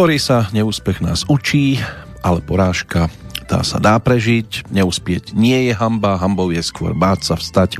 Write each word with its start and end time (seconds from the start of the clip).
Hovorí 0.00 0.16
sa, 0.16 0.48
neúspech 0.56 1.04
nás 1.04 1.28
učí, 1.28 1.76
ale 2.24 2.40
porážka 2.40 3.12
tá 3.44 3.60
sa 3.60 3.76
dá 3.76 4.00
prežiť, 4.00 4.72
neúspieť 4.72 5.36
nie 5.36 5.68
je 5.68 5.76
hamba, 5.76 6.16
hambou 6.16 6.48
je 6.48 6.64
skôr 6.64 6.96
báť 6.96 7.28
sa 7.28 7.34
vstať 7.36 7.76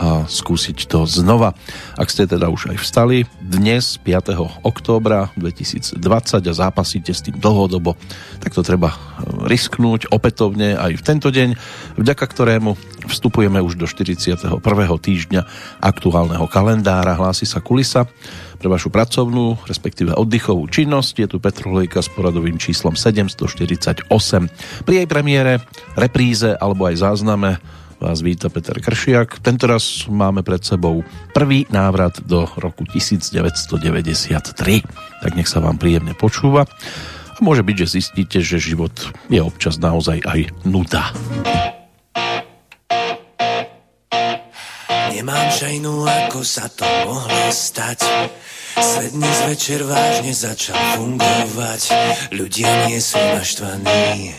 a 0.00 0.24
skúsiť 0.24 0.88
to 0.88 1.04
znova. 1.04 1.52
Ak 2.00 2.08
ste 2.08 2.24
teda 2.24 2.48
už 2.48 2.72
aj 2.72 2.80
vstali 2.80 3.28
dnes 3.44 4.00
5. 4.00 4.64
októbra 4.64 5.28
2020 5.36 6.00
a 6.40 6.52
zápasíte 6.56 7.12
s 7.12 7.20
tým 7.20 7.36
dlhodobo, 7.36 8.00
tak 8.40 8.56
to 8.56 8.64
treba 8.64 8.96
risknúť 9.44 10.08
opätovne 10.08 10.80
aj 10.80 10.96
v 10.96 11.02
tento 11.04 11.28
deň, 11.28 11.52
vďaka 12.00 12.24
ktorému 12.24 12.80
vstupujeme 13.12 13.60
už 13.60 13.76
do 13.76 13.84
41. 13.84 14.48
týždňa 14.88 15.42
aktuálneho 15.84 16.48
kalendára. 16.48 17.20
Hlási 17.20 17.44
sa 17.44 17.60
kulisa 17.60 18.08
pre 18.56 18.72
vašu 18.72 18.88
pracovnú, 18.88 19.60
respektíve 19.68 20.16
oddychovú 20.16 20.64
činnosť. 20.64 21.14
Je 21.20 21.28
tu 21.28 21.36
Petrolejka 21.36 22.00
s 22.00 22.08
poradovým 22.08 22.56
číslom 22.56 22.96
748. 22.96 24.08
Pri 24.88 24.94
jej 25.04 25.08
premiére, 25.08 25.60
repríze 25.92 26.56
alebo 26.56 26.88
aj 26.88 27.04
zázname 27.04 27.60
vás 28.00 28.24
víta 28.24 28.48
Peter 28.48 28.80
Kršiak. 28.80 29.44
Tentoraz 29.44 30.08
máme 30.08 30.40
pred 30.40 30.64
sebou 30.64 31.04
prvý 31.36 31.68
návrat 31.68 32.24
do 32.24 32.48
roku 32.56 32.88
1993. 32.88 34.56
Tak 35.20 35.32
nech 35.36 35.44
sa 35.44 35.60
vám 35.60 35.76
príjemne 35.76 36.16
počúva. 36.16 36.64
A 37.36 37.38
môže 37.44 37.60
byť, 37.60 37.76
že 37.84 38.00
zistíte, 38.00 38.40
že 38.40 38.56
život 38.56 38.92
je 39.28 39.44
občas 39.44 39.76
naozaj 39.76 40.24
aj 40.24 40.48
nuda. 40.64 41.12
Nemám 45.12 45.48
šajnu, 45.52 45.92
ako 46.08 46.40
sa 46.40 46.72
to 46.72 46.88
mohlo 47.04 47.52
stať. 47.52 48.00
Svet 48.80 49.12
dnes 49.12 49.38
večer 49.44 49.84
vážne 49.84 50.32
začal 50.32 50.80
fungovať. 50.96 51.92
Ľudia 52.32 52.88
nie 52.88 52.96
sú 52.96 53.20
naštvaní 53.20 54.32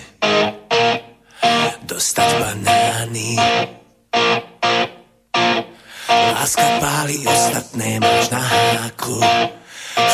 dostať 1.85 2.29
banány. 2.39 3.35
Láska 6.11 6.65
páli, 6.81 7.21
ostatné 7.25 8.01
máš 8.01 8.33
na 8.33 8.41
háku. 8.41 9.17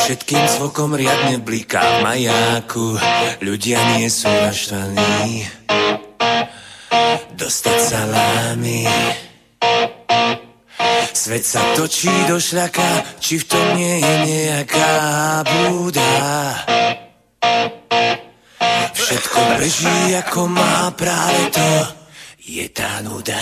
Všetkým 0.03 0.43
zvokom 0.59 0.95
riadne 0.95 1.39
bliká 1.39 1.79
v 1.79 1.97
majáku. 2.03 2.99
Ľudia 3.43 3.79
nie 3.95 4.07
sú 4.11 4.27
naštvaní. 4.27 5.47
Dostať 7.37 7.77
salámy. 7.79 8.87
Svet 11.17 11.43
sa 11.43 11.59
točí 11.75 12.13
do 12.29 12.39
šľaka, 12.39 13.19
či 13.19 13.41
v 13.41 13.45
tom 13.51 13.65
nie 13.75 13.99
je 13.99 14.13
nejaká 14.31 14.91
búda. 15.43 16.15
Beží 19.57 20.15
ako 20.15 20.47
má 20.47 20.91
práve 20.93 21.41
to. 21.53 21.69
Je 22.47 22.65
tá 22.71 23.03
nuda 23.03 23.35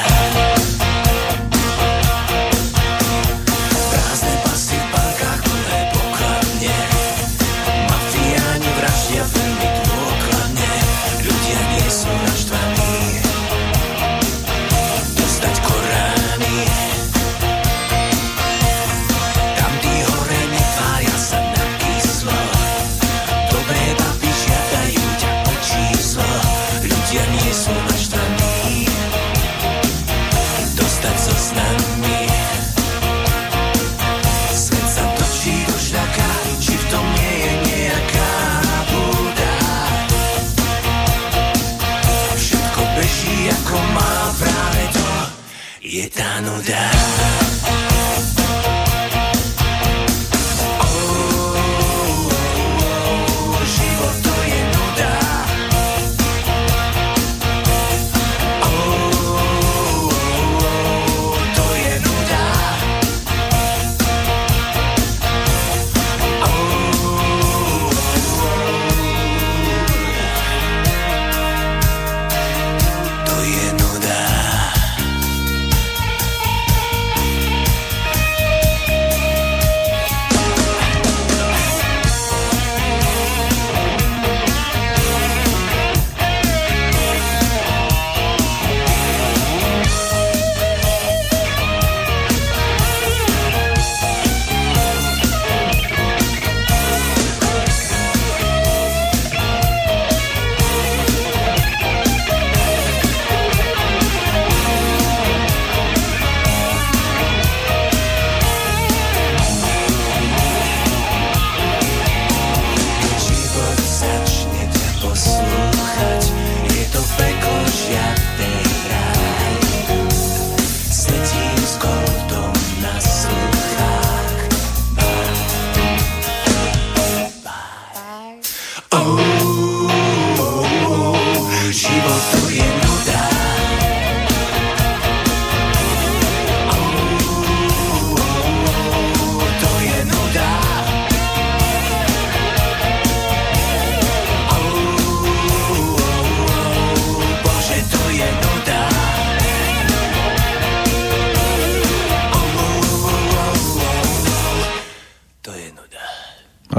down. 46.65 46.94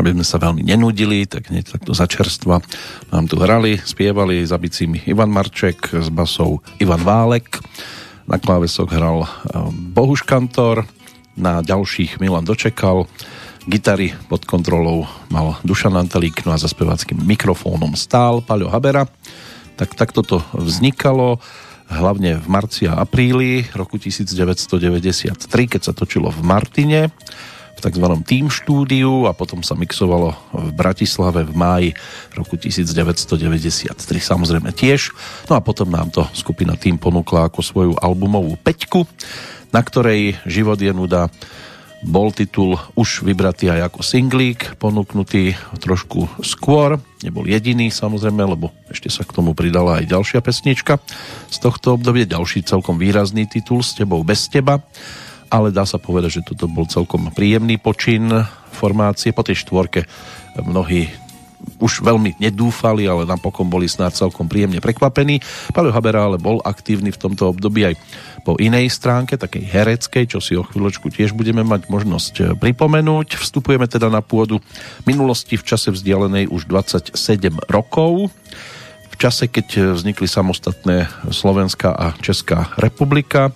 Tá 0.06 0.14
nuda. 0.14 0.26
sa 0.26 0.38
veľmi 0.38 0.62
nenudili, 0.62 1.26
tak 1.26 1.50
hneď 1.50 1.78
takto 1.78 1.90
začerstva 1.90 2.62
nám 3.10 3.24
tu 3.26 3.34
hrali, 3.42 3.82
spievali 3.82 4.46
za 4.46 4.54
bicími 4.54 5.02
Ivan 5.10 5.34
Marček, 5.34 5.90
s 5.98 6.06
basou 6.14 6.62
Ivan 6.78 7.02
Válek, 7.02 7.58
na 8.26 8.38
klávesoch 8.38 8.90
hral 8.90 9.26
eh, 9.26 9.28
Bohuš 9.70 10.22
Kantor, 10.22 10.86
na 11.36 11.60
ďalších 11.60 12.22
Milan 12.22 12.46
Dočekal, 12.46 13.04
gitary 13.66 14.14
pod 14.30 14.46
kontrolou 14.46 15.10
mal 15.28 15.58
Dušan 15.66 15.98
Antelík, 15.98 16.46
no 16.46 16.54
a 16.54 16.58
za 16.58 16.70
speváckým 16.70 17.18
mikrofónom 17.26 17.98
stál 17.98 18.40
Paľo 18.40 18.70
Habera. 18.70 19.10
Tak 19.76 19.98
takto 19.98 20.24
to 20.24 20.40
vznikalo 20.56 21.42
hlavne 21.90 22.40
v 22.40 22.46
marci 22.48 22.88
a 22.88 22.98
apríli 22.98 23.68
roku 23.76 24.00
1993, 24.00 25.44
keď 25.46 25.80
sa 25.82 25.92
točilo 25.92 26.32
v 26.32 26.40
Martine 26.40 27.12
v 27.76 27.80
tzv. 27.84 28.06
Team 28.24 28.48
štúdiu 28.48 29.28
a 29.28 29.36
potom 29.36 29.60
sa 29.60 29.76
mixovalo 29.76 30.32
v 30.56 30.72
Bratislave 30.72 31.44
v 31.44 31.52
máji 31.52 31.88
roku 32.32 32.56
1993 32.56 33.92
samozrejme 34.16 34.72
tiež. 34.72 35.12
No 35.52 35.60
a 35.60 35.60
potom 35.60 35.92
nám 35.92 36.08
to 36.08 36.24
skupina 36.32 36.74
Team 36.74 36.96
ponúkla 36.96 37.52
ako 37.52 37.60
svoju 37.60 37.92
albumovú 38.00 38.56
peťku, 38.56 39.04
na 39.70 39.84
ktorej 39.84 40.40
Život 40.48 40.80
je 40.80 40.92
nuda 40.96 41.28
bol 42.04 42.28
titul 42.28 42.76
už 42.92 43.24
vybratý 43.24 43.72
aj 43.72 43.88
ako 43.92 44.00
singlík, 44.04 44.76
ponúknutý 44.76 45.56
trošku 45.80 46.28
skôr. 46.44 47.00
Nebol 47.24 47.48
jediný 47.48 47.88
samozrejme, 47.88 48.44
lebo 48.44 48.70
ešte 48.92 49.08
sa 49.08 49.24
k 49.24 49.32
tomu 49.32 49.56
pridala 49.56 49.98
aj 49.98 50.12
ďalšia 50.12 50.40
pesnička 50.44 51.00
z 51.48 51.56
tohto 51.56 51.96
obdobia, 51.96 52.28
ďalší 52.28 52.68
celkom 52.68 53.00
výrazný 53.00 53.48
titul 53.48 53.80
S 53.80 53.96
tebou 53.96 54.20
bez 54.20 54.46
teba, 54.52 54.84
ale 55.50 55.74
dá 55.74 55.86
sa 55.86 55.98
povedať, 56.00 56.40
že 56.42 56.46
toto 56.54 56.70
bol 56.70 56.86
celkom 56.86 57.30
príjemný 57.32 57.78
počin 57.80 58.30
formácie. 58.74 59.32
Po 59.32 59.46
tej 59.46 59.64
štvorke 59.64 60.04
mnohí 60.60 61.08
už 61.80 62.04
veľmi 62.04 62.40
nedúfali, 62.40 63.04
ale 63.08 63.28
napokon 63.28 63.68
boli 63.68 63.88
snáď 63.88 64.26
celkom 64.26 64.48
príjemne 64.48 64.80
prekvapení. 64.80 65.42
Paľo 65.72 65.92
Habera 65.92 66.28
ale 66.28 66.38
bol 66.40 66.62
aktívny 66.62 67.12
v 67.12 67.20
tomto 67.20 67.52
období 67.52 67.92
aj 67.92 67.94
po 68.46 68.56
inej 68.56 68.92
stránke, 68.92 69.36
takej 69.36 69.64
hereckej, 69.66 70.24
čo 70.30 70.38
si 70.38 70.54
o 70.54 70.64
chvíľočku 70.64 71.10
tiež 71.10 71.34
budeme 71.34 71.66
mať 71.66 71.90
možnosť 71.90 72.34
e, 72.38 72.42
pripomenúť. 72.54 73.36
Vstupujeme 73.36 73.90
teda 73.90 74.08
na 74.08 74.22
pôdu 74.22 74.62
minulosti 75.04 75.58
v 75.58 75.66
čase 75.66 75.90
vzdialenej 75.90 76.48
už 76.48 76.70
27 76.70 77.18
rokov. 77.66 78.30
V 79.10 79.14
čase, 79.16 79.48
keď 79.48 79.96
vznikli 79.96 80.28
samostatné 80.28 81.08
Slovenská 81.32 81.90
a 81.92 82.12
Česká 82.20 82.70
republika. 82.76 83.50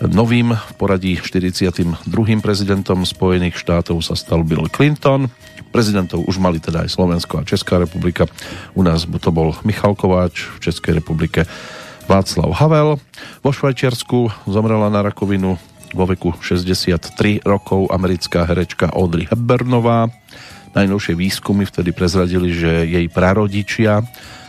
Novým 0.00 0.56
v 0.56 0.72
poradí 0.80 1.12
42. 1.12 2.08
prezidentom 2.40 3.04
Spojených 3.04 3.60
štátov 3.60 4.00
sa 4.00 4.16
stal 4.16 4.40
Bill 4.48 4.64
Clinton. 4.72 5.28
Prezidentov 5.76 6.24
už 6.24 6.40
mali 6.40 6.56
teda 6.56 6.88
aj 6.88 6.96
Slovensko 6.96 7.36
a 7.36 7.44
Česká 7.44 7.76
republika. 7.76 8.24
U 8.72 8.80
nás 8.80 9.04
to 9.04 9.28
bol 9.28 9.52
Michal 9.60 9.92
Kováč, 9.92 10.48
v 10.56 10.58
Českej 10.64 11.04
republike 11.04 11.44
Václav 12.08 12.48
Havel. 12.56 12.96
Vo 13.44 13.50
Švajčiarsku 13.52 14.48
zomrela 14.48 14.88
na 14.88 15.04
rakovinu 15.04 15.60
vo 15.92 16.04
veku 16.08 16.32
63 16.32 17.44
rokov 17.44 17.92
americká 17.92 18.48
herečka 18.48 18.88
Audrey 18.96 19.28
Hepburnová. 19.28 20.08
Najnovšie 20.72 21.12
výskumy 21.12 21.68
vtedy 21.68 21.92
prezradili, 21.92 22.56
že 22.56 22.88
jej 22.88 23.04
prarodičia 23.12 24.00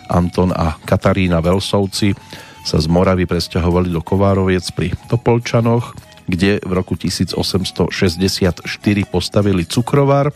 Anton 0.08 0.56
a 0.56 0.80
Katarína 0.88 1.44
Velsovci 1.44 2.16
sa 2.62 2.78
z 2.78 2.88
Moravy 2.88 3.26
presťahovali 3.26 3.90
do 3.90 4.02
Kovároviec 4.02 4.66
pri 4.74 4.94
Topolčanoch, 5.10 5.98
kde 6.30 6.62
v 6.62 6.72
roku 6.72 6.96
1864 6.96 8.64
postavili 9.10 9.64
cukrovar 9.66 10.32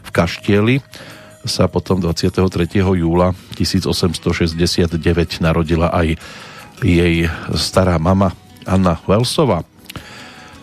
v 0.00 0.10
Kaštieli 0.10 0.76
sa 1.44 1.72
potom 1.72 1.96
23. 1.96 2.36
júla 2.84 3.32
1869 3.56 4.92
narodila 5.40 5.88
aj 5.88 6.20
jej 6.84 7.28
stará 7.56 7.96
mama 7.96 8.36
Anna 8.68 9.00
Wellsová. 9.08 9.64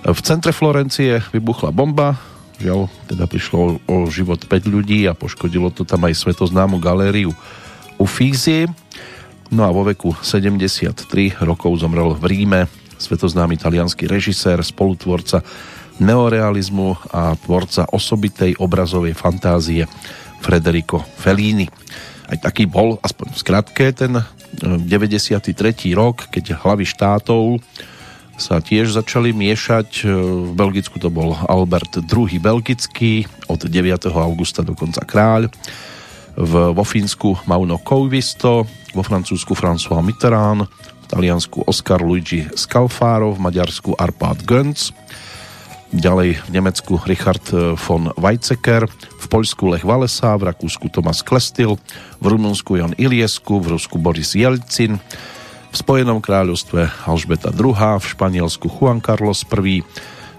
V 0.06 0.20
centre 0.22 0.54
Florencie 0.54 1.20
vybuchla 1.34 1.74
bomba, 1.74 2.16
žiaľ, 2.62 2.88
teda 3.10 3.26
prišlo 3.26 3.82
o 3.90 3.96
život 4.08 4.46
5 4.46 4.70
ľudí 4.70 5.10
a 5.10 5.18
poškodilo 5.18 5.74
to 5.74 5.82
tam 5.82 6.06
aj 6.06 6.14
svetoznámu 6.14 6.78
galériu 6.78 7.34
Uffizi. 7.98 8.70
No 9.48 9.64
a 9.64 9.72
vo 9.72 9.88
veku 9.88 10.12
73 10.12 11.40
rokov 11.40 11.80
zomrel 11.80 12.12
v 12.20 12.24
Ríme 12.28 12.62
svetoznámy 12.98 13.56
talianský 13.56 14.10
režisér, 14.10 14.60
spolutvorca 14.66 15.46
neorealizmu 16.02 17.14
a 17.14 17.34
tvorca 17.40 17.88
osobitej 17.90 18.58
obrazovej 18.60 19.14
fantázie 19.16 19.88
Federico 20.42 21.02
Fellini. 21.18 21.66
Aj 22.28 22.38
taký 22.44 22.68
bol, 22.68 23.00
aspoň 23.00 23.28
v 23.34 23.38
skratke, 23.40 23.86
ten 23.96 24.20
93. 24.60 25.48
rok, 25.96 26.28
keď 26.28 26.60
hlavy 26.60 26.86
štátov 26.86 27.64
sa 28.38 28.62
tiež 28.62 28.94
začali 28.94 29.34
miešať. 29.34 30.06
V 30.06 30.52
Belgicku 30.54 31.02
to 31.02 31.10
bol 31.10 31.34
Albert 31.50 31.98
II. 31.98 32.38
Belgický, 32.38 33.26
od 33.50 33.66
9. 33.66 34.14
augusta 34.14 34.62
dokonca 34.62 35.02
kráľ. 35.02 35.50
V, 36.38 36.54
vo 36.70 36.84
Fínsku 36.86 37.34
Mauno 37.50 37.82
Kouvisto, 37.82 38.70
vo 38.94 39.02
Francúzsku 39.02 39.58
François 39.58 40.06
Mitterrand, 40.06 40.70
v 40.70 41.06
Taliansku 41.10 41.66
Oscar 41.66 41.98
Luigi 42.06 42.46
Scalfaro, 42.54 43.34
v 43.34 43.42
Maďarsku 43.42 43.98
Arpad 43.98 44.46
Gönz, 44.46 44.94
ďalej 45.90 46.38
v 46.38 46.50
Nemecku 46.54 47.02
Richard 47.10 47.42
von 47.82 48.14
Weizsäcker, 48.22 48.86
v 49.18 49.26
Poľsku 49.26 49.74
Lech 49.74 49.82
Walesa, 49.82 50.38
v 50.38 50.54
Rakúsku 50.54 50.94
Tomas 50.94 51.26
Klestil, 51.26 51.82
v 52.22 52.26
Rumunsku 52.30 52.78
Jan 52.78 52.94
Iliesku, 53.02 53.58
v 53.58 53.74
Rusku 53.74 53.98
Boris 53.98 54.38
Jelcin, 54.38 55.02
v 55.68 55.76
Spojenom 55.76 56.22
kráľovstve 56.22 57.10
Alžbeta 57.10 57.50
II, 57.50 57.74
v 57.74 58.06
Španielsku 58.06 58.70
Juan 58.70 59.02
Carlos 59.02 59.42
I, 59.42 59.82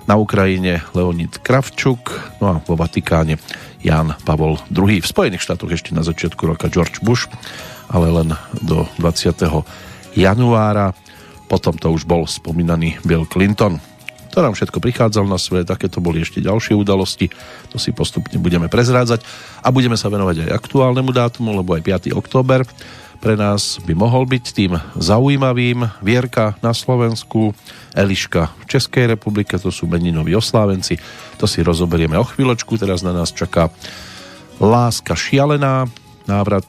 na 0.08 0.16
Ukrajine 0.16 0.80
Leonid 0.96 1.44
Kravčuk, 1.44 2.16
no 2.40 2.46
a 2.48 2.56
vo 2.64 2.80
Vatikáne 2.80 3.36
Jan 3.82 4.14
Pavol 4.26 4.58
II. 4.74 4.98
V 5.00 5.06
Spojených 5.06 5.44
štátoch 5.44 5.70
ešte 5.70 5.94
na 5.94 6.02
začiatku 6.02 6.42
roka 6.44 6.66
George 6.66 6.98
Bush, 7.02 7.30
ale 7.88 8.10
len 8.10 8.34
do 8.60 8.84
20. 8.98 9.34
januára. 10.18 10.92
Potom 11.48 11.72
to 11.78 11.88
už 11.88 12.04
bol 12.04 12.28
spomínaný 12.28 13.00
Bill 13.06 13.24
Clinton. 13.24 13.80
To 14.36 14.44
nám 14.44 14.52
všetko 14.52 14.78
prichádzal 14.84 15.24
na 15.24 15.40
svet, 15.40 15.66
takéto 15.66 16.04
boli 16.04 16.20
ešte 16.20 16.44
ďalšie 16.44 16.76
udalosti, 16.76 17.32
to 17.72 17.80
si 17.80 17.96
postupne 17.96 18.36
budeme 18.36 18.68
prezrádzať 18.68 19.24
a 19.64 19.72
budeme 19.72 19.96
sa 19.96 20.12
venovať 20.12 20.46
aj 20.46 20.54
aktuálnemu 20.62 21.10
dátumu, 21.10 21.56
lebo 21.56 21.72
aj 21.72 22.12
5. 22.12 22.12
október 22.12 22.62
pre 23.18 23.34
nás 23.34 23.82
by 23.82 23.94
mohol 23.98 24.24
byť 24.30 24.44
tým 24.54 24.78
zaujímavým. 24.94 25.90
Vierka 26.02 26.54
na 26.62 26.70
Slovensku, 26.70 27.50
Eliška 27.92 28.54
v 28.62 28.64
Českej 28.70 29.10
republike, 29.10 29.58
to 29.58 29.74
sú 29.74 29.90
meninoví 29.90 30.38
oslávenci, 30.38 30.96
to 31.34 31.50
si 31.50 31.66
rozoberieme 31.66 32.14
o 32.14 32.26
chvíľočku, 32.26 32.78
teraz 32.78 33.02
na 33.02 33.10
nás 33.10 33.34
čaká 33.34 33.70
Láska 34.58 35.14
šialená, 35.14 35.86
návrat 36.26 36.66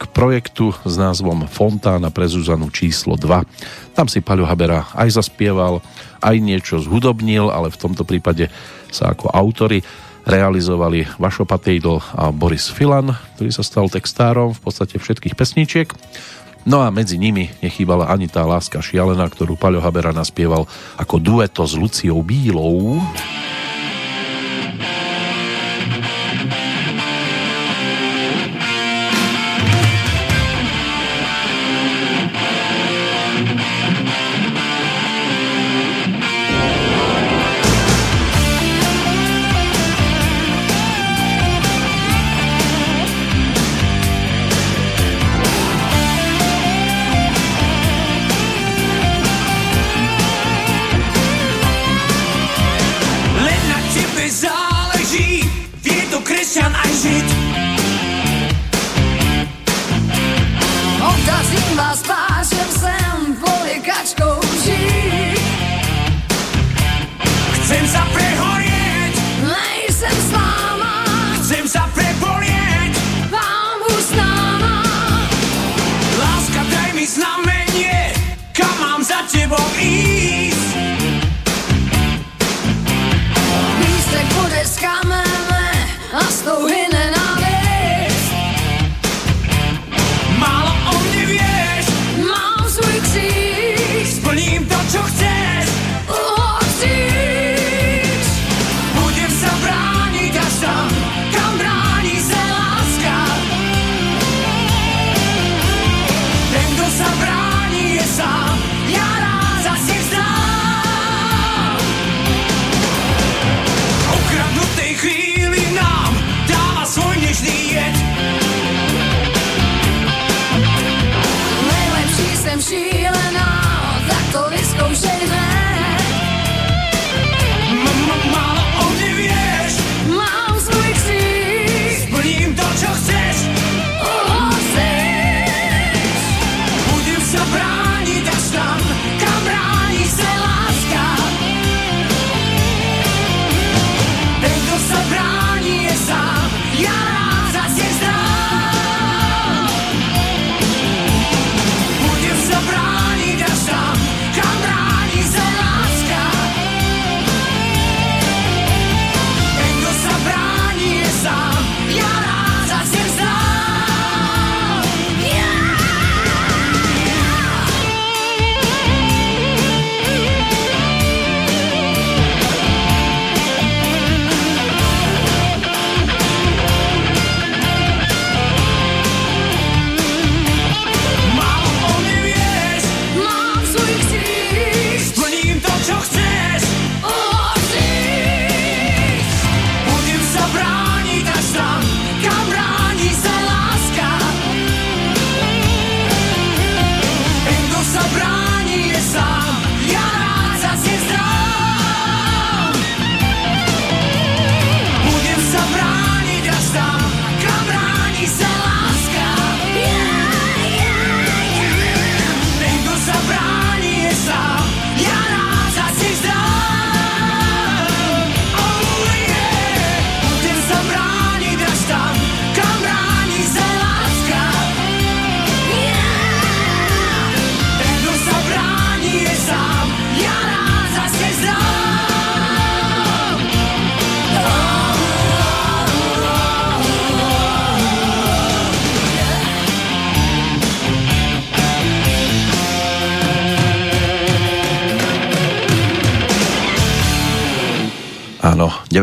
k 0.00 0.02
projektu 0.16 0.72
s 0.84 0.96
názvom 0.96 1.44
Fontána 1.44 2.08
pre 2.08 2.24
Zuzanu 2.24 2.72
číslo 2.72 3.20
2. 3.20 3.44
Tam 3.92 4.08
si 4.08 4.24
Paľo 4.24 4.48
Habera 4.48 4.88
aj 4.96 5.20
zaspieval, 5.20 5.84
aj 6.24 6.36
niečo 6.40 6.80
zhudobnil, 6.80 7.52
ale 7.52 7.68
v 7.68 7.80
tomto 7.80 8.04
prípade 8.08 8.48
sa 8.88 9.12
ako 9.12 9.28
autory 9.32 9.84
realizovali 10.24 11.06
Vašo 11.16 11.48
Patejdl 11.48 12.00
a 12.16 12.28
Boris 12.30 12.68
Filan, 12.68 13.16
ktorý 13.36 13.50
sa 13.52 13.64
stal 13.64 13.88
textárom 13.88 14.52
v 14.52 14.60
podstate 14.60 15.00
všetkých 15.00 15.34
pesničiek. 15.36 15.88
No 16.68 16.84
a 16.84 16.92
medzi 16.92 17.16
nimi 17.16 17.48
nechýbala 17.64 18.12
ani 18.12 18.28
tá 18.28 18.44
láska 18.44 18.84
šialená, 18.84 19.24
ktorú 19.32 19.56
Paľo 19.56 19.80
Habera 19.80 20.12
naspieval 20.12 20.68
ako 21.00 21.16
dueto 21.16 21.64
s 21.64 21.72
Luciou 21.72 22.20
Bílou. 22.20 23.00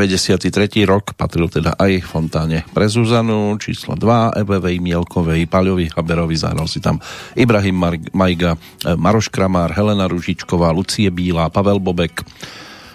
93. 0.08 0.88
rok 0.88 1.14
patril 1.14 1.52
teda 1.52 1.76
aj 1.76 2.02
Fontáne 2.08 2.64
pre 2.72 2.88
Zuzanu, 2.88 3.54
číslo 3.60 4.00
2, 4.00 4.40
Evevej 4.40 4.80
Mielkovej, 4.80 5.46
Paľovi 5.52 5.92
Haberovi, 5.92 6.40
zahral 6.40 6.66
si 6.66 6.80
tam 6.80 7.04
Ibrahim 7.36 7.78
Mar- 7.78 8.12
Majga, 8.16 8.56
e, 8.56 8.96
Maroš 8.96 9.28
Kramár, 9.28 9.76
Helena 9.76 10.08
Ružičková, 10.08 10.72
Lucie 10.72 11.12
Bílá, 11.12 11.52
Pavel 11.52 11.84
Bobek, 11.84 12.24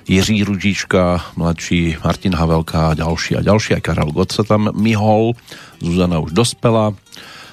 Jiří 0.09 0.43
Ružička, 0.43 1.37
mladší 1.39 2.03
Martin 2.03 2.35
Havelka 2.35 2.91
a 2.91 2.97
ďalší 2.99 3.39
a 3.39 3.47
ďalší, 3.47 3.79
aj 3.79 3.83
Karel 3.85 4.11
Gott 4.11 4.35
sa 4.35 4.43
tam 4.43 4.73
myhol, 4.75 5.39
Zuzana 5.79 6.19
už 6.19 6.35
dospela 6.35 6.97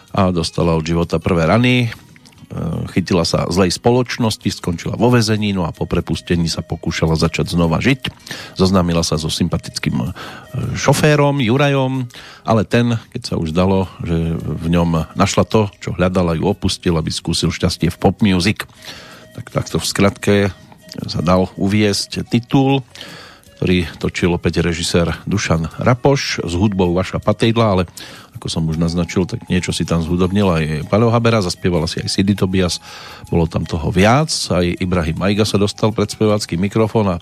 a 0.10 0.34
dostala 0.34 0.74
od 0.74 0.88
života 0.88 1.22
prvé 1.22 1.46
rany, 1.46 1.92
Eh, 1.92 2.09
chytila 2.90 3.22
sa 3.22 3.46
zlej 3.46 3.70
spoločnosti, 3.70 4.50
skončila 4.50 4.98
vo 4.98 5.14
vezení, 5.14 5.54
no 5.54 5.70
a 5.70 5.76
po 5.76 5.86
prepustení 5.86 6.50
sa 6.50 6.66
pokúšala 6.66 7.14
začať 7.14 7.54
znova 7.54 7.78
žiť. 7.78 8.10
Zoznámila 8.58 9.06
sa 9.06 9.22
so 9.22 9.30
sympatickým 9.30 10.02
eh, 10.02 10.10
šoférom, 10.74 11.38
Jurajom, 11.46 12.10
ale 12.42 12.66
ten, 12.66 12.98
keď 13.14 13.22
sa 13.22 13.36
už 13.38 13.54
dalo, 13.54 13.86
že 14.02 14.34
v 14.42 14.68
ňom 14.74 15.14
našla 15.14 15.46
to, 15.46 15.70
čo 15.78 15.94
hľadala, 15.94 16.34
ju 16.34 16.50
opustil, 16.50 16.98
aby 16.98 17.14
skúsil 17.14 17.54
šťastie 17.54 17.94
v 17.94 17.98
pop 18.02 18.18
music. 18.26 18.66
Tak 19.38 19.54
takto 19.54 19.78
v 19.78 19.86
skratke 19.86 20.36
sa 21.06 21.22
dal 21.22 21.54
uviesť 21.54 22.26
titul, 22.34 22.82
ktorý 23.60 23.92
točil 24.00 24.32
opäť 24.32 24.64
režisér 24.64 25.20
Dušan 25.28 25.68
Rapoš 25.84 26.48
s 26.48 26.54
hudbou 26.56 26.96
Vaša 26.96 27.20
Patejdla, 27.20 27.66
ale 27.68 27.84
ako 28.40 28.48
som 28.48 28.64
už 28.64 28.80
naznačil, 28.80 29.28
tak 29.28 29.52
niečo 29.52 29.76
si 29.76 29.84
tam 29.84 30.00
zhudobnil 30.00 30.48
aj 30.48 30.64
Paľo 30.88 31.12
Habera, 31.12 31.44
zaspievala 31.44 31.84
si 31.84 32.00
aj 32.00 32.08
Sidy 32.08 32.40
Tobias, 32.40 32.80
bolo 33.28 33.52
tam 33.52 33.68
toho 33.68 33.92
viac, 33.92 34.32
aj 34.32 34.80
Ibrahim 34.80 35.20
Majga 35.20 35.44
sa 35.44 35.60
dostal 35.60 35.92
pred 35.92 36.08
spevácky 36.08 36.56
mikrofón 36.56 37.20
a 37.20 37.22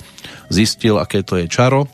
zistil, 0.53 1.01
aké 1.01 1.25
to 1.25 1.41
je 1.41 1.49
čaro, 1.49 1.89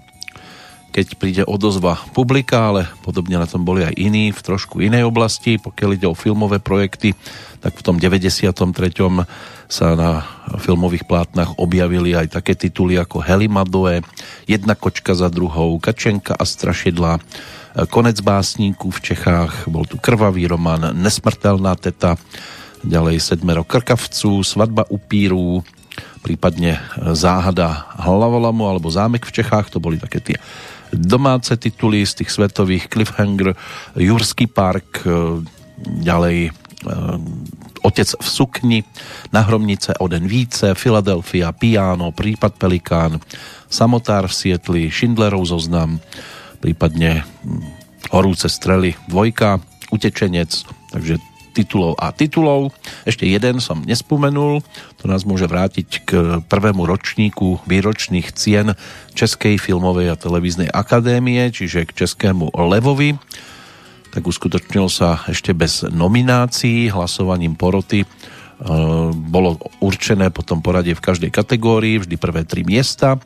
keď 0.93 1.07
príde 1.17 1.43
odozva 1.49 1.97
publika, 2.13 2.69
ale 2.69 2.85
podobne 3.01 3.41
na 3.41 3.49
tom 3.49 3.65
boli 3.65 3.81
aj 3.81 3.97
iní 3.97 4.29
v 4.29 4.37
trošku 4.45 4.77
inej 4.77 5.09
oblasti. 5.09 5.57
Pokiaľ 5.57 5.89
ide 5.97 6.05
o 6.05 6.13
filmové 6.13 6.61
projekty, 6.61 7.17
tak 7.65 7.73
v 7.73 7.81
tom 7.81 7.97
93. 7.97 8.53
sa 9.65 9.87
na 9.97 10.21
filmových 10.61 11.09
plátnach 11.09 11.57
objavili 11.57 12.13
aj 12.13 12.37
také 12.37 12.53
tituly 12.53 13.01
ako 13.01 13.25
Helimadoe, 13.25 14.05
Jedna 14.45 14.77
kočka 14.77 15.17
za 15.17 15.33
druhou, 15.33 15.81
Kačenka 15.81 16.37
a 16.37 16.45
strašidla, 16.45 17.17
Konec 17.89 18.21
básníku 18.21 18.93
v 18.93 18.99
Čechách, 19.01 19.65
bol 19.65 19.89
tu 19.89 19.97
Krvavý 19.97 20.45
román, 20.45 20.93
Nesmrtelná 20.93 21.73
teta, 21.73 22.21
ďalej 22.85 23.17
Sedmero 23.17 23.65
krkavců, 23.65 24.45
Svadba 24.45 24.85
upíru, 24.93 25.65
prípadne 26.21 26.77
Záhada 27.17 27.89
hlavolamu 27.97 28.69
alebo 28.69 28.93
Zámek 28.93 29.25
v 29.25 29.35
Čechách, 29.41 29.73
to 29.73 29.81
boli 29.81 29.97
také 29.97 30.21
tie 30.21 30.37
domáce 30.93 31.57
tituly 31.57 32.05
z 32.05 32.23
tých 32.23 32.29
svetových 32.31 32.87
Cliffhanger, 32.89 33.57
Jurský 33.97 34.47
park, 34.47 35.03
ďalej 35.83 36.37
eh, 36.49 37.83
Otec 37.83 38.09
v 38.15 38.27
sukni, 38.27 38.79
Na 39.35 39.43
hromnice 39.43 39.99
o 39.99 40.07
den 40.07 40.23
více, 40.23 40.71
Filadelfia, 40.71 41.51
Piano, 41.51 42.15
Prípad 42.15 42.55
Pelikán, 42.55 43.19
Samotár 43.67 44.31
v 44.31 44.33
Sietli, 44.33 44.83
Schindlerov 44.87 45.43
zoznam, 45.43 45.99
prípadne 46.63 47.27
hm, 47.43 47.59
Horúce 48.15 48.47
strely 48.47 48.95
dvojka, 49.11 49.59
Utečenec, 49.91 50.63
takže 50.95 51.19
titulov 51.53 51.93
a 52.01 52.09
titulov. 52.09 52.73
Ešte 53.05 53.29
jeden 53.29 53.61
som 53.61 53.85
nespomenul, 53.85 54.65
to 54.97 55.05
nás 55.05 55.23
môže 55.23 55.45
vrátiť 55.45 55.87
k 56.03 56.11
prvému 56.49 56.83
ročníku 56.89 57.61
výročných 57.69 58.33
cien 58.33 58.73
Českej 59.13 59.61
filmovej 59.61 60.09
a 60.09 60.19
televíznej 60.19 60.73
akadémie, 60.73 61.53
čiže 61.53 61.85
k 61.85 62.03
Českému 62.03 62.49
Levovi. 62.57 63.15
Tak 64.13 64.25
uskutočnil 64.25 64.89
sa 64.89 65.21
ešte 65.29 65.53
bez 65.57 65.85
nominácií, 65.85 66.89
hlasovaním 66.93 67.57
poroty 67.57 68.05
e, 68.05 68.07
bolo 69.13 69.57
určené 69.81 70.29
potom 70.29 70.61
poradie 70.61 70.93
v 70.93 71.01
každej 71.01 71.33
kategórii, 71.33 71.97
vždy 71.97 72.15
prvé 72.21 72.45
tri 72.45 72.61
miesta. 72.61 73.17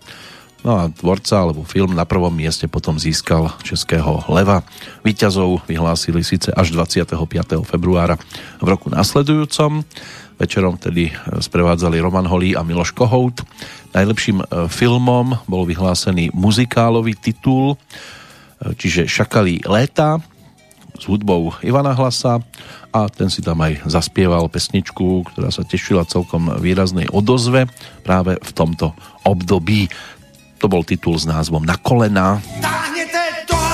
No 0.68 0.84
a 0.84 0.92
tvorca 0.92 1.48
alebo 1.48 1.64
film 1.64 1.96
na 1.96 2.04
prvom 2.04 2.28
mieste 2.28 2.68
potom 2.68 3.00
získal 3.00 3.56
Českého 3.64 4.28
leva. 4.28 4.68
Výťazov 5.00 5.64
vyhlásili 5.64 6.20
síce 6.28 6.52
až 6.52 6.76
25. 6.76 7.16
februára 7.64 8.20
v 8.60 8.68
roku 8.76 8.92
následujúcom. 8.92 9.88
Večerom 10.36 10.76
tedy 10.76 11.16
sprevádzali 11.40 12.04
Roman 12.04 12.28
Holý 12.28 12.52
a 12.52 12.68
Miloš 12.68 12.92
Kohout. 12.92 13.48
Najlepším 13.96 14.44
e, 14.44 14.68
filmom 14.68 15.40
bol 15.48 15.64
vyhlásený 15.64 16.36
muzikálový 16.36 17.16
titul, 17.16 17.80
e, 18.60 18.76
čiže 18.76 19.08
Šakalí 19.08 19.64
léta 19.64 20.20
s 21.00 21.08
hudbou 21.08 21.56
Ivana 21.64 21.96
Hlasa 21.96 22.44
a 22.92 23.08
ten 23.08 23.32
si 23.32 23.40
tam 23.40 23.64
aj 23.64 23.88
zaspieval 23.88 24.52
pesničku, 24.52 25.32
ktorá 25.32 25.48
sa 25.48 25.64
tešila 25.64 26.04
celkom 26.10 26.60
výraznej 26.60 27.08
odozve 27.08 27.72
práve 28.04 28.36
v 28.36 28.52
tomto 28.52 28.92
období. 29.24 29.88
To 30.58 30.66
bol 30.66 30.82
titul 30.82 31.18
s 31.18 31.30
názvom 31.30 31.62
Na 31.62 31.78
kolena. 31.78 32.42
Táhnete 32.58 33.28
No, 33.58 33.67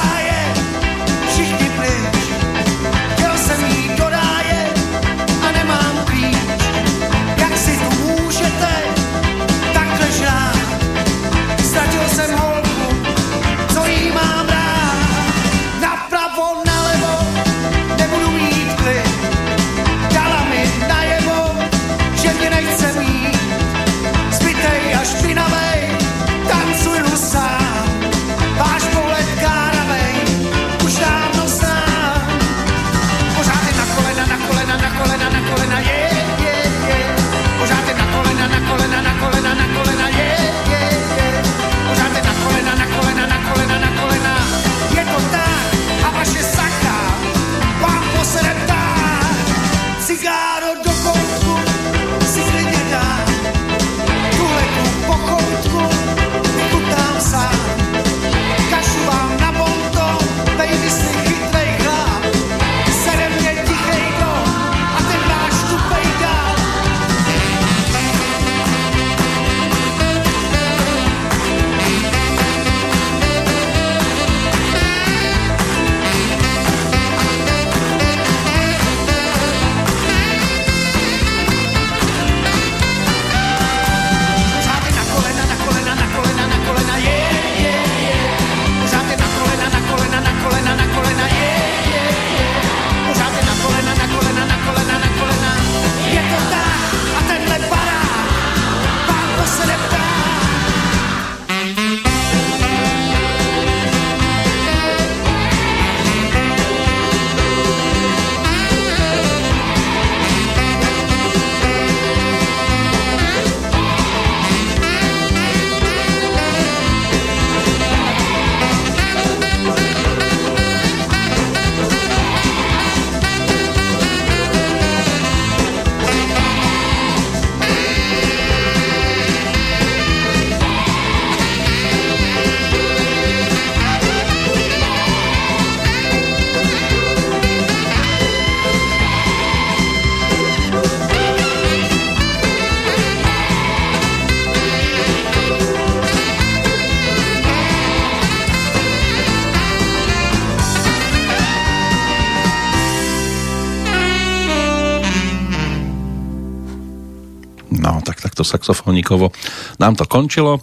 takto 158.44 158.76
saxofónikovo 158.76 159.32
nám 159.80 159.96
to 159.96 160.04
končilo. 160.04 160.60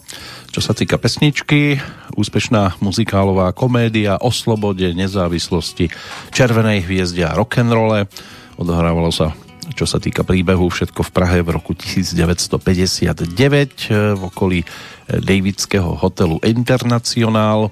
Čo 0.53 0.61
sa 0.61 0.77
týka 0.77 1.01
pesničky, 1.01 1.81
úspešná 2.12 2.77
muzikálová 2.85 3.55
komédia 3.57 4.21
o 4.21 4.29
slobode, 4.29 4.93
nezávislosti, 4.93 5.88
červenej 6.35 6.85
hviezde 6.85 7.25
a 7.25 7.33
rock'n'rolle. 7.33 8.05
Odohrávalo 8.61 9.09
sa 9.09 9.33
čo 9.71 9.87
sa 9.87 10.03
týka 10.03 10.27
príbehu, 10.27 10.66
všetko 10.66 11.07
v 11.07 11.11
Prahe 11.14 11.38
v 11.47 11.55
roku 11.55 11.79
1959 11.79 13.38
v 14.19 14.23
okolí 14.27 14.66
Davidského 15.07 15.95
hotelu 15.95 16.43
Internacionál 16.43 17.71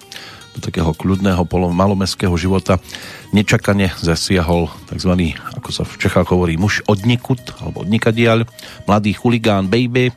do 0.58 0.66
takého 0.66 0.90
kľudného 0.90 1.46
malomestského 1.70 2.34
života 2.34 2.82
nečakane 3.30 3.94
zasiahol 4.02 4.66
tzv. 4.90 5.38
ako 5.54 5.70
sa 5.70 5.86
v 5.86 5.94
Čechách 6.02 6.34
hovorí 6.34 6.58
muž 6.58 6.82
odnikut 6.90 7.38
alebo 7.62 7.86
odnikadiaľ, 7.86 8.42
mladý 8.90 9.14
chuligán 9.14 9.70
Baby, 9.70 10.10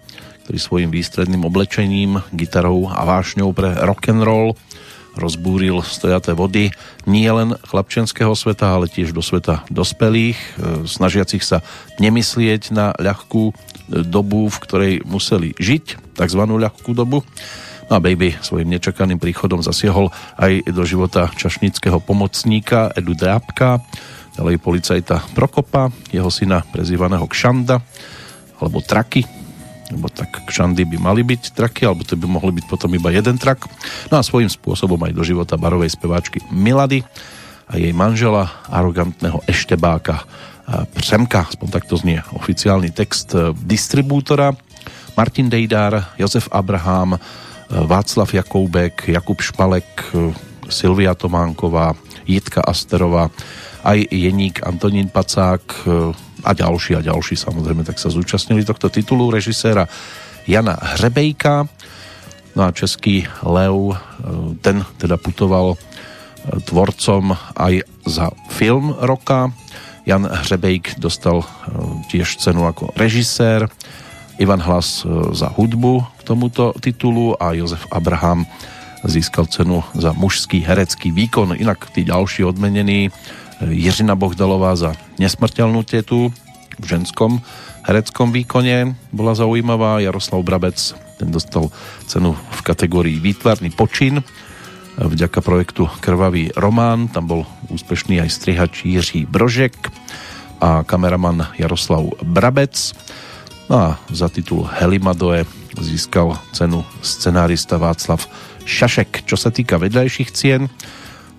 ktorý 0.49 0.57
svojim 0.57 0.89
výstredným 0.89 1.45
oblečením, 1.45 2.25
gitarou 2.33 2.89
a 2.89 3.05
vášňou 3.05 3.53
pre 3.53 3.77
rock'n'roll 3.77 4.57
rozbúril 5.13 5.83
stojaté 5.85 6.33
vody 6.33 6.71
nie 7.03 7.27
len 7.27 7.53
chlapčenského 7.67 8.31
sveta, 8.31 8.73
ale 8.73 8.87
tiež 8.87 9.11
do 9.11 9.19
sveta 9.19 9.67
dospelých, 9.67 10.39
e, 10.39 10.47
snažiacich 10.87 11.43
sa 11.43 11.59
nemyslieť 11.99 12.71
na 12.71 12.95
ľahkú 12.95 13.51
e, 13.51 13.53
dobu, 14.07 14.47
v 14.47 14.57
ktorej 14.63 14.93
museli 15.03 15.51
žiť, 15.59 16.15
takzvanú 16.15 16.55
ľahkú 16.55 16.95
dobu. 16.95 17.27
No 17.91 17.99
a 17.99 18.05
Baby 18.07 18.39
svojim 18.39 18.71
nečakaným 18.71 19.19
príchodom 19.19 19.59
zasiahol 19.59 20.15
aj 20.39 20.63
do 20.71 20.87
života 20.87 21.27
čašnického 21.27 21.99
pomocníka 21.99 22.87
Edu 22.95 23.11
Drábka, 23.11 23.83
ďalej 24.39 24.63
policajta 24.63 25.19
Prokopa, 25.35 25.91
jeho 26.07 26.31
syna 26.31 26.63
prezývaného 26.71 27.27
Kšanda, 27.27 27.83
alebo 28.63 28.79
Traky, 28.79 29.27
lebo 29.91 30.07
tak 30.07 30.47
kšandy 30.47 30.87
by 30.87 30.97
mali 31.03 31.19
byť 31.27 31.51
traky, 31.51 31.83
alebo 31.83 32.07
to 32.07 32.15
by 32.15 32.31
mohli 32.31 32.55
byť 32.55 32.65
potom 32.71 32.95
iba 32.95 33.11
jeden 33.11 33.35
trak. 33.35 33.67
No 34.07 34.15
a 34.15 34.23
svojím 34.23 34.47
spôsobom 34.47 34.95
aj 35.03 35.11
do 35.11 35.27
života 35.27 35.59
barovej 35.59 35.91
speváčky 35.91 36.39
Milady 36.47 37.03
a 37.67 37.75
jej 37.75 37.91
manžela, 37.91 38.47
arogantného 38.71 39.43
eštebáka 39.51 40.23
Přemka, 40.95 41.43
aspoň 41.51 41.67
takto 41.67 41.99
znie 41.99 42.23
oficiálny 42.31 42.95
text 42.95 43.35
e, 43.35 43.51
distribútora, 43.51 44.55
Martin 45.19 45.51
Dejdár, 45.51 46.15
Jozef 46.15 46.47
Abraham, 46.47 47.19
Václav 47.71 48.27
Jakoubek, 48.27 49.07
Jakub 49.07 49.39
Špalek, 49.39 50.11
Silvia 50.67 51.15
Tománková, 51.15 51.95
Jitka 52.27 52.61
Asterová, 52.61 53.31
aj 53.87 54.11
Jeník 54.11 54.59
Antonín 54.67 55.07
Pacák, 55.07 55.63
a 56.41 56.51
ďalší 56.53 56.97
a 56.97 57.05
ďalší 57.05 57.37
samozrejme 57.37 57.85
tak 57.85 58.01
sa 58.01 58.09
zúčastnili 58.09 58.65
tohto 58.65 58.89
titulu 58.89 59.29
režiséra 59.29 59.85
Jana 60.49 60.73
Hrebejka 60.73 61.69
no 62.55 62.61
a 62.67 62.75
český 62.75 63.27
Lev 63.45 63.93
e, 63.93 63.95
ten 64.61 64.83
teda 64.97 65.15
putoval 65.17 65.75
e, 65.75 65.77
tvorcom 66.65 67.37
aj 67.55 67.85
za 68.05 68.27
film 68.49 68.95
roka. 68.99 69.53
Jan 70.01 70.25
Hřebejk 70.25 70.97
dostal 70.97 71.45
tiež 72.09 72.41
cenu 72.41 72.65
ako 72.65 72.89
režisér 72.97 73.69
Ivan 74.41 74.57
Hlas 74.57 75.05
za 75.37 75.53
hudbu 75.53 76.01
k 76.17 76.21
tomuto 76.25 76.73
titulu 76.81 77.37
a 77.37 77.53
Jozef 77.53 77.85
Abraham 77.93 78.49
získal 79.05 79.45
cenu 79.45 79.85
za 79.93 80.17
mužský 80.17 80.65
herecký 80.65 81.13
výkon. 81.13 81.53
Inak 81.53 81.93
tí 81.93 82.01
ďalší 82.01 82.49
odmenení 82.49 83.13
Jiřina 83.61 84.17
Bohdalová 84.17 84.73
za 84.73 84.97
nesmrteľnú 85.21 85.85
tetu 85.85 86.33
v 86.81 86.85
ženskom 86.85 87.45
hereckom 87.85 88.33
výkone 88.33 88.97
bola 89.13 89.37
zaujímavá. 89.37 90.01
Jaroslav 90.01 90.41
Brabec, 90.41 90.77
ten 91.21 91.29
dostal 91.29 91.69
cenu 92.09 92.33
v 92.33 92.59
kategórii 92.65 93.21
výtvarný 93.21 93.69
počin 93.69 94.25
vďaka 94.97 95.39
projektu 95.45 95.85
Krvavý 96.01 96.49
román. 96.57 97.13
Tam 97.13 97.29
bol 97.29 97.45
úspešný 97.69 98.17
aj 98.21 98.29
strihač 98.33 98.85
Jiří 98.89 99.29
Brožek 99.29 99.77
a 100.57 100.81
kameraman 100.81 101.53
Jaroslav 101.61 102.09
Brabec. 102.25 102.73
No 103.71 103.79
a 103.79 103.95
za 104.11 104.27
titul 104.27 104.67
Helimadoe 104.67 105.47
získal 105.79 106.35
cenu 106.51 106.83
scenárista 106.99 107.79
Václav 107.79 108.19
Šašek. 108.67 109.23
Čo 109.23 109.39
sa 109.39 109.47
týka 109.47 109.79
vedľajších 109.79 110.29
cien, 110.35 110.67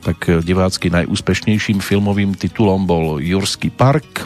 tak 0.00 0.40
divácky 0.40 0.88
najúspešnejším 0.88 1.84
filmovým 1.84 2.32
titulom 2.32 2.88
bol 2.88 3.20
Jurský 3.20 3.68
park. 3.68 4.24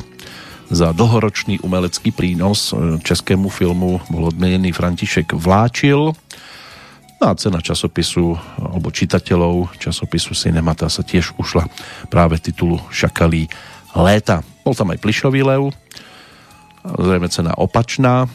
Za 0.71 0.95
dlhoročný 0.95 1.59
umelecký 1.67 2.15
prínos 2.15 2.71
e, 2.71 3.03
českému 3.03 3.51
filmu 3.51 3.99
bol 4.07 4.31
odmenený 4.31 4.71
František 4.71 5.35
Vláčil. 5.35 6.15
No 7.19 7.25
a 7.27 7.35
cena 7.35 7.59
časopisu 7.59 8.39
alebo 8.63 8.95
čitateľov 8.95 9.83
časopisu 9.83 10.31
Cinemata 10.39 10.87
sa 10.87 11.03
tiež 11.03 11.35
ušla 11.43 11.67
práve 12.07 12.39
titulu 12.39 12.79
Šakalí 12.87 13.51
léta. 13.99 14.47
Bol 14.63 14.79
tam 14.79 14.95
aj 14.95 15.03
Plišový 15.03 15.43
lev, 15.43 15.75
zrejme 16.95 17.29
cena 17.33 17.53
opačná 17.59 18.25
e, 18.25 18.29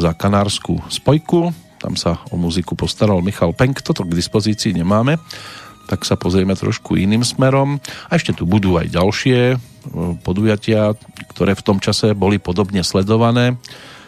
za 0.00 0.16
kanárskú 0.16 0.80
spojku. 0.88 1.52
Tam 1.76 1.98
sa 1.98 2.22
o 2.30 2.38
muziku 2.38 2.78
postaral 2.78 3.20
Michal 3.20 3.52
Penk, 3.52 3.82
toto 3.82 4.06
k 4.06 4.16
dispozícii 4.16 4.72
nemáme 4.72 5.18
tak 5.92 6.06
sa 6.06 6.16
pozrieme 6.16 6.54
trošku 6.54 6.96
iným 6.96 7.26
smerom. 7.26 7.76
A 8.08 8.16
ešte 8.16 8.32
tu 8.32 8.48
budú 8.48 8.78
aj 8.78 8.96
ďalšie 8.96 9.38
e, 9.52 9.56
podujatia, 10.22 10.96
ktoré 11.34 11.52
v 11.52 11.66
tom 11.66 11.78
čase 11.82 12.14
boli 12.16 12.38
podobne 12.38 12.80
sledované, 12.86 13.58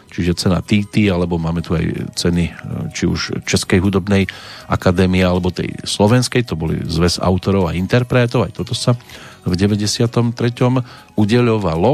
čiže 0.08 0.38
cena 0.46 0.62
TT, 0.62 1.10
alebo 1.10 1.36
máme 1.36 1.60
tu 1.60 1.74
aj 1.74 2.14
ceny 2.14 2.44
e, 2.48 2.52
či 2.94 3.04
už 3.04 3.44
Českej 3.44 3.82
hudobnej 3.82 4.24
akadémie, 4.70 5.20
alebo 5.26 5.52
tej 5.52 5.74
slovenskej, 5.82 6.46
to 6.46 6.54
boli 6.54 6.78
zväz 6.86 7.18
autorov 7.18 7.68
a 7.68 7.76
interpretov, 7.76 8.46
aj 8.46 8.54
toto 8.54 8.72
sa 8.72 8.94
v 9.44 9.52
93. 9.52 10.32
udeľovalo, 11.18 11.92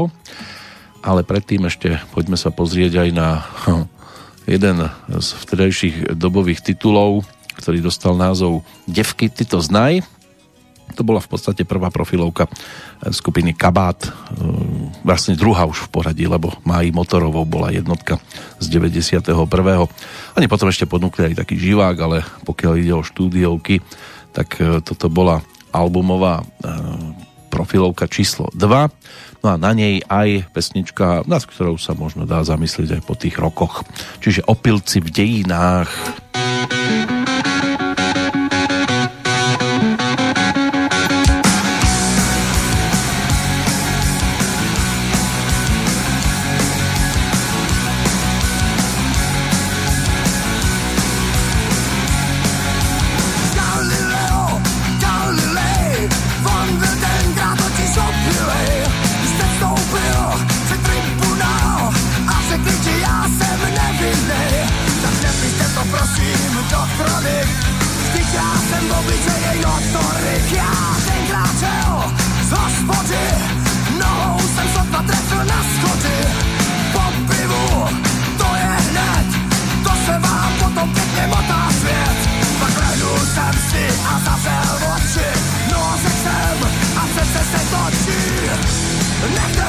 ale 1.01 1.25
predtým 1.25 1.65
ešte 1.65 1.97
poďme 2.13 2.37
sa 2.37 2.53
pozrieť 2.53 3.05
aj 3.05 3.09
na 3.13 3.27
hm, 3.65 3.85
jeden 4.45 4.77
z 5.09 5.27
vtedajších 5.45 6.17
dobových 6.17 6.61
titulov, 6.65 7.25
ktorý 7.57 7.81
dostal 7.81 8.17
názov 8.17 8.65
Devky, 8.89 9.29
ty 9.29 9.45
to 9.45 9.61
znaj. 9.61 10.01
To 10.99 11.07
bola 11.07 11.23
v 11.23 11.31
podstate 11.31 11.63
prvá 11.63 11.87
profilovka 11.87 12.51
skupiny 13.09 13.55
Kabát, 13.55 14.01
eh, 14.03 14.11
vlastne 15.01 15.39
druhá 15.39 15.63
už 15.65 15.87
v 15.87 15.91
poradí, 15.91 16.25
lebo 16.27 16.51
Máji 16.67 16.91
Motorovou 16.91 17.47
bola 17.47 17.71
jednotka 17.71 18.19
z 18.59 18.65
91. 18.67 19.87
Oni 20.35 20.45
potom 20.51 20.67
ešte 20.67 20.89
ponúkli 20.89 21.31
aj 21.31 21.47
taký 21.47 21.55
živák, 21.55 21.97
ale 21.97 22.17
pokiaľ 22.43 22.73
ide 22.77 22.93
o 22.93 23.05
štúdiovky, 23.05 23.79
tak 24.35 24.59
eh, 24.59 24.83
toto 24.83 25.07
bola 25.07 25.39
albumová 25.71 26.43
profilovka 27.47 28.11
číslo 28.11 28.51
2. 28.51 28.91
No 29.41 29.53
a 29.53 29.55
na 29.57 29.73
nej 29.73 30.05
aj 30.05 30.53
pesnička, 30.53 31.25
nad 31.25 31.41
ktorou 31.41 31.81
sa 31.81 31.97
možno 31.97 32.29
dá 32.29 32.45
zamyslieť 32.45 33.01
aj 33.01 33.03
po 33.05 33.17
tých 33.17 33.35
rokoch. 33.41 33.81
Čiže 34.21 34.45
Opilci 34.45 35.01
v 35.01 35.09
dejinách. 35.09 35.89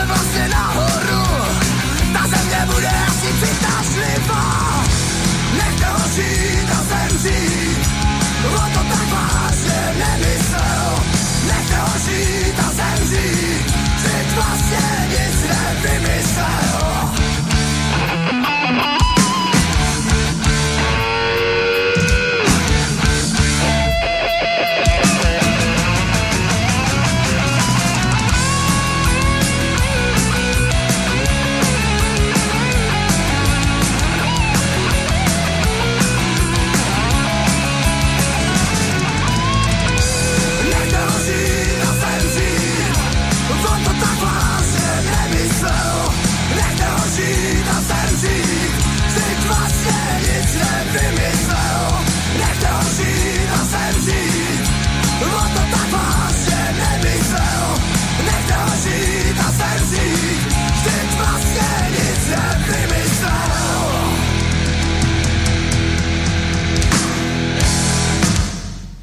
avancer 0.00 0.48
la 0.48 0.64
route 0.74 0.99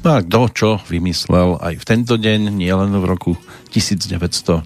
a 0.08 0.24
kto 0.24 0.40
čo 0.56 0.70
vymyslel 0.88 1.60
aj 1.60 1.74
v 1.80 1.84
tento 1.84 2.16
deň, 2.16 2.48
nielen 2.48 2.96
v 2.96 3.04
roku 3.04 3.36
1993. 3.76 4.64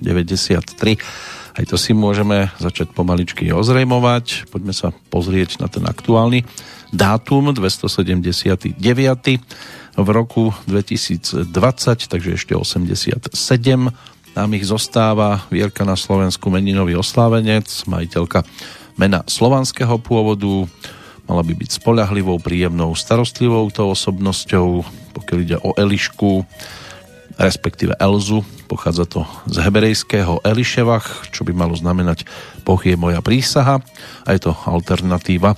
Aj 1.53 1.65
to 1.67 1.75
si 1.75 1.91
môžeme 1.93 2.47
začať 2.63 2.95
pomaličky 2.95 3.51
ozrejmovať. 3.51 4.47
Poďme 4.55 4.71
sa 4.71 4.95
pozrieť 5.11 5.59
na 5.59 5.67
ten 5.67 5.83
aktuálny 5.83 6.47
dátum 6.95 7.51
279. 7.51 8.79
v 9.99 10.09
roku 10.15 10.55
2020, 10.71 11.51
takže 12.07 12.31
ešte 12.39 12.55
87 12.55 13.35
nám 14.33 14.51
ich 14.55 14.65
zostáva 14.65 15.45
Vierka 15.51 15.83
na 15.83 15.99
Slovensku 15.99 16.49
meninový 16.55 16.97
oslávenec, 16.97 17.69
majiteľka 17.91 18.47
mena 18.95 19.27
slovanského 19.27 19.99
pôvodu, 19.99 20.71
mala 21.33 21.41
by 21.41 21.57
byť 21.57 21.81
spolahlivou, 21.81 22.37
príjemnou, 22.37 22.93
starostlivou 22.93 23.73
tou 23.73 23.89
osobnosťou, 23.89 24.85
pokiaľ 25.17 25.39
ide 25.41 25.57
o 25.65 25.73
Elišku, 25.73 26.45
respektíve 27.41 27.97
Elzu, 27.97 28.45
pochádza 28.69 29.09
to 29.09 29.25
z 29.49 29.65
hebrejského 29.65 30.45
Eliševach, 30.45 31.33
čo 31.33 31.49
by 31.49 31.57
malo 31.57 31.73
znamenať 31.73 32.29
Boh 32.69 32.77
je 32.85 33.01
moja 33.01 33.25
prísaha 33.25 33.81
a 34.23 34.29
je 34.37 34.45
to 34.45 34.53
alternatíva 34.69 35.57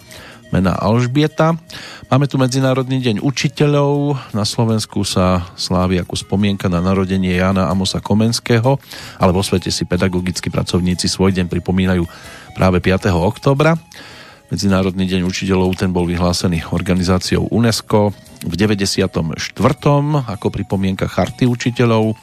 mena 0.54 0.70
Alžbieta. 0.78 1.58
Máme 2.06 2.30
tu 2.30 2.38
Medzinárodný 2.38 3.02
deň 3.02 3.26
učiteľov. 3.26 4.14
Na 4.30 4.46
Slovensku 4.46 5.02
sa 5.02 5.42
slávi 5.58 5.98
ako 5.98 6.14
spomienka 6.14 6.70
na 6.70 6.78
narodenie 6.78 7.34
Jana 7.34 7.66
Amosa 7.66 7.98
Komenského, 7.98 8.78
ale 9.18 9.34
vo 9.34 9.42
svete 9.42 9.74
si 9.74 9.82
pedagogickí 9.82 10.54
pracovníci 10.54 11.10
svoj 11.10 11.34
deň 11.34 11.50
pripomínajú 11.50 12.06
práve 12.54 12.78
5. 12.78 13.10
oktobra. 13.18 13.74
Medzinárodný 14.55 15.11
deň 15.11 15.27
učiteľov 15.27 15.83
ten 15.83 15.90
bol 15.90 16.07
vyhlásený 16.07 16.71
organizáciou 16.71 17.51
UNESCO 17.51 18.14
v 18.47 18.55
94. 18.55 19.03
ako 20.31 20.47
pripomienka 20.47 21.11
charty 21.11 21.43
učiteľov, 21.43 22.14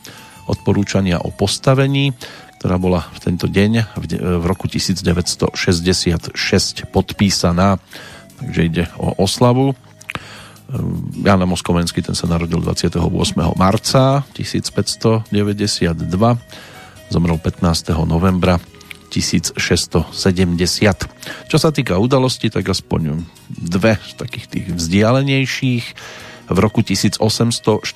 odporúčania 0.47 1.19
o 1.19 1.27
postavení, 1.27 2.15
ktorá 2.55 2.79
bola 2.79 3.03
v 3.11 3.19
tento 3.19 3.51
deň 3.51 3.83
v 4.39 4.43
roku 4.47 4.71
1966 4.71 6.31
podpísaná. 6.87 7.83
Takže 8.39 8.61
ide 8.63 8.87
o 8.95 9.11
oslavu. 9.19 9.75
Jan 11.27 11.43
Moskovenský 11.43 11.99
ten 11.99 12.15
sa 12.15 12.31
narodil 12.31 12.63
28. 12.63 12.95
marca 13.59 14.23
1592, 14.39 15.27
zomrel 17.11 17.37
15. 17.43 17.91
novembra 18.07 18.55
1670. 19.11 20.15
Čo 21.51 21.57
sa 21.59 21.69
týka 21.75 21.99
udalosti, 21.99 22.47
tak 22.47 22.71
aspoň 22.71 23.27
dve 23.51 23.99
takých 24.15 24.47
tých 24.47 24.65
vzdialenejších. 24.71 25.85
V 26.51 26.59
roku 26.59 26.83
1842, 26.83 27.87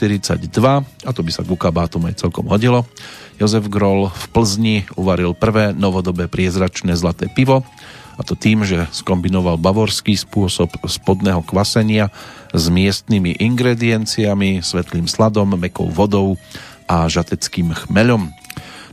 a 1.04 1.12
to 1.12 1.22
by 1.24 1.32
sa 1.32 1.44
ku 1.44 1.60
kabátom 1.60 2.08
aj 2.08 2.24
celkom 2.24 2.48
hodilo, 2.48 2.88
Jozef 3.36 3.68
Groll 3.68 4.08
v 4.08 4.26
Plzni 4.32 4.78
uvaril 4.96 5.36
prvé 5.36 5.76
novodobé 5.76 6.32
priezračné 6.32 6.96
zlaté 6.96 7.28
pivo, 7.28 7.68
a 8.16 8.24
to 8.24 8.32
tým, 8.32 8.64
že 8.64 8.88
skombinoval 8.96 9.60
bavorský 9.60 10.16
spôsob 10.16 10.72
spodného 10.88 11.44
kvasenia 11.44 12.16
s 12.56 12.72
miestnymi 12.72 13.44
ingredienciami, 13.44 14.64
svetlým 14.64 15.04
sladom, 15.04 15.60
mekou 15.60 15.92
vodou 15.92 16.40
a 16.88 17.12
žateckým 17.12 17.76
chmeľom. 17.76 18.32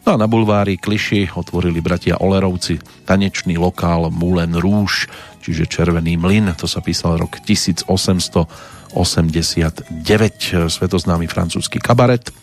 No 0.03 0.15
a 0.15 0.17
na 0.19 0.27
bulvári 0.27 0.83
Kliši 0.83 1.31
otvorili 1.38 1.79
bratia 1.79 2.19
Olerovci 2.19 2.83
tanečný 3.07 3.55
lokál 3.55 4.11
Moulin 4.11 4.59
Rouge, 4.59 5.07
čiže 5.38 5.71
Červený 5.71 6.19
mlyn, 6.19 6.59
to 6.59 6.67
sa 6.67 6.83
písal 6.83 7.23
rok 7.23 7.38
1889, 7.47 8.99
svetoznámy 10.67 11.27
francúzsky 11.31 11.79
kabaret 11.79 12.35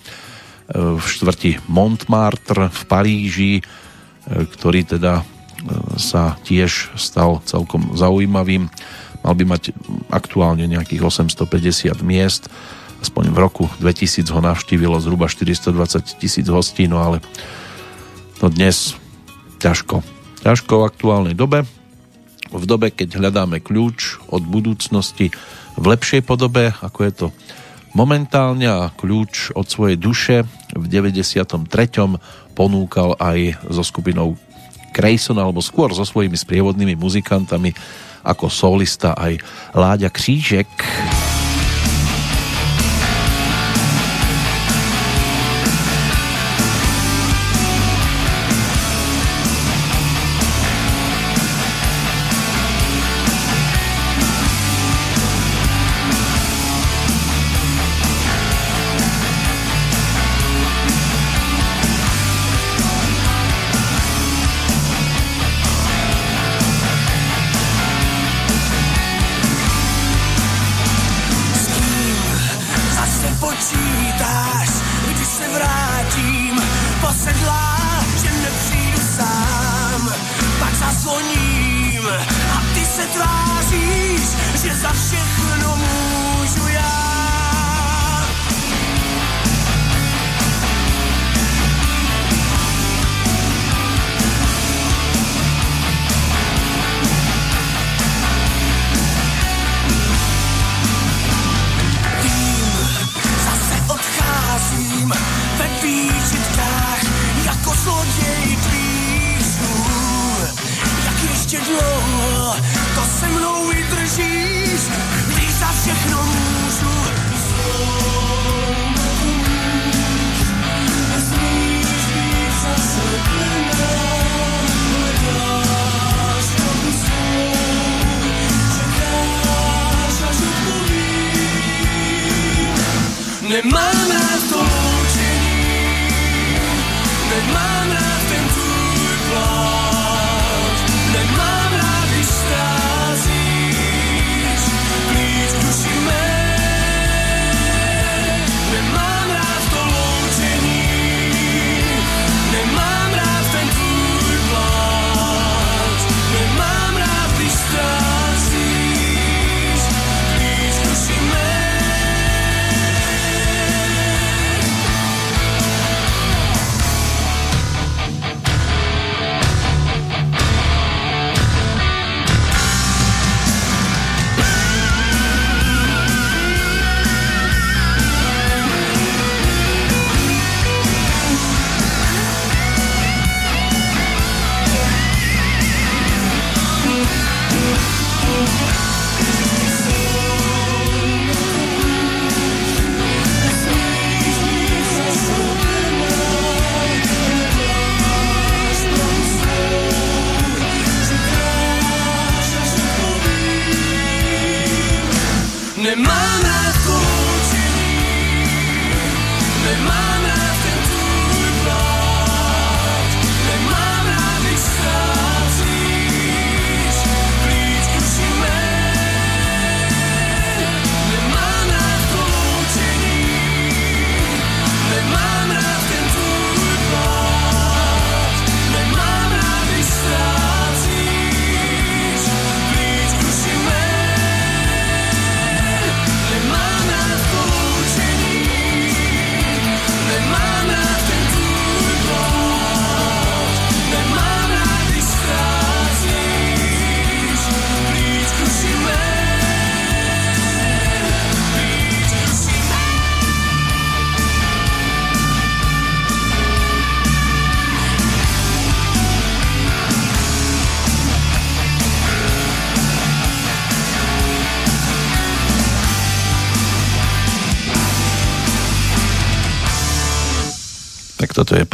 v 0.71 1.03
štvrti 1.03 1.67
Montmartre 1.67 2.71
v 2.71 2.81
Paríži, 2.87 3.53
ktorý 4.29 4.85
teda 4.85 5.19
e, 5.19 5.23
sa 5.97 6.37
tiež 6.45 6.93
stal 6.93 7.41
celkom 7.43 7.97
zaujímavým. 7.97 8.69
Mal 9.25 9.33
by 9.33 9.45
mať 9.49 9.73
aktuálne 10.13 10.69
nejakých 10.69 11.01
850 11.01 12.05
miest, 12.05 12.47
aspoň 12.99 13.31
v 13.31 13.37
roku 13.37 13.63
2000 13.79 14.27
ho 14.31 14.41
navštívilo 14.43 14.99
zhruba 14.99 15.31
420 15.31 16.19
tisíc 16.19 16.47
hostí, 16.47 16.87
no 16.87 16.99
ale 16.99 17.23
to 18.39 18.47
dnes 18.51 18.95
ťažko. 19.59 20.03
Ťažko 20.43 20.73
v 20.79 20.87
aktuálnej 20.87 21.35
dobe, 21.35 21.67
v 22.49 22.65
dobe, 22.65 22.89
keď 22.89 23.19
hľadáme 23.19 23.61
kľúč 23.61 24.23
od 24.31 24.41
budúcnosti 24.41 25.29
v 25.77 25.85
lepšej 25.85 26.25
podobe, 26.25 26.73
ako 26.81 26.99
je 27.05 27.13
to 27.13 27.27
momentálne 27.93 28.65
a 28.65 28.89
kľúč 28.93 29.53
od 29.53 29.65
svojej 29.69 29.97
duše 29.97 30.35
v 30.73 30.85
93. 30.87 31.65
ponúkal 32.53 33.17
aj 33.17 33.59
so 33.69 33.83
skupinou 33.85 34.37
Grayson 34.93 35.37
alebo 35.37 35.61
skôr 35.61 35.93
so 35.93 36.03
svojimi 36.05 36.35
sprievodnými 36.35 36.97
muzikantami 36.97 37.73
ako 38.25 38.51
solista 38.51 39.15
aj 39.15 39.39
Láďa 39.73 40.09
Křížek. 40.11 40.69
Tak 40.69 41.28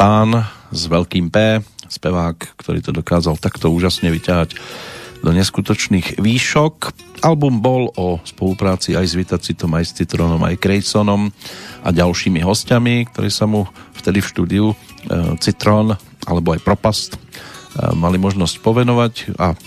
pán 0.06 0.46
s 0.70 0.86
veľkým 0.86 1.34
P, 1.34 1.58
spevák, 1.90 2.38
ktorý 2.62 2.78
to 2.78 2.94
dokázal 2.94 3.34
takto 3.42 3.74
úžasne 3.74 4.06
vyťahať 4.14 4.54
do 5.18 5.34
neskutočných 5.34 6.22
výšok. 6.22 6.94
Album 7.26 7.58
bol 7.58 7.90
o 7.98 8.22
spolupráci 8.22 8.94
aj 8.94 9.02
s 9.02 9.18
Vitacitom, 9.18 9.74
aj 9.74 9.82
s 9.82 9.98
Citronom, 9.98 10.38
aj 10.46 10.62
Creysonom 10.62 11.34
a 11.82 11.90
ďalšími 11.90 12.38
hostiami, 12.38 13.10
ktorí 13.10 13.34
sa 13.34 13.50
mu 13.50 13.66
vtedy 13.98 14.22
v 14.22 14.30
štúdiu 14.30 14.66
e, 14.70 14.74
Citron 15.42 15.98
alebo 16.22 16.54
aj 16.54 16.62
Propast 16.62 17.18
e, 17.18 17.18
mali 17.98 18.22
možnosť 18.22 18.62
povenovať 18.62 19.34
a 19.42 19.58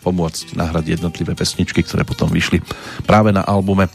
pomôcť 0.00 0.56
nahrať 0.56 0.96
jednotlivé 0.96 1.36
pesničky, 1.36 1.84
ktoré 1.84 2.08
potom 2.08 2.32
vyšli 2.32 2.64
práve 3.04 3.28
na 3.28 3.44
albume 3.44 3.92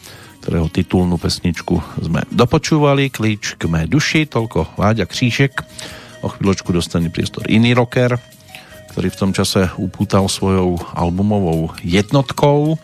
ktorého 0.48 0.72
titulnú 0.72 1.20
pesničku 1.20 1.76
sme 2.00 2.24
dopočúvali. 2.32 3.12
Klíč 3.12 3.60
k 3.60 3.68
mé 3.68 3.84
duši, 3.84 4.24
toľko 4.32 4.80
Láďa 4.80 5.04
Křížek. 5.04 5.60
O 6.24 6.32
chvíľočku 6.32 6.72
dostane 6.72 7.12
priestor 7.12 7.52
iný 7.52 7.76
rocker, 7.76 8.16
ktorý 8.96 9.12
v 9.12 9.20
tom 9.20 9.36
čase 9.36 9.68
upútal 9.76 10.32
svojou 10.32 10.80
albumovou 10.96 11.76
jednotkou. 11.84 12.80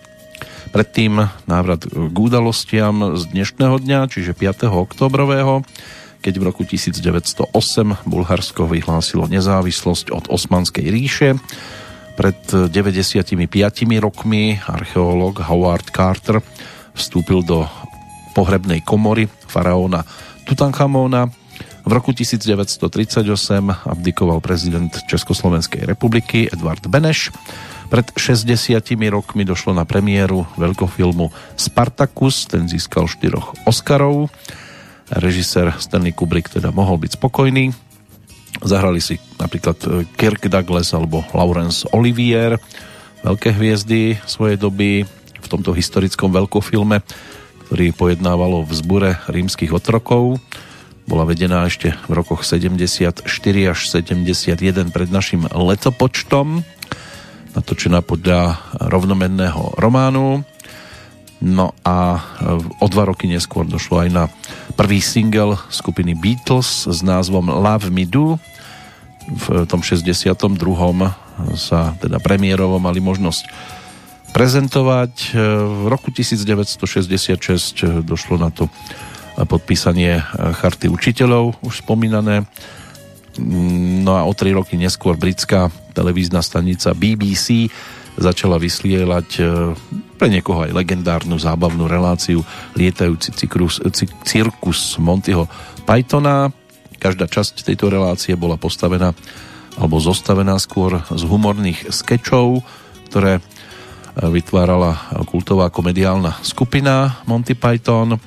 Predtým 0.75 1.23
návrat 1.47 1.87
k 1.87 2.15
udalostiam 2.19 3.15
z 3.15 3.31
dnešného 3.31 3.79
dňa, 3.79 4.11
čiže 4.11 4.35
5. 4.35 4.67
oktobrového, 4.67 5.63
keď 6.19 6.33
v 6.35 6.43
roku 6.43 6.67
1908 6.67 7.47
Bulharsko 8.03 8.67
vyhlásilo 8.67 9.23
nezávislosť 9.31 10.11
od 10.11 10.27
Osmanskej 10.27 10.91
ríše. 10.91 11.39
Pred 12.19 12.67
95 12.67 13.39
rokmi 14.03 14.59
archeológ 14.59 15.39
Howard 15.47 15.87
Carter 15.95 16.43
vstúpil 16.93 17.45
do 17.45 17.65
pohrebnej 18.33 18.81
komory 18.81 19.29
faraóna 19.45 20.01
Tutanchamóna. 20.49 21.29
V 21.83 21.91
roku 21.91 22.15
1938 22.15 23.27
abdikoval 23.83 24.39
prezident 24.39 24.89
Československej 25.05 25.83
republiky 25.83 26.47
Edvard 26.47 26.81
Beneš. 26.87 27.29
Pred 27.91 28.15
60 28.15 28.79
rokmi 29.11 29.43
došlo 29.43 29.75
na 29.75 29.83
premiéru 29.83 30.47
veľkofilmu 30.55 31.29
Spartacus, 31.59 32.47
ten 32.47 32.65
získal 32.71 33.05
štyroch 33.05 33.53
Oscarov. 33.67 34.31
Režisér 35.11 35.75
Stanley 35.77 36.15
Kubrick 36.15 36.49
teda 36.49 36.71
mohol 36.71 36.97
byť 37.03 37.19
spokojný. 37.19 37.75
Zahrali 38.63 39.03
si 39.03 39.19
napríklad 39.35 40.07
Kirk 40.15 40.47
Douglas 40.47 40.95
alebo 40.95 41.21
Laurence 41.35 41.83
Olivier, 41.91 42.55
veľké 43.27 43.51
hviezdy 43.59 44.23
svojej 44.23 44.55
doby, 44.55 45.03
v 45.43 45.51
tomto 45.51 45.75
historickom 45.75 46.31
veľkofilme, 46.31 47.03
ktorý 47.67 47.85
pojednával 47.91 48.63
o 48.63 48.67
vzbure 48.67 49.19
rímskych 49.27 49.75
otrokov. 49.75 50.39
Bola 51.03 51.27
vedená 51.27 51.67
ešte 51.67 51.91
v 52.07 52.11
rokoch 52.15 52.47
74 52.47 53.27
až 53.67 53.79
71 53.91 54.95
pred 54.95 55.09
našim 55.11 55.43
letopočtom, 55.51 56.63
natočená 57.53 57.99
podľa 57.99 58.63
rovnomenného 58.79 59.75
románu. 59.75 60.47
No 61.43 61.75
a 61.83 62.23
o 62.79 62.87
dva 62.87 63.03
roky 63.03 63.27
neskôr 63.27 63.67
došlo 63.67 64.07
aj 64.07 64.09
na 64.15 64.23
prvý 64.79 65.03
single 65.03 65.59
skupiny 65.67 66.15
Beatles 66.15 66.87
s 66.87 67.03
názvom 67.03 67.51
Love 67.51 67.91
Me 67.91 68.07
Do. 68.07 68.39
V 69.27 69.67
tom 69.67 69.83
62. 69.83 70.31
sa 71.59 71.99
teda 71.99 72.23
premiérovo 72.23 72.79
mali 72.79 73.03
možnosť 73.03 73.43
prezentovať. 74.33 75.13
E, 75.31 75.39
v 75.63 75.85
roku 75.87 76.09
1966 76.09 77.37
e, 77.37 78.01
došlo 78.01 78.41
na 78.41 78.49
to 78.49 78.67
podpísanie 79.37 80.19
e, 80.19 80.23
charty 80.57 80.89
učiteľov, 80.89 81.61
už 81.61 81.85
spomínané. 81.85 82.49
Mm, 83.37 84.01
no 84.01 84.17
a 84.17 84.25
o 84.25 84.33
tri 84.33 84.51
roky 84.51 84.75
neskôr 84.75 85.15
britská 85.15 85.69
televízna 85.93 86.41
stanica 86.41 86.97
BBC 86.97 87.69
začala 88.13 88.61
vysielať 88.61 89.41
pre 90.21 90.27
niekoho 90.29 90.69
aj 90.69 90.77
legendárnu 90.77 91.33
zábavnú 91.41 91.89
reláciu 91.89 92.45
lietajúci 92.77 93.33
cirkus, 93.33 93.81
cirkus 94.21 95.01
Montyho 95.01 95.49
Pythona. 95.81 96.53
Každá 97.01 97.25
časť 97.25 97.65
tejto 97.65 97.89
relácie 97.89 98.37
bola 98.37 98.53
postavená 98.53 99.17
alebo 99.81 99.97
zostavená 99.97 100.61
skôr 100.61 101.01
z 101.09 101.25
humorných 101.25 101.89
skečov, 101.89 102.61
ktoré 103.09 103.41
vytvárala 104.17 105.25
kultová 105.25 105.73
komediálna 105.73 106.37
skupina 106.45 107.25
Monty 107.25 107.57
Python. 107.57 108.17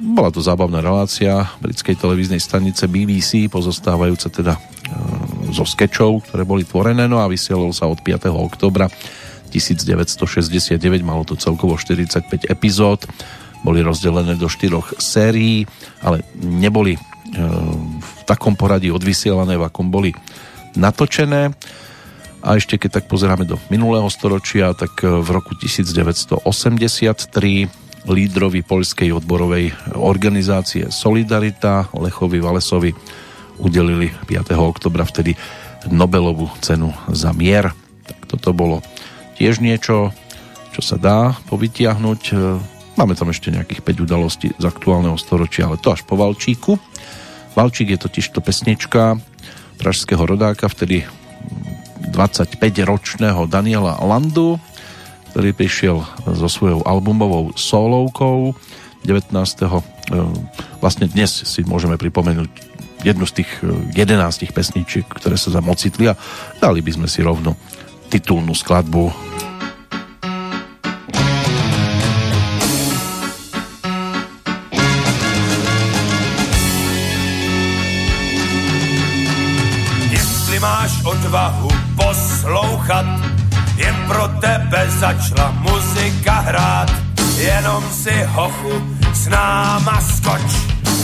Bola 0.00 0.30
to 0.30 0.40
zábavná 0.44 0.84
relácia 0.84 1.48
britskej 1.60 1.96
televíznej 1.96 2.40
stanice 2.40 2.86
BBC, 2.86 3.50
pozostávajúca 3.50 4.28
teda 4.30 4.54
e, 4.56 4.60
zo 5.52 5.66
skečov, 5.66 6.24
ktoré 6.24 6.46
boli 6.46 6.62
tvorené, 6.64 7.10
no 7.10 7.20
a 7.20 7.28
vysielalo 7.28 7.74
sa 7.74 7.90
od 7.90 8.00
5. 8.00 8.30
oktobra 8.30 8.86
1969, 9.50 10.78
malo 11.02 11.26
to 11.26 11.34
celkovo 11.34 11.74
45 11.74 12.46
epizód, 12.46 13.04
boli 13.66 13.84
rozdelené 13.84 14.38
do 14.38 14.48
štyroch 14.48 14.96
sérií, 14.96 15.66
ale 16.00 16.24
neboli 16.40 16.96
e, 16.96 17.00
v 18.00 18.20
takom 18.24 18.54
poradí 18.54 18.88
odvysielané, 18.88 19.58
v 19.58 19.66
akom 19.66 19.90
boli 19.92 20.14
natočené. 20.78 21.52
A 22.40 22.56
ešte 22.56 22.80
keď 22.80 23.00
tak 23.00 23.04
pozeráme 23.04 23.44
do 23.44 23.60
minulého 23.68 24.08
storočia, 24.08 24.72
tak 24.72 25.04
e, 25.04 25.08
v 25.08 25.28
roku 25.28 25.52
1983 25.52 26.40
lídrovi 28.08 28.64
poľskej 28.64 29.12
odborovej 29.12 29.76
organizácie 29.92 30.88
Solidarita 30.88 31.92
Lechovi 31.92 32.40
Valesovi 32.40 32.96
udelili 33.60 34.08
5. 34.24 34.56
oktobra 34.56 35.04
vtedy 35.04 35.36
Nobelovú 35.92 36.48
cenu 36.64 36.96
za 37.12 37.36
mier. 37.36 37.76
Tak 38.08 38.18
toto 38.24 38.56
bolo 38.56 38.80
tiež 39.36 39.60
niečo, 39.60 40.16
čo 40.72 40.80
sa 40.80 40.96
dá 40.96 41.36
povytiahnuť. 41.52 42.22
E, 42.32 42.34
máme 42.96 43.12
tam 43.20 43.28
ešte 43.28 43.52
nejakých 43.52 43.84
5 43.84 44.06
udalostí 44.08 44.48
z 44.56 44.64
aktuálneho 44.64 45.20
storočia, 45.20 45.68
ale 45.68 45.76
to 45.76 45.92
až 45.92 46.08
po 46.08 46.16
Valčíku. 46.16 46.80
Valčík 47.52 47.92
je 47.92 48.00
totiž 48.00 48.32
to 48.32 48.40
pesnička 48.40 49.20
pražského 49.76 50.24
rodáka, 50.24 50.68
vtedy 50.72 51.04
25-ročného 52.08 53.44
Daniela 53.44 54.00
Landu, 54.00 54.56
ktorý 55.30 55.52
prišiel 55.52 56.00
so 56.34 56.48
svojou 56.48 56.80
albumovou 56.88 57.52
solovkou 57.54 58.56
19. 59.04 59.30
E, 59.36 59.68
vlastne 60.80 61.06
dnes 61.06 61.30
si 61.30 61.60
môžeme 61.62 62.00
pripomenúť 62.00 62.50
jednu 63.04 63.24
z 63.28 63.44
tých 63.44 63.50
11 63.94 63.96
e, 64.00 64.48
pesničiek, 64.48 65.06
ktoré 65.06 65.36
sa 65.36 65.52
tam 65.52 65.68
ocitli 65.68 66.10
a 66.10 66.18
dali 66.58 66.80
by 66.80 66.90
sme 66.96 67.06
si 67.06 67.20
rovno 67.20 67.54
titulnú 68.08 68.56
skladbu. 68.56 69.30
Máš 80.60 81.00
odvahu 81.08 81.89
poslouchat, 82.40 83.04
jen 83.76 83.94
pro 84.08 84.28
tebe 84.28 84.86
začala 84.98 85.50
muzika 85.50 86.32
hrát. 86.32 86.90
Jenom 87.36 87.84
si 87.92 88.24
hochu 88.26 88.96
s 89.12 89.28
náma 89.28 90.00
skoč 90.00 90.52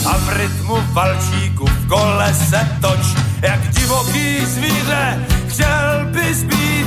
a 0.06 0.16
v 0.16 0.28
rytmu 0.36 0.76
valčíku 0.92 1.66
v 1.66 1.88
kole 1.88 2.34
se 2.34 2.68
toč. 2.80 3.06
Jak 3.42 3.68
divoký 3.68 4.46
zvíře 4.46 5.18
chtěl 5.48 6.06
bys 6.10 6.42
být, 6.42 6.86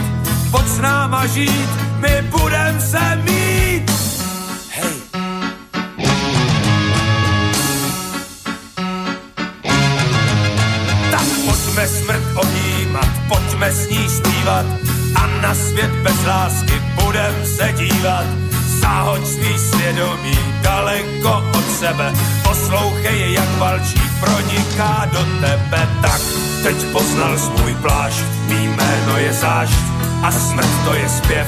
pojď 0.52 0.68
s 0.68 0.80
náma 0.80 1.26
žít, 1.28 1.70
my 2.00 2.22
budem 2.22 2.82
se 2.82 3.16
mít. 3.16 3.91
Ohýmat, 13.00 13.28
pojďme 13.28 13.72
s 13.72 13.89
ní 13.89 14.10
zpívat 14.10 14.66
a 15.16 15.28
na 15.41 15.56
svět 15.56 15.91
bez 16.04 16.26
lásky 16.26 16.82
budem 17.04 17.36
se 17.45 17.74
dívat. 17.78 18.26
Zahoď 18.80 19.28
svý 19.28 19.58
svědomí 19.58 20.38
daleko 20.62 21.43
od 21.58 21.72
sebe, 21.80 22.14
poslouchej, 22.43 23.34
jak 23.34 23.58
valčík 23.58 24.12
proniká 24.20 25.08
do 25.14 25.20
tebe. 25.41 25.88
Tak, 26.02 26.22
teď 26.64 26.76
poznal 26.91 27.38
svůj 27.38 27.76
plášť, 27.76 28.24
mý 28.47 28.68
jméno 28.68 29.18
je 29.18 29.34
zášť 29.34 29.80
a 30.24 30.32
smrt 30.32 30.70
to 30.86 30.93
je 30.93 31.10
zpěv, 31.10 31.47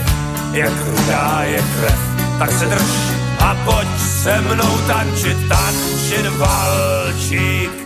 jak 0.53 0.73
rudá 0.87 1.41
je 1.43 1.57
krev. 1.57 1.99
Tak 2.39 2.51
se 2.51 2.65
drž 2.65 2.91
a 3.39 3.55
pojď 3.65 3.87
se 4.23 4.41
mnou 4.41 4.77
tančit, 4.87 5.37
tančit 5.47 6.25
valčík. 6.37 7.80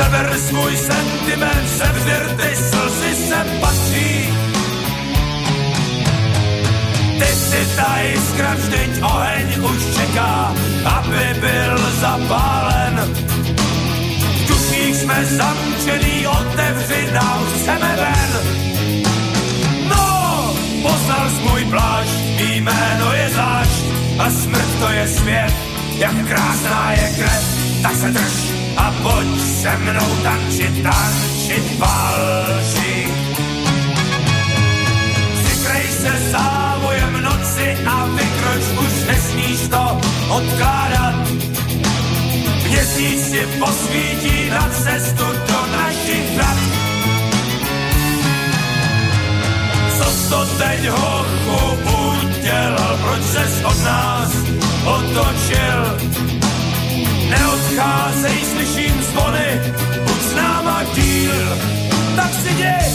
Sever 0.00 0.36
můj 0.52 0.76
sentiment 0.76 1.68
sevřir 1.78 2.22
ty 2.36 2.56
slzy 2.56 3.28
sem 3.28 3.46
patří. 3.60 4.28
Ty 7.18 7.26
si 7.26 7.76
ta 7.76 8.00
jiskra, 8.00 8.54
vždyť 8.54 9.02
oheň 9.02 9.46
už 9.64 9.80
čeká, 9.96 10.54
aby 10.84 11.40
byl 11.40 11.78
zapálen. 12.00 12.94
V 14.36 14.48
duších 14.48 14.96
jsme 14.96 15.24
zamčený, 15.24 16.26
otevři 16.26 17.12
nám, 17.12 17.40
chceme 17.54 17.96
ven. 17.96 18.30
No, 19.88 20.54
poznal 20.82 21.30
jsi 21.30 21.48
můj 21.48 21.64
plášť, 21.64 22.14
jméno 22.38 23.12
je 23.12 23.28
zášť 23.28 23.84
a 24.18 24.30
smrt 24.30 24.70
to 24.80 24.88
je 24.88 25.08
svět, 25.08 25.54
jak 25.98 26.26
krásná 26.28 26.92
je 26.92 27.12
krev, 27.16 27.44
tak 27.82 27.94
se 27.96 28.10
drž 28.10 28.49
a 28.80 28.94
pojď 29.02 29.40
se 29.60 29.76
mnou 29.76 30.10
tančit, 30.22 30.82
tančit 30.82 31.64
balši. 31.78 33.08
Přikrej 35.34 35.86
se 36.02 36.12
závojem 36.30 37.22
noci 37.22 37.76
a 37.86 38.06
vykroč, 38.06 38.64
už 38.84 38.94
nesmíš 39.08 39.68
to 39.68 40.00
odkládat. 40.28 41.14
Měsíc 42.68 43.30
ti 43.30 43.42
posvítí 43.58 44.50
na 44.50 44.68
cestu 44.68 45.24
do 45.24 45.60
našich 45.76 46.36
vrat. 46.36 46.58
Co 49.96 50.04
to 50.30 50.46
teď 50.58 50.88
hochu 50.88 51.78
udělal, 52.28 52.98
proč 53.02 53.22
ses 53.22 53.64
od 53.64 53.84
nás 53.84 54.30
otočil? 54.84 56.39
Neodcházej, 57.30 58.38
slyším 58.44 59.02
zvony, 59.02 59.60
buď 60.04 60.20
s 60.20 60.34
náma 60.34 60.82
díl. 60.94 61.58
Tak 62.16 62.34
si 62.34 62.54
děj, 62.54 62.90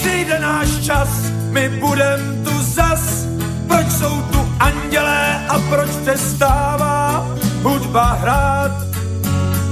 přijde 0.00 0.38
náš 0.38 0.68
čas, 0.86 1.08
my 1.50 1.68
budem 1.68 2.44
tu 2.44 2.62
zas. 2.62 3.26
Proč 3.68 3.86
jsou 3.92 4.22
tu 4.22 4.52
andělé 4.60 5.46
a 5.48 5.58
proč 5.58 5.90
přestává 5.90 7.26
hudba 7.62 8.04
hrát? 8.12 8.72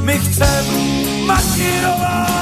My 0.05 0.19
chcem 0.19 0.65
mašírovat. 1.27 2.38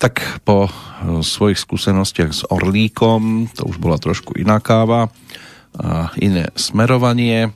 Tak 0.00 0.42
po 0.42 0.66
eh, 0.66 0.72
svojich 1.20 1.60
skúsenostiach 1.60 2.32
s 2.32 2.42
Orlíkom, 2.48 3.52
to 3.52 3.68
už 3.68 3.76
bola 3.76 4.00
trošku 4.00 4.34
iná 4.40 4.58
káva 4.58 5.12
iné 6.18 6.50
smerovanie 6.58 7.54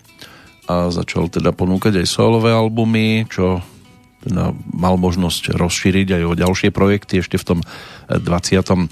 a 0.71 0.89
začal 0.89 1.29
teda 1.29 1.53
ponúkať 1.53 2.01
aj 2.01 2.07
solové 2.09 2.55
albumy, 2.55 3.29
čo 3.29 3.61
teda 4.25 4.57
mal 4.73 4.97
možnosť 4.97 5.53
rozšíriť 5.53 6.17
aj 6.17 6.23
o 6.25 6.33
ďalšie 6.33 6.73
projekty 6.73 7.21
ešte 7.21 7.37
v 7.37 7.45
tom 7.45 7.59
20. 8.09 8.25
Eh, 8.25 8.89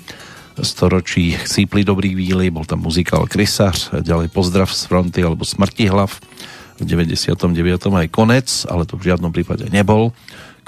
storočí 0.61 1.33
Sípli 1.49 1.81
dobrý 1.81 2.13
víly, 2.13 2.53
bol 2.53 2.69
tam 2.69 2.85
muzikál 2.85 3.25
Krysař, 3.25 4.05
ďalej 4.05 4.29
Pozdrav 4.29 4.69
z 4.69 4.85
fronty 4.85 5.25
alebo 5.25 5.49
Smrti 5.49 5.89
hlav, 5.89 6.13
v 6.77 6.85
99. 6.85 7.97
aj 7.97 8.09
konec, 8.13 8.49
ale 8.69 8.85
to 8.85 9.01
v 9.01 9.09
žiadnom 9.09 9.33
prípade 9.33 9.65
nebol 9.73 10.13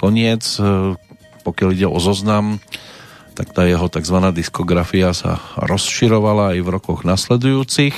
koniec, 0.00 0.56
eh, 0.56 0.96
pokiaľ 1.44 1.68
ide 1.76 1.88
o 1.88 2.00
zoznam, 2.00 2.58
tak 3.36 3.52
tá 3.52 3.68
jeho 3.68 3.86
tzv. 3.90 4.18
diskografia 4.32 5.12
sa 5.12 5.42
rozširovala 5.60 6.56
aj 6.56 6.58
v 6.64 6.68
rokoch 6.72 7.00
nasledujúcich 7.04 7.94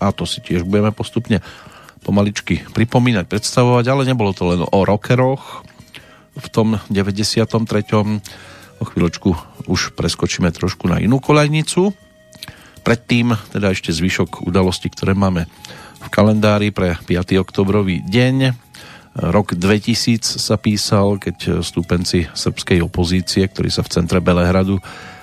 a 0.00 0.12
to 0.12 0.28
si 0.28 0.44
tiež 0.44 0.64
budeme 0.64 0.92
postupne 0.92 1.40
pomaličky 2.04 2.62
pripomínať, 2.70 3.26
predstavovať, 3.26 3.84
ale 3.90 4.02
nebolo 4.06 4.30
to 4.30 4.44
len 4.48 4.62
o 4.62 4.78
rockeroch 4.84 5.64
v 6.36 6.46
tom 6.52 6.76
93. 6.92 7.56
O 8.76 8.84
chvíľočku 8.84 9.30
už 9.72 9.96
preskočíme 9.96 10.52
trošku 10.52 10.84
na 10.86 11.00
inú 11.00 11.16
kolajnicu. 11.16 11.96
Predtým 12.84 13.34
teda 13.50 13.72
ešte 13.72 13.90
zvyšok 13.90 14.44
udalostí, 14.44 14.92
ktoré 14.92 15.16
máme 15.16 15.48
v 15.98 16.08
kalendári 16.12 16.70
pre 16.70 17.00
5. 17.08 17.40
oktobrový 17.40 18.04
deň. 18.04 18.65
Rok 19.16 19.56
2000 19.56 20.20
sa 20.36 20.60
písal, 20.60 21.16
keď 21.16 21.64
stúpenci 21.64 22.28
srbskej 22.36 22.84
opozície, 22.84 23.48
ktorí 23.48 23.72
sa 23.72 23.80
v 23.80 23.92
centre 23.96 24.20
Belehradu 24.20 24.76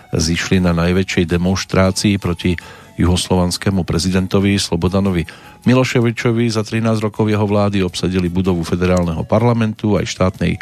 zišli 0.10 0.58
na 0.58 0.74
najväčšej 0.74 1.30
demonstrácii 1.30 2.18
proti 2.18 2.58
juhoslovanskému 2.98 3.86
prezidentovi 3.86 4.58
Slobodanovi 4.58 5.26
Miloševičovi. 5.66 6.46
Za 6.50 6.66
13 6.66 7.06
rokov 7.06 7.30
jeho 7.30 7.46
vlády 7.46 7.86
obsadili 7.86 8.34
budovu 8.34 8.66
federálneho 8.66 9.26
parlamentu 9.26 9.98
aj 9.98 10.10
štátnej 10.10 10.58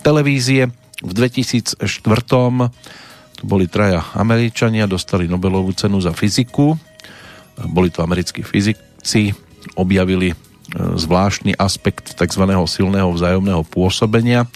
televízie. 0.00 0.68
V 1.00 1.12
2004 1.12 1.76
tu 3.36 3.42
boli 3.48 3.68
traja 3.68 4.04
Američania, 4.16 4.88
dostali 4.88 5.28
Nobelovú 5.28 5.72
cenu 5.76 6.00
za 6.00 6.12
fyziku. 6.16 6.76
Boli 7.68 7.92
to 7.92 8.00
americkí 8.00 8.44
fyzici, 8.44 9.32
objavili 9.76 10.51
zvláštny 10.76 11.56
aspekt 11.56 12.16
tzv. 12.16 12.44
silného 12.68 13.10
vzájomného 13.12 13.62
pôsobenia, 13.68 14.48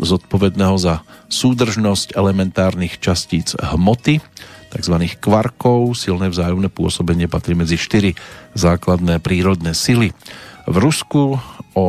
zodpovedného 0.00 0.76
za 0.80 1.04
súdržnosť 1.28 2.16
elementárnych 2.16 2.96
častíc 2.96 3.52
hmoty, 3.56 4.24
tzv. 4.72 4.96
kvarkov. 5.20 5.92
Silné 5.98 6.32
vzájomné 6.32 6.72
pôsobenie 6.72 7.26
patrí 7.28 7.52
medzi 7.58 7.76
štyri 7.76 8.16
základné 8.56 9.20
prírodné 9.20 9.76
sily. 9.76 10.14
V 10.64 10.76
Rusku 10.78 11.36
o 11.76 11.86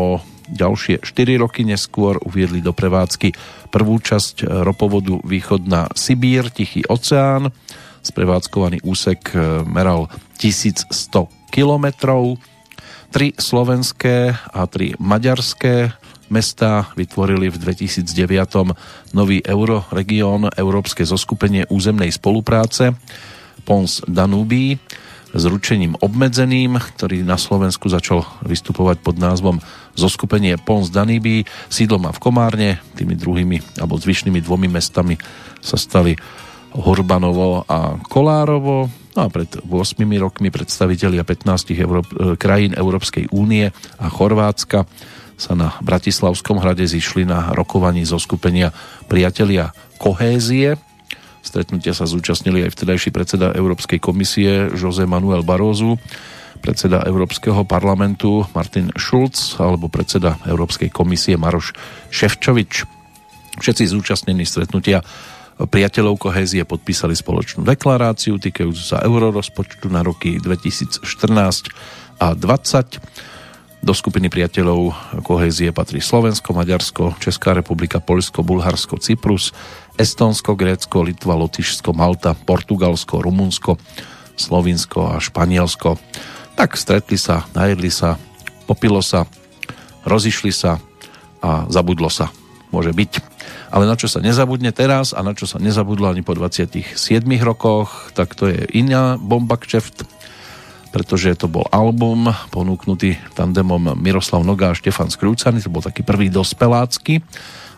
ďalšie 0.52 1.00
4 1.00 1.40
roky 1.40 1.64
neskôr 1.64 2.20
uviedli 2.28 2.60
do 2.60 2.76
prevádzky 2.76 3.32
prvú 3.72 4.04
časť 4.04 4.44
ropovodu 4.68 5.16
Východná 5.24 5.88
Sibír, 5.96 6.52
Tichý 6.52 6.84
oceán. 6.92 7.56
Sprevádzkovaný 8.02 8.82
úsek 8.84 9.32
eh, 9.32 9.64
meral 9.64 10.10
1100 10.42 10.92
kilometrov 11.54 12.42
Tri 13.12 13.36
slovenské 13.36 14.32
a 14.56 14.62
tri 14.72 14.96
maďarské 14.96 15.92
mesta 16.32 16.88
vytvorili 16.96 17.52
v 17.52 17.60
2009 17.60 18.08
nový 19.12 19.44
euroregión 19.44 20.48
Európske 20.56 21.04
zoskupenie 21.04 21.68
územnej 21.68 22.08
spolupráce 22.08 22.96
Pons 23.68 24.00
Danubí 24.08 24.80
s 25.36 25.44
ručením 25.44 26.00
obmedzeným, 26.00 26.80
ktorý 26.80 27.28
na 27.28 27.36
Slovensku 27.36 27.92
začal 27.92 28.24
vystupovať 28.48 29.04
pod 29.04 29.20
názvom 29.20 29.60
Zoskupenie 29.96 30.56
Pons 30.56 30.88
Danubí. 30.88 31.44
Sídlo 31.68 32.00
má 32.00 32.16
v 32.16 32.24
Komárne, 32.24 32.80
tými 32.96 33.20
druhými 33.20 33.80
alebo 33.80 34.00
zvyšnými 34.00 34.40
dvomi 34.40 34.72
mestami 34.72 35.20
sa 35.60 35.76
stali 35.76 36.16
Hurbanovo 36.72 37.68
a 37.68 38.00
Kolárovo. 38.08 39.01
No 39.16 39.28
a 39.28 39.30
pred 39.30 39.50
8 39.68 40.00
rokmi 40.20 40.48
predstavitelia 40.48 41.28
15 41.28 41.76
Euró- 41.84 42.08
e, 42.08 42.40
krajín 42.40 42.72
Európskej 42.72 43.28
únie 43.36 43.72
a 44.00 44.08
Chorvátska 44.08 44.88
sa 45.42 45.58
na 45.58 45.74
Bratislavskom 45.82 46.62
hrade 46.62 46.86
zišli 46.86 47.26
na 47.26 47.52
rokovaní 47.52 48.06
zo 48.06 48.22
skupenia 48.22 48.70
Priatelia 49.10 49.74
kohézie. 49.98 50.78
Stretnutia 51.42 51.98
sa 51.98 52.06
zúčastnili 52.06 52.62
aj 52.70 52.78
vtedajší 52.78 53.10
predseda 53.10 53.50
Európskej 53.58 53.98
komisie 53.98 54.70
Jose 54.78 55.10
Manuel 55.10 55.42
Barozu, 55.42 55.98
predseda 56.62 57.02
Európskeho 57.02 57.66
parlamentu 57.66 58.46
Martin 58.54 58.94
Schulz 58.94 59.58
alebo 59.58 59.90
predseda 59.90 60.38
Európskej 60.46 60.94
komisie 60.94 61.42
Maroš 61.42 61.74
Ševčovič. 62.14 62.86
Všetci 63.58 63.84
zúčastnení 63.90 64.46
stretnutia 64.46 65.02
priateľov 65.68 66.18
kohézie 66.18 66.66
podpísali 66.66 67.14
spoločnú 67.14 67.62
deklaráciu 67.68 68.40
týkajúcu 68.42 68.82
sa 68.82 69.04
eurorozpočtu 69.04 69.92
na 69.92 70.02
roky 70.02 70.42
2014 70.42 71.02
a 72.22 72.34
2020. 72.34 73.02
Do 73.82 73.98
skupiny 73.98 74.30
priateľov 74.30 74.94
kohézie 75.26 75.74
patrí 75.74 76.06
Slovensko, 76.06 76.54
Maďarsko, 76.54 77.18
Česká 77.18 77.58
republika, 77.58 77.98
Polsko, 77.98 78.46
Bulharsko, 78.46 79.02
Cyprus, 79.02 79.58
Estonsko, 79.98 80.54
Grécko, 80.54 81.02
Litva, 81.02 81.34
Lotyšsko, 81.34 81.90
Malta, 81.90 82.38
Portugalsko, 82.38 83.26
Rumunsko, 83.26 83.82
Slovinsko 84.38 85.10
a 85.10 85.18
Španielsko. 85.18 85.98
Tak 86.54 86.78
stretli 86.78 87.18
sa, 87.18 87.50
najedli 87.58 87.90
sa, 87.90 88.22
popilo 88.70 89.02
sa, 89.02 89.26
rozišli 90.06 90.54
sa 90.54 90.78
a 91.42 91.66
zabudlo 91.66 92.14
sa. 92.14 92.30
Môže 92.70 92.94
byť. 92.94 93.31
Ale 93.72 93.88
na 93.88 93.96
čo 93.96 94.12
sa 94.12 94.20
nezabudne 94.20 94.76
teraz 94.76 95.16
a 95.16 95.24
na 95.24 95.32
čo 95.32 95.48
sa 95.48 95.56
nezabudlo 95.56 96.12
ani 96.12 96.22
po 96.22 96.36
27 96.36 96.92
rokoch, 97.42 98.12
tak 98.12 98.36
to 98.36 98.52
je 98.52 98.68
iná 98.76 99.16
bomba 99.16 99.56
kšeft 99.56 100.22
pretože 100.92 101.40
to 101.40 101.48
bol 101.48 101.64
album 101.72 102.28
ponúknutý 102.52 103.16
tandemom 103.32 103.96
Miroslav 103.96 104.44
Noga 104.44 104.76
a 104.76 104.78
Štefan 104.78 105.08
Skrúcany, 105.08 105.64
to 105.64 105.72
bol 105.72 105.80
taký 105.80 106.04
prvý 106.04 106.28
dospelácky, 106.28 107.24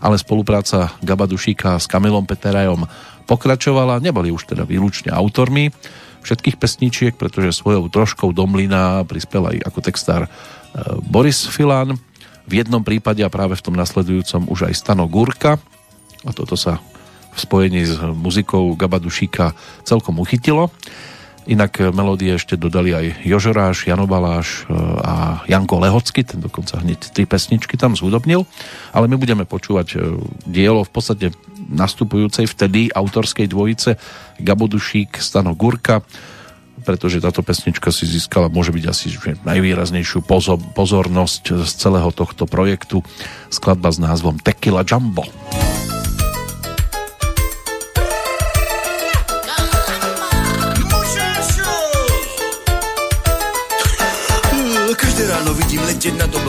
ale 0.02 0.18
spolupráca 0.18 0.98
Gaba 1.00 1.30
s 1.30 1.86
Kamilom 1.86 2.26
Peterajom 2.26 2.90
pokračovala, 3.30 4.02
neboli 4.02 4.34
už 4.34 4.50
teda 4.50 4.66
výlučne 4.66 5.14
autormi 5.14 5.70
všetkých 6.26 6.58
pesničiek, 6.58 7.14
pretože 7.14 7.62
svojou 7.62 7.88
troškou 7.88 8.34
do 8.34 8.50
mlyna 8.50 9.06
prispel 9.06 9.46
aj 9.54 9.58
ako 9.70 9.80
textár 9.84 10.22
e, 10.26 10.30
Boris 11.06 11.46
Filan, 11.46 11.96
v 12.44 12.60
jednom 12.60 12.84
prípade 12.84 13.24
a 13.24 13.32
práve 13.32 13.56
v 13.56 13.64
tom 13.64 13.76
nasledujúcom 13.76 14.52
už 14.52 14.68
aj 14.68 14.74
Stano 14.76 15.08
Gurka 15.08 15.56
a 16.24 16.32
toto 16.32 16.56
sa 16.56 16.80
v 17.34 17.38
spojení 17.38 17.82
s 17.84 17.98
muzikou 18.00 18.78
Gaba 18.78 19.02
Dušíka 19.02 19.58
celkom 19.84 20.22
uchytilo. 20.22 20.70
Inak 21.44 21.76
melódie 21.92 22.40
ešte 22.40 22.56
dodali 22.56 22.96
aj 22.96 23.28
Jožoráš, 23.28 23.84
Jano 23.84 24.08
Baláš 24.08 24.64
eh, 24.64 24.72
a 25.04 25.44
Janko 25.50 25.84
Lehocky, 25.84 26.24
ten 26.24 26.40
dokonca 26.40 26.80
hneď 26.80 27.12
tri 27.12 27.28
pesničky 27.28 27.76
tam 27.76 28.00
zhudobnil, 28.00 28.48
ale 28.96 29.06
my 29.12 29.20
budeme 29.20 29.44
počúvať 29.44 29.88
eh, 29.96 30.00
dielo 30.48 30.88
v 30.88 30.92
podstate 30.94 31.36
nastupujúcej 31.68 32.48
vtedy 32.48 32.88
autorskej 32.96 33.52
dvojice 33.52 34.00
Gabo 34.40 34.72
Dušík, 34.72 35.20
Stano 35.20 35.52
Gurka, 35.52 36.00
pretože 36.84 37.24
táto 37.24 37.44
pesnička 37.44 37.92
si 37.92 38.04
získala, 38.04 38.52
môže 38.52 38.76
byť 38.76 38.86
asi 38.88 39.08
najvýraznejšiu 39.48 40.24
pozornosť 40.76 41.64
z 41.64 41.72
celého 41.72 42.12
tohto 42.12 42.44
projektu. 42.44 43.00
Skladba 43.48 43.92
s 43.92 44.04
názvom 44.04 44.36
Tequila 44.44 44.84
Jumbo. 44.84 45.24
nad 45.24 45.93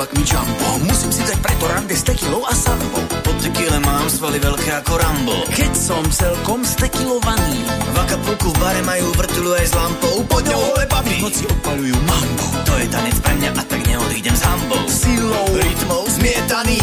oblakmi 0.04 0.24
jumbo 0.28 0.68
Musím 0.84 1.12
si 1.12 1.22
dať 1.24 1.38
preto 1.40 1.64
rande 1.64 1.96
s 1.96 2.04
tekilou 2.04 2.44
a 2.44 2.52
sambo 2.52 3.00
Po 3.24 3.32
tekile 3.40 3.80
mám 3.80 4.04
svaly 4.12 4.36
veľké 4.36 4.70
ako 4.84 4.92
Rambo. 5.00 5.36
Keď 5.48 5.72
som 5.72 6.04
celkom 6.12 6.60
stekilovaný 6.60 7.64
V 7.64 7.96
Acapulku 7.96 8.52
v 8.52 8.56
bare 8.60 8.82
majú 8.84 9.08
vrtulu 9.16 9.50
aj 9.56 9.64
s 9.64 9.72
lampou. 9.72 10.16
Pod 10.28 10.44
ňou 10.44 10.60
hole 10.60 10.84
baby 10.84 11.16
noci 11.24 11.48
opalujú 11.48 11.96
mambo 12.04 12.46
To 12.68 12.72
je 12.76 12.86
tanec 12.92 13.16
pre 13.24 13.32
mňa 13.40 13.50
a 13.56 13.64
tak 13.64 13.80
neodídem 13.88 14.36
s 14.36 14.42
hambou. 14.44 14.84
Silou, 14.92 15.48
rytmou 15.56 16.02
zmietaný 16.12 16.80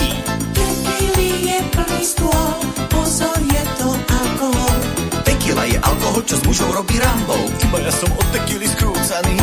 Tekily 0.58 1.30
je 1.46 1.58
plný 1.70 2.02
stôl 2.02 2.58
Pozor, 2.90 3.38
je 3.38 3.64
to 3.78 3.90
alkohol. 3.94 4.78
Tekila 5.22 5.64
je 5.70 5.78
alkohol, 5.78 6.22
čo 6.26 6.36
s 6.42 6.44
mužou 6.50 6.70
robí 6.74 6.98
Rambou. 6.98 7.40
Iba 7.70 7.78
ja 7.86 7.94
som 7.94 8.10
od 8.18 8.28
tekily 8.34 8.66
skrúcaný 8.66 9.38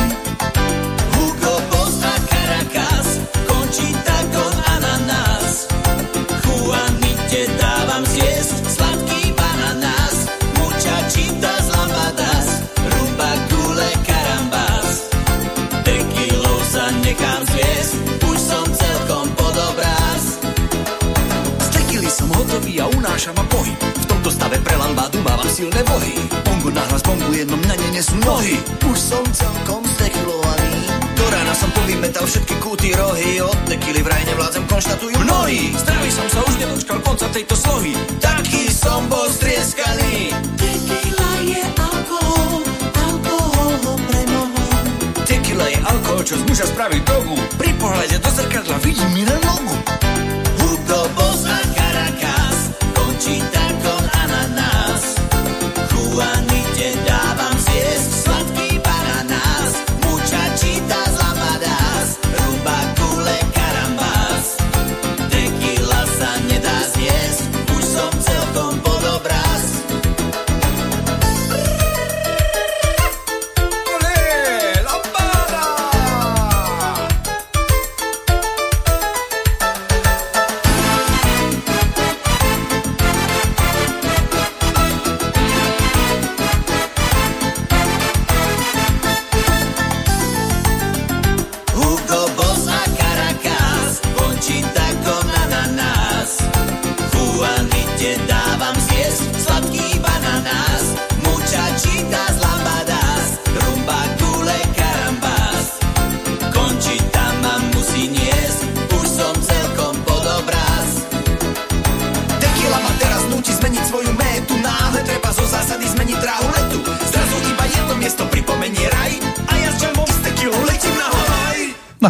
prináša 23.18 23.34
ma 23.34 23.44
pohyb. 23.50 23.74
V 23.74 24.06
tomto 24.06 24.30
stave 24.30 24.62
pre 24.62 24.78
lambádu 24.78 25.18
mávam 25.26 25.50
silné 25.50 25.82
vohy. 25.90 26.14
Bongo 26.46 26.70
nahlas 26.70 27.02
bongu 27.02 27.34
jednom 27.34 27.58
na 27.66 27.74
ne 27.74 27.90
nesú 27.90 28.14
nohy. 28.22 28.62
Už 28.86 28.94
som 28.94 29.26
celkom 29.34 29.82
stekilovaný. 29.98 30.86
Do 31.18 31.26
rána 31.26 31.50
som 31.50 31.66
povymetal 31.74 32.22
všetky 32.30 32.54
kúty 32.62 32.94
rohy. 32.94 33.42
Od 33.42 33.58
tekily 33.66 34.06
vraj 34.06 34.22
nevládzem, 34.22 34.62
konštatujú 34.70 35.18
mnohí. 35.18 35.74
Zdravý 35.74 36.10
som 36.14 36.30
sa 36.30 36.46
už 36.46 36.54
nedočkal 36.62 36.98
konca 37.02 37.26
tejto 37.34 37.58
slohy. 37.58 37.98
Taký 38.22 38.70
som 38.70 39.10
bol 39.10 39.26
strieskaný. 39.34 40.30
Tekila 40.54 41.32
je 41.42 41.62
alkohol, 41.74 42.62
alkohol 43.02 43.72
ho 43.82 43.94
premohol. 43.98 44.78
Tekila 45.26 45.66
je 45.66 45.78
alkohol, 45.82 46.22
čo 46.22 46.38
z 46.38 46.46
muža 46.46 46.70
spraví 46.70 47.02
drogu. 47.02 47.34
Pri 47.58 47.74
pohľade 47.82 48.14
do 48.22 48.30
zrkadla 48.30 48.78
vidím 48.78 49.10
mi 49.10 49.26
na 49.26 49.34
nogu. 49.42 49.74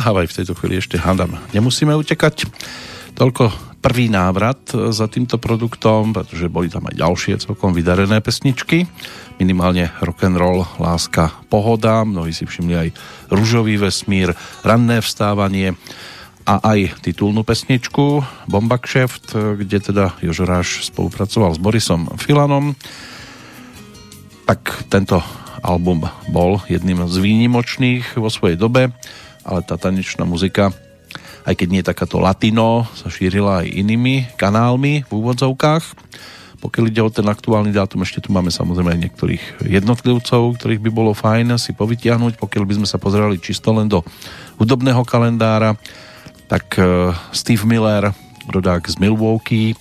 Havaj 0.08 0.32
v 0.32 0.36
tejto 0.40 0.56
chvíli 0.56 0.80
ešte 0.80 0.96
hádam. 0.96 1.36
Nemusíme 1.52 1.92
utekať. 1.92 2.48
Toľko 3.12 3.52
prvý 3.84 4.08
návrat 4.08 4.72
za 4.72 5.04
týmto 5.04 5.36
produktom, 5.36 6.16
pretože 6.16 6.48
boli 6.48 6.72
tam 6.72 6.88
aj 6.88 6.96
ďalšie 6.96 7.36
celkom 7.44 7.76
vydarené 7.76 8.24
pesničky. 8.24 8.88
Minimálne 9.36 9.92
rock'n'roll, 10.00 10.64
láska, 10.80 11.36
pohoda. 11.52 12.08
Mnohí 12.08 12.32
si 12.32 12.48
všimli 12.48 12.88
aj 12.88 12.88
Ružový 13.28 13.76
vesmír, 13.76 14.32
Ranné 14.64 15.04
vstávanie 15.04 15.76
a 16.48 16.56
aj 16.56 17.04
titulnú 17.04 17.44
pesničku 17.44 18.24
Bomba 18.48 18.80
Kšeft, 18.80 19.36
kde 19.60 19.92
teda 19.92 20.16
Jožoráš 20.24 20.88
spolupracoval 20.88 21.52
s 21.52 21.60
Borisom 21.60 22.08
Filanom. 22.16 22.72
Tak 24.48 24.88
tento 24.88 25.20
album 25.60 26.08
bol 26.32 26.64
jedným 26.64 27.04
z 27.12 27.20
výnimočných 27.20 28.16
vo 28.16 28.32
svojej 28.32 28.56
dobe, 28.56 28.96
ale 29.48 29.64
tá 29.64 29.80
tanečná 29.80 30.28
muzika, 30.28 30.68
aj 31.48 31.56
keď 31.56 31.68
nie 31.72 31.80
takáto 31.80 32.20
latino, 32.20 32.84
sa 32.92 33.08
šírila 33.08 33.64
aj 33.64 33.72
inými 33.72 34.28
kanálmi 34.36 35.08
v 35.08 35.10
úvodzovkách. 35.10 35.84
Pokiaľ 36.58 36.84
ide 36.90 37.00
o 37.00 37.08
ten 37.08 37.24
aktuálny 37.24 37.72
dátum, 37.72 38.04
ešte 38.04 38.20
tu 38.20 38.34
máme 38.34 38.52
samozrejme 38.52 38.92
aj 38.92 39.00
niektorých 39.08 39.44
jednotlivcov, 39.64 40.58
ktorých 40.60 40.84
by 40.84 40.90
bolo 40.92 41.16
fajn 41.16 41.56
si 41.56 41.72
povytiahnuť, 41.72 42.36
pokiaľ 42.36 42.64
by 42.66 42.74
sme 42.82 42.88
sa 42.90 43.00
pozerali 43.00 43.40
čisto 43.40 43.72
len 43.72 43.88
do 43.88 44.04
hudobného 44.60 45.00
kalendára, 45.06 45.78
tak 46.50 46.76
eh, 46.76 47.14
Steve 47.32 47.64
Miller, 47.64 48.10
rodák 48.50 48.84
z 48.90 48.98
Milwaukee, 49.00 49.78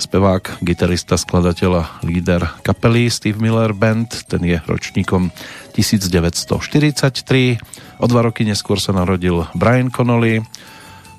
spevák, 0.00 0.64
gitarista, 0.64 1.20
skladateľ 1.20 1.72
a 1.76 1.84
líder 2.00 2.40
kapely 2.64 3.12
Steve 3.12 3.36
Miller 3.36 3.76
Band, 3.76 4.24
ten 4.24 4.40
je 4.40 4.56
ročníkom 4.64 5.28
1943. 5.76 8.00
O 8.00 8.06
dva 8.08 8.24
roky 8.24 8.48
neskôr 8.48 8.80
sa 8.80 8.96
narodil 8.96 9.44
Brian 9.52 9.92
Connolly, 9.92 10.40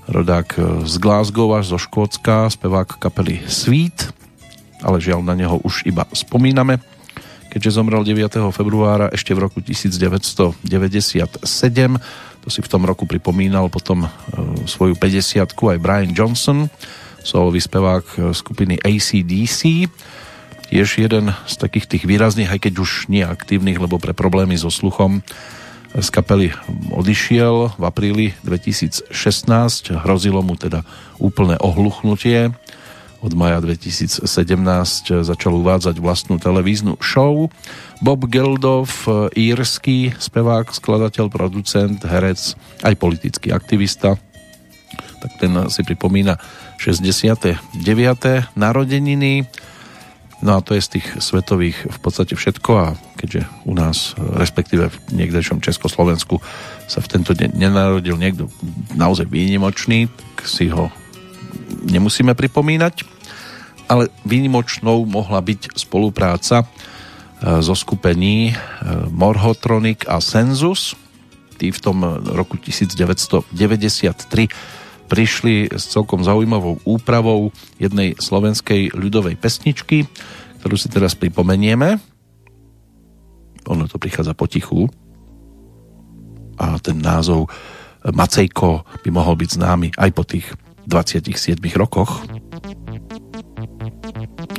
rodák 0.09 0.57
z 0.89 0.95
Glasgow 0.97 1.53
až 1.53 1.69
zo 1.71 1.77
Škótska, 1.77 2.49
spevák 2.49 2.97
kapely 2.97 3.45
Sweet, 3.45 4.09
ale 4.81 4.97
žiaľ 4.97 5.21
na 5.21 5.37
neho 5.37 5.61
už 5.61 5.85
iba 5.85 6.09
spomíname, 6.09 6.81
keďže 7.53 7.77
zomrel 7.77 8.01
9. 8.01 8.49
februára 8.49 9.13
ešte 9.13 9.37
v 9.37 9.45
roku 9.45 9.61
1997 9.61 11.37
to 12.41 12.49
si 12.49 12.65
v 12.65 12.69
tom 12.69 12.89
roku 12.89 13.05
pripomínal 13.05 13.69
potom 13.69 14.05
e, 14.05 14.09
svoju 14.65 14.97
50 14.97 15.45
aj 15.45 15.77
Brian 15.77 16.09
Johnson, 16.09 16.73
solový 17.21 17.61
spevák 17.61 18.05
e, 18.05 18.15
skupiny 18.33 18.77
ACDC. 18.81 19.89
Tiež 20.71 20.89
jeden 20.97 21.35
z 21.47 21.53
takých 21.59 21.85
tých 21.87 22.03
výrazných, 22.07 22.47
aj 22.47 22.59
keď 22.69 22.73
už 22.79 22.91
nie 23.11 23.27
aktívnych, 23.27 23.75
lebo 23.75 23.99
pre 23.99 24.15
problémy 24.15 24.55
so 24.55 24.71
sluchom 24.71 25.19
z 25.91 26.07
kapely 26.07 26.55
odišiel 26.95 27.75
v 27.75 27.83
apríli 27.83 28.25
2016. 28.47 29.11
Hrozilo 29.91 30.39
mu 30.39 30.55
teda 30.55 30.87
úplné 31.19 31.59
ohluchnutie. 31.59 32.55
Od 33.21 33.33
maja 33.37 33.61
2017 33.61 34.23
začal 35.21 35.53
uvádzať 35.53 35.99
vlastnú 36.01 36.41
televíznu 36.41 36.97
show 37.03 37.51
Bob 38.01 38.25
Geldof, 38.25 39.05
írsky 39.37 40.17
spevák, 40.17 40.73
skladateľ, 40.73 41.29
producent, 41.29 42.01
herec, 42.01 42.57
aj 42.81 42.97
politický 42.97 43.53
aktivista. 43.53 44.17
Tak 45.21 45.31
ten 45.37 45.53
si 45.69 45.85
pripomína 45.85 46.41
69. 46.81 47.61
narodeniny. 48.57 49.45
No 50.41 50.57
a 50.57 50.65
to 50.65 50.73
je 50.73 50.81
z 50.81 50.97
tých 50.97 51.07
svetových 51.21 51.77
v 51.85 51.99
podstate 52.01 52.33
všetko 52.33 52.71
a 52.73 52.97
keďže 53.21 53.45
u 53.69 53.77
nás, 53.77 54.17
respektíve 54.17 54.89
v 54.89 54.97
niekdejšom 55.13 55.61
Československu 55.61 56.41
sa 56.89 57.05
v 57.05 57.11
tento 57.13 57.37
deň 57.37 57.53
nenarodil 57.53 58.17
niekto 58.17 58.49
naozaj 58.97 59.29
výnimočný, 59.29 60.09
tak 60.09 60.49
si 60.49 60.73
ho 60.73 60.89
nemusíme 61.85 62.33
pripomínať, 62.33 63.05
ale 63.85 64.09
výnimočnou 64.25 65.05
mohla 65.05 65.37
byť 65.37 65.77
spolupráca 65.77 66.65
zo 67.41 67.75
skupení 67.77 68.49
e, 68.49 68.53
Morhotronic 69.09 70.09
a 70.09 70.17
Sensus. 70.17 70.97
Tí 71.61 71.69
v 71.69 71.79
tom 71.81 72.01
roku 72.33 72.57
1993 72.57 74.80
prišli 75.11 75.75
s 75.75 75.91
celkom 75.91 76.23
zaujímavou 76.23 76.79
úpravou 76.87 77.51
jednej 77.75 78.15
slovenskej 78.15 78.95
ľudovej 78.95 79.35
pesničky, 79.35 80.07
ktorú 80.63 80.79
si 80.79 80.87
teraz 80.87 81.19
pripomenieme. 81.19 81.99
Ono 83.67 83.83
to 83.91 83.99
prichádza 83.99 84.31
potichu. 84.31 84.87
A 86.55 86.79
ten 86.79 87.03
názov 87.03 87.51
Macejko 88.07 88.87
by 89.03 89.09
mohol 89.11 89.35
byť 89.35 89.49
známy 89.59 89.87
aj 89.99 90.09
po 90.15 90.23
tých 90.23 90.47
27 90.87 91.59
rokoch. 91.75 92.23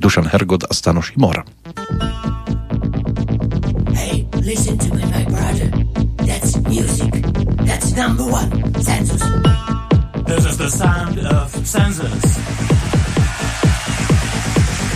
Dušan 0.04 0.28
Hergod 0.28 0.68
a 0.68 0.72
Stano 0.76 1.00
Šimor. 1.00 1.48
Listen 4.42 4.76
to 4.76 4.92
me, 4.92 5.04
my 5.06 5.22
brother. 5.30 5.70
That's 6.26 6.56
music. 6.66 7.12
That's 7.62 7.94
number 7.94 8.24
one. 8.24 8.50
Census. 8.82 9.22
This 10.34 10.46
is 10.46 10.56
the 10.56 10.68
sound 10.70 11.18
of 11.18 11.50
census. 11.66 12.38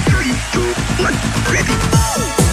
Three, 0.08 0.32
two, 0.50 0.72
one, 1.02 1.14
ready. 1.52 2.45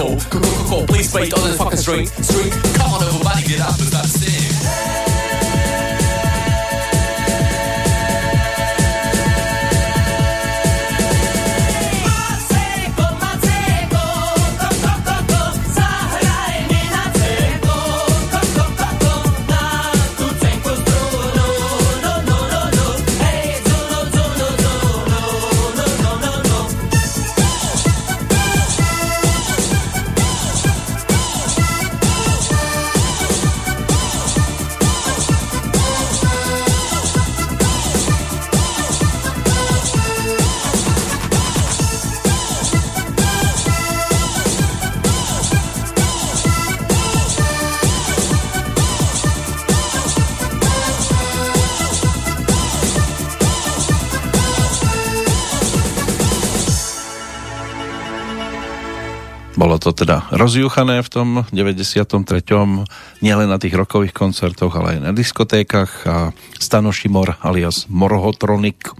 cold. 0.00 0.20
Coca-Cola, 0.30 0.86
please 0.86 1.12
wait 1.12 1.32
on 1.34 1.42
the 1.50 1.54
fucking 1.56 1.78
street. 1.78 2.08
Street, 2.08 2.52
come 2.74 2.92
on 2.92 3.02
everybody, 3.02 3.42
get 3.46 3.60
up 3.60 3.78
and 3.78 3.88
start 3.88 4.06
To 59.80 59.96
teda 59.96 60.28
rozjúchané 60.28 61.00
v 61.00 61.08
tom 61.08 61.28
93. 61.56 62.04
nielen 63.24 63.48
na 63.48 63.56
tých 63.56 63.72
rokových 63.72 64.12
koncertoch, 64.12 64.76
ale 64.76 65.00
aj 65.00 65.08
na 65.08 65.12
diskotékach 65.16 65.92
a 66.04 66.16
Stano 66.60 66.92
Šimor 66.92 67.40
alias 67.40 67.88
Morhotronik, 67.88 68.92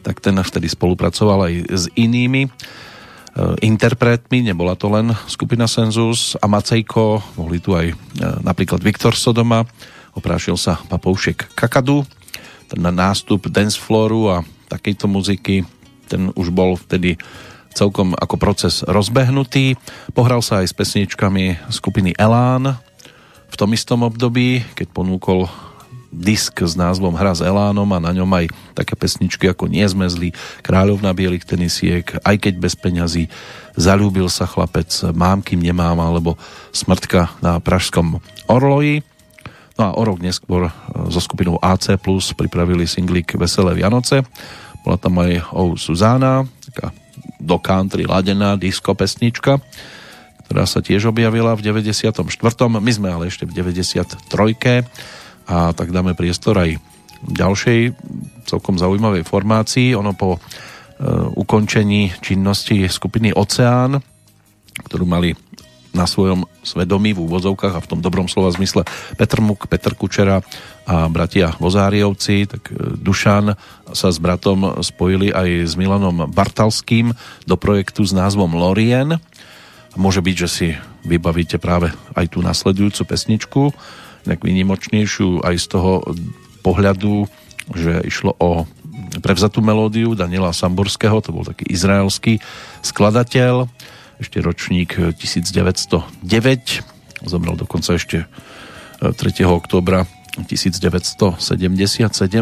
tak 0.00 0.24
ten 0.24 0.40
vtedy 0.40 0.72
spolupracoval 0.72 1.44
aj 1.44 1.54
s 1.68 1.84
inými 1.92 2.48
e, 2.48 2.50
interpretmi, 3.68 4.48
nebola 4.48 4.72
to 4.80 4.88
len 4.88 5.12
skupina 5.28 5.68
Senzus 5.68 6.40
a 6.40 6.48
Macejko, 6.48 7.20
mohli 7.36 7.60
tu 7.60 7.76
aj 7.76 7.92
e, 7.92 7.94
napríklad 8.40 8.80
Viktor 8.80 9.12
Sodoma, 9.12 9.68
oprášil 10.16 10.56
sa 10.56 10.80
Papoušek 10.88 11.52
Kakadu, 11.52 12.00
ten 12.72 12.80
nástup 12.80 13.52
danceflooru 13.52 14.32
a 14.32 14.36
takejto 14.72 15.04
muziky, 15.04 15.68
ten 16.08 16.32
už 16.32 16.48
bol 16.48 16.80
vtedy 16.80 17.20
celkom 17.74 18.14
ako 18.14 18.38
proces 18.38 18.86
rozbehnutý. 18.86 19.74
Pohral 20.14 20.40
sa 20.40 20.62
aj 20.62 20.70
s 20.70 20.74
pesničkami 20.74 21.68
skupiny 21.68 22.14
Elán 22.14 22.78
v 23.50 23.56
tom 23.58 23.70
istom 23.70 24.02
období, 24.02 24.66
keď 24.74 24.90
ponúkol 24.90 25.46
disk 26.14 26.62
s 26.62 26.78
názvom 26.78 27.14
Hra 27.14 27.34
s 27.34 27.42
Elánom 27.42 27.86
a 27.90 27.98
na 27.98 28.14
ňom 28.14 28.30
aj 28.30 28.46
také 28.78 28.94
pesničky 28.94 29.50
ako 29.50 29.66
Nie 29.66 29.90
sme 29.90 30.06
zlí, 30.06 30.30
Kráľovna 30.62 31.10
bielých 31.10 31.42
tenisiek, 31.42 32.06
Aj 32.22 32.38
keď 32.38 32.54
bez 32.62 32.78
peňazí, 32.78 33.26
Zalúbil 33.74 34.30
sa 34.30 34.46
chlapec, 34.46 34.90
Mám 35.10 35.42
kým 35.42 35.58
nemám 35.58 35.98
alebo 35.98 36.38
Smrtka 36.70 37.34
na 37.42 37.58
Pražskom 37.58 38.22
Orloji. 38.46 39.02
No 39.74 39.90
a 39.90 39.98
o 39.98 40.02
rok 40.06 40.22
neskôr 40.22 40.70
so 41.10 41.18
skupinou 41.18 41.58
AC 41.58 41.98
Plus 41.98 42.30
pripravili 42.30 42.86
singlik 42.86 43.34
Veselé 43.34 43.74
Vianoce. 43.74 44.22
Bola 44.86 44.94
tam 44.94 45.18
aj 45.18 45.50
O 45.50 45.74
Suzána, 45.74 46.46
taká 46.70 46.94
do 47.40 47.56
country 47.58 48.06
ladená 48.06 48.56
disco 48.56 48.94
pesnička, 48.94 49.60
ktorá 50.46 50.64
sa 50.68 50.84
tiež 50.84 51.08
objavila 51.10 51.56
v 51.56 51.64
94. 51.64 52.12
My 52.68 52.92
sme 52.92 53.08
ale 53.10 53.32
ešte 53.32 53.48
v 53.48 53.52
93. 53.56 54.84
A 55.44 55.72
tak 55.76 55.92
dáme 55.92 56.16
priestor 56.16 56.56
aj 56.56 56.80
ďalšej 57.24 57.96
celkom 58.44 58.76
zaujímavej 58.76 59.24
formácii. 59.24 59.96
Ono 59.96 60.12
po 60.12 60.36
e, 60.36 60.38
ukončení 61.36 62.12
činnosti 62.20 62.84
skupiny 62.88 63.32
Oceán, 63.32 64.00
ktorú 64.84 65.04
mali 65.08 65.32
na 65.94 66.10
svojom 66.10 66.44
svedomí 66.66 67.14
v 67.14 67.22
úvozovkách 67.22 67.74
a 67.78 67.84
v 67.84 67.88
tom 67.88 68.00
dobrom 68.02 68.26
slova 68.26 68.50
zmysle 68.50 68.82
Petr 69.14 69.38
Muk, 69.38 69.70
Petr 69.70 69.94
Kučera 69.94 70.42
a 70.84 71.08
bratia 71.08 71.56
Vozáriovci, 71.56 72.44
tak 72.44 72.68
e, 72.68 73.00
Dušan 73.00 73.56
sa 73.96 74.08
s 74.12 74.20
bratom 74.20 74.84
spojili 74.84 75.32
aj 75.32 75.48
s 75.64 75.72
Milanom 75.80 76.28
Bartalským 76.28 77.16
do 77.48 77.56
projektu 77.56 78.04
s 78.04 78.12
názvom 78.12 78.52
Lorien. 78.52 79.16
Môže 79.96 80.20
byť, 80.20 80.36
že 80.36 80.48
si 80.48 80.68
vybavíte 81.08 81.56
práve 81.56 81.88
aj 82.12 82.36
tú 82.36 82.44
nasledujúcu 82.44 83.02
pesničku, 83.08 83.62
nejak 84.28 84.44
vynimočnejšiu 84.44 85.44
aj 85.44 85.56
z 85.56 85.66
toho 85.72 86.04
pohľadu, 86.64 87.28
že 87.72 88.04
išlo 88.04 88.36
o 88.40 88.68
prevzatú 89.20 89.64
melódiu 89.64 90.12
Daniela 90.12 90.52
Samborského, 90.52 91.20
to 91.20 91.32
bol 91.32 91.44
taký 91.44 91.64
izraelský 91.68 92.40
skladateľ, 92.84 93.68
ešte 94.20 94.40
ročník 94.40 94.96
1909, 94.96 96.04
zomrel 97.24 97.56
dokonca 97.56 97.96
ešte 97.96 98.28
3. 99.00 99.12
E, 99.12 99.44
oktobra 99.48 100.04
1977 100.42 101.38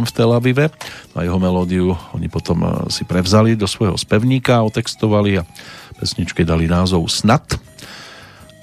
v 0.09 0.13
Tel 0.17 0.31
Avive. 0.33 0.73
A 1.13 1.19
jeho 1.21 1.37
melódiu 1.37 1.93
oni 2.17 2.33
potom 2.33 2.65
e, 2.65 2.69
si 2.89 3.05
prevzali 3.05 3.53
do 3.53 3.69
svojho 3.69 4.01
spevníka, 4.01 4.65
otextovali 4.65 5.45
a 5.45 5.47
pesničke 6.01 6.41
dali 6.49 6.65
názov 6.65 7.05
Snad. 7.13 7.61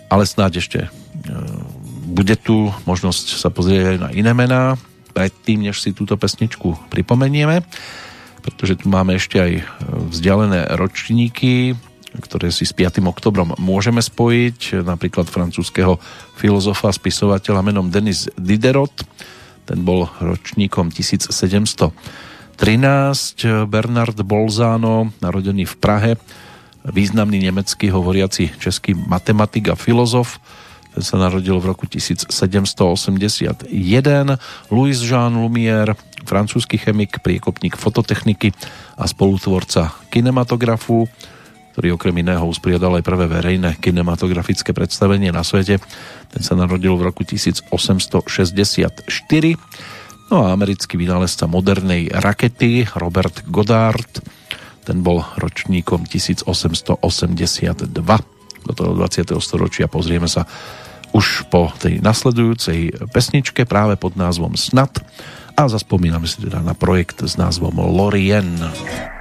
Ale 0.10 0.26
snáď 0.26 0.66
ešte 0.66 0.80
e, 0.86 0.90
bude 2.10 2.34
tu 2.34 2.74
možnosť 2.90 3.38
sa 3.38 3.54
pozrieť 3.54 3.96
aj 3.96 3.98
na 4.02 4.10
iné 4.18 4.34
mená, 4.34 4.74
predtým, 5.14 5.70
než 5.70 5.82
si 5.82 5.94
túto 5.94 6.18
pesničku 6.18 6.90
pripomenieme, 6.90 7.62
pretože 8.42 8.80
tu 8.80 8.90
máme 8.90 9.18
ešte 9.18 9.38
aj 9.38 9.52
vzdialené 10.10 10.74
ročníky 10.74 11.78
ktoré 12.20 12.52
si 12.52 12.68
s 12.68 12.76
5. 12.76 13.00
oktobrom 13.08 13.56
môžeme 13.58 14.04
spojiť, 14.04 14.84
napríklad 14.84 15.26
francúzského 15.32 15.98
filozofa, 16.36 16.92
spisovateľa 16.92 17.64
menom 17.64 17.88
Denis 17.90 18.30
Diderot, 18.38 18.94
ten 19.66 19.82
bol 19.86 20.10
ročníkom 20.20 20.90
1713, 20.92 21.94
Bernard 23.70 24.18
Bolzano, 24.26 25.16
narodený 25.22 25.64
v 25.70 25.76
Prahe, 25.78 26.12
významný 26.84 27.44
nemecký 27.44 27.94
hovoriaci 27.94 28.58
český 28.58 28.98
matematik 28.98 29.70
a 29.70 29.76
filozof, 29.78 30.42
ten 30.90 31.06
sa 31.06 31.22
narodil 31.22 31.54
v 31.62 31.70
roku 31.70 31.86
1781, 31.86 33.70
Louis 34.74 34.98
Jean 34.98 35.38
Lumière, 35.38 35.94
francúzsky 36.26 36.82
chemik, 36.82 37.22
priekopník 37.22 37.78
fototechniky 37.78 38.52
a 38.98 39.06
spolutvorca 39.06 39.94
kinematografu, 40.10 41.06
ktorý 41.80 41.96
okrem 41.96 42.28
iného 42.28 42.44
usporiadal 42.44 43.00
aj 43.00 43.08
prvé 43.08 43.32
verejné 43.32 43.80
kinematografické 43.80 44.76
predstavenie 44.76 45.32
na 45.32 45.48
svete. 45.48 45.80
Ten 46.28 46.44
sa 46.44 46.52
narodil 46.52 46.92
v 47.00 47.08
roku 47.08 47.24
1864. 47.24 49.00
No 50.28 50.44
a 50.44 50.52
americký 50.52 51.00
vynálezca 51.00 51.48
modernej 51.48 52.12
rakety 52.12 52.84
Robert 53.00 53.48
Goddard, 53.48 54.12
ten 54.84 55.00
bol 55.00 55.24
ročníkom 55.40 56.04
1882. 56.04 57.00
Do 58.68 58.74
toho 58.76 58.92
20. 59.00 59.40
storočia 59.40 59.88
pozrieme 59.88 60.28
sa 60.28 60.44
už 61.16 61.48
po 61.48 61.72
tej 61.80 62.04
nasledujúcej 62.04 63.08
pesničke 63.16 63.64
práve 63.64 63.96
pod 63.96 64.20
názvom 64.20 64.60
Snad 64.60 65.00
a 65.56 65.64
zaspomíname 65.72 66.28
si 66.28 66.44
teda 66.44 66.60
na 66.60 66.76
projekt 66.76 67.24
s 67.24 67.40
názvom 67.40 67.80
Lorien. 67.80 68.68
Lorien. 68.68 69.19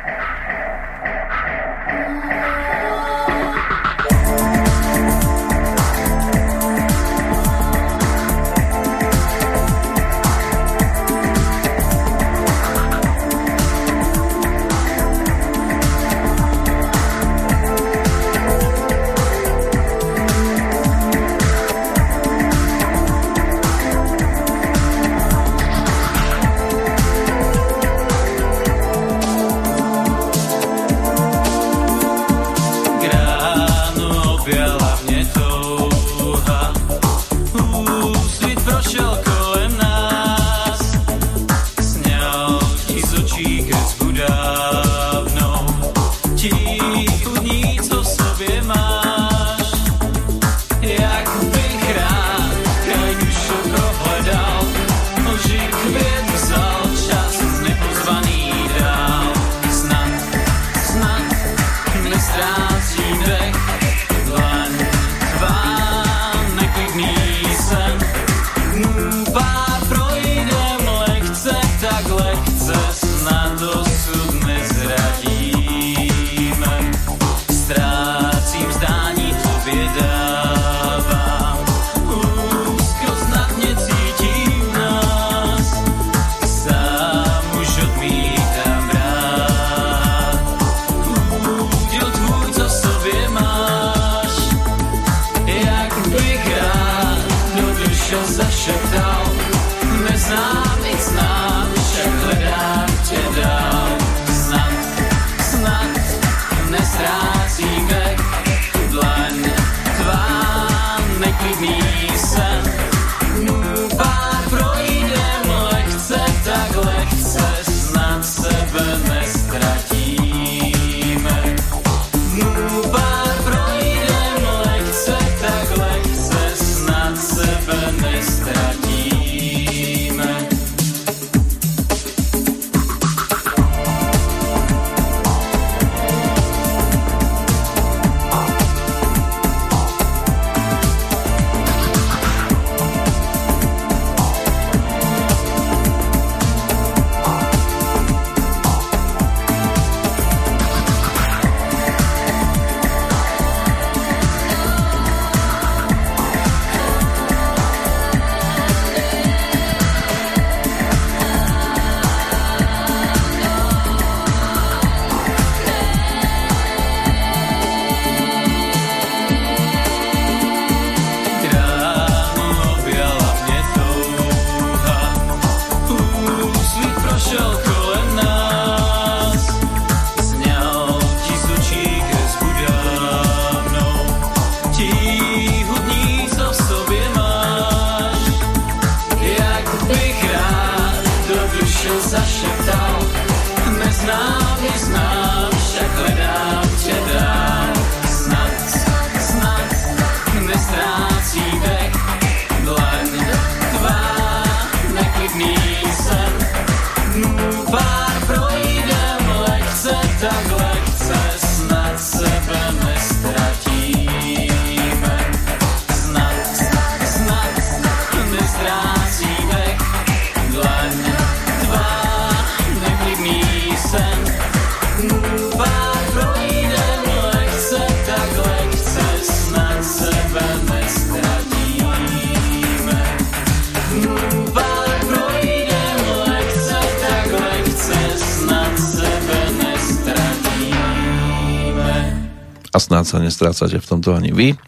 Nestrácate 243.38 243.78
v 243.78 243.86
tomto 243.86 244.18
ani 244.18 244.34
vy. 244.34 244.58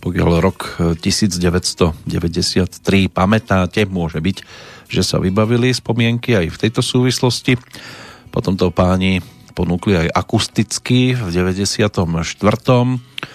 Pokiaľ 0.00 0.40
rok 0.40 0.80
1993 0.96 2.08
pamätáte, 3.12 3.84
môže 3.84 4.16
byť, 4.24 4.36
že 4.88 5.04
sa 5.04 5.20
vybavili 5.20 5.76
spomienky 5.76 6.32
aj 6.32 6.48
v 6.48 6.56
tejto 6.56 6.80
súvislosti. 6.80 7.60
Potom 8.32 8.56
to 8.56 8.72
páni 8.72 9.20
ponúkli 9.52 10.00
aj 10.00 10.08
akusticky 10.16 11.12
v 11.12 11.28
94. 11.28 11.84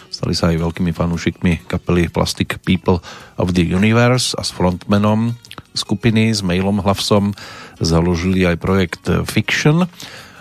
Stali 0.09 0.33
sa 0.33 0.49
aj 0.49 0.57
veľkými 0.57 0.89
fanúšikmi 0.89 1.69
kapely 1.69 2.09
Plastic 2.09 2.57
People 2.65 2.97
of 3.37 3.53
the 3.53 3.61
Universe 3.61 4.33
a 4.33 4.41
s 4.41 4.49
frontmanom 4.49 5.37
skupiny 5.77 6.33
s 6.33 6.41
Mailom 6.41 6.81
Hlavsom 6.81 7.37
založili 7.77 8.41
aj 8.49 8.57
projekt 8.57 9.05
Fiction, 9.29 9.85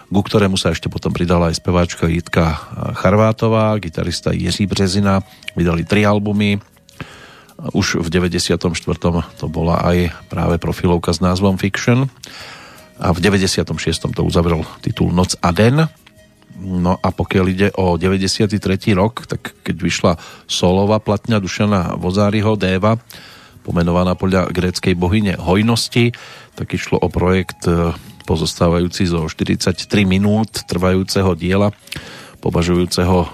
ku 0.09 0.24
ktorému 0.24 0.56
sa 0.56 0.72
ešte 0.72 0.88
potom 0.88 1.12
pridala 1.12 1.52
aj 1.52 1.61
speváčka 1.61 2.09
Jitka 2.09 2.56
Charvátová, 2.96 3.76
gitarista 3.76 4.32
Jiří 4.32 4.64
Březina. 4.64 5.20
Vydali 5.52 5.84
tri 5.84 6.09
albumy. 6.09 6.56
Už 7.76 8.00
v 8.00 8.09
94. 8.09 8.56
to 9.36 9.46
bola 9.50 9.82
aj 9.84 10.14
práve 10.30 10.56
profilovka 10.56 11.12
s 11.12 11.20
názvom 11.20 11.59
Fiction 11.59 12.06
a 12.98 13.14
v 13.14 13.18
96. 13.20 13.66
to 14.14 14.22
uzavrel 14.24 14.66
titul 14.82 15.11
Noc 15.11 15.34
a 15.42 15.50
den. 15.52 15.86
No 16.59 16.98
a 16.98 17.09
pokiaľ 17.14 17.44
ide 17.50 17.68
o 17.78 17.94
93. 17.94 18.59
rok, 18.98 19.30
tak 19.30 19.54
keď 19.62 19.76
vyšla 19.78 20.12
solová 20.50 20.98
platňa 20.98 21.38
Dušana 21.38 21.94
Vozáriho 21.94 22.59
Déva, 22.59 22.98
pomenovaná 23.62 24.18
podľa 24.18 24.50
gréckej 24.50 24.98
bohyne 24.98 25.38
hojnosti, 25.38 26.16
tak 26.59 26.74
išlo 26.74 26.98
o 26.98 27.06
projekt 27.12 27.68
e, 27.70 27.94
pozostávajúci 28.29 29.09
zo 29.09 29.24
43 29.24 29.89
minút 30.05 30.68
trvajúceho 30.68 31.33
diela, 31.33 31.72
považujúceho, 32.45 33.24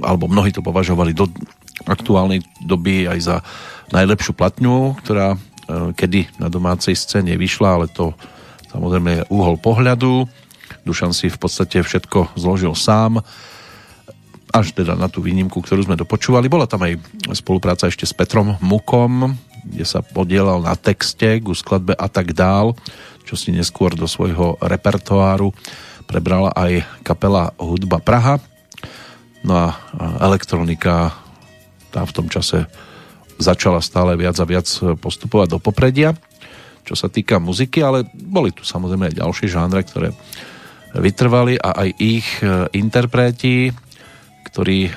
alebo 0.00 0.24
mnohí 0.32 0.56
to 0.56 0.64
považovali 0.64 1.12
do 1.12 1.28
aktuálnej 1.84 2.40
doby 2.64 3.04
aj 3.04 3.18
za 3.20 3.36
najlepšiu 3.92 4.32
platňu, 4.32 4.96
ktorá 5.04 5.36
e, 5.36 5.38
kedy 5.92 6.40
na 6.40 6.48
domácej 6.48 6.96
scéne 6.96 7.36
vyšla, 7.36 7.68
ale 7.76 7.86
to 7.92 8.16
samozrejme 8.72 9.10
je 9.20 9.28
úhol 9.28 9.60
pohľadu. 9.60 10.24
Dušan 10.88 11.12
si 11.12 11.28
v 11.28 11.36
podstate 11.36 11.84
všetko 11.84 12.32
zložil 12.40 12.72
sám, 12.72 13.20
až 14.52 14.72
teda 14.72 14.96
na 14.96 15.12
tú 15.12 15.20
výnimku, 15.20 15.60
ktorú 15.60 15.84
sme 15.84 16.00
dopočúvali. 16.00 16.48
Bola 16.48 16.64
tam 16.64 16.84
aj 16.88 16.96
spolupráca 17.36 17.88
ešte 17.88 18.08
s 18.08 18.16
Petrom 18.16 18.56
Mukom, 18.64 19.36
kde 19.62 19.84
sa 19.86 20.02
podielal 20.02 20.64
na 20.64 20.74
texte 20.74 21.38
ku 21.38 21.54
skladbe 21.54 21.94
a 21.94 22.06
tak 22.10 22.34
dál, 22.34 22.74
čo 23.24 23.34
si 23.38 23.54
neskôr 23.54 23.94
do 23.94 24.06
svojho 24.10 24.58
repertoáru 24.60 25.54
prebrala 26.06 26.50
aj 26.52 26.84
kapela 27.06 27.54
Hudba 27.56 28.02
Praha. 28.02 28.42
No 29.46 29.54
a 29.56 29.66
elektronika 30.20 31.14
tá 31.94 32.02
v 32.04 32.14
tom 32.14 32.26
čase 32.28 32.66
začala 33.38 33.82
stále 33.82 34.14
viac 34.14 34.36
a 34.38 34.46
viac 34.46 34.68
postupovať 35.00 35.48
do 35.56 35.58
popredia 35.58 36.14
čo 36.82 36.94
sa 36.98 37.06
týka 37.06 37.38
muziky, 37.38 37.78
ale 37.82 38.10
boli 38.10 38.50
tu 38.50 38.66
samozrejme 38.66 39.10
aj 39.10 39.18
ďalšie 39.22 39.46
žánre, 39.46 39.80
ktoré 39.86 40.08
vytrvali 40.92 41.56
a 41.56 41.86
aj 41.86 41.88
ich 41.96 42.28
e, 42.42 42.68
interpreti, 42.76 43.72
ktorí 44.50 44.90
e, 44.90 44.92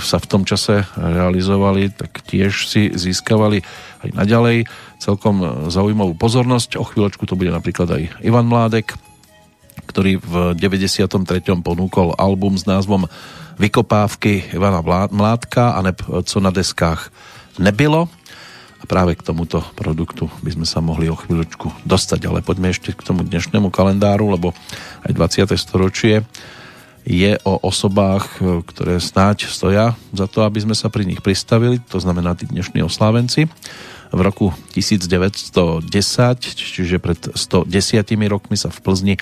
sa 0.00 0.18
v 0.18 0.26
tom 0.26 0.42
čase 0.42 0.88
realizovali, 0.96 1.94
tak 1.94 2.24
tiež 2.26 2.66
si 2.66 2.90
získavali 2.90 3.62
aj 4.02 4.10
naďalej 4.16 4.66
celkom 4.98 5.66
zaujímavú 5.70 6.18
pozornosť. 6.18 6.78
O 6.78 6.84
chvíľočku 6.86 7.24
to 7.24 7.38
bude 7.38 7.54
napríklad 7.54 7.88
aj 7.88 8.02
Ivan 8.22 8.50
Mládek, 8.50 8.94
ktorý 9.88 10.20
v 10.20 10.34
93. 10.58 11.42
ponúkol 11.62 12.12
album 12.18 12.58
s 12.58 12.68
názvom 12.68 13.08
Vykopávky 13.58 14.54
Ivana 14.54 14.84
Mládka 15.10 15.74
a 15.74 15.82
neb 15.82 15.98
co 16.02 16.36
na 16.38 16.54
deskách 16.54 17.10
nebylo 17.58 18.06
a 18.78 18.84
práve 18.86 19.18
k 19.18 19.26
tomuto 19.26 19.62
produktu 19.74 20.30
by 20.46 20.54
sme 20.54 20.66
sa 20.66 20.78
mohli 20.78 21.10
o 21.10 21.18
chvíľočku 21.18 21.82
dostať, 21.82 22.30
ale 22.30 22.46
poďme 22.46 22.70
ešte 22.70 22.94
k 22.94 23.02
tomu 23.02 23.26
dnešnému 23.26 23.74
kalendáru, 23.74 24.30
lebo 24.30 24.54
aj 25.02 25.10
20. 25.10 25.58
storočie 25.58 26.22
je 27.08 27.34
o 27.42 27.58
osobách, 27.58 28.38
ktoré 28.68 29.00
snáď 29.02 29.50
stoja 29.50 29.96
za 30.14 30.30
to, 30.30 30.44
aby 30.44 30.62
sme 30.62 30.76
sa 30.78 30.92
pri 30.92 31.08
nich 31.08 31.24
pristavili, 31.24 31.82
to 31.82 31.98
znamená 31.98 32.38
tí 32.38 32.46
dnešní 32.46 32.84
oslávenci. 32.84 33.50
V 34.08 34.20
roku 34.20 34.56
1910, 34.72 35.84
čiže 36.40 36.96
pred 36.96 37.20
110 37.36 37.68
rokmi 38.28 38.56
sa 38.56 38.72
v 38.72 38.78
Plzni 38.80 39.14
e, 39.16 39.20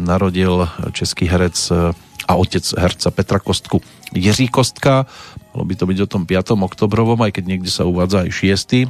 narodil 0.00 0.68
český 0.96 1.28
herec 1.28 1.56
e, 1.68 1.92
a 2.28 2.32
otec 2.38 2.64
herca 2.78 3.08
Petra 3.12 3.40
Kostku 3.42 3.82
Jiří 4.14 4.48
Kostka, 4.50 5.06
Malo 5.50 5.66
by 5.66 5.74
to 5.74 5.84
byť 5.86 5.98
o 6.06 6.10
tom 6.10 6.22
5. 6.26 6.54
oktobrovom, 6.54 7.18
aj 7.26 7.34
keď 7.34 7.44
niekde 7.46 7.70
sa 7.70 7.82
uvádza 7.82 8.22
aj 8.22 8.30
6. 8.30 8.86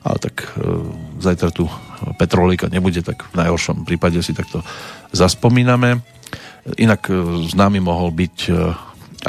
Ale 0.00 0.16
tak 0.22 0.46
e, 0.46 0.62
zajtra 1.20 1.50
tu 1.52 1.68
Petrolika 2.16 2.70
nebude, 2.70 3.04
tak 3.04 3.26
v 3.34 3.42
najhoršom 3.42 3.84
prípade 3.84 4.16
si 4.22 4.32
takto 4.32 4.64
zaspomíname. 5.10 6.00
Inak 6.78 7.10
e, 7.10 7.44
známy 7.50 7.82
mohol 7.82 8.14
byť 8.14 8.36
e, 8.48 8.50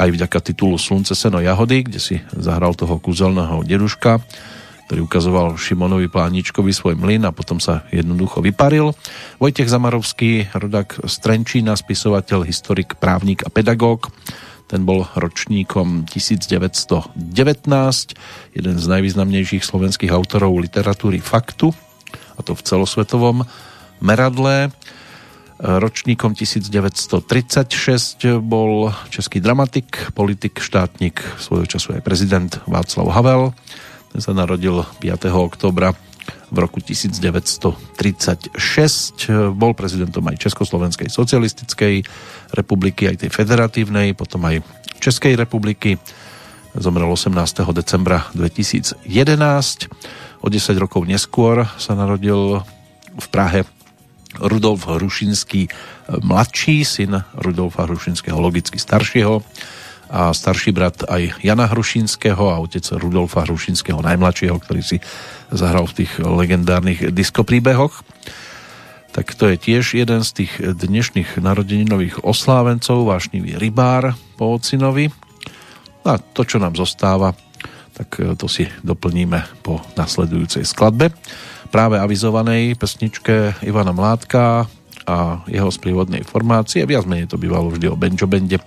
aj 0.00 0.08
vďaka 0.16 0.38
titulu 0.40 0.80
Slunce, 0.80 1.12
seno, 1.12 1.42
jahody, 1.42 1.84
kde 1.84 2.00
si 2.00 2.16
zahral 2.32 2.72
toho 2.72 2.96
kúzelného 2.96 3.60
deduška, 3.66 4.24
ktorý 4.92 5.08
ukazoval 5.08 5.56
Šimonovi 5.56 6.12
Pláničkovi 6.12 6.68
svoj 6.68 7.00
mlyn 7.00 7.24
a 7.24 7.32
potom 7.32 7.56
sa 7.56 7.88
jednoducho 7.88 8.44
vyparil. 8.44 8.92
Vojtech 9.40 9.72
Zamarovský, 9.72 10.52
rodak 10.52 11.00
z 11.08 11.14
Trenčína, 11.16 11.80
spisovateľ, 11.80 12.44
historik, 12.44 13.00
právnik 13.00 13.40
a 13.40 13.48
pedagóg 13.48 14.12
ten 14.68 14.84
bol 14.84 15.08
ročníkom 15.16 16.04
1919, 16.04 17.16
jeden 18.52 18.76
z 18.76 18.84
najvýznamnejších 18.84 19.64
slovenských 19.64 20.12
autorov 20.12 20.60
literatúry 20.60 21.24
faktu, 21.24 21.72
a 22.36 22.44
to 22.44 22.52
v 22.52 22.60
celosvetovom 22.60 23.48
meradle. 24.04 24.76
Ročníkom 25.56 26.36
1936 26.36 27.24
bol 28.44 28.92
český 29.08 29.40
dramatik, 29.40 30.12
politik, 30.12 30.60
štátnik, 30.60 31.24
svojho 31.40 31.64
času 31.64 31.96
aj 31.96 32.04
prezident 32.04 32.60
Václav 32.68 33.08
Havel. 33.08 33.56
Ten 34.12 34.20
sa 34.20 34.36
narodil 34.36 34.84
5. 35.00 35.32
oktobra 35.32 35.96
v 36.52 36.56
roku 36.60 36.84
1936. 36.84 38.52
Bol 39.56 39.72
prezidentom 39.72 40.20
aj 40.28 40.36
Československej 40.36 41.08
socialistickej 41.08 42.04
republiky, 42.52 43.08
aj 43.08 43.24
tej 43.24 43.30
federatívnej, 43.32 44.12
potom 44.12 44.44
aj 44.44 44.60
Českej 45.00 45.32
republiky. 45.32 45.96
Zomrel 46.76 47.08
18. 47.08 47.32
decembra 47.72 48.28
2011. 48.36 49.00
O 50.44 50.48
10 50.52 50.76
rokov 50.76 51.08
neskôr 51.08 51.64
sa 51.80 51.96
narodil 51.96 52.60
v 53.16 53.26
Prahe 53.32 53.64
Rudolf 54.36 54.88
Hrušinský 54.88 55.72
mladší, 56.20 56.84
syn 56.84 57.24
Rudolfa 57.36 57.88
Hrušinského 57.88 58.36
logicky 58.36 58.76
staršieho 58.76 59.40
a 60.12 60.28
starší 60.36 60.76
brat 60.76 61.08
aj 61.08 61.40
Jana 61.40 61.64
Hrušinského 61.72 62.52
a 62.52 62.60
otec 62.60 62.84
Rudolfa 63.00 63.48
Hrušinského 63.48 63.96
najmladšieho, 64.04 64.60
ktorý 64.60 64.84
si 64.84 65.00
zahral 65.48 65.88
v 65.88 66.04
tých 66.04 66.20
legendárnych 66.20 67.08
diskopríbehoch. 67.16 68.04
Tak 69.16 69.32
to 69.32 69.48
je 69.48 69.56
tiež 69.56 69.96
jeden 69.96 70.20
z 70.20 70.44
tých 70.44 70.52
dnešných 70.60 71.40
narodeninových 71.40 72.28
oslávencov, 72.28 73.08
vášnivý 73.08 73.56
rybár 73.56 74.12
po 74.36 74.60
ocinovi. 74.60 75.08
A 76.04 76.20
to, 76.20 76.44
čo 76.44 76.60
nám 76.60 76.76
zostáva, 76.76 77.32
tak 77.96 78.20
to 78.36 78.46
si 78.52 78.68
doplníme 78.84 79.64
po 79.64 79.80
nasledujúcej 79.96 80.68
skladbe. 80.68 81.08
práve 81.72 81.96
avizovanej 81.96 82.76
pesničke 82.76 83.56
Ivana 83.64 83.96
Mládka 83.96 84.68
a 85.08 85.40
jeho 85.48 85.72
sprievodnej 85.72 86.20
formácie. 86.20 86.84
Viac 86.84 87.08
menej 87.08 87.32
to 87.32 87.40
bývalo 87.40 87.72
vždy 87.72 87.88
o 87.88 87.96
Benjo 87.96 88.28
Bende. 88.28 88.60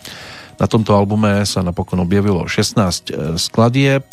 Na 0.56 0.66
tomto 0.72 0.96
albume 0.96 1.44
sa 1.44 1.60
napokon 1.60 2.00
objavilo 2.00 2.48
16 2.48 3.12
e, 3.12 3.36
skladieb, 3.36 4.08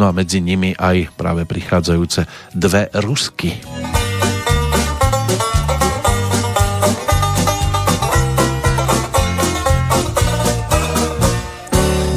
no 0.00 0.08
a 0.08 0.12
medzi 0.16 0.40
nimi 0.40 0.72
aj 0.72 1.12
práve 1.12 1.44
prichádzajúce 1.44 2.24
dve 2.56 2.88
rusky. 3.04 3.60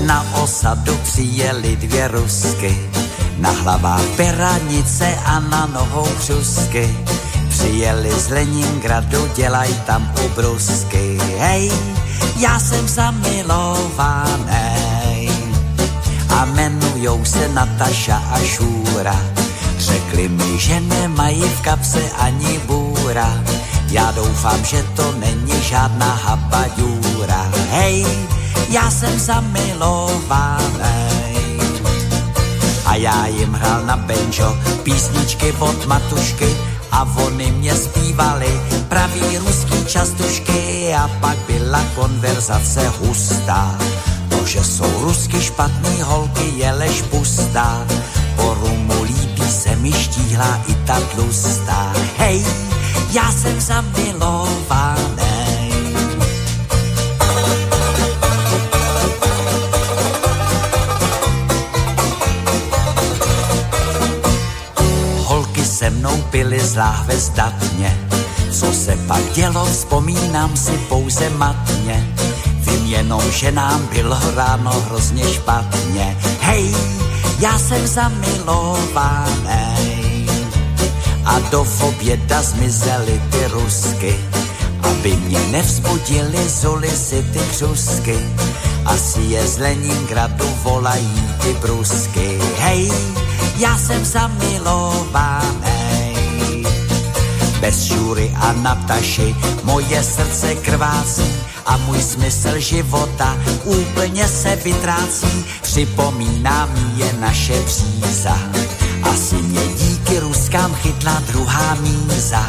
Na 0.07 0.19
osadu 0.39 0.95
přijeli 1.03 1.75
dvě 1.75 2.07
rusky, 2.07 2.71
na 3.39 3.51
hlavách 3.51 4.07
peranice 4.15 5.15
a 5.25 5.39
na 5.39 5.65
nohou 5.65 6.07
křusky. 6.19 6.87
Přijeli 7.49 8.11
z 8.11 8.29
Leningradu, 8.29 9.27
dělaj 9.35 9.69
tam 9.85 10.13
ubrusky. 10.25 11.17
Hej, 11.37 11.71
já 12.35 12.59
jsem 12.59 12.87
zamilovaný 12.87 14.41
a 16.29 16.45
jmenujou 16.45 17.25
se 17.25 17.49
Nataša 17.49 18.23
a 18.31 18.39
Šúra. 18.39 19.15
Řekli 19.77 20.29
mi, 20.29 20.59
že 20.59 20.79
nemají 20.79 21.41
v 21.41 21.61
kapse 21.61 22.01
ani 22.17 22.59
bůra. 22.65 23.43
Já 23.91 24.11
doufám, 24.11 24.65
že 24.65 24.83
to 24.95 25.11
není 25.11 25.61
žádná 25.61 26.13
habadůra. 26.23 27.51
Hej, 27.69 28.05
já 28.69 28.91
jsem 28.91 29.19
zamilovaný. 29.19 30.71
A 32.85 32.95
já 32.95 33.27
jim 33.27 33.53
hrál 33.53 33.81
na 33.85 33.97
benjo 33.97 34.57
písničky 34.83 35.51
od 35.59 35.85
matušky 35.85 36.57
a 36.91 37.07
oni 37.25 37.51
mě 37.51 37.75
zpívali 37.75 38.61
pravý 38.87 39.37
ruský 39.37 39.85
častušky 39.85 40.93
a 40.93 41.07
pak 41.21 41.37
byla 41.47 41.83
konverzace 41.95 42.91
hustá. 42.99 43.77
To, 44.29 44.45
že 44.45 44.63
jsou 44.63 45.01
rusky 45.01 45.41
špatný 45.41 46.01
holky, 46.01 46.53
je 46.55 46.71
lež 46.71 47.01
pustá. 47.01 47.87
Po 48.35 48.53
rumu 48.53 49.03
líbí 49.03 49.51
se 49.51 49.75
mi 49.75 49.91
štíhla 49.91 50.61
i 50.67 50.75
ta 50.75 50.99
tlustá. 50.99 51.93
Hej, 52.17 52.45
já 53.11 53.31
jsem 53.31 53.61
zamilovaný. 53.61 54.90
Se 65.81 65.89
mnou 65.89 66.21
pily 66.29 66.59
z 66.59 66.75
láhve 66.75 67.17
zdatně. 67.17 67.97
Co 68.51 68.73
se 68.73 68.97
pak 69.07 69.33
dělo, 69.33 69.65
vzpomínám 69.65 70.57
si 70.57 70.71
pouze 70.71 71.29
matně. 71.29 72.07
Vím 72.53 72.85
jenom, 72.85 73.21
že 73.31 73.51
nám 73.51 73.89
bylo 73.93 74.17
ráno 74.35 74.71
hrozně 74.85 75.33
špatně. 75.33 76.17
Hej, 76.39 76.75
já 77.39 77.59
jsem 77.59 77.87
zamilovaný. 77.87 79.31
A 81.25 81.39
do 81.39 81.65
oběda 81.81 82.41
zmizely 82.41 83.21
ty 83.31 83.47
rusky. 83.47 84.15
Aby 84.83 85.15
mě 85.15 85.39
nevzbudili 85.39 86.49
zuly 86.49 86.89
si 86.89 87.23
ty 87.33 87.39
křusky. 87.39 88.17
Asi 88.85 89.21
je 89.21 89.47
z 89.47 89.57
Leningradu 89.57 90.45
volají 90.63 91.29
ty 91.41 91.53
brusky. 91.53 92.39
Hej, 92.57 92.91
já 93.61 93.77
jsem 93.77 94.05
zamilovaný. 94.05 95.51
Bez 97.59 97.83
Šury 97.83 98.33
a 98.35 98.51
Nataši 98.51 99.35
moje 99.63 100.03
srdce 100.03 100.55
krvácí 100.55 101.31
a 101.65 101.77
můj 101.77 102.01
smysl 102.01 102.59
života 102.59 103.37
úplně 103.63 104.27
se 104.27 104.55
vytrácí. 104.55 105.45
Připomíná 105.61 106.65
mi 106.65 107.03
je 107.03 107.13
naše 107.13 107.63
příza. 107.63 108.37
Asi 109.03 109.35
mě 109.35 109.67
díky 109.67 110.19
Ruskám 110.19 110.73
chytla 110.73 111.23
druhá 111.27 111.75
míza. 111.75 112.45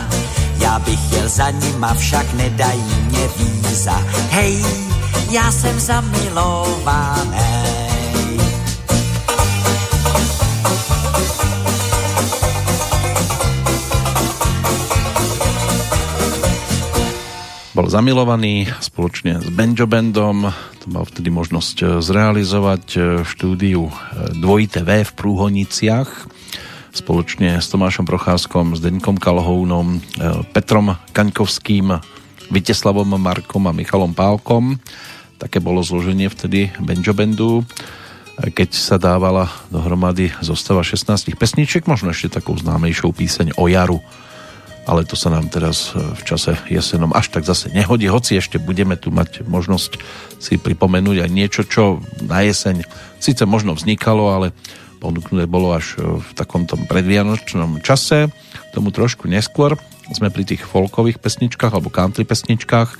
Já 0.58 0.78
bych 0.78 1.12
jel 1.12 1.28
za 1.28 1.50
nima, 1.50 1.94
však 1.94 2.32
nedají 2.32 2.94
mě 3.08 3.28
víza. 3.36 4.02
Hej, 4.30 4.64
já 5.30 5.52
jsem 5.52 5.80
zamilovaný. 5.80 7.81
Bol 17.72 17.88
zamilovaný 17.88 18.68
spoločne 18.84 19.40
s 19.40 19.48
Benjo 19.48 19.88
Bandom, 19.88 20.52
to 20.76 20.86
mal 20.92 21.08
vtedy 21.08 21.32
možnosť 21.32 21.76
e, 21.80 21.84
zrealizovať 22.04 22.84
e, 22.92 22.98
v 23.24 23.26
štúdiu 23.26 23.88
e, 23.88 23.92
Dvojité 24.36 24.84
V 24.84 25.08
v 25.08 25.12
Prúhoniciach. 25.16 26.28
Spoločne 26.92 27.56
s 27.64 27.72
Tomášom 27.72 28.04
Procházkom, 28.04 28.76
s 28.76 28.84
Deňkom 28.84 29.16
Kalhounom, 29.16 30.04
Petrom 30.52 31.00
Kaňkovským, 31.16 31.96
Viteslavom 32.52 33.16
Markom 33.16 33.64
a 33.64 33.72
Michalom 33.72 34.12
Pálkom. 34.12 34.76
Také 35.40 35.56
bolo 35.56 35.80
zloženie 35.80 36.28
vtedy 36.28 36.68
Benjo 36.76 37.16
Bandu. 37.16 37.64
Keď 38.36 38.76
sa 38.76 39.00
dávala 39.00 39.48
dohromady 39.72 40.28
zostava 40.44 40.84
16 40.84 41.32
pesničiek, 41.40 41.88
možno 41.88 42.12
ešte 42.12 42.36
takou 42.36 42.52
známejšou 42.52 43.16
píseň 43.16 43.56
o 43.56 43.64
jaru 43.72 44.04
ale 44.82 45.06
to 45.06 45.14
sa 45.14 45.30
nám 45.30 45.46
teraz 45.46 45.94
v 45.94 46.22
čase 46.26 46.58
jesenom 46.66 47.14
až 47.14 47.30
tak 47.30 47.46
zase 47.46 47.70
nehodí, 47.70 48.10
hoci 48.10 48.34
ešte 48.34 48.58
budeme 48.58 48.98
tu 48.98 49.14
mať 49.14 49.46
možnosť 49.46 49.98
si 50.42 50.58
pripomenúť 50.58 51.22
aj 51.22 51.30
niečo, 51.30 51.62
čo 51.62 52.02
na 52.26 52.42
jeseň 52.42 52.82
síce 53.22 53.46
možno 53.46 53.78
vznikalo, 53.78 54.34
ale 54.34 54.50
ponúknuté 54.98 55.46
bolo 55.46 55.74
až 55.74 55.98
v 55.98 56.30
takom 56.34 56.66
tom 56.66 56.86
predvianočnom 56.86 57.82
čase, 57.82 58.30
tomu 58.74 58.90
trošku 58.90 59.30
neskôr. 59.30 59.78
Sme 60.10 60.34
pri 60.34 60.42
tých 60.46 60.66
folkových 60.66 61.22
pesničkách 61.22 61.72
alebo 61.74 61.90
country 61.90 62.26
pesničkách, 62.26 62.90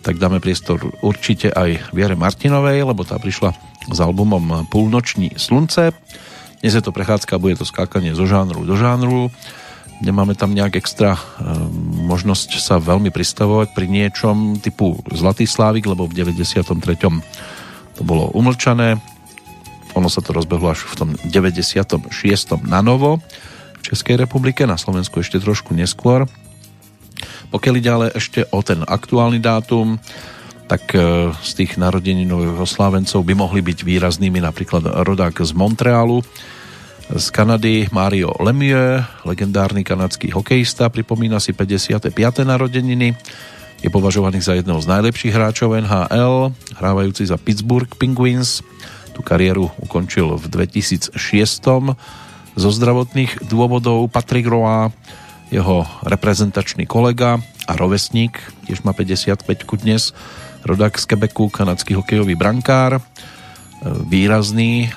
tak 0.00 0.16
dáme 0.16 0.40
priestor 0.40 0.80
určite 1.04 1.52
aj 1.52 1.92
Viere 1.92 2.16
Martinovej, 2.16 2.84
lebo 2.84 3.04
tá 3.04 3.20
prišla 3.20 3.52
s 3.92 3.98
albumom 4.00 4.64
Púlnoční 4.72 5.36
slunce. 5.36 5.92
Dnes 6.64 6.72
je 6.72 6.82
to 6.82 6.96
prechádzka, 6.96 7.36
bude 7.36 7.60
to 7.60 7.68
skákanie 7.68 8.16
zo 8.16 8.24
žánru 8.24 8.64
do 8.64 8.74
žánru 8.74 9.28
nemáme 10.00 10.36
tam 10.36 10.52
nejak 10.52 10.76
extra 10.76 11.16
e, 11.16 11.20
možnosť 12.04 12.60
sa 12.60 12.76
veľmi 12.76 13.08
pristavovať 13.08 13.72
pri 13.72 13.86
niečom 13.88 14.60
typu 14.60 15.00
Zlatý 15.12 15.48
Slávik, 15.48 15.88
lebo 15.88 16.04
v 16.04 16.16
93. 16.16 16.76
to 17.96 18.02
bolo 18.04 18.28
umlčané. 18.36 19.00
Ono 19.96 20.12
sa 20.12 20.20
to 20.20 20.36
rozbehlo 20.36 20.76
až 20.76 20.84
v 20.84 20.94
tom 20.94 21.10
96. 21.24 21.96
na 22.68 22.84
novo 22.84 23.24
v 23.80 23.94
Českej 23.94 24.20
republike, 24.20 24.68
na 24.68 24.76
Slovensku 24.76 25.22
ešte 25.22 25.40
trošku 25.40 25.72
neskôr. 25.72 26.28
Pokiaľ 27.48 27.74
ide 27.78 27.90
ale 27.90 28.06
ešte 28.12 28.44
o 28.52 28.60
ten 28.60 28.84
aktuálny 28.84 29.40
dátum, 29.40 29.96
tak 30.66 30.92
e, 30.92 31.30
z 31.32 31.50
tých 31.62 31.78
narodeninových 31.78 32.58
oslávencov 32.58 33.22
by 33.22 33.34
mohli 33.38 33.62
byť 33.62 33.86
výraznými 33.86 34.42
napríklad 34.42 34.82
rodák 35.06 35.40
z 35.40 35.54
Montrealu, 35.54 36.26
z 37.06 37.30
Kanady 37.30 37.86
Mario 37.94 38.34
Lemieux, 38.42 39.06
legendárny 39.22 39.86
kanadský 39.86 40.34
hokejista, 40.34 40.90
pripomína 40.90 41.38
si 41.38 41.54
55. 41.54 42.10
narodeniny. 42.42 43.14
Je 43.78 43.90
považovaný 43.92 44.42
za 44.42 44.58
jedného 44.58 44.82
z 44.82 44.90
najlepších 44.90 45.30
hráčov 45.30 45.78
NHL, 45.78 46.50
hrávajúci 46.74 47.30
za 47.30 47.38
Pittsburgh 47.38 47.86
Penguins. 47.94 48.58
Tu 49.14 49.22
kariéru 49.22 49.70
ukončil 49.78 50.34
v 50.34 50.44
2006. 50.50 51.14
Zo 52.56 52.70
zdravotných 52.74 53.46
dôvodov 53.46 54.10
Patrick 54.10 54.50
Roy, 54.50 54.90
jeho 55.54 55.86
reprezentačný 56.02 56.90
kolega 56.90 57.38
a 57.70 57.72
rovesník, 57.78 58.34
tiež 58.66 58.82
má 58.82 58.90
55 58.90 59.46
dnes, 59.78 60.10
rodák 60.66 60.98
z 60.98 61.04
Quebecu, 61.06 61.54
kanadský 61.54 61.94
hokejový 61.94 62.34
brankár, 62.34 62.98
výrazný 64.10 64.90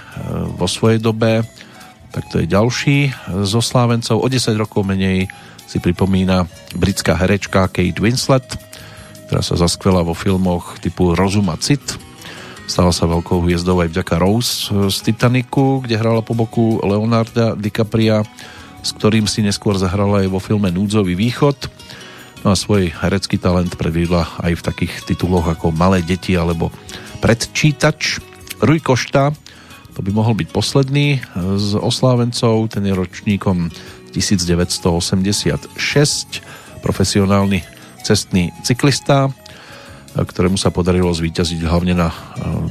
vo 0.58 0.66
svojej 0.66 0.98
dobe, 0.98 1.46
tak 2.10 2.26
to 2.30 2.42
je 2.42 2.50
ďalší 2.50 2.98
z 3.46 3.52
oslávencov. 3.54 4.22
O 4.22 4.28
10 4.28 4.58
rokov 4.58 4.86
menej 4.86 5.30
si 5.70 5.78
pripomína 5.78 6.50
britská 6.74 7.14
herečka 7.14 7.70
Kate 7.70 8.02
Winslet, 8.02 8.46
ktorá 9.30 9.46
sa 9.46 9.56
zaskvela 9.62 10.02
vo 10.02 10.18
filmoch 10.18 10.82
typu 10.82 11.14
Rozum 11.14 11.54
a 11.54 11.58
Cit. 11.62 12.02
Stala 12.66 12.90
sa 12.90 13.10
veľkou 13.10 13.46
hviezdou 13.46 13.82
aj 13.82 13.94
vďaka 13.94 14.16
Rose 14.18 14.70
z 14.70 14.98
Titaniku, 15.06 15.86
kde 15.86 15.98
hrala 15.98 16.26
po 16.26 16.34
boku 16.34 16.82
Leonarda 16.82 17.54
DiCapria, 17.54 18.26
s 18.82 18.90
ktorým 18.94 19.30
si 19.30 19.46
neskôr 19.46 19.78
zahrala 19.78 20.26
aj 20.26 20.30
vo 20.34 20.42
filme 20.42 20.70
Núdzový 20.74 21.14
východ. 21.14 21.70
No 22.42 22.54
a 22.54 22.56
svoj 22.58 22.90
herecký 22.90 23.38
talent 23.38 23.74
predviedla 23.74 24.42
aj 24.42 24.54
v 24.58 24.66
takých 24.66 24.94
tituloch 25.06 25.46
ako 25.46 25.74
Malé 25.74 26.02
deti 26.02 26.34
alebo 26.34 26.74
Predčítač. 27.20 28.24
Rui 28.64 28.80
Košta 28.80 29.34
to 30.00 30.08
by 30.08 30.16
mohol 30.16 30.32
byť 30.32 30.48
posledný 30.56 31.20
z 31.60 31.76
oslávencov, 31.76 32.72
ten 32.72 32.88
je 32.88 32.96
ročníkom 32.96 33.68
1986. 34.16 35.76
Profesionálny 36.80 37.60
cestný 38.00 38.56
cyklista, 38.64 39.28
ktorému 40.16 40.56
sa 40.56 40.72
podarilo 40.72 41.12
zvíťaziť 41.12 41.60
hlavne 41.68 42.00
na 42.00 42.16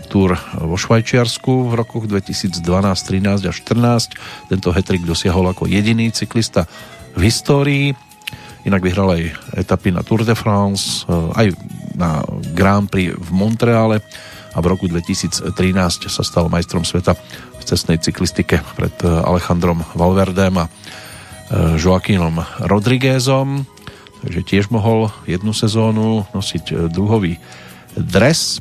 Tour 0.08 0.40
vo 0.56 0.80
Švajčiarsku 0.80 1.68
v 1.68 1.76
rokoch 1.76 2.08
2012, 2.08 2.64
13 2.64 3.44
a 3.44 3.52
14. 3.52 4.48
Tento 4.48 4.72
hetrik 4.72 5.04
dosiahol 5.04 5.52
ako 5.52 5.68
jediný 5.68 6.08
cyklista 6.08 6.64
v 7.12 7.28
histórii. 7.28 7.92
Inak 8.64 8.80
vyhral 8.80 9.20
aj 9.20 9.36
etapy 9.68 9.92
na 9.92 10.00
Tour 10.00 10.24
de 10.24 10.32
France, 10.32 11.04
aj 11.12 11.52
na 11.92 12.24
Grand 12.56 12.88
Prix 12.88 13.12
v 13.12 13.28
Montreale 13.36 14.00
a 14.54 14.58
v 14.60 14.66
roku 14.66 14.88
2013 14.88 15.52
sa 16.08 16.22
stal 16.24 16.48
majstrom 16.48 16.84
sveta 16.86 17.16
v 17.58 17.62
cestnej 17.62 18.00
cyklistike 18.00 18.64
pred 18.76 18.94
Alejandrom 19.04 19.84
Valverdem 19.92 20.56
a 20.56 20.70
Joaquinom 21.76 22.40
Rodriguezom 22.64 23.64
takže 24.24 24.40
tiež 24.44 24.64
mohol 24.72 25.12
jednu 25.28 25.52
sezónu 25.52 26.24
nosiť 26.32 26.92
druhový 26.92 27.36
dres 27.94 28.60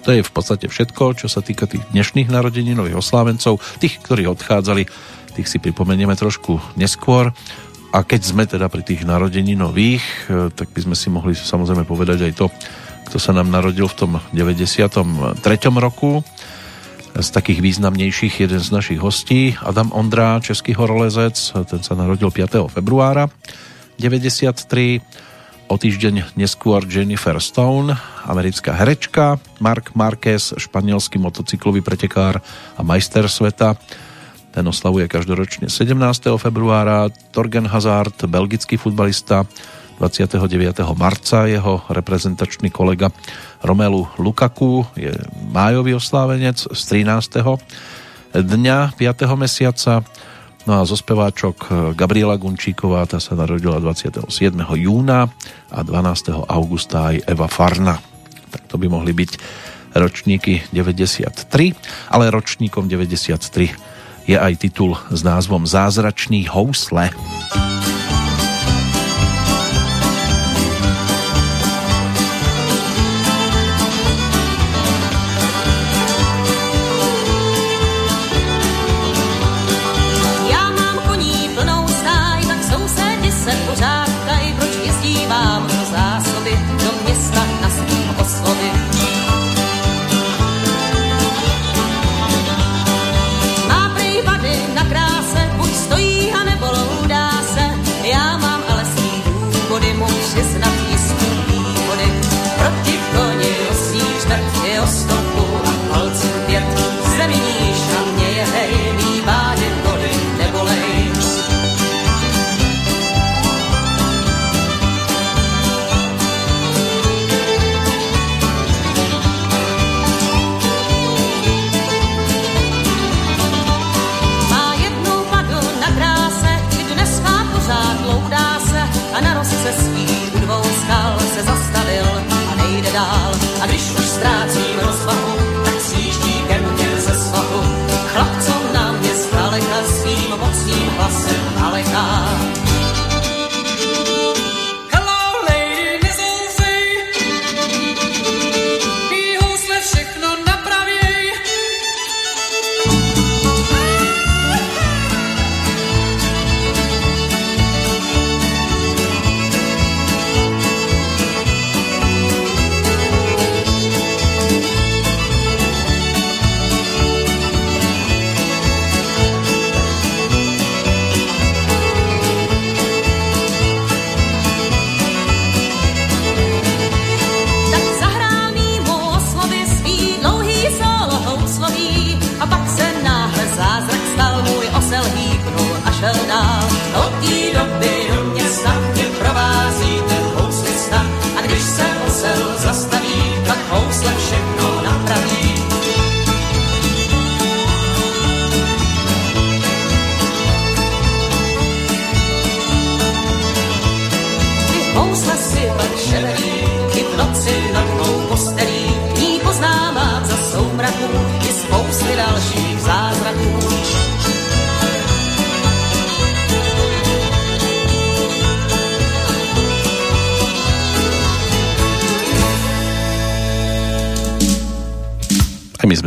to 0.00 0.16
je 0.16 0.24
v 0.24 0.32
podstate 0.32 0.66
všetko, 0.72 1.20
čo 1.20 1.28
sa 1.28 1.44
týka 1.44 1.68
tých 1.68 1.84
dnešných 1.92 2.32
narodeninových 2.32 2.96
oslávencov. 2.96 3.60
Tých, 3.76 4.00
ktorí 4.00 4.24
odchádzali, 4.24 4.88
tých 5.36 5.48
si 5.48 5.60
pripomenieme 5.60 6.16
trošku 6.16 6.56
neskôr. 6.80 7.28
A 7.92 7.98
keď 8.00 8.20
sme 8.24 8.48
teda 8.48 8.72
pri 8.72 8.80
tých 8.80 9.04
narodeninových, 9.04 10.32
tak 10.56 10.72
by 10.72 10.80
sme 10.80 10.96
si 10.96 11.12
mohli 11.12 11.36
samozrejme 11.36 11.84
povedať 11.84 12.24
aj 12.24 12.32
to, 12.40 12.48
kto 13.12 13.20
sa 13.20 13.36
nám 13.36 13.52
narodil 13.52 13.84
v 13.92 13.92
tom 13.92 14.12
93. 14.32 15.36
roku. 15.76 16.24
Z 17.12 17.28
takých 17.28 17.60
významnejších 17.60 18.48
jeden 18.48 18.56
z 18.56 18.72
našich 18.72 19.04
hostí, 19.04 19.52
Adam 19.60 19.92
Ondrá, 19.92 20.40
český 20.40 20.72
horolezec, 20.72 21.36
ten 21.68 21.84
sa 21.84 21.92
narodil 21.92 22.32
5. 22.32 22.72
februára 22.72 23.28
93. 24.00 25.04
O 25.68 25.76
týždeň 25.76 26.40
neskôr 26.40 26.88
Jennifer 26.88 27.36
Stone, 27.36 27.92
americká 28.24 28.72
herečka, 28.80 29.36
Mark 29.60 29.92
Marquez, 29.92 30.56
španielský 30.56 31.20
motocyklový 31.20 31.84
pretekár 31.84 32.40
a 32.40 32.80
majster 32.80 33.28
sveta. 33.28 33.76
Ten 34.56 34.64
oslavuje 34.64 35.04
každoročne 35.04 35.68
17. 35.68 36.00
februára. 36.40 37.12
Torgen 37.28 37.68
Hazard, 37.68 38.16
belgický 38.24 38.80
futbalista, 38.80 39.44
29. 40.02 40.82
marca 40.98 41.46
jeho 41.46 41.86
reprezentačný 41.86 42.74
kolega 42.74 43.14
Romelu 43.62 44.02
Lukaku 44.18 44.82
je 44.98 45.14
májový 45.54 45.94
oslávenec 45.94 46.58
z 46.58 46.82
13. 47.06 47.38
dňa 48.34 48.98
5. 48.98 49.38
mesiaca 49.38 50.02
No 50.62 50.78
a 50.78 50.86
zo 50.86 50.94
speváčok 50.94 51.90
Gabriela 51.98 52.38
Gunčíková, 52.38 53.02
tá 53.10 53.18
sa 53.18 53.34
narodila 53.34 53.82
27. 53.82 54.30
júna 54.78 55.26
a 55.66 55.82
12. 55.82 56.46
augusta 56.46 57.10
aj 57.10 57.26
Eva 57.26 57.50
Farna. 57.50 57.98
Tak 58.54 58.70
to 58.70 58.78
by 58.78 58.86
mohli 58.86 59.10
byť 59.10 59.30
ročníky 59.98 60.62
93, 60.70 61.34
ale 62.14 62.30
ročníkom 62.30 62.86
93 62.86 63.74
je 64.30 64.38
aj 64.38 64.54
titul 64.62 64.94
s 65.10 65.26
názvom 65.26 65.66
Zázračný 65.66 66.46
housle. 66.46 67.10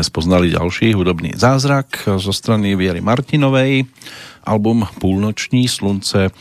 Spoznali 0.04 0.52
ďalší 0.52 0.98
hudobný 0.98 1.38
zázrak 1.38 2.10
zo 2.20 2.34
strany 2.34 2.74
Viery 2.74 3.00
Martinovej, 3.00 3.86
album 4.44 4.84
Púlnoční 5.00 5.70
slunce, 5.72 6.34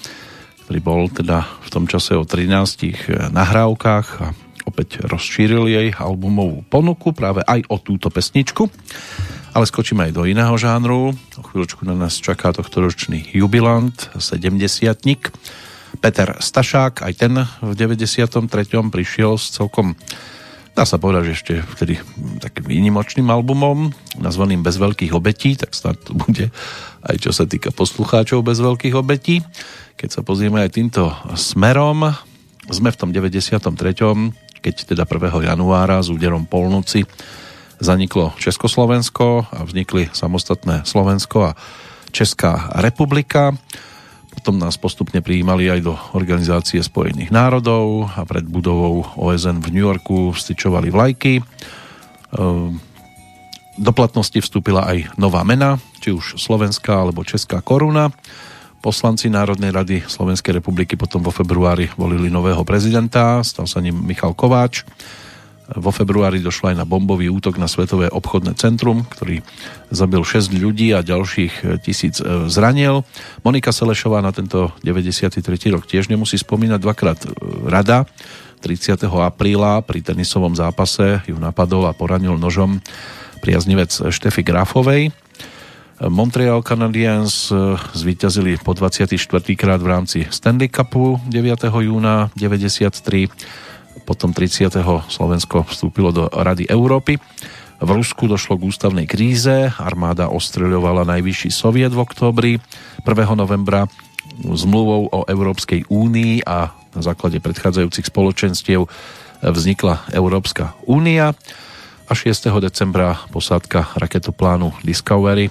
ktorý 0.64 0.80
bol 0.80 1.06
teda 1.12 1.44
v 1.62 1.68
tom 1.68 1.84
čase 1.84 2.16
o 2.16 2.24
13 2.24 3.30
nahrávkach 3.30 4.06
a 4.24 4.32
opäť 4.64 5.04
rozšíril 5.04 5.68
jej 5.68 5.88
albumovú 5.92 6.64
ponuku 6.66 7.12
práve 7.12 7.44
aj 7.44 7.68
o 7.68 7.76
túto 7.78 8.08
pesničku. 8.08 8.66
Ale 9.54 9.68
skočíme 9.68 10.10
aj 10.10 10.12
do 10.16 10.26
iného 10.26 10.56
žánru. 10.58 11.14
O 11.14 11.42
chvíľočku 11.46 11.86
na 11.86 11.94
nás 11.94 12.18
čaká 12.18 12.50
tohto 12.50 12.82
ročný 12.82 13.22
jubilant, 13.30 14.10
70 14.18 14.58
Peter 16.02 16.28
Stašák, 16.42 17.06
aj 17.06 17.12
ten 17.14 17.34
v 17.62 17.72
93. 17.78 18.50
prišiel 18.90 19.38
s 19.38 19.54
celkom 19.54 19.94
Dá 20.74 20.82
sa 20.82 20.98
povedať, 20.98 21.30
že 21.30 21.36
ešte 21.38 21.54
vtedy 21.78 21.94
takým 22.42 22.66
výnimočným 22.66 23.30
albumom, 23.30 23.94
nazvaným 24.18 24.66
Bez 24.66 24.82
veľkých 24.82 25.14
obetí, 25.14 25.54
tak 25.54 25.70
snad 25.70 26.02
to 26.02 26.18
bude 26.18 26.50
aj 27.04 27.16
čo 27.20 27.30
sa 27.30 27.44
týka 27.44 27.68
poslucháčov 27.70 28.40
bez 28.40 28.58
veľkých 28.58 28.96
obetí. 28.96 29.44
Keď 29.94 30.08
sa 30.10 30.20
pozrieme 30.24 30.64
aj 30.64 30.74
týmto 30.74 31.12
smerom, 31.36 32.10
sme 32.72 32.90
v 32.90 32.98
tom 32.98 33.12
93., 33.12 33.60
keď 34.64 34.74
teda 34.88 35.04
1. 35.04 35.52
januára 35.52 36.00
s 36.00 36.08
úderom 36.08 36.48
polnoci 36.48 37.04
zaniklo 37.76 38.32
Československo 38.40 39.52
a 39.52 39.60
vznikli 39.68 40.08
samostatné 40.16 40.88
Slovensko 40.88 41.52
a 41.52 41.56
Česká 42.08 42.72
republika. 42.80 43.52
Potom 44.34 44.58
nás 44.58 44.74
postupne 44.76 45.22
prijímali 45.22 45.70
aj 45.70 45.80
do 45.80 45.94
Organizácie 46.12 46.82
spojených 46.82 47.30
národov 47.30 48.10
a 48.12 48.26
pred 48.26 48.44
budovou 48.44 49.06
OSN 49.16 49.62
v 49.62 49.72
New 49.72 49.84
Yorku 49.86 50.34
vstyčovali 50.34 50.90
vlajky. 50.90 51.40
Ehm, 51.40 52.76
do 53.74 53.90
platnosti 53.90 54.38
vstúpila 54.38 54.86
aj 54.86 55.18
nová 55.18 55.42
mena, 55.42 55.82
či 55.98 56.14
už 56.14 56.38
slovenská 56.38 56.94
alebo 56.94 57.26
česká 57.26 57.58
koruna. 57.58 58.10
Poslanci 58.84 59.32
Národnej 59.32 59.72
rady 59.72 60.04
Slovenskej 60.04 60.60
republiky 60.60 60.94
potom 60.94 61.24
vo 61.24 61.32
februári 61.32 61.88
volili 61.96 62.28
nového 62.28 62.60
prezidenta, 62.68 63.40
stal 63.40 63.64
sa 63.64 63.80
ním 63.80 63.96
Michal 63.96 64.36
Kováč. 64.36 64.84
Vo 65.64 65.88
februári 65.88 66.44
došlo 66.44 66.72
aj 66.72 66.76
na 66.76 66.84
bombový 66.84 67.32
útok 67.32 67.56
na 67.56 67.64
Svetové 67.64 68.12
obchodné 68.12 68.52
centrum, 68.60 69.08
ktorý 69.08 69.40
zabil 69.88 70.20
6 70.20 70.52
ľudí 70.52 70.92
a 70.92 71.00
ďalších 71.00 71.80
tisíc 71.80 72.20
e, 72.20 72.52
zranil. 72.52 73.08
Monika 73.40 73.72
Selešová 73.72 74.20
na 74.20 74.28
tento 74.28 74.76
93. 74.84 75.40
rok 75.72 75.88
tiež 75.88 76.12
nemusí 76.12 76.36
spomínať 76.36 76.80
dvakrát 76.84 77.18
e, 77.24 77.28
rada. 77.64 78.04
30. 78.60 79.08
apríla 79.08 79.80
pri 79.84 80.04
tenisovom 80.04 80.52
zápase 80.52 81.24
ju 81.24 81.36
napadol 81.36 81.88
a 81.88 81.96
poranil 81.96 82.36
nožom 82.36 82.84
priaznivec 83.40 83.92
Štefy 83.92 84.44
Grafovej. 84.44 85.12
Montreal 86.00 86.60
Canadiens 86.60 87.48
e, 87.48 87.80
zvíťazili 87.96 88.60
po 88.60 88.76
24. 88.76 89.16
krát 89.56 89.80
v 89.80 89.88
rámci 89.88 90.18
Stanley 90.28 90.68
Cupu 90.68 91.16
9. 91.24 91.72
júna 91.72 92.28
93. 92.36 93.32
Potom 94.02 94.34
30. 94.34 94.74
Slovensko 95.06 95.62
vstúpilo 95.70 96.10
do 96.10 96.26
Rady 96.26 96.66
Európy. 96.66 97.22
V 97.78 97.90
Rusku 97.90 98.26
došlo 98.26 98.58
k 98.58 98.66
ústavnej 98.66 99.06
kríze, 99.06 99.70
armáda 99.78 100.30
ostreľovala 100.30 101.06
najvyšší 101.06 101.50
soviet 101.54 101.94
v 101.94 102.02
októbri. 102.02 102.52
1. 103.06 103.38
novembra 103.38 103.86
zmluvou 104.42 105.10
o 105.14 105.20
Európskej 105.30 105.86
únii 105.86 106.42
a 106.46 106.74
na 106.94 107.02
základe 107.02 107.38
predchádzajúcich 107.38 108.10
spoločenstiev 108.10 108.86
vznikla 109.42 110.08
Európska 110.14 110.72
únia 110.88 111.34
a 112.08 112.12
6. 112.12 112.50
decembra 112.62 113.20
posádka 113.30 113.96
raketoplánu 113.98 114.72
Discovery 114.84 115.50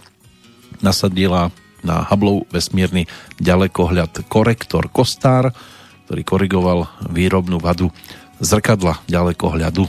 nasadila 0.82 1.54
na 1.84 2.08
Hubbleov 2.08 2.48
vesmírny 2.50 3.06
ďalekohľad 3.44 4.26
korektor 4.32 4.88
Kostar, 4.90 5.52
ktorý 6.08 6.22
korigoval 6.24 6.80
výrobnú 7.12 7.60
vadu 7.60 7.92
zrkadla 8.44 9.00
ďalekohľadu. 9.08 9.88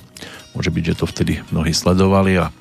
Môže 0.55 0.71
byť, 0.71 0.85
že 0.87 0.99
to 1.03 1.11
vtedy 1.11 1.43
mnohí 1.51 1.75
sledovali 1.75 2.39
a 2.39 2.55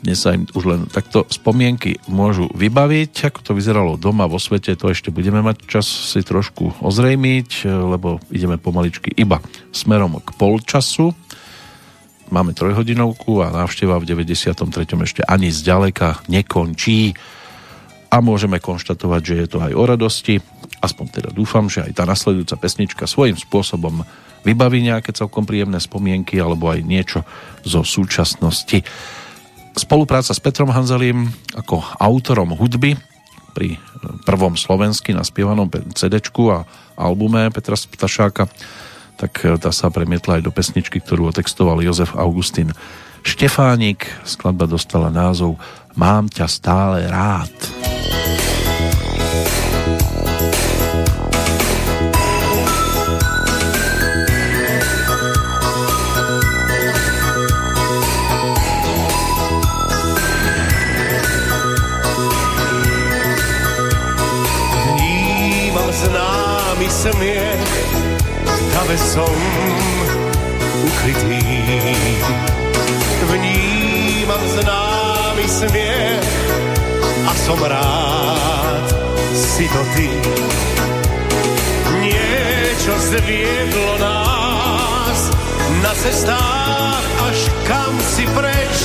dnes 0.00 0.22
sa 0.22 0.36
im 0.36 0.46
už 0.54 0.64
len 0.64 0.80
takto 0.86 1.26
spomienky 1.28 1.98
môžu 2.06 2.46
vybaviť. 2.52 3.32
Ako 3.32 3.40
to 3.42 3.52
vyzeralo 3.56 3.98
doma 3.98 4.30
vo 4.30 4.38
svete, 4.40 4.76
to 4.78 4.92
ešte 4.92 5.10
budeme 5.10 5.42
mať 5.42 5.66
čas 5.66 5.88
si 5.88 6.22
trošku 6.22 6.78
ozrejmiť, 6.78 7.66
lebo 7.66 8.22
ideme 8.30 8.60
pomaličky 8.60 9.10
iba 9.18 9.42
smerom 9.74 10.20
k 10.22 10.30
polčasu. 10.36 11.10
Máme 12.30 12.54
trojhodinovku 12.54 13.42
a 13.42 13.54
návšteva 13.54 13.98
v 13.98 14.06
93. 14.06 14.62
ešte 14.86 15.22
ani 15.26 15.50
zďaleka 15.50 16.26
nekončí 16.30 17.16
a 18.12 18.22
môžeme 18.22 18.62
konštatovať, 18.62 19.20
že 19.26 19.34
je 19.42 19.46
to 19.50 19.58
aj 19.58 19.72
o 19.74 19.84
radosti. 19.84 20.34
Aspoň 20.82 21.06
teda 21.18 21.30
dúfam, 21.34 21.66
že 21.66 21.82
aj 21.82 21.92
tá 21.98 22.04
nasledujúca 22.06 22.54
pesnička 22.60 23.04
svojím 23.10 23.34
spôsobom 23.34 24.06
vybaví 24.46 24.78
nejaké 24.86 25.10
celkom 25.10 25.42
príjemné 25.42 25.82
spomienky 25.82 26.38
alebo 26.38 26.70
aj 26.70 26.86
niečo 26.86 27.26
zo 27.66 27.82
súčasnosti. 27.82 28.86
Spolupráca 29.74 30.30
s 30.30 30.38
Petrom 30.38 30.70
Hanzelím 30.70 31.28
ako 31.58 31.82
autorom 31.98 32.54
hudby 32.54 32.94
pri 33.52 33.76
prvom 34.22 34.54
slovensky 34.54 35.10
naspievanom 35.10 35.66
cd 35.92 36.22
a 36.54 36.58
albume 36.94 37.50
Petra 37.50 37.74
Ptašáka 37.74 38.46
tak 39.16 39.32
tá 39.40 39.72
sa 39.72 39.88
premietla 39.88 40.38
aj 40.38 40.42
do 40.44 40.52
pesničky, 40.52 41.00
ktorú 41.00 41.32
otextoval 41.32 41.80
Jozef 41.80 42.12
Augustín 42.12 42.76
Štefánik. 43.24 44.04
Skladba 44.28 44.68
dostala 44.68 45.08
názov 45.08 45.56
Mám 45.96 46.28
ťa 46.28 46.46
stále 46.52 47.08
rád. 47.08 47.56
Smiech, 67.12 67.70
dave 68.74 68.98
som 68.98 69.36
ukrytý. 70.82 71.38
Vnímam 73.26 74.42
známy 74.46 75.46
smiech 75.46 76.30
a 77.26 77.32
som 77.46 77.58
rád, 77.62 78.86
si 79.34 79.68
to 79.70 79.82
ty. 79.94 80.10
Niečo 82.02 82.94
zviedlo 83.10 83.98
nás 83.98 85.20
na 85.82 85.92
cestách, 85.94 87.06
až 87.30 87.38
kam 87.66 87.94
si 88.02 88.24
preč, 88.30 88.76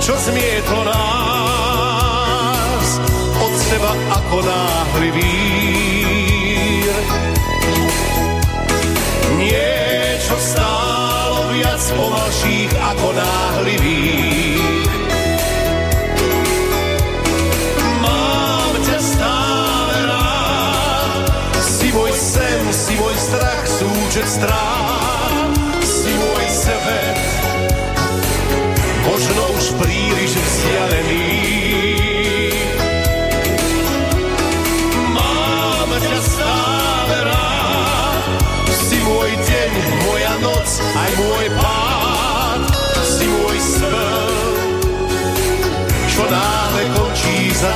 čo 0.00 0.16
zmietlo 0.16 0.84
nás 0.84 2.88
od 3.40 3.52
seba 3.56 3.92
ako 4.20 4.36
náhly 4.44 5.10
Niečo 10.32 10.56
stálo 10.56 11.52
viac 11.52 11.82
pomalších 11.92 12.72
ako 12.72 13.06
náhlivých. 13.12 14.88
Mám 18.00 18.72
ťa 18.80 18.96
stále 18.96 19.96
rád, 20.08 21.28
si 21.60 21.92
môj 21.92 22.16
sen, 22.16 22.64
si 22.72 22.96
môj 22.96 23.12
strach, 23.12 23.64
súčet 23.68 24.24
strát, 24.24 25.52
si 25.84 26.16
môj 26.16 26.44
svet, 26.48 27.20
možno 29.04 29.42
už 29.52 29.66
príliš 29.84 30.32
vzdialený. 30.32 32.11
Náhle 46.30 46.84
končí 46.84 47.50
za 47.50 47.74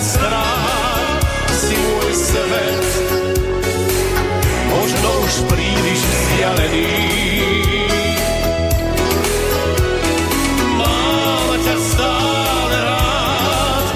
súžet 0.00 0.16
strát, 0.16 1.20
si 1.52 1.76
môj 1.76 2.12
svet. 2.14 2.88
Možno 4.70 5.08
už 5.24 5.34
príliš 5.52 6.00
vzdialený. 6.00 6.88
Mám 10.80 11.48
ťa 11.64 11.76
stále 11.92 12.76
rád, 12.80 13.86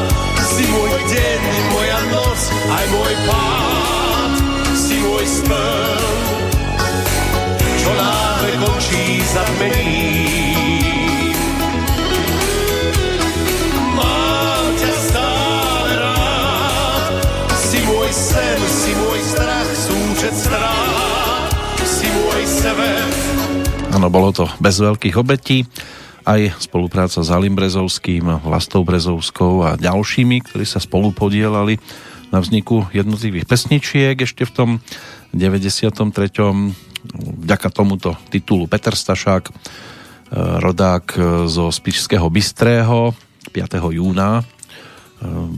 si 0.45 0.65
môj 0.69 1.01
deň, 1.09 1.43
moja 1.73 2.01
noc, 2.13 2.41
aj 2.53 2.85
môj 2.93 3.15
pád, 3.29 4.33
si 4.77 4.97
môj 5.01 5.25
spev, 5.25 6.01
čo 7.81 7.91
náhle 7.97 8.51
končí 8.61 9.25
zatmením. 9.33 10.54
Áno, 23.93 24.09
bolo 24.09 24.33
to 24.33 24.49
bez 24.57 24.81
veľkých 24.81 25.21
obetí. 25.21 25.69
Aj 26.25 26.41
spolupráca 26.57 27.21
s 27.21 27.29
Alim 27.29 27.53
Brezovským, 27.53 28.41
Vlastou 28.41 28.81
Brezovskou 28.81 29.61
a 29.61 29.77
ďalšími, 29.77 30.41
ktorí 30.49 30.65
sa 30.65 30.81
spolu 30.81 31.13
podielali 31.13 31.77
na 32.33 32.41
vzniku 32.41 32.89
jednotlivých 32.97 33.45
pesničiek 33.45 34.17
ešte 34.17 34.49
v 34.49 34.53
tom 34.57 34.71
93. 35.37 36.01
Vďaka 37.45 37.69
tomuto 37.69 38.17
titulu 38.33 38.65
Peter 38.65 38.97
Stašák, 38.97 39.45
e, 39.49 39.53
rodák 40.65 41.05
e, 41.15 41.19
zo 41.53 41.69
Spišského 41.69 42.25
Bystrého 42.33 43.13
5. 43.53 43.77
júna 43.93 44.41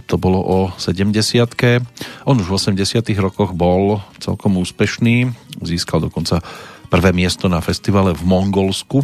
to 0.07 0.15
bolo 0.17 0.41
o 0.41 0.59
70 0.79 1.15
On 2.25 2.37
už 2.39 2.47
v 2.47 2.55
80 2.55 3.07
rokoch 3.19 3.53
bol 3.53 4.01
celkom 4.23 4.59
úspešný, 4.63 5.31
získal 5.63 6.03
dokonca 6.03 6.41
prvé 6.87 7.11
miesto 7.11 7.51
na 7.51 7.59
festivale 7.59 8.15
v 8.15 8.23
Mongolsku. 8.23 9.03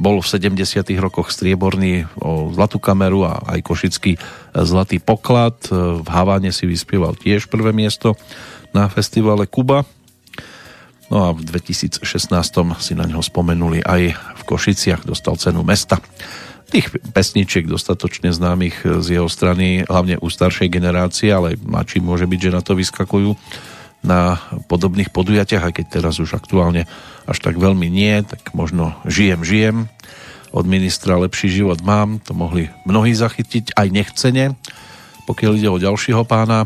Bol 0.00 0.18
v 0.18 0.26
70 0.26 0.58
rokoch 0.98 1.30
strieborný 1.30 2.08
o 2.18 2.50
Zlatú 2.50 2.82
kameru 2.82 3.28
a 3.28 3.38
aj 3.54 3.60
košický 3.62 4.12
Zlatý 4.56 4.98
poklad. 4.98 5.54
V 5.70 6.06
Haváne 6.08 6.50
si 6.50 6.66
vyspieval 6.66 7.14
tiež 7.14 7.46
prvé 7.46 7.70
miesto 7.70 8.18
na 8.74 8.88
festivale 8.90 9.46
Kuba. 9.46 9.86
No 11.12 11.28
a 11.28 11.36
v 11.36 11.44
2016 11.44 12.02
si 12.80 12.92
na 12.96 13.04
ňo 13.04 13.20
spomenuli 13.20 13.84
aj 13.84 14.16
v 14.16 14.42
Košiciach, 14.48 15.04
dostal 15.04 15.36
cenu 15.36 15.60
mesta. 15.60 16.00
Tých 16.72 16.88
pesničiek 17.12 17.68
dostatočne 17.68 18.32
známych 18.32 19.04
z 19.04 19.20
jeho 19.20 19.28
strany, 19.28 19.84
hlavne 19.84 20.16
u 20.16 20.32
staršej 20.32 20.72
generácie, 20.72 21.28
ale 21.28 21.60
mladší 21.60 22.00
môže 22.00 22.24
byť, 22.24 22.40
že 22.48 22.54
na 22.56 22.64
to 22.64 22.72
vyskakujú 22.72 23.36
na 24.00 24.40
podobných 24.72 25.12
podujatiach, 25.12 25.68
aj 25.68 25.74
keď 25.76 25.86
teraz 26.00 26.16
už 26.16 26.32
aktuálne 26.32 26.88
až 27.28 27.38
tak 27.44 27.60
veľmi 27.60 27.92
nie, 27.92 28.24
tak 28.24 28.56
možno 28.56 28.96
žijem, 29.04 29.44
žijem. 29.44 29.76
Od 30.48 30.64
ministra 30.64 31.20
Lepší 31.20 31.52
život 31.52 31.84
mám, 31.84 32.24
to 32.24 32.32
mohli 32.32 32.72
mnohí 32.88 33.12
zachytiť, 33.12 33.76
aj 33.76 33.88
nechcene. 33.92 34.56
Pokiaľ 35.28 35.52
ide 35.60 35.68
o 35.68 35.76
ďalšieho 35.76 36.24
pána, 36.24 36.64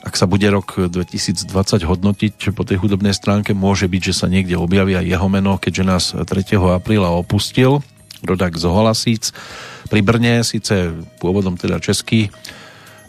ak 0.00 0.16
sa 0.16 0.24
bude 0.24 0.48
rok 0.48 0.80
2020 0.88 1.44
hodnotiť 1.84 2.56
po 2.56 2.64
tej 2.64 2.80
hudobnej 2.80 3.12
stránke, 3.12 3.52
môže 3.52 3.84
byť, 3.84 4.02
že 4.10 4.14
sa 4.16 4.32
niekde 4.32 4.56
objaví 4.56 4.96
aj 4.96 5.06
jeho 5.12 5.28
meno, 5.28 5.60
keďže 5.60 5.84
nás 5.84 6.04
3. 6.16 6.24
apríla 6.56 7.12
opustil, 7.12 7.84
rodák 8.24 8.56
z 8.56 8.64
Holasíc. 8.68 9.24
Pri 9.90 10.00
Brne, 10.00 10.44
síce 10.46 10.92
pôvodom 11.18 11.58
teda 11.58 11.82
český 11.82 12.32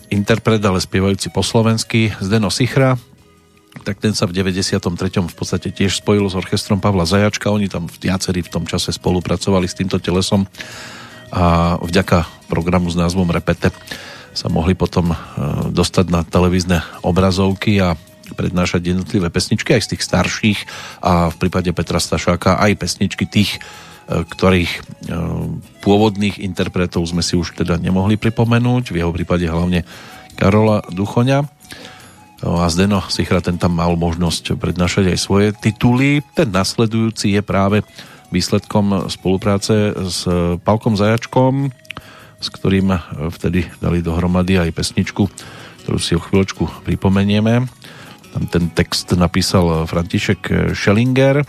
interpret, 0.08 0.64
ale 0.64 0.80
spievajúci 0.80 1.32
po 1.32 1.44
slovensky, 1.44 2.16
Zdeno 2.24 2.48
Sichra, 2.48 2.96
tak 3.84 4.02
ten 4.02 4.16
sa 4.16 4.26
v 4.26 4.34
93. 4.34 4.82
v 5.22 5.36
podstate 5.38 5.70
tiež 5.70 6.02
spojil 6.02 6.26
s 6.26 6.34
orchestrom 6.34 6.82
Pavla 6.82 7.06
Zajačka. 7.06 7.54
Oni 7.54 7.70
tam 7.70 7.86
viacerí 7.86 8.42
v 8.42 8.50
tom 8.50 8.64
čase 8.66 8.90
spolupracovali 8.90 9.70
s 9.70 9.78
týmto 9.78 10.02
telesom 10.02 10.50
a 11.28 11.76
vďaka 11.84 12.48
programu 12.48 12.88
s 12.88 12.96
názvom 12.96 13.28
Repete 13.28 13.76
sa 14.32 14.48
mohli 14.48 14.78
potom 14.78 15.12
e, 15.12 15.16
dostať 15.74 16.06
na 16.14 16.22
televízne 16.24 16.86
obrazovky 17.04 17.82
a 17.82 18.00
prednášať 18.38 18.94
jednotlivé 18.94 19.28
pesničky 19.32 19.76
aj 19.76 19.82
z 19.88 19.90
tých 19.96 20.06
starších 20.06 20.60
a 21.02 21.32
v 21.32 21.36
prípade 21.40 21.72
Petra 21.72 21.98
Stašáka 22.00 22.60
aj 22.60 22.76
pesničky 22.76 23.26
tých, 23.26 23.60
ktorých 24.08 24.72
e, 24.72 24.82
pôvodných 25.84 26.40
interpretov 26.40 27.04
sme 27.04 27.20
si 27.20 27.36
už 27.36 27.60
teda 27.60 27.76
nemohli 27.76 28.16
pripomenúť, 28.16 28.96
v 28.96 29.00
jeho 29.04 29.12
prípade 29.12 29.44
hlavne 29.44 29.84
Karola 30.40 30.80
Duchoňa. 30.88 31.44
No 32.46 32.62
a 32.62 32.70
Zdeno 32.70 33.04
Sichra 33.10 33.44
ten 33.44 33.58
tam 33.60 33.76
mal 33.76 33.98
možnosť 33.98 34.56
prednášať 34.56 35.12
aj 35.12 35.20
svoje 35.20 35.48
tituly. 35.58 36.22
Ten 36.38 36.54
nasledujúci 36.54 37.34
je 37.34 37.42
práve 37.42 37.82
výsledkom 38.30 39.10
spolupráce 39.10 39.98
s 39.98 40.24
Palkom 40.62 40.94
Zajačkom, 40.94 41.74
s 42.38 42.48
ktorým 42.54 42.94
vtedy 43.34 43.66
dali 43.82 44.06
dohromady 44.06 44.62
aj 44.62 44.70
pesničku, 44.70 45.26
ktorú 45.84 45.98
si 45.98 46.14
o 46.14 46.22
chvíľočku 46.22 46.86
pripomenieme. 46.86 47.66
Tam 48.38 48.44
ten 48.54 48.70
text 48.70 49.10
napísal 49.18 49.90
František 49.90 50.72
Schellinger 50.78 51.42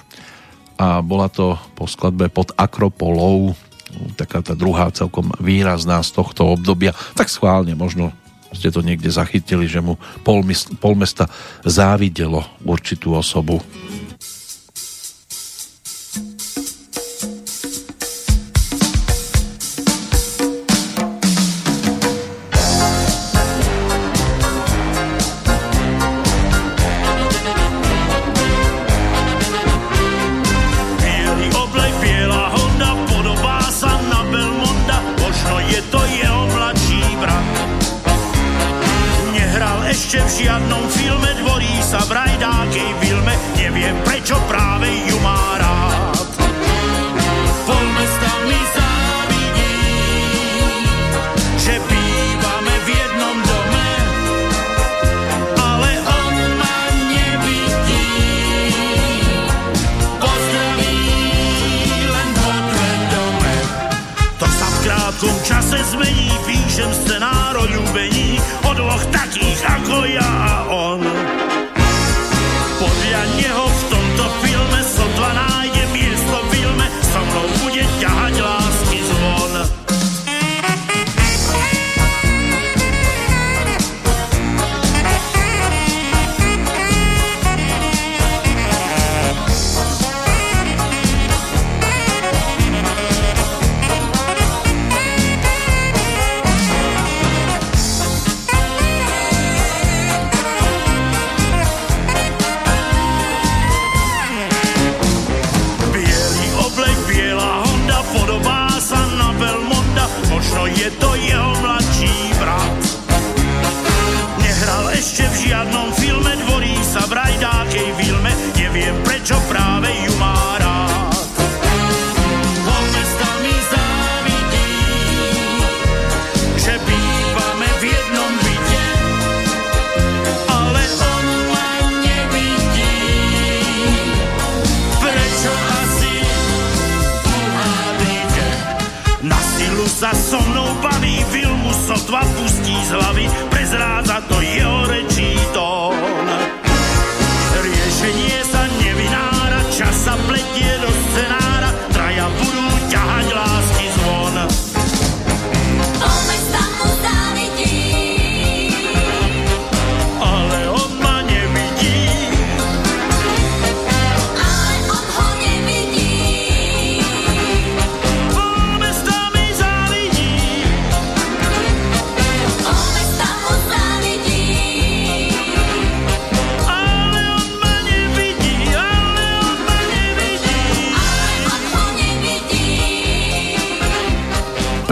a 0.79 1.03
bola 1.03 1.27
to 1.27 1.59
po 1.75 1.91
skladbe 1.91 2.31
pod 2.31 2.55
Akropolou 2.55 3.53
taká 4.15 4.45
tá 4.45 4.53
druhá 4.53 4.93
celkom 4.93 5.33
výrazná 5.41 6.01
z 6.05 6.13
tohto 6.13 6.55
obdobia. 6.55 6.93
Tak 7.17 7.33
schválne 7.33 7.73
možno 7.73 8.13
ste 8.53 8.73
to 8.73 8.81
niekde 8.81 9.13
zachytili, 9.13 9.69
že 9.69 9.85
mu 9.85 10.01
pol, 10.25 10.41
pol 10.81 10.97
závidelo 11.65 12.45
určitú 12.65 13.13
osobu. 13.13 13.61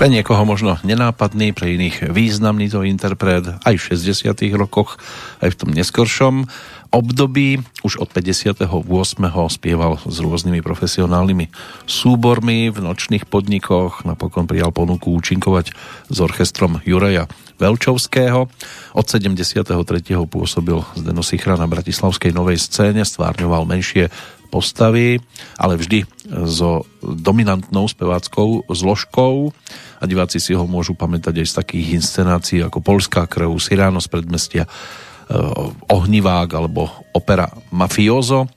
Pre 0.07 0.15
niekoho 0.15 0.47
možno 0.47 0.79
nenápadný, 0.87 1.51
pre 1.51 1.75
iných 1.75 2.15
významný 2.15 2.71
to 2.71 2.87
interpret 2.87 3.43
aj 3.43 3.75
v 3.75 3.87
60 3.99 4.39
rokoch, 4.55 5.03
aj 5.43 5.51
v 5.51 5.59
tom 5.59 5.75
neskoršom 5.75 6.47
období. 6.95 7.67
Už 7.83 7.99
od 7.99 8.15
58. 8.15 8.71
spieval 9.51 9.99
s 9.99 10.17
rôznymi 10.23 10.63
profesionálnymi 10.63 11.51
súbormi 11.91 12.71
v 12.71 12.79
nočných 12.87 13.27
podnikoch, 13.27 14.07
napokon 14.07 14.47
prijal 14.47 14.71
ponuku 14.71 15.11
účinkovať 15.11 15.75
s 16.07 16.19
orchestrom 16.23 16.79
Juraja 16.87 17.27
Velčovského. 17.59 18.47
Od 18.95 19.07
73. 19.11 19.75
pôsobil 20.31 20.87
Zdeno 20.95 21.27
Sichra 21.27 21.59
na 21.59 21.67
Bratislavskej 21.67 22.31
novej 22.31 22.63
scéne, 22.63 23.03
stvárňoval 23.03 23.67
menšie 23.67 24.15
postavy, 24.47 25.19
ale 25.59 25.75
vždy 25.75 26.07
so 26.47 26.87
dominantnou 27.03 27.91
speváckou 27.91 28.63
zložkou 28.71 29.51
a 30.01 30.05
diváci 30.05 30.39
si 30.43 30.53
ho 30.53 30.69
môžu 30.69 30.93
pamätať 30.93 31.41
aj 31.41 31.47
z 31.47 31.55
takých 31.65 31.87
inscenácií 32.01 32.61
ako 32.61 32.85
Polská 32.85 33.25
krv, 33.25 33.53
Siráno 33.57 34.01
z 34.03 34.09
predmestia, 34.13 34.65
eh, 34.65 35.37
Ohnivák 35.89 36.51
alebo 36.53 36.91
opera 37.17 37.49
Mafiozo. 37.73 38.49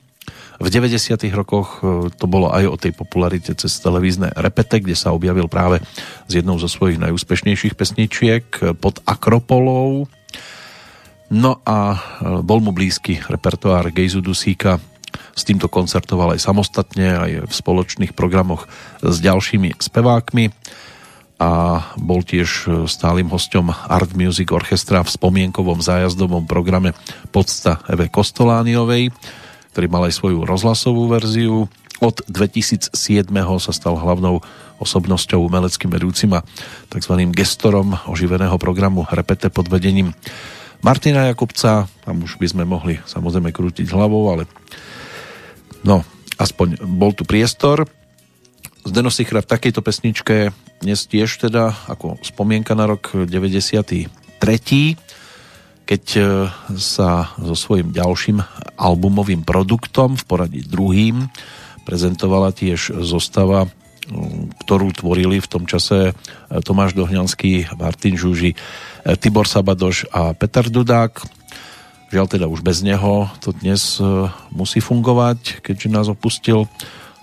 V 0.60 0.68
90. 0.68 1.32
rokoch 1.32 1.80
eh, 1.80 2.11
to 2.11 2.26
bolo 2.28 2.52
aj 2.52 2.64
o 2.68 2.76
tej 2.76 2.91
popularite 2.91 3.56
cez 3.56 3.72
televízne 3.80 4.36
repete, 4.36 4.84
kde 4.84 4.95
sa 4.95 5.16
objavil 5.16 5.48
práve 5.48 5.80
s 6.28 6.32
jednou 6.36 6.60
zo 6.60 6.68
svojich 6.68 6.99
najúspešnejších 6.99 7.80
pesničiek 7.80 8.45
eh, 8.60 8.76
pod 8.76 8.99
Akropolou. 9.07 10.11
No 11.30 11.61
a 11.61 12.02
bol 12.41 12.57
mu 12.57 12.74
blízky 12.74 13.22
repertoár 13.22 13.94
Gejzu 13.94 14.18
Dusíka, 14.18 14.82
s 15.38 15.45
týmto 15.45 15.70
koncertoval 15.70 16.34
aj 16.34 16.41
samostatne, 16.41 17.07
aj 17.16 17.32
v 17.45 17.53
spoločných 17.53 18.18
programoch 18.18 18.66
s 19.06 19.22
ďalšími 19.22 19.78
spevákmi 19.78 20.49
a 21.40 21.82
bol 21.95 22.20
tiež 22.20 22.68
stálym 22.91 23.32
hostom 23.32 23.72
Art 23.72 24.11
Music 24.11 24.52
Orchestra 24.52 24.99
v 25.07 25.10
spomienkovom 25.16 25.80
zájazdovom 25.80 26.44
programe 26.44 26.91
Podsta 27.32 27.80
Eve 27.88 28.11
Kostolániovej, 28.11 29.16
ktorý 29.72 29.88
mal 29.88 30.11
aj 30.11 30.20
svoju 30.20 30.44
rozhlasovú 30.44 31.07
verziu. 31.07 31.72
Od 32.03 32.16
2007. 32.28 32.91
sa 33.60 33.72
stal 33.72 33.95
hlavnou 33.95 34.44
osobnosťou 34.84 35.48
umeleckým 35.48 35.91
vedúcim 35.91 36.32
a 36.36 36.44
tzv. 36.91 37.14
gestorom 37.32 37.95
oživeného 38.07 38.56
programu 38.56 39.07
Repete 39.07 39.52
pod 39.52 39.68
vedením 39.68 40.16
Martina 40.80 41.28
Jakubca. 41.28 41.91
Tam 42.03 42.24
už 42.24 42.40
by 42.40 42.48
sme 42.52 42.64
mohli 42.64 42.99
samozrejme 43.03 43.52
krútiť 43.52 43.91
hlavou, 43.91 44.32
ale 44.32 44.44
no, 45.84 46.07
aspoň 46.40 46.80
bol 46.84 47.11
tu 47.11 47.28
priestor. 47.28 47.84
Zdeno 48.90 49.14
Sichra 49.14 49.45
v 49.45 49.52
takejto 49.53 49.86
pesničke 49.86 50.49
dnes 50.82 51.06
tiež 51.06 51.30
teda 51.45 51.78
ako 51.86 52.18
spomienka 52.26 52.74
na 52.74 52.90
rok 52.90 53.14
93 53.14 54.10
keď 55.86 56.03
e, 56.18 56.22
sa 56.74 57.30
so 57.38 57.53
svojím 57.53 57.94
ďalším 57.94 58.41
albumovým 58.82 59.45
produktom 59.45 60.18
v 60.18 60.26
poradí 60.26 60.66
druhým 60.66 61.30
prezentovala 61.86 62.49
tiež 62.49 62.98
zostava, 63.06 63.70
ktorú 64.66 64.90
tvorili 64.98 65.38
v 65.38 65.45
tom 65.53 65.70
čase 65.70 66.10
e, 66.10 66.14
Tomáš 66.66 66.98
Dohňanský, 66.98 67.70
Martin 67.78 68.18
Žuži, 68.18 68.57
e, 68.57 68.57
Tibor 69.22 69.45
Sabadoš 69.45 70.10
a 70.10 70.34
Peter 70.34 70.66
Dudák. 70.66 71.14
Žiaľ 72.10 72.26
teda 72.26 72.49
už 72.49 72.66
bez 72.66 72.82
neho 72.82 73.30
to 73.38 73.53
dnes 73.53 74.02
musí 74.49 74.82
fungovať, 74.82 75.61
keďže 75.61 75.94
nás 75.94 76.10
opustil 76.10 76.66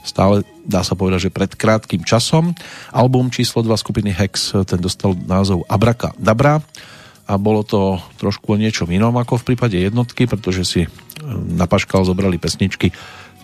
stále 0.07 0.47
dá 0.63 0.87
sa 0.87 0.95
povedať, 0.95 1.29
že 1.29 1.35
pred 1.35 1.51
krátkým 1.51 2.07
časom. 2.07 2.55
Album 2.95 3.35
číslo 3.35 3.67
2 3.67 3.75
skupiny 3.75 4.15
Hex, 4.15 4.55
ten 4.67 4.79
dostal 4.79 5.19
názov 5.19 5.67
Abraka 5.67 6.15
Dabra 6.17 6.63
a 7.27 7.35
bolo 7.43 7.67
to 7.67 7.99
trošku 8.23 8.55
o 8.55 8.61
niečom 8.61 8.87
inom 8.87 9.15
ako 9.19 9.43
v 9.43 9.47
prípade 9.53 9.75
jednotky, 9.75 10.31
pretože 10.31 10.63
si 10.63 10.81
e, 10.87 10.89
na 11.51 11.67
Paškal 11.67 12.07
zobrali 12.07 12.39
pesničky, 12.39 12.95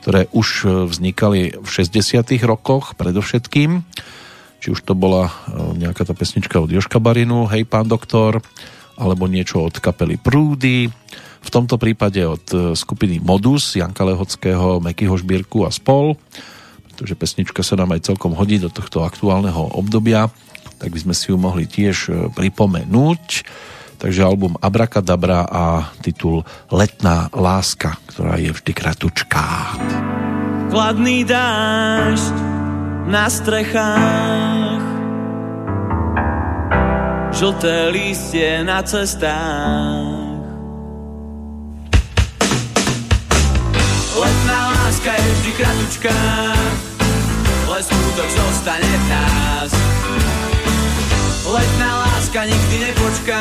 ktoré 0.02 0.30
už 0.30 0.48
e, 0.62 0.66
vznikali 0.86 1.40
v 1.58 1.66
60 1.66 2.22
rokoch 2.46 2.94
predovšetkým. 2.94 3.82
Či 4.62 4.70
už 4.70 4.86
to 4.86 4.94
bola 4.94 5.26
nejaká 5.74 6.06
tá 6.06 6.14
pesnička 6.14 6.62
od 6.62 6.70
Joška 6.70 7.02
Barinu, 7.02 7.50
Hej 7.50 7.66
pán 7.66 7.90
doktor, 7.90 8.38
alebo 8.94 9.26
niečo 9.26 9.66
od 9.66 9.74
kapely 9.82 10.22
Prúdy, 10.22 10.86
v 11.42 11.50
tomto 11.50 11.74
prípade 11.74 12.22
od 12.22 12.46
skupiny 12.78 13.18
Modus, 13.18 13.74
Janka 13.74 14.06
Lehockého, 14.06 14.78
Mekyho 14.78 15.18
Žbírku 15.18 15.66
a 15.66 15.74
spol 15.74 16.14
pretože 17.02 17.18
pesnička 17.18 17.66
sa 17.66 17.74
nám 17.74 17.98
aj 17.98 18.14
celkom 18.14 18.30
hodí 18.38 18.62
do 18.62 18.70
tohto 18.70 19.02
aktuálneho 19.02 19.74
obdobia, 19.74 20.30
tak 20.78 20.94
by 20.94 21.02
sme 21.02 21.14
si 21.18 21.34
ju 21.34 21.36
mohli 21.36 21.66
tiež 21.66 21.96
e, 22.06 22.10
pripomenúť. 22.30 23.42
Takže 23.98 24.22
album 24.22 24.54
Abrakadabra 24.62 25.42
a 25.50 25.90
titul 25.98 26.46
Letná 26.70 27.26
láska, 27.34 27.98
ktorá 28.06 28.38
je 28.38 28.54
vždy 28.54 28.70
kratučká. 28.70 29.74
Kladný 30.70 31.26
dážď 31.26 32.34
na 33.10 33.26
strechách 33.26 34.84
Žlté 37.34 37.90
lístie 37.90 38.62
na 38.62 38.78
cestách 38.86 40.38
Letná 44.14 44.60
láska 44.70 45.10
je 45.18 45.30
vždy 45.34 45.52
kratučká 45.58 46.18
ale 47.72 47.80
skutok 47.80 48.28
zostane 48.28 48.92
nás. 49.08 49.72
Letná 51.48 51.90
láska 52.04 52.44
nikdy 52.44 52.76
nepočká, 52.84 53.40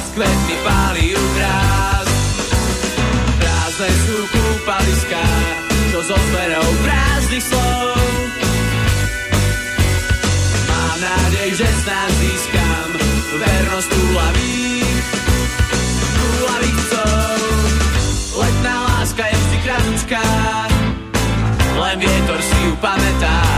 s 0.00 0.08
kvetmi 0.16 0.56
páli 0.64 1.12
ukrás. 1.12 2.08
Prázdne 3.36 3.92
sú 4.08 4.16
kúpaliská, 4.24 5.24
čo 5.92 6.00
so 6.00 6.16
zverou 6.16 6.68
prázdnych 6.80 7.44
slov. 7.44 8.00
Mám 10.64 10.96
nádej, 10.96 11.48
že 11.52 11.68
snad 11.84 12.08
získam 12.24 12.88
vernosť 13.36 13.88
túlavých 13.92 15.21
planeta. 22.82 23.51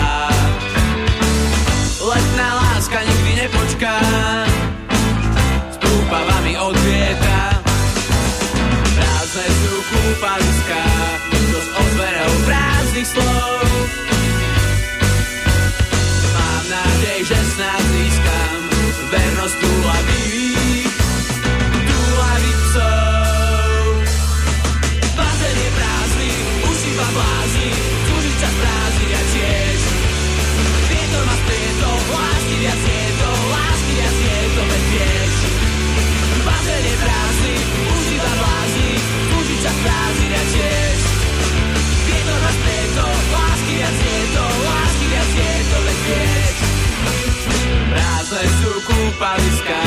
Sú 49.14 49.20
kúpaliská, 49.22 49.82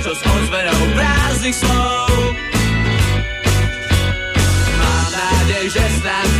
čo 0.00 0.12
s 0.16 0.22
ozverou 0.24 0.80
prázdnych 0.96 1.56
slov. 1.56 2.16
Mám 4.80 5.06
nádej, 5.12 5.64
že 5.68 5.84
snad 6.00 6.33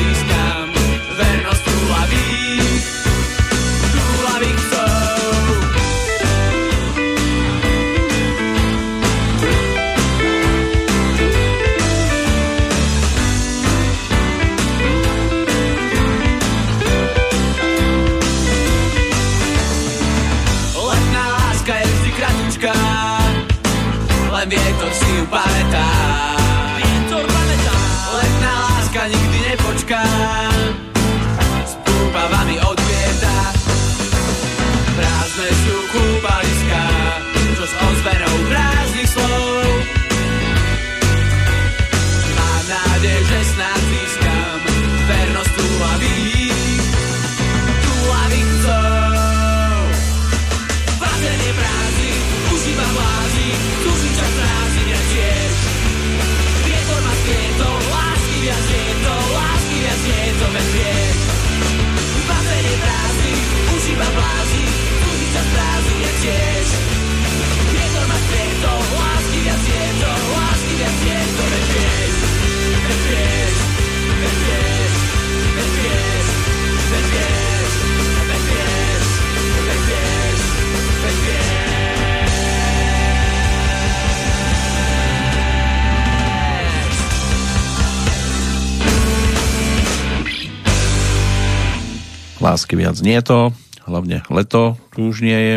Lásky 92.45 92.77
viac 92.77 93.01
nie 93.01 93.17
je 93.17 93.25
to, 93.25 93.41
hlavne 93.89 94.21
leto 94.29 94.77
tu 94.93 95.09
už 95.09 95.25
nie 95.25 95.33
je. 95.33 95.55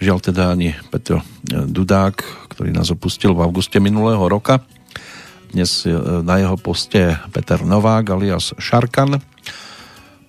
Žiaľ 0.00 0.18
teda 0.24 0.48
ani 0.48 0.72
Petro 0.88 1.20
Dudák, 1.44 2.24
ktorý 2.56 2.72
nás 2.72 2.88
opustil 2.88 3.36
v 3.36 3.44
auguste 3.44 3.76
minulého 3.84 4.24
roka. 4.24 4.64
Dnes 5.52 5.84
na 6.24 6.40
jeho 6.40 6.56
poste 6.56 7.20
Peter 7.36 7.60
Novák 7.60 8.16
alias 8.16 8.56
Šarkan. 8.56 9.20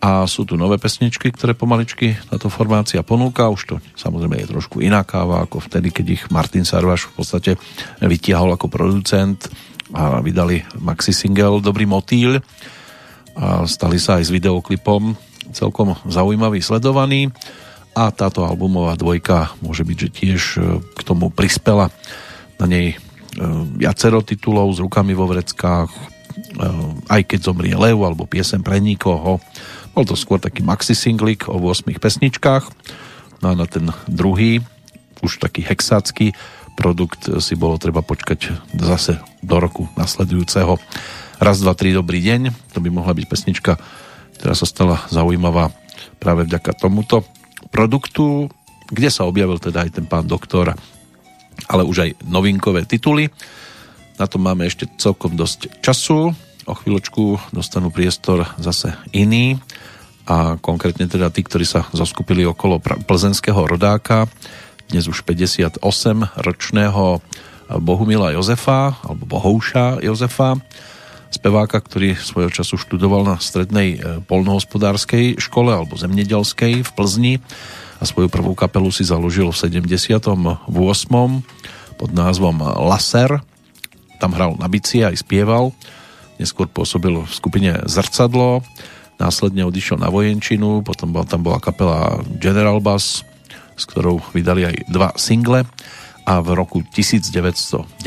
A 0.03 0.27
sú 0.27 0.43
tu 0.43 0.59
nové 0.59 0.76
pesničky, 0.76 1.31
ktoré 1.31 1.55
pomaličky 1.55 2.19
táto 2.27 2.51
formácia 2.51 2.99
ponúka. 2.99 3.47
Už 3.47 3.64
to 3.64 3.76
samozrejme 3.95 4.43
je 4.43 4.51
trošku 4.51 4.84
iná 4.84 5.07
káva 5.07 5.47
ako 5.47 5.64
vtedy, 5.72 5.95
keď 5.95 6.05
ich 6.19 6.23
Martin 6.27 6.68
Sarvaš 6.68 7.07
v 7.15 7.23
podstate 7.23 7.51
vytiahol 8.03 8.59
ako 8.59 8.68
producent 8.68 9.47
a 9.95 10.19
vydali 10.19 10.68
maxi 10.84 11.15
single 11.15 11.64
Dobrý 11.64 11.88
motýl 11.88 12.43
a 13.39 13.64
stali 13.64 14.03
sa 14.03 14.19
aj 14.19 14.27
s 14.27 14.35
videoklipom 14.35 15.15
celkom 15.51 15.95
zaujímavý, 16.07 16.59
sledovaný 16.59 17.31
a 17.97 18.13
táto 18.13 18.45
albumová 18.45 18.93
dvojka 18.93 19.57
môže 19.57 19.81
byť, 19.81 19.97
že 19.97 20.09
tiež 20.13 20.41
e, 20.57 20.59
k 20.81 20.99
tomu 21.01 21.33
prispela 21.33 21.89
na 22.61 22.69
nej 22.69 22.93
e, 22.93 22.97
viacero 23.73 24.21
titulov 24.21 24.69
s 24.77 24.83
rukami 24.85 25.17
vo 25.17 25.25
vreckách, 25.25 25.89
e, 25.89 25.99
aj 27.09 27.21
keď 27.25 27.39
zomrie 27.41 27.73
Lev 27.73 27.97
alebo 27.97 28.29
piesem 28.29 28.61
pre 28.61 28.77
nikoho. 28.77 29.41
Bol 29.97 30.05
to 30.05 30.13
skôr 30.13 30.37
taký 30.37 30.61
maxi 30.61 30.93
singlik 30.93 31.49
o 31.49 31.57
8 31.57 31.89
pesničkách. 31.97 32.69
No 33.41 33.45
a 33.49 33.53
na 33.57 33.65
ten 33.65 33.89
druhý, 34.05 34.61
už 35.25 35.41
taký 35.41 35.65
hexácky 35.65 36.37
produkt 36.77 37.25
si 37.41 37.57
bolo 37.57 37.81
treba 37.81 38.05
počkať 38.05 38.53
zase 38.77 39.17
do 39.41 39.57
roku 39.57 39.89
nasledujúceho. 39.97 40.77
Raz, 41.41 41.57
dva, 41.61 41.73
tri, 41.73 41.93
dobrý 41.97 42.21
deň. 42.21 42.53
To 42.77 42.79
by 42.81 42.89
mohla 42.93 43.17
byť 43.17 43.25
pesnička, 43.25 43.81
ktorá 44.38 44.53
sa 44.53 44.69
stala 44.69 45.01
zaujímavá 45.09 45.73
práve 46.22 46.45
vďaka 46.45 46.77
tomuto 46.77 47.26
produktu, 47.69 48.47
kde 48.88 49.09
sa 49.11 49.27
objavil 49.27 49.59
teda 49.59 49.84
aj 49.84 49.99
ten 49.99 50.05
pán 50.07 50.26
doktor, 50.26 50.73
ale 51.68 51.84
už 51.84 51.97
aj 52.07 52.11
novinkové 52.23 52.85
tituly. 52.88 53.27
Na 54.18 54.26
to 54.26 54.41
máme 54.41 54.65
ešte 54.65 54.88
celkom 54.97 55.35
dosť 55.35 55.81
času. 55.84 56.31
O 56.68 56.73
chvíľočku 56.76 57.53
dostanú 57.55 57.93
priestor 57.93 58.43
zase 58.59 58.91
iní 59.15 59.55
a 60.27 60.59
konkrétne 60.59 61.07
teda 61.07 61.31
tí, 61.31 61.39
ktorí 61.45 61.64
sa 61.64 61.88
zoskupili 61.95 62.43
okolo 62.43 62.84
plzenského 63.07 63.64
rodáka, 63.64 64.27
dnes 64.91 65.07
už 65.07 65.23
58 65.23 65.80
ročného 66.43 67.23
Bohumila 67.84 68.31
Jozefa, 68.35 68.99
alebo 69.03 69.23
Bohouša 69.27 69.99
Jozefa, 70.03 70.59
speváka, 71.29 71.79
ktorý 71.79 72.15
svojho 72.15 72.51
času 72.51 72.79
študoval 72.79 73.27
na 73.27 73.35
strednej 73.37 73.89
e, 73.95 74.23
polnohospodárskej 74.25 75.39
škole 75.39 75.75
alebo 75.75 75.99
zemnedelskej 75.99 76.83
v 76.83 76.89
Plzni 76.95 77.33
a 77.97 78.03
svoju 78.05 78.29
prvú 78.29 78.53
kapelu 78.53 78.87
si 78.93 79.03
založil 79.03 79.49
v 79.49 79.57
78. 79.57 80.69
pod 81.97 82.09
názvom 82.13 82.57
Laser. 82.87 83.41
Tam 84.21 84.33
hral 84.33 84.57
na 84.57 84.69
bici 84.69 85.01
aj 85.01 85.21
spieval. 85.25 85.73
Neskôr 86.37 86.69
pôsobil 86.69 87.17
v 87.17 87.31
skupine 87.33 87.81
Zrcadlo, 87.89 88.61
následne 89.17 89.65
odišiel 89.65 89.97
na 89.97 90.13
vojenčinu, 90.13 90.85
potom 90.85 91.09
tam 91.25 91.41
bola 91.41 91.57
kapela 91.57 92.21
General 92.37 92.77
Bass, 92.77 93.25
s 93.73 93.83
ktorou 93.89 94.21
vydali 94.33 94.69
aj 94.69 94.75
dva 94.93 95.09
single 95.17 95.65
a 96.27 96.43
v 96.43 96.59
roku 96.59 96.83
1990 96.83 98.03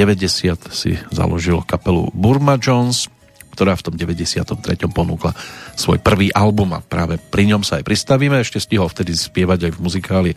si 0.68 0.92
založil 1.08 1.64
kapelu 1.64 2.12
Burma 2.12 2.60
Jones, 2.60 3.08
ktorá 3.56 3.72
v 3.80 3.84
tom 3.88 3.94
93. 3.96 4.76
ponúkla 4.92 5.32
svoj 5.72 6.04
prvý 6.04 6.28
album 6.36 6.76
a 6.76 6.84
práve 6.84 7.16
pri 7.16 7.48
ňom 7.48 7.64
sa 7.64 7.80
aj 7.80 7.88
pristavíme. 7.88 8.36
Ešte 8.36 8.60
stihol 8.60 8.92
vtedy 8.92 9.16
spievať 9.16 9.68
aj 9.68 9.72
v 9.72 9.80
muzikáli 9.80 10.30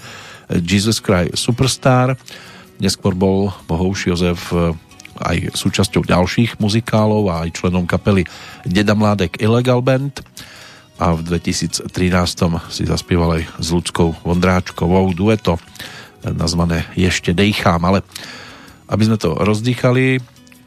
Jesus 0.64 1.04
Christ 1.04 1.36
Superstar. 1.36 2.16
Neskôr 2.80 3.12
bol 3.20 3.52
Bohouš 3.68 4.16
Jozef 4.16 4.48
eh, 4.56 4.72
aj 5.20 5.52
súčasťou 5.52 6.08
ďalších 6.08 6.64
muzikálov 6.64 7.28
a 7.30 7.44
aj 7.46 7.60
členom 7.60 7.84
kapely 7.84 8.24
Deda 8.64 8.96
Mládek 8.96 9.44
Illegal 9.44 9.84
Band 9.84 10.24
a 11.04 11.12
v 11.14 11.22
2013 11.26 11.90
si 12.72 12.84
zaspieval 12.88 13.42
aj 13.42 13.44
s 13.60 13.68
ľudskou 13.76 14.24
Vondráčkovou 14.24 15.12
dueto 15.12 15.60
nazvané 16.32 16.88
Ešte 16.96 17.36
dejchám, 17.36 17.84
ale 17.84 18.06
aby 18.88 19.04
sme 19.08 19.18
to 19.20 19.36
rozdýchali, 19.36 20.20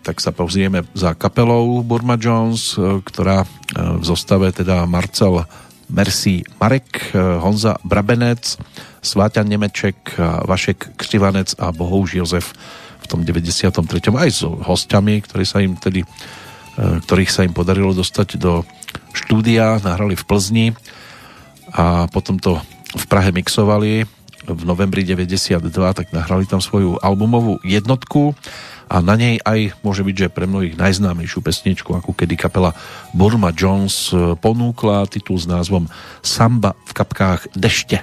tak 0.06 0.22
sa 0.22 0.30
pozrieme 0.30 0.86
za 0.94 1.18
kapelou 1.18 1.82
Burma 1.82 2.14
Jones, 2.14 2.78
e, 2.78 3.02
ktorá 3.02 3.42
e, 3.42 3.48
v 3.98 4.04
zostave 4.06 4.54
teda 4.54 4.86
Marcel 4.86 5.42
Mercy 5.90 6.46
Marek, 6.62 7.10
e, 7.10 7.18
Honza 7.42 7.74
Brabenec, 7.82 8.54
Sváťan 9.02 9.46
Nemeček, 9.50 10.18
Vašek 10.18 10.98
Křivanec 10.98 11.54
a 11.62 11.70
Bohouž 11.70 12.18
Jozef 12.18 12.54
v 13.02 13.06
tom 13.06 13.22
93. 13.22 13.78
aj 14.10 14.30
s 14.30 14.42
hostiami, 14.42 15.22
ktorí 15.22 15.46
sa 15.46 15.62
im 15.62 15.78
tedy, 15.78 16.02
ktorých 16.74 17.30
sa 17.30 17.46
im 17.46 17.54
podarilo 17.54 17.94
dostať 17.94 18.34
do 18.34 18.66
štúdia, 19.14 19.78
nahrali 19.78 20.18
v 20.18 20.26
Plzni 20.26 20.66
a 21.70 22.10
potom 22.10 22.42
to 22.42 22.58
v 22.98 23.04
Prahe 23.06 23.30
mixovali 23.30 24.10
v 24.54 24.62
novembri 24.62 25.02
92, 25.02 25.66
tak 25.70 26.14
nahrali 26.14 26.46
tam 26.46 26.62
svoju 26.62 27.02
albumovú 27.02 27.58
jednotku 27.66 28.38
a 28.86 29.02
na 29.02 29.18
nej 29.18 29.42
aj 29.42 29.74
môže 29.82 30.06
byť, 30.06 30.14
že 30.14 30.28
pre 30.30 30.46
mnohých 30.46 30.78
najznámejšiu 30.78 31.42
pesničku, 31.42 31.90
ako 31.90 32.14
kedy 32.14 32.38
kapela 32.38 32.70
Burma 33.10 33.50
Jones 33.50 34.14
e, 34.14 34.38
ponúkla 34.38 35.10
titul 35.10 35.42
s 35.42 35.50
názvom 35.50 35.90
Samba 36.22 36.78
v 36.86 36.92
kapkách 36.94 37.50
dešte. 37.58 37.98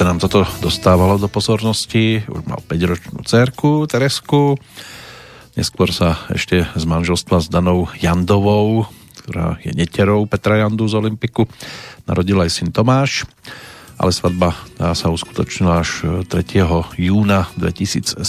Sa 0.00 0.08
nám 0.08 0.16
toto 0.16 0.48
dostávalo 0.64 1.20
do 1.20 1.28
pozornosti, 1.28 2.24
už 2.24 2.48
mal 2.48 2.64
5-ročnú 2.64 3.20
cerku, 3.20 3.84
Teresku, 3.84 4.56
neskôr 5.60 5.92
sa 5.92 6.24
ešte 6.32 6.64
z 6.72 6.84
manželstva 6.88 7.44
s 7.44 7.52
Danou 7.52 7.84
Jandovou, 8.00 8.88
ktorá 9.20 9.60
je 9.60 9.76
neterou 9.76 10.24
Petra 10.24 10.64
Jandu 10.64 10.88
z 10.88 10.96
Olympiku, 11.04 11.44
narodil 12.08 12.40
aj 12.40 12.48
syn 12.48 12.72
Tomáš, 12.72 13.28
ale 14.00 14.16
svadba 14.16 14.56
sa 14.80 15.12
uskutočnila 15.12 15.84
až 15.84 16.24
3. 16.32 16.64
júna 16.96 17.52
2017, 17.60 18.24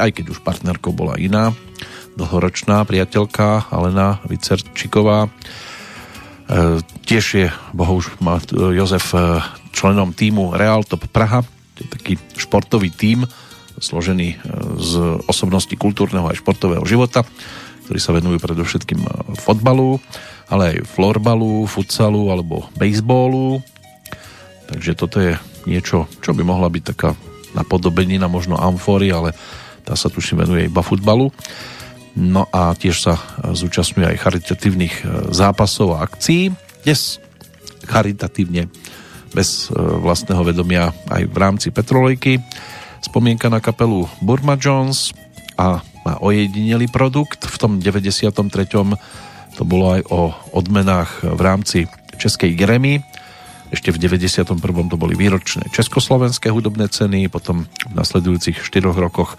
aj 0.00 0.10
keď 0.16 0.32
už 0.32 0.40
partnerkou 0.48 0.96
bola 0.96 1.20
iná, 1.20 1.52
dlhoročná 2.16 2.88
priateľka 2.88 3.68
Alena 3.68 4.24
Vicerčiková. 4.24 5.28
E, 5.28 5.30
tiež 7.04 7.24
je 7.36 7.48
bohuž 7.76 8.16
Jozef 8.72 9.12
e, 9.12 9.44
členom 9.76 10.16
týmu 10.16 10.56
Real 10.56 10.80
Top 10.88 11.04
Praha. 11.12 11.44
To 11.44 11.78
je 11.84 11.88
taký 11.92 12.12
športový 12.40 12.88
tím, 12.88 13.28
složený 13.76 14.28
e, 14.32 14.36
z 14.80 15.20
osobností 15.28 15.76
kultúrneho 15.76 16.24
aj 16.24 16.40
športového 16.40 16.80
života, 16.88 17.28
ktorí 17.84 18.00
sa 18.00 18.16
venujú 18.16 18.40
predovšetkým 18.40 19.00
e, 19.04 19.08
fotbalu, 19.36 20.00
ale 20.48 20.80
aj 20.80 20.88
florbalu, 20.88 21.68
futsalu 21.68 22.32
alebo 22.32 22.64
baseballu. 22.80 23.60
Takže 24.72 24.92
toto 24.96 25.20
je 25.20 25.36
niečo, 25.68 26.08
čo 26.24 26.32
by 26.32 26.40
mohla 26.40 26.72
byť 26.72 26.82
taká 26.96 27.12
napodobenina 27.52 28.32
možno 28.32 28.56
amfory, 28.56 29.12
ale 29.12 29.36
tá 29.84 29.92
sa 29.92 30.08
tuším 30.08 30.42
venuje 30.48 30.72
iba 30.72 30.80
futbalu. 30.80 31.28
No 32.16 32.48
a 32.48 32.72
tiež 32.72 32.96
sa 32.96 33.20
zúčastňuje 33.44 34.16
aj 34.16 34.20
charitatívnych 34.24 34.94
e, 35.04 35.06
zápasov 35.36 36.00
a 36.00 36.08
akcií. 36.08 36.48
Dnes 36.88 37.20
charitatívne 37.84 38.72
bez 39.32 39.68
e, 39.68 39.78
vlastného 39.78 40.42
vedomia 40.44 40.94
aj 41.10 41.22
v 41.26 41.36
rámci 41.36 41.68
Petrolejky. 41.72 42.42
Spomienka 43.00 43.46
na 43.50 43.62
kapelu 43.62 44.06
Burma 44.22 44.58
Jones 44.58 45.14
a 45.56 45.80
na 46.06 46.14
ojedinelý 46.22 46.86
produkt. 46.90 47.46
V 47.46 47.56
tom 47.58 47.78
93. 47.82 48.30
to 49.56 49.62
bolo 49.64 49.98
aj 49.98 50.02
o 50.12 50.30
odmenách 50.54 51.24
v 51.24 51.40
rámci 51.40 51.78
Českej 52.20 52.54
Grammy. 52.54 53.02
Ešte 53.74 53.90
v 53.90 53.98
91. 53.98 54.54
to 54.62 54.96
boli 54.96 55.18
výročné 55.18 55.66
československé 55.74 56.54
hudobné 56.54 56.86
ceny, 56.86 57.26
potom 57.26 57.66
v 57.66 57.92
nasledujúcich 57.98 58.62
4 58.62 58.94
rokoch 58.94 59.34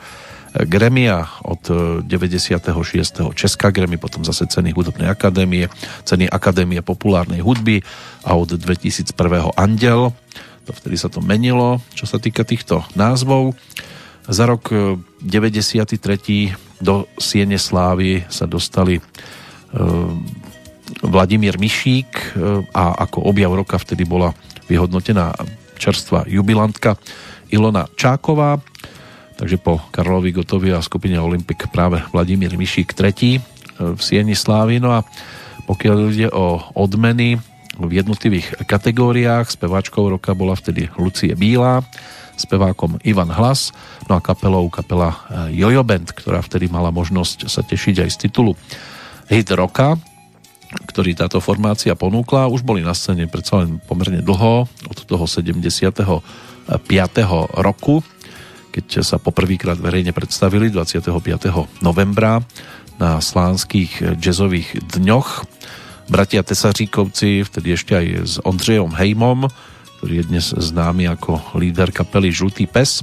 Grammy 0.65 1.05
a 1.11 1.29
od 1.45 1.61
96. 2.01 3.21
Česká 3.38 3.69
Grammy, 3.69 4.01
potom 4.01 4.25
zase 4.25 4.49
ceny 4.49 4.73
Hudobnej 4.73 5.09
akadémie, 5.09 5.69
ceny 6.07 6.25
Akadémie 6.29 6.81
populárnej 6.81 7.45
hudby 7.45 7.85
a 8.25 8.34
od 8.34 8.49
2001. 8.49 9.13
Andel. 9.53 10.09
To 10.65 10.71
vtedy 10.73 10.97
sa 10.97 11.07
to 11.07 11.21
menilo, 11.21 11.79
čo 11.93 12.09
sa 12.09 12.17
týka 12.17 12.43
týchto 12.43 12.84
názvov. 12.97 13.55
Za 14.27 14.43
rok 14.49 14.73
93. 15.23 15.95
E, 15.95 16.51
do 16.84 17.07
Siene 17.15 17.55
Slávy 17.55 18.27
sa 18.27 18.43
dostali 18.43 18.99
e, 18.99 19.01
Vladimír 21.05 21.55
Mišík 21.55 22.11
e, 22.11 22.23
a 22.75 23.07
ako 23.07 23.31
objav 23.31 23.55
roka 23.55 23.79
vtedy 23.79 24.03
bola 24.03 24.35
vyhodnotená 24.67 25.31
čerstvá 25.79 26.27
jubilantka 26.27 26.99
Ilona 27.47 27.88
Čáková 27.95 28.59
Takže 29.38 29.61
po 29.61 29.77
Karlovi 29.93 30.34
Gotovi 30.34 30.73
a 30.73 30.81
skupine 30.81 31.22
Olympik 31.22 31.69
práve 31.69 32.01
Vladimír 32.09 32.57
Mišík 32.57 32.97
III 32.97 33.38
e, 33.38 33.41
v 33.93 33.99
Sieni 34.01 34.34
Slávy. 34.34 34.81
No 34.81 34.97
a 34.97 35.05
pokiaľ 35.69 35.97
ide 36.09 36.30
o 36.34 36.57
odmeny 36.73 37.38
v 37.77 37.91
jednotlivých 37.93 38.65
kategóriách, 38.65 39.53
speváčkou 39.53 40.09
roka 40.09 40.34
bola 40.34 40.57
vtedy 40.57 40.89
Lucie 40.97 41.38
Bílá, 41.38 41.85
spevákom 42.34 42.97
Ivan 43.05 43.30
Hlas, 43.30 43.69
no 44.09 44.18
a 44.18 44.26
kapelou 44.26 44.65
kapela 44.73 45.14
e, 45.14 45.61
Jojo 45.61 45.85
Band, 45.85 46.18
ktorá 46.18 46.41
vtedy 46.41 46.65
mala 46.73 46.89
možnosť 46.89 47.45
sa 47.45 47.61
tešiť 47.61 48.09
aj 48.09 48.09
z 48.09 48.18
titulu 48.18 48.57
Hit 49.30 49.53
roka, 49.53 50.01
ktorý 50.89 51.14
táto 51.14 51.38
formácia 51.38 51.93
ponúkla. 51.93 52.49
Už 52.49 52.65
boli 52.65 52.81
na 52.81 52.97
scéne 52.97 53.30
predsa 53.30 53.61
len 53.61 53.77
pomerne 53.85 54.26
dlho, 54.26 54.65
od 54.65 54.97
toho 55.05 55.30
75. 55.30 55.69
roku 57.53 58.01
keď 58.78 59.02
sa 59.02 59.18
poprvýkrát 59.18 59.82
verejne 59.82 60.14
predstavili 60.14 60.70
25. 60.70 61.10
novembra 61.82 62.45
na 63.02 63.18
slánskych 63.18 64.22
jazzových 64.22 64.94
dňoch. 64.94 65.49
Bratia 66.14 66.45
Tesaříkovci, 66.45 67.41
vtedy 67.41 67.74
ešte 67.74 67.98
aj 67.98 68.08
s 68.22 68.34
Ondřejom 68.45 68.94
Hejmom, 68.94 69.49
ktorý 69.98 70.14
je 70.22 70.26
dnes 70.30 70.45
známy 70.54 71.10
ako 71.10 71.58
líder 71.58 71.90
kapely 71.90 72.30
Žlutý 72.30 72.70
pes 72.70 73.02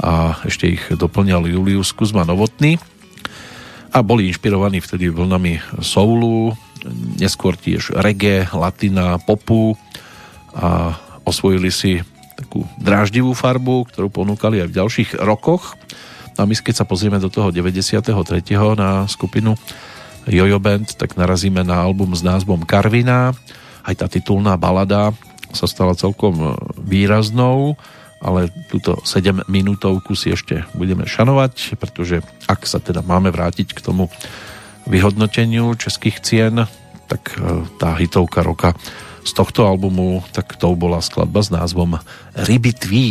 a 0.00 0.40
ešte 0.48 0.80
ich 0.80 0.82
doplňal 0.88 1.44
Julius 1.44 1.92
Kuzma 1.92 2.24
Novotný 2.24 2.80
a 3.92 4.00
boli 4.00 4.32
inšpirovaní 4.32 4.80
vtedy 4.80 5.12
vlnami 5.12 5.60
soulu, 5.84 6.56
neskôr 7.20 7.52
tiež 7.52 7.92
reggae, 8.00 8.48
latina, 8.56 9.20
popu 9.20 9.76
a 10.56 10.96
osvojili 11.28 11.68
si 11.68 12.00
takú 12.52 12.68
dráždivú 12.76 13.32
farbu, 13.32 13.88
ktorú 13.88 14.12
ponúkali 14.12 14.60
aj 14.60 14.68
v 14.68 14.76
ďalších 14.76 15.10
rokoch. 15.24 15.72
No 16.36 16.44
a 16.44 16.46
my 16.46 16.52
keď 16.52 16.84
sa 16.84 16.84
pozrieme 16.84 17.16
do 17.16 17.32
toho 17.32 17.48
93. 17.48 18.12
na 18.76 19.08
skupinu 19.08 19.56
Jojo 20.28 20.60
Band, 20.60 21.00
tak 21.00 21.16
narazíme 21.16 21.64
na 21.64 21.80
album 21.80 22.12
s 22.12 22.20
názvom 22.20 22.68
Karvina. 22.68 23.32
Aj 23.80 23.96
tá 23.96 24.04
titulná 24.04 24.60
balada 24.60 25.16
sa 25.56 25.64
stala 25.64 25.96
celkom 25.96 26.52
výraznou, 26.76 27.80
ale 28.20 28.52
túto 28.68 29.00
7 29.00 29.48
minútovku 29.48 30.12
si 30.12 30.36
ešte 30.36 30.68
budeme 30.76 31.08
šanovať, 31.08 31.80
pretože 31.80 32.20
ak 32.52 32.68
sa 32.68 32.84
teda 32.84 33.00
máme 33.00 33.32
vrátiť 33.32 33.72
k 33.72 33.80
tomu 33.80 34.12
vyhodnoteniu 34.84 35.72
českých 35.80 36.20
cien, 36.20 36.68
tak 37.08 37.32
e, 37.32 37.64
tá 37.80 37.96
hitovka 37.96 38.44
roka 38.44 38.76
z 39.24 39.32
tohto 39.32 39.66
albumu, 39.66 40.22
tak 40.34 40.58
to 40.58 40.74
bola 40.74 40.98
skladba 40.98 41.40
s 41.42 41.50
názvom 41.54 41.98
Ryby 42.34 42.72
tví. 42.74 43.08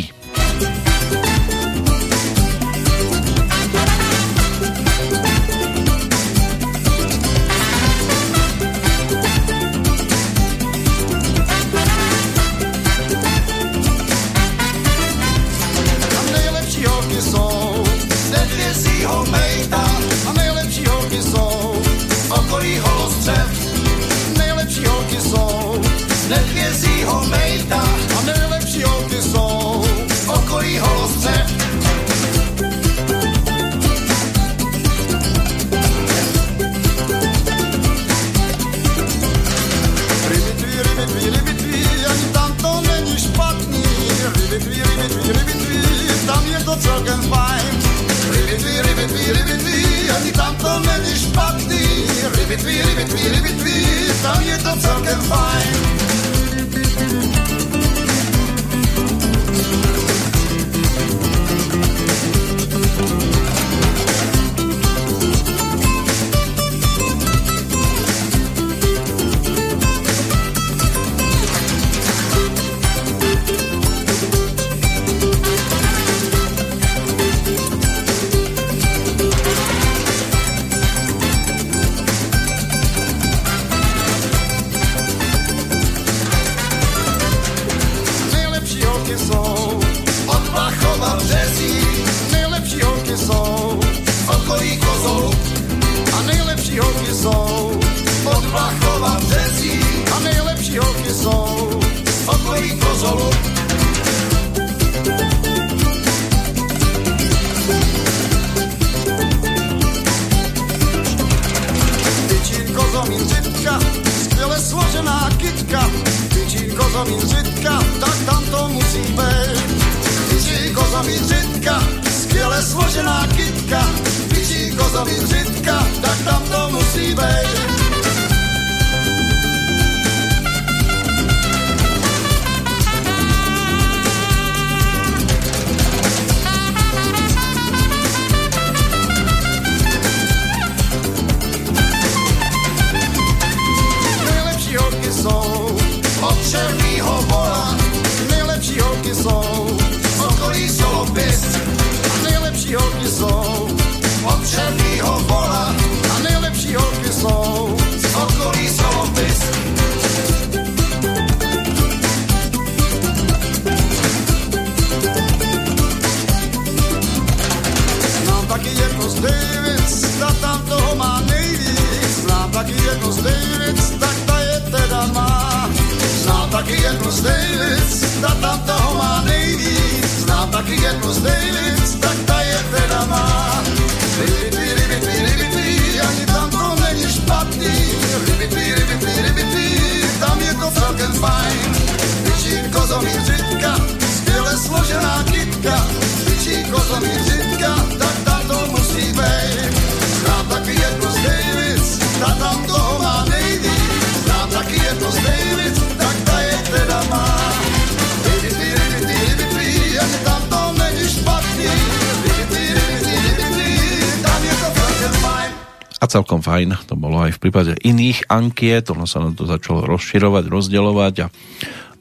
Fajn 216.62 216.78
to 216.86 216.94
bolo 216.94 217.26
aj 217.26 217.34
v 217.34 217.42
prípade 217.42 217.74
iných 217.82 218.30
ankiet, 218.30 218.94
ono 218.94 219.10
sa 219.10 219.18
na 219.18 219.34
to 219.34 219.50
začalo 219.50 219.82
rozširovať, 219.90 220.46
rozdeľovať 220.46 221.16
a 221.26 221.28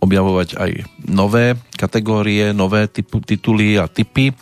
objavovať 0.05 0.49
aj 0.61 0.71
nové 1.09 1.57
kategórie, 1.81 2.53
nové 2.53 2.85
typu, 2.93 3.25
tituly 3.25 3.81
a 3.81 3.89
typy 3.89 4.37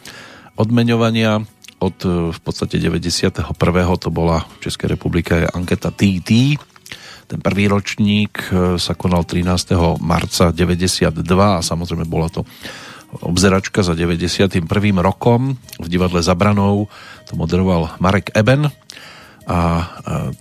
odmeňovania. 0.58 1.38
Od 1.78 1.98
e, 2.02 2.34
v 2.34 2.40
podstate 2.42 2.82
91. 2.82 3.54
to 4.02 4.10
bola 4.10 4.42
v 4.58 4.66
Českej 4.66 4.98
republike 4.98 5.46
anketa 5.46 5.94
TT. 5.94 6.58
Ten 7.30 7.38
prvý 7.38 7.70
ročník 7.70 8.50
e, 8.50 8.82
sa 8.82 8.98
konal 8.98 9.22
13. 9.22 10.02
marca 10.02 10.50
92 10.50 11.14
a 11.38 11.62
samozrejme 11.62 12.10
bola 12.10 12.26
to 12.26 12.42
obzeračka 13.22 13.86
za 13.86 13.94
91. 13.94 14.66
rokom. 14.98 15.54
V 15.78 15.86
divadle 15.86 16.26
Zabranou 16.26 16.90
to 17.30 17.38
moderoval 17.38 17.94
Marek 18.02 18.34
Eben 18.34 18.66
a 19.48 19.60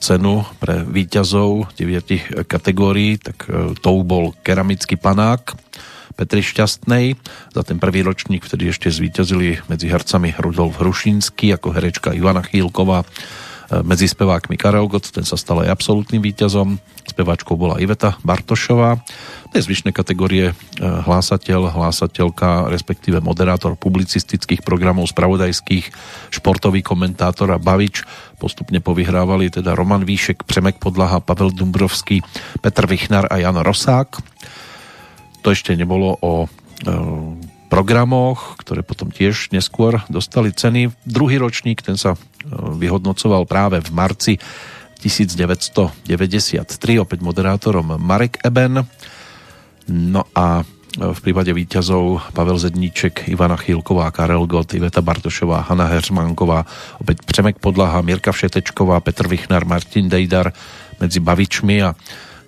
cenu 0.03 0.43
pre 0.59 0.83
výťazov 0.83 1.71
deviatich 1.79 2.27
kategórií, 2.43 3.15
tak 3.15 3.47
e, 3.47 3.71
tou 3.79 4.03
bol 4.03 4.35
keramický 4.43 4.99
panák 4.99 5.55
Petri 6.19 6.43
Šťastnej. 6.43 7.15
Za 7.55 7.63
ten 7.63 7.79
prvý 7.79 8.03
ročník 8.03 8.43
vtedy 8.43 8.67
ešte 8.67 8.91
zvíťazili 8.91 9.63
medzi 9.71 9.87
hercami 9.87 10.35
Rudolf 10.35 10.83
Hrušínsky 10.83 11.55
ako 11.55 11.71
herečka 11.71 12.11
Ivana 12.11 12.43
Chýlková, 12.43 13.07
medzi 13.83 14.07
spevákmi 14.07 14.55
Karel 14.55 14.87
Gott, 14.87 15.11
ten 15.11 15.27
sa 15.27 15.35
stal 15.35 15.63
aj 15.63 15.71
absolútnym 15.75 16.23
víťazom. 16.23 16.79
Speváčkou 17.07 17.59
bola 17.59 17.79
Iveta 17.79 18.15
Bartošová. 18.23 18.99
Tie 19.51 19.63
zvyšné 19.63 19.95
kategórie 19.95 20.55
hlásateľ, 20.79 21.71
hlásateľka, 21.71 22.71
respektíve 22.71 23.23
moderátor 23.23 23.79
publicistických 23.79 24.63
programov, 24.63 25.11
spravodajských, 25.11 25.91
športový 26.31 26.83
komentátor 26.83 27.51
a 27.55 27.59
bavič 27.59 28.03
postupne 28.37 28.77
povyhrávali 28.79 29.49
teda 29.49 29.73
Roman 29.73 30.05
Výšek, 30.05 30.45
Přemek 30.45 30.77
Podlaha, 30.77 31.19
Pavel 31.19 31.51
Dumbrovský, 31.51 32.21
Petr 32.61 32.85
Vichnar 32.85 33.27
a 33.27 33.41
Jan 33.41 33.57
Rosák. 33.57 34.21
To 35.41 35.47
ešte 35.49 35.73
nebolo 35.73 36.15
o 36.21 36.45
e, 36.45 36.47
programoch, 37.67 38.55
ktoré 38.59 38.81
potom 38.81 39.11
tiež 39.11 39.51
neskôr 39.51 40.01
dostali 40.07 40.55
ceny. 40.55 40.91
Druhý 41.03 41.37
ročník, 41.37 41.83
ten 41.83 41.99
sa 41.99 42.15
e, 42.15 42.19
vyhodnocoval 42.51 43.43
práve 43.45 43.83
v 43.83 43.89
marci 43.91 44.33
1993, 45.03 46.65
opäť 46.97 47.19
moderátorom 47.21 48.01
Marek 48.01 48.41
Eben. 48.41 48.81
No 49.87 50.25
a 50.33 50.65
v 50.97 51.19
prípade 51.21 51.53
výťazov 51.53 52.33
Pavel 52.33 52.57
Zedníček, 52.57 53.29
Ivana 53.29 53.53
Chýlková, 53.53 54.09
Karel 54.09 54.49
Gott, 54.49 54.73
Iveta 54.73 55.05
Bartošová, 55.05 55.69
Hanna 55.69 55.85
Heřmanková, 55.93 56.65
opäť 56.97 57.21
Přemek 57.21 57.61
Podlaha, 57.61 58.01
Mirka 58.01 58.33
Všetečková, 58.33 58.97
Petr 59.05 59.29
Vichnar, 59.29 59.61
Martin 59.69 60.09
Dejdar 60.09 60.49
medzi 60.97 61.21
bavičmi 61.21 61.85
a 61.85 61.93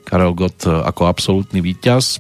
Karel 0.02 0.34
Gott 0.34 0.66
ako 0.66 1.06
absolútny 1.06 1.62
víťaz. 1.62 2.18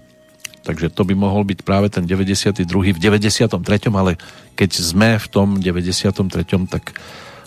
Takže 0.63 0.91
to 0.91 1.07
by 1.07 1.15
mohol 1.15 1.47
byť 1.47 1.59
práve 1.63 1.87
ten 1.87 2.03
92. 2.03 2.67
v 2.67 2.99
93. 2.99 3.55
ale 3.95 4.19
keď 4.53 4.71
sme 4.75 5.15
v 5.15 5.27
tom 5.31 5.57
93. 5.57 6.67
tak 6.67 6.97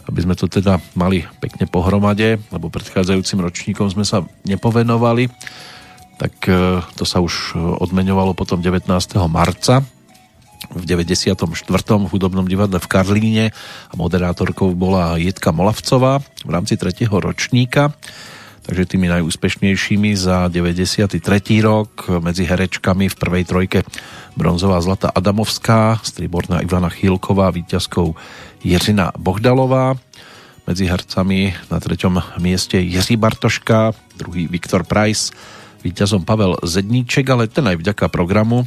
aby 0.02 0.18
sme 0.18 0.34
to 0.34 0.50
teda 0.50 0.82
mali 0.98 1.22
pekne 1.38 1.70
pohromade, 1.70 2.42
lebo 2.50 2.66
predchádzajúcim 2.74 3.38
ročníkom 3.38 3.86
sme 3.86 4.02
sa 4.02 4.26
nepovenovali, 4.42 5.30
tak 6.18 6.34
e, 6.50 6.82
to 6.98 7.04
sa 7.06 7.22
už 7.22 7.54
odmeňovalo 7.54 8.34
potom 8.34 8.58
19. 8.58 8.90
marca 9.30 9.86
v 10.70 10.82
94. 10.86 11.38
v 11.38 12.06
hudobnom 12.10 12.46
divadle 12.46 12.78
v 12.78 12.90
Karlíne 12.90 13.46
a 13.90 13.94
moderátorkou 13.94 14.74
bola 14.74 15.18
Jitka 15.18 15.50
Molavcová 15.50 16.22
v 16.46 16.50
rámci 16.50 16.78
tretieho 16.78 17.14
ročníka 17.18 17.94
takže 18.62 18.94
tými 18.94 19.10
najúspešnejšími 19.10 20.14
za 20.14 20.46
93. 20.46 21.18
rok 21.62 22.06
medzi 22.22 22.46
herečkami 22.46 23.10
v 23.10 23.16
prvej 23.18 23.44
trojke 23.44 23.78
bronzová 24.38 24.78
Zlata 24.78 25.10
Adamovská, 25.10 25.98
striborná 26.00 26.62
Ivana 26.62 26.88
Chýlková, 26.88 27.50
víťazkou 27.50 28.14
Jiřina 28.62 29.10
Bohdalová, 29.18 29.98
medzi 30.62 30.86
hercami 30.86 31.50
na 31.74 31.82
treťom 31.82 32.38
mieste 32.38 32.78
Jiří 32.78 33.18
Bartoška, 33.18 33.98
druhý 34.14 34.46
Viktor 34.46 34.86
Price, 34.86 35.34
víťazom 35.82 36.22
Pavel 36.22 36.54
Zedníček, 36.62 37.26
ale 37.34 37.50
ten 37.50 37.66
aj 37.66 37.82
vďaka 37.82 38.06
programu 38.06 38.62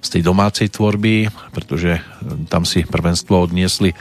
z 0.00 0.08
tej 0.18 0.22
domácej 0.24 0.72
tvorby, 0.72 1.28
pretože 1.52 2.00
tam 2.48 2.64
si 2.64 2.88
prvenstvo 2.88 3.44
odniesli 3.44 3.92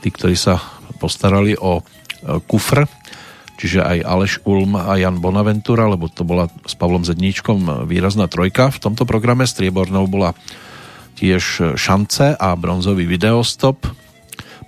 tí, 0.00 0.08
ktorí 0.08 0.32
sa 0.40 0.56
postarali 0.96 1.52
o 1.60 1.84
kufr 2.48 2.88
čiže 3.60 3.84
aj 3.84 3.98
Aleš 4.00 4.40
Ulm 4.48 4.72
a 4.80 4.96
Jan 4.96 5.20
Bonaventura, 5.20 5.84
lebo 5.84 6.08
to 6.08 6.24
bola 6.24 6.48
s 6.64 6.72
Pavlom 6.72 7.04
Zedníčkom 7.04 7.84
výrazná 7.84 8.24
trojka 8.24 8.72
v 8.72 8.80
tomto 8.80 9.04
programe. 9.04 9.44
Striebornou 9.44 10.08
bola 10.08 10.32
tiež 11.20 11.76
Šance 11.76 12.32
a 12.40 12.56
bronzový 12.56 13.04
videostop. 13.04 13.84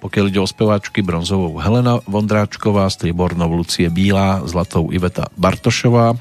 Pokiaľ 0.04 0.24
ide 0.28 0.42
o 0.42 0.50
speváčky, 0.50 1.00
bronzovou 1.00 1.56
Helena 1.62 2.04
Vondráčková, 2.04 2.90
striebornou 2.92 3.48
Lucie 3.48 3.88
Bílá, 3.88 4.44
zlatou 4.44 4.92
Iveta 4.92 5.32
Bartošová. 5.40 6.12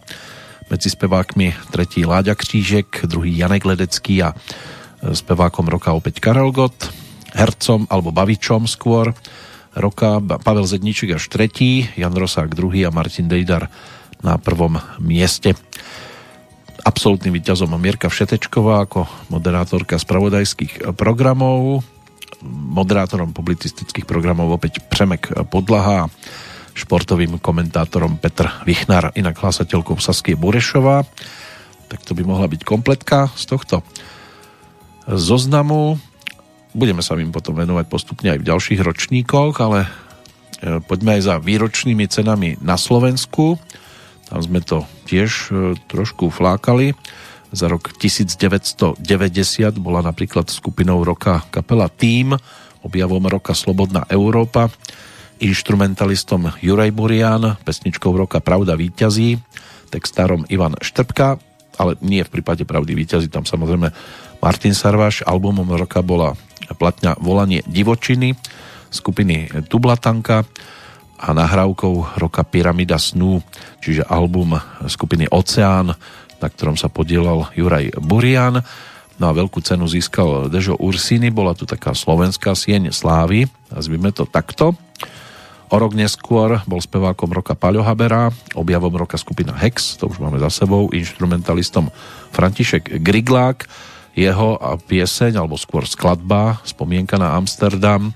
Medzi 0.71 0.87
spevákmi 0.87 1.51
tretí 1.75 2.07
Láďa 2.07 2.39
Křížek, 2.39 3.03
druhý 3.03 3.35
Janek 3.35 3.67
Ledecký 3.67 4.23
a 4.23 4.31
spevákom 5.01 5.67
roka 5.67 5.91
opäť 5.91 6.23
Karel 6.23 6.53
Gott, 6.55 6.87
hercom 7.35 7.89
alebo 7.91 8.15
bavičom 8.15 8.69
skôr 8.69 9.11
roka, 9.75 10.19
Pavel 10.19 10.67
Zedníček 10.67 11.15
až 11.15 11.27
tretí, 11.31 11.87
Jan 11.95 12.11
Rosák 12.15 12.51
druhý 12.51 12.83
a 12.83 12.91
Martin 12.91 13.31
Dejdar 13.31 13.71
na 14.21 14.37
prvom 14.37 14.77
mieste. 14.99 15.55
Absolutným 16.81 17.37
víťazom 17.37 17.71
Mirka 17.77 18.09
Všetečková 18.09 18.89
ako 18.89 19.05
moderátorka 19.29 20.01
spravodajských 20.01 20.97
programov, 20.97 21.85
moderátorom 22.43 23.37
publicistických 23.37 24.09
programov 24.09 24.49
opäť 24.49 24.81
Přemek 24.89 25.45
Podlaha, 25.53 26.09
športovým 26.73 27.37
komentátorom 27.37 28.17
Petr 28.17 28.49
Vichnar, 28.65 29.13
inak 29.13 29.37
hlasateľkou 29.37 29.99
Saskie 30.01 30.33
Burešová. 30.33 31.05
tak 31.91 32.07
to 32.07 32.15
by 32.15 32.23
mohla 32.23 32.47
byť 32.47 32.63
kompletka 32.63 33.27
z 33.35 33.43
tohto 33.51 33.83
zoznamu. 35.11 35.99
Budeme 36.71 37.03
sa 37.03 37.19
im 37.19 37.35
potom 37.35 37.59
venovať 37.59 37.85
postupne 37.91 38.31
aj 38.31 38.39
v 38.39 38.47
ďalších 38.47 38.79
ročníkoch, 38.79 39.59
ale 39.59 39.83
e, 39.83 40.79
poďme 40.79 41.19
aj 41.19 41.21
za 41.27 41.35
výročnými 41.35 42.07
cenami 42.07 42.55
na 42.63 42.79
Slovensku. 42.79 43.59
Tam 44.31 44.39
sme 44.39 44.63
to 44.63 44.87
tiež 45.03 45.51
e, 45.51 45.75
trošku 45.91 46.31
flákali. 46.31 46.95
Za 47.51 47.67
rok 47.67 47.91
1990 47.99 49.03
bola 49.83 49.99
napríklad 49.99 50.47
skupinou 50.47 51.03
roka 51.03 51.43
kapela 51.51 51.91
Team, 51.91 52.39
objavom 52.87 53.27
roka 53.27 53.51
Slobodná 53.51 54.07
Európa, 54.07 54.71
instrumentalistom 55.43 56.55
Juraj 56.63 56.95
Burian, 56.95 57.59
pesničkou 57.67 58.15
roka 58.15 58.39
Pravda 58.39 58.79
víťazí, 58.79 59.43
textárom 59.91 60.47
Ivan 60.47 60.79
Štrbka, 60.79 61.35
ale 61.75 61.99
nie 61.99 62.23
v 62.23 62.39
prípade 62.39 62.63
Pravdy 62.63 62.95
víťazí, 62.95 63.27
tam 63.27 63.43
samozrejme 63.43 63.91
Martin 64.41 64.73
Sarvaš, 64.73 65.21
albumom 65.21 65.69
roka 65.77 66.01
bola 66.01 66.33
platňa 66.73 67.21
Volanie 67.21 67.61
divočiny 67.69 68.33
skupiny 68.89 69.47
Tublatanka 69.69 70.43
a 71.21 71.27
nahrávkou 71.31 72.17
roka 72.17 72.41
Pyramida 72.41 72.97
snú, 72.97 73.39
čiže 73.79 74.01
album 74.09 74.57
skupiny 74.89 75.29
Oceán, 75.29 75.93
na 76.41 76.47
ktorom 76.49 76.73
sa 76.73 76.89
podielal 76.89 77.53
Juraj 77.53 78.01
Burian. 78.01 78.65
No 79.21 79.29
a 79.29 79.37
veľkú 79.37 79.61
cenu 79.61 79.85
získal 79.85 80.49
Dežo 80.49 80.73
Ursini, 80.81 81.29
bola 81.29 81.53
tu 81.53 81.69
taká 81.69 81.93
slovenská 81.93 82.57
sieň 82.57 82.89
slávy, 82.89 83.45
nazvime 83.69 84.09
to 84.09 84.25
takto. 84.25 84.73
O 85.71 85.75
rok 85.77 85.93
neskôr 85.93 86.59
bol 86.65 86.81
spevákom 86.81 87.29
roka 87.31 87.53
Paľo 87.53 87.85
Habera, 87.85 88.33
objavom 88.57 88.91
roka 88.97 89.15
skupina 89.15 89.53
Hex, 89.55 90.01
to 90.01 90.09
už 90.09 90.19
máme 90.19 90.41
za 90.41 90.49
sebou, 90.49 90.89
instrumentalistom 90.89 91.93
František 92.33 92.99
Griglák, 92.99 93.69
jeho 94.11 94.59
pieseň, 94.87 95.39
alebo 95.39 95.55
skôr 95.55 95.87
skladba, 95.87 96.59
spomienka 96.67 97.15
na 97.15 97.35
Amsterdam, 97.39 98.11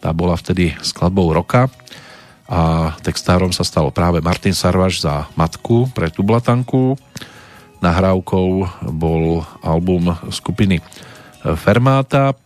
tá 0.00 0.12
bola 0.12 0.36
vtedy 0.36 0.72
skladbou 0.80 1.32
roka. 1.32 1.68
A 2.46 2.94
textárom 3.02 3.50
sa 3.50 3.66
stal 3.66 3.90
práve 3.90 4.22
Martin 4.22 4.54
Sarvaš 4.54 5.02
za 5.02 5.26
matku 5.34 5.90
pre 5.90 6.14
Tublatanku. 6.14 6.94
Nahrávkou 7.82 8.48
bol 8.94 9.42
album 9.60 10.14
skupiny 10.30 10.78
Fermáta, 11.42 12.38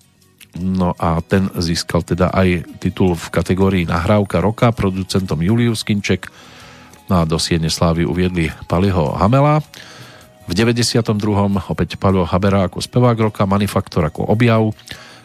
no 0.58 0.96
a 0.98 1.20
ten 1.22 1.46
získal 1.54 2.02
teda 2.02 2.32
aj 2.34 2.80
titul 2.82 3.14
v 3.14 3.26
kategórii 3.28 3.84
Nahrávka 3.86 4.40
roka. 4.42 4.72
Producentom 4.74 5.38
Julius 5.44 5.84
Kinček, 5.84 6.32
no 7.06 7.22
a 7.22 7.28
do 7.28 7.36
Siene 7.38 7.70
Slávy 7.70 8.08
uviedli 8.08 8.50
Paliho 8.66 9.14
Hamela. 9.20 9.62
V 10.50 10.58
92. 10.58 11.14
opäť 11.70 11.94
Paľo 11.94 12.26
Habera 12.26 12.66
ako 12.66 12.82
spevák 12.82 13.30
roka, 13.30 13.46
Manifaktor 13.46 14.10
ako 14.10 14.26
objav, 14.34 14.74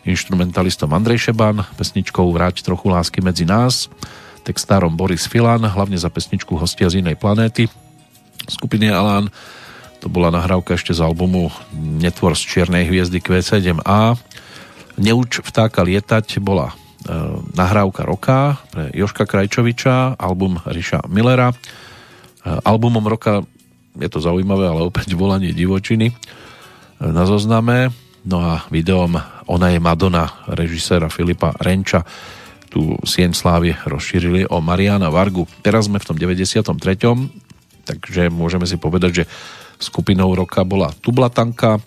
instrumentalistom 0.05 0.93
Andrej 0.93 1.25
Šeban, 1.25 1.65
pesničkou 1.81 2.29
Vráť 2.29 2.61
trochu 2.61 2.93
lásky 2.93 3.25
medzi 3.25 3.41
nás, 3.41 3.89
textárom 4.45 4.93
Boris 4.93 5.25
Filan, 5.25 5.65
hlavne 5.65 5.97
za 5.97 6.13
pesničku 6.13 6.53
Hostia 6.61 6.93
z 6.93 7.01
inej 7.01 7.17
planéty 7.17 7.65
skupiny 8.45 8.93
Alan. 8.93 9.33
To 10.05 10.13
bola 10.13 10.29
nahrávka 10.29 10.77
ešte 10.77 10.93
z 10.93 11.01
albumu 11.01 11.49
Netvor 11.73 12.37
z 12.37 12.45
čiernej 12.45 12.85
hviezdy 12.85 13.17
Q7A. 13.17 14.21
Neuč 15.01 15.41
vtáka 15.41 15.81
lietať 15.81 16.37
bola 16.37 16.69
e, 16.69 16.73
nahrávka 17.57 18.05
roka 18.05 18.61
pre 18.69 18.93
Joška 18.93 19.25
Krajčoviča, 19.25 20.21
album 20.21 20.61
Riša 20.61 21.09
Millera. 21.09 21.49
E, 21.49 21.55
albumom 22.61 23.09
roka 23.09 23.41
je 23.99 24.09
to 24.11 24.19
zaujímavé, 24.19 24.67
ale 24.67 24.83
opäť 24.83 25.15
volanie 25.15 25.55
divočiny 25.55 26.11
na 26.99 27.23
zozname. 27.27 27.91
No 28.25 28.41
a 28.41 28.65
videom 28.73 29.15
Ona 29.45 29.69
je 29.69 29.79
Madonna 29.79 30.25
režiséra 30.49 31.13
Filipa 31.13 31.53
Renča 31.61 32.01
tú 32.75 32.99
sieň 33.07 33.31
slávy 33.31 33.71
rozšírili 33.87 34.51
o 34.51 34.59
Mariana 34.59 35.07
Vargu. 35.07 35.47
Teraz 35.63 35.87
sme 35.87 36.01
v 36.01 36.07
tom 36.11 36.17
93. 36.19 36.75
Takže 37.85 38.27
môžeme 38.33 38.67
si 38.67 38.75
povedať, 38.75 39.23
že 39.23 39.29
skupinou 39.79 40.33
roka 40.35 40.65
bola 40.67 40.91
Tublatanka, 40.91 41.79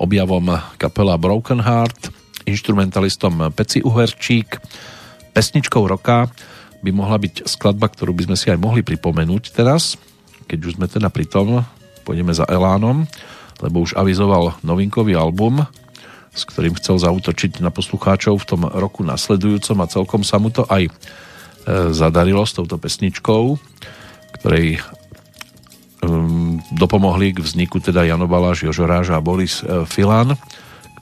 objavom 0.00 0.56
kapela 0.80 1.20
Broken 1.20 1.60
Heart, 1.60 2.08
instrumentalistom 2.48 3.52
Peci 3.52 3.84
Uherčík, 3.84 4.56
pesničkou 5.36 5.84
roka 5.84 6.30
by 6.80 6.90
mohla 6.94 7.20
byť 7.20 7.44
skladba, 7.44 7.92
ktorú 7.92 8.16
by 8.16 8.32
sme 8.32 8.36
si 8.40 8.48
aj 8.48 8.56
mohli 8.56 8.80
pripomenúť 8.80 9.52
teraz, 9.52 10.00
keď 10.50 10.58
už 10.66 10.74
sme 10.82 10.90
teda 10.90 11.06
pri 11.14 11.30
tom, 11.30 11.62
pôjdeme 12.02 12.34
za 12.34 12.42
Elánom, 12.50 13.06
lebo 13.62 13.86
už 13.86 13.94
avizoval 13.94 14.58
novinkový 14.66 15.14
album 15.14 15.62
s 16.30 16.46
ktorým 16.46 16.78
chcel 16.78 16.98
zautočiť 16.98 17.58
na 17.58 17.74
poslucháčov 17.74 18.38
v 18.38 18.48
tom 18.48 18.62
roku 18.66 19.02
nasledujúcom 19.02 19.82
a 19.82 19.90
celkom 19.90 20.22
sa 20.22 20.38
mu 20.38 20.54
to 20.54 20.62
aj 20.70 20.86
e, 20.86 20.92
zadarilo 21.90 22.46
s 22.46 22.54
touto 22.54 22.78
pesničkou, 22.78 23.58
ktorej 24.40 24.78
um, 26.06 26.62
dopomohli 26.70 27.34
k 27.34 27.42
vzniku 27.42 27.82
teda 27.82 28.06
Jano 28.06 28.30
Baláš, 28.30 28.62
Jožo 28.62 28.86
a 28.86 29.18
Boris 29.18 29.66
e, 29.66 29.82
Filan, 29.90 30.38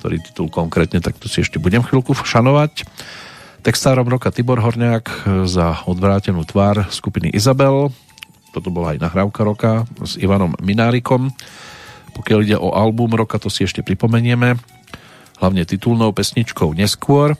ktorý 0.01 0.16
titul 0.25 0.49
konkrétne, 0.49 1.05
tak 1.05 1.20
to 1.20 1.29
si 1.29 1.45
ešte 1.45 1.61
budem 1.61 1.85
chvíľku 1.85 2.16
šanovať. 2.16 2.89
Textárom 3.61 4.09
roka 4.09 4.33
Tibor 4.33 4.65
Horňák 4.65 5.05
e, 5.05 5.15
za 5.45 5.85
odvrátenú 5.85 6.41
tvár 6.49 6.89
skupiny 6.89 7.29
Izabel. 7.37 7.93
Toto 8.53 8.73
bola 8.73 8.97
aj 8.97 9.03
nahrávka 9.05 9.41
roka 9.45 9.85
s 10.01 10.16
Ivanom 10.16 10.57
Minárikom. 10.62 11.29
Pokiaľ 12.16 12.39
ide 12.43 12.57
o 12.59 12.75
album 12.75 13.15
roka, 13.15 13.39
to 13.39 13.53
si 13.53 13.62
ešte 13.62 13.85
pripomenieme. 13.85 14.59
Hlavne 15.39 15.62
titulnou 15.62 16.11
pesničkou 16.11 16.75
Neskôr. 16.75 17.39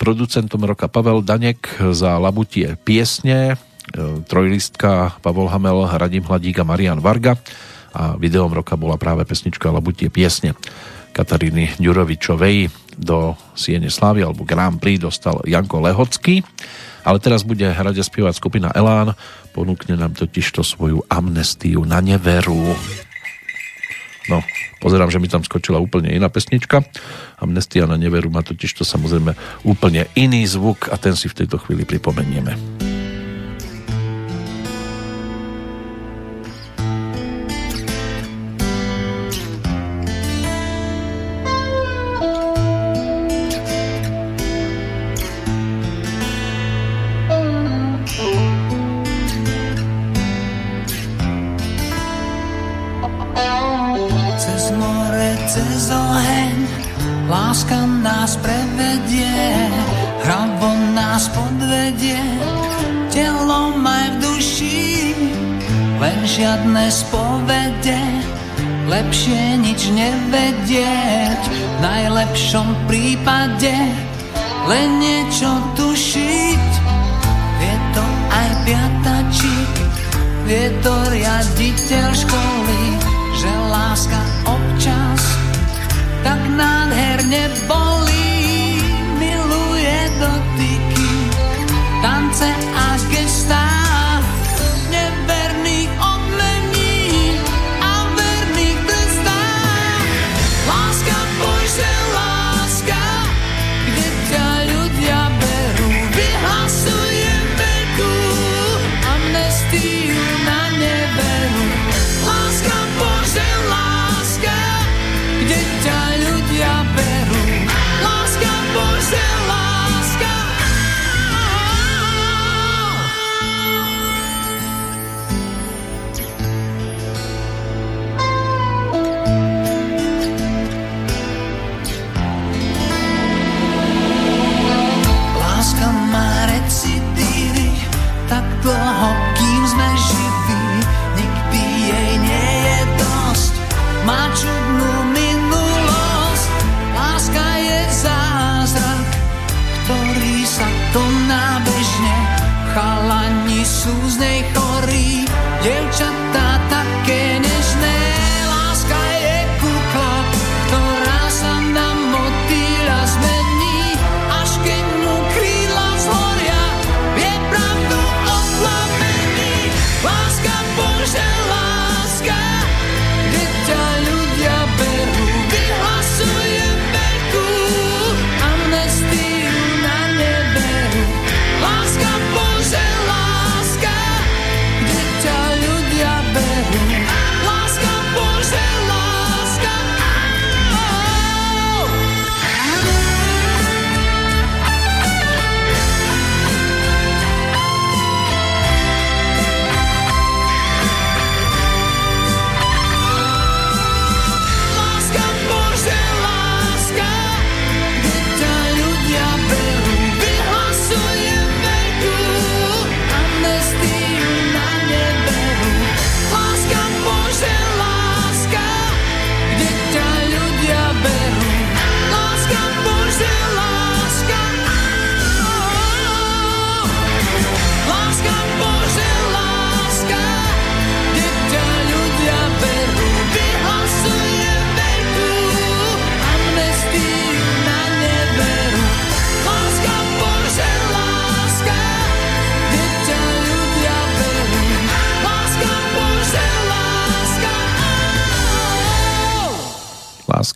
Producentom 0.00 0.64
roka 0.64 0.88
Pavel 0.88 1.20
Danek 1.20 1.68
za 1.92 2.16
labutie 2.16 2.74
piesne, 2.80 3.54
e, 3.54 4.24
trojlistka 4.24 5.20
Pavel 5.20 5.52
Hamel, 5.52 5.84
Radim 5.92 6.24
Hladík 6.24 6.62
a 6.62 6.64
Marian 6.64 7.04
Varga. 7.04 7.36
A 7.92 8.16
videom 8.16 8.48
roka 8.48 8.72
bola 8.80 8.96
práve 8.96 9.28
pesnička 9.28 9.68
Labutie 9.68 10.08
piesne 10.08 10.56
Kataríny 11.12 11.76
Ďurovičovej. 11.76 12.72
Do 12.96 13.36
Siene 13.52 13.92
Slavy 13.92 14.24
alebo 14.24 14.48
Grand 14.48 14.80
Prix 14.80 15.00
dostal 15.00 15.44
Janko 15.44 15.84
Lehocký. 15.84 16.40
Ale 17.04 17.20
teraz 17.20 17.44
bude 17.44 17.68
hrať 17.68 18.00
a 18.00 18.04
spievať 18.04 18.34
skupina 18.36 18.68
Elán 18.72 19.12
ponúkne 19.52 19.94
nám 19.94 20.16
totiž 20.16 20.48
to 20.50 20.64
svoju 20.64 21.04
amnestiu 21.12 21.84
na 21.84 22.00
neveru 22.00 22.74
no 24.28 24.40
Pozerám, 24.82 25.14
že 25.14 25.22
mi 25.22 25.30
tam 25.30 25.46
skočila 25.46 25.78
úplne 25.78 26.10
iná 26.10 26.26
pesnička. 26.26 26.82
Amnestia 27.38 27.86
na 27.86 27.94
neveru 27.94 28.34
má 28.34 28.42
totiž 28.42 28.82
to 28.82 28.82
samozrejme 28.82 29.38
úplne 29.62 30.10
iný 30.18 30.42
zvuk 30.42 30.90
a 30.90 30.98
ten 30.98 31.14
si 31.14 31.30
v 31.30 31.38
tejto 31.38 31.62
chvíli 31.62 31.86
pripomenieme. 31.86 32.90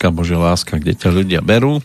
Láska, 0.07 0.23
Bože 0.23 0.39
láska, 0.39 0.74
kde 0.78 0.95
ťa 0.95 1.11
ľudia 1.11 1.41
berú. 1.43 1.83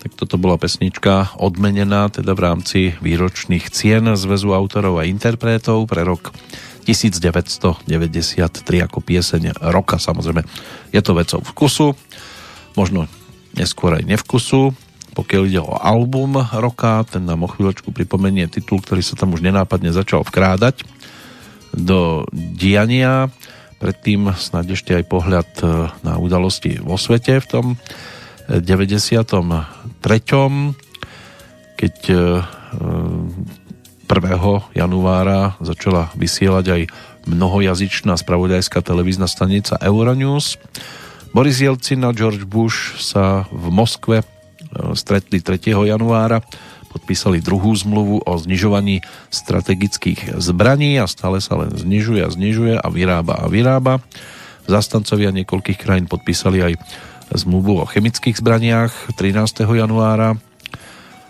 Tak 0.00 0.16
toto 0.16 0.40
bola 0.40 0.56
pesnička 0.56 1.36
odmenená 1.36 2.08
teda 2.08 2.32
v 2.32 2.40
rámci 2.40 2.96
výročných 3.04 3.68
cien 3.68 4.08
Zväzu 4.16 4.56
autorov 4.56 4.96
a 4.96 5.04
interpretov 5.04 5.84
pre 5.84 6.00
rok 6.00 6.32
1993 6.88 7.84
ako 8.88 8.98
pieseň 9.04 9.60
roka 9.68 10.00
samozrejme. 10.00 10.48
Je 10.96 11.00
to 11.04 11.12
vecou 11.12 11.44
vkusu, 11.44 11.92
možno 12.72 13.04
neskôr 13.52 14.00
aj 14.00 14.16
nevkusu, 14.16 14.72
pokiaľ 15.12 15.42
ide 15.44 15.60
o 15.60 15.76
album 15.76 16.40
roka, 16.40 17.04
ten 17.04 17.28
nám 17.28 17.44
o 17.44 17.52
chvíľočku 17.52 17.92
pripomenie 17.92 18.48
titul, 18.48 18.80
ktorý 18.80 19.04
sa 19.04 19.12
tam 19.12 19.36
už 19.36 19.44
nenápadne 19.44 19.92
začal 19.92 20.24
vkrádať 20.24 20.88
do 21.76 22.24
diania 22.32 23.28
predtým 23.78 24.34
snáď 24.34 24.74
ešte 24.74 24.90
aj 24.94 25.04
pohľad 25.06 25.50
e, 25.62 25.66
na 26.02 26.18
udalosti 26.18 26.82
vo 26.82 26.98
svete 26.98 27.38
v 27.38 27.46
tom 27.46 27.78
93. 28.50 29.22
E, 29.22 29.64
keď 31.78 31.94
1. 32.10 32.42
E, 34.02 34.50
januára 34.74 35.54
začala 35.62 36.10
vysielať 36.18 36.66
aj 36.74 36.82
mnohojazyčná 37.30 38.18
spravodajská 38.18 38.82
televízna 38.82 39.30
stanica 39.30 39.78
Euronews. 39.78 40.58
Boris 41.30 41.60
Jelcin 41.60 42.08
a 42.08 42.10
George 42.10 42.48
Bush 42.48 42.96
sa 42.98 43.44
v 43.52 43.68
Moskve 43.68 44.24
stretli 44.96 45.44
3. 45.44 45.88
januára 45.88 46.40
podpísali 46.88 47.44
druhú 47.44 47.70
zmluvu 47.76 48.24
o 48.24 48.32
znižovaní 48.40 49.04
strategických 49.28 50.40
zbraní 50.40 50.96
a 50.98 51.06
stále 51.06 51.38
sa 51.44 51.60
len 51.60 51.70
znižuje 51.76 52.24
a 52.24 52.32
znižuje 52.32 52.74
a 52.80 52.86
vyrába 52.88 53.44
a 53.44 53.46
vyrába. 53.46 54.00
Zastancovia 54.68 55.32
niekoľkých 55.32 55.78
krajín 55.80 56.08
podpísali 56.08 56.60
aj 56.60 56.72
zmluvu 57.32 57.84
o 57.84 57.88
chemických 57.88 58.40
zbraniach 58.40 59.12
13. 59.16 59.64
januára. 59.64 60.40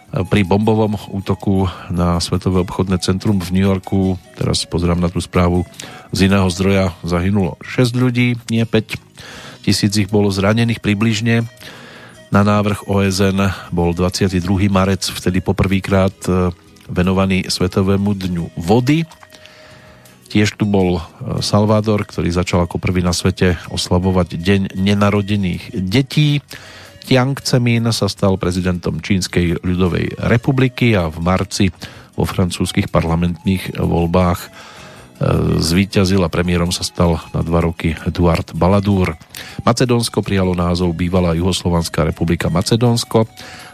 Pri 0.09 0.41
bombovom 0.41 0.97
útoku 1.13 1.69
na 1.93 2.17
Svetové 2.17 2.65
obchodné 2.65 2.97
centrum 3.05 3.45
v 3.45 3.53
New 3.53 3.67
Yorku, 3.69 4.17
teraz 4.41 4.65
pozerám 4.65 5.05
na 5.05 5.13
tú 5.13 5.21
správu, 5.21 5.69
z 6.17 6.33
iného 6.33 6.49
zdroja 6.49 6.97
zahynulo 7.05 7.61
6 7.61 7.93
ľudí, 7.93 8.41
nie 8.49 8.65
5 8.65 8.97
tisíc 9.69 9.93
ich 10.01 10.09
bolo 10.09 10.33
zranených 10.33 10.81
približne 10.81 11.45
na 12.29 12.45
návrh 12.45 12.85
OSN 12.85 13.73
bol 13.73 13.97
22. 13.97 14.69
marec, 14.69 15.01
vtedy 15.09 15.41
poprvýkrát 15.41 16.15
e, 16.29 16.53
venovaný 16.89 17.49
Svetovému 17.49 18.13
dňu 18.13 18.45
vody. 18.61 19.09
Tiež 20.29 20.61
tu 20.61 20.69
bol 20.69 21.01
e, 21.01 21.03
Salvador, 21.41 22.05
ktorý 22.05 22.29
začal 22.29 22.69
ako 22.69 22.77
prvý 22.77 23.01
na 23.01 23.17
svete 23.17 23.57
oslavovať 23.73 24.37
Deň 24.37 24.63
nenarodených 24.77 25.73
detí. 25.81 26.45
Tiang 27.09 27.41
Zemin 27.41 27.89
sa 27.97 28.13
stal 28.13 28.37
prezidentom 28.37 29.01
Čínskej 29.01 29.65
ľudovej 29.65 30.21
republiky 30.21 30.93
a 30.93 31.09
v 31.09 31.25
marci 31.25 31.73
vo 32.13 32.29
francúzskych 32.29 32.93
parlamentných 32.93 33.81
voľbách 33.81 34.41
zvíťazil 35.59 36.23
a 36.23 36.31
premiérom 36.31 36.71
sa 36.71 36.87
stal 36.87 37.19
na 37.35 37.43
dva 37.43 37.59
roky 37.63 37.99
Eduard 38.07 38.55
Baladúr. 38.55 39.19
Macedónsko 39.67 40.23
prijalo 40.23 40.55
názov 40.55 40.95
bývalá 40.95 41.35
Juhoslovanská 41.35 42.07
republika 42.07 42.47
Macedónsko. 42.47 43.27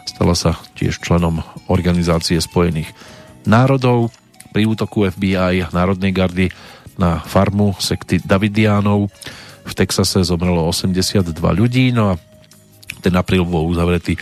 Stala 0.09 0.33
sa 0.33 0.57
tiež 0.77 1.01
členom 1.05 1.45
Organizácie 1.69 2.41
spojených 2.41 2.93
národov. 3.45 4.09
Pri 4.57 4.65
útoku 4.65 5.05
FBI 5.11 5.69
Národnej 5.75 6.15
gardy 6.15 6.47
na 6.97 7.21
farmu 7.21 7.75
sekty 7.77 8.23
Davidiánov 8.23 9.11
v 9.65 9.73
Texase 9.75 10.23
zomrelo 10.23 10.65
82 10.71 11.35
ľudí, 11.35 11.91
no 11.91 12.15
a 12.15 12.21
ten 13.03 13.13
apríl 13.19 13.43
bol 13.43 13.67
uzavretý 13.67 14.17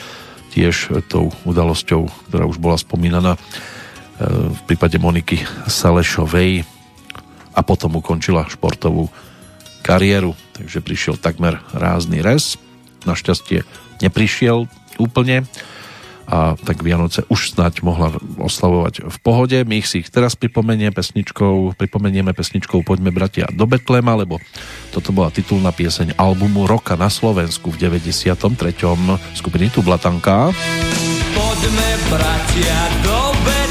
tiež 0.57 1.05
tou 1.07 1.31
udalosťou, 1.44 2.09
ktorá 2.31 2.44
už 2.49 2.57
bola 2.57 2.81
spomínaná 2.81 3.36
e, 3.36 3.40
v 4.53 4.61
prípade 4.69 4.97
Moniky 4.97 5.44
Salešovej, 5.69 6.65
a 7.53 7.61
potom 7.65 7.97
ukončila 8.01 8.49
športovú 8.49 9.12
kariéru, 9.83 10.33
takže 10.57 10.79
prišiel 10.81 11.15
takmer 11.19 11.59
rázny 11.74 12.23
res. 12.23 12.57
Našťastie 13.03 13.66
neprišiel 13.99 14.70
úplne 14.97 15.45
a 16.33 16.55
tak 16.55 16.81
Vianoce 16.87 17.27
už 17.27 17.59
snáď 17.59 17.83
mohla 17.83 18.15
oslavovať 18.39 19.11
v 19.11 19.16
pohode. 19.20 19.59
My 19.66 19.83
ich 19.83 19.91
si 19.91 20.01
ich 20.01 20.09
teraz 20.09 20.39
pripomenie 20.39 20.95
pesničkou, 20.95 21.74
pripomenieme 21.74 22.31
pesničkou 22.31 22.87
Poďme 22.87 23.11
bratia 23.11 23.51
do 23.51 23.66
Betlema, 23.66 24.15
lebo 24.15 24.39
toto 24.95 25.11
bola 25.11 25.35
titulná 25.35 25.74
pieseň 25.74 26.15
albumu 26.16 26.70
Roka 26.70 26.95
na 26.95 27.11
Slovensku 27.11 27.74
v 27.74 27.91
93. 27.91 28.39
skupiny 29.35 29.66
Tublatanka. 29.74 30.55
Poďme 31.35 31.89
bratia 32.09 32.79
do 33.03 33.19
Betlema 33.43 33.61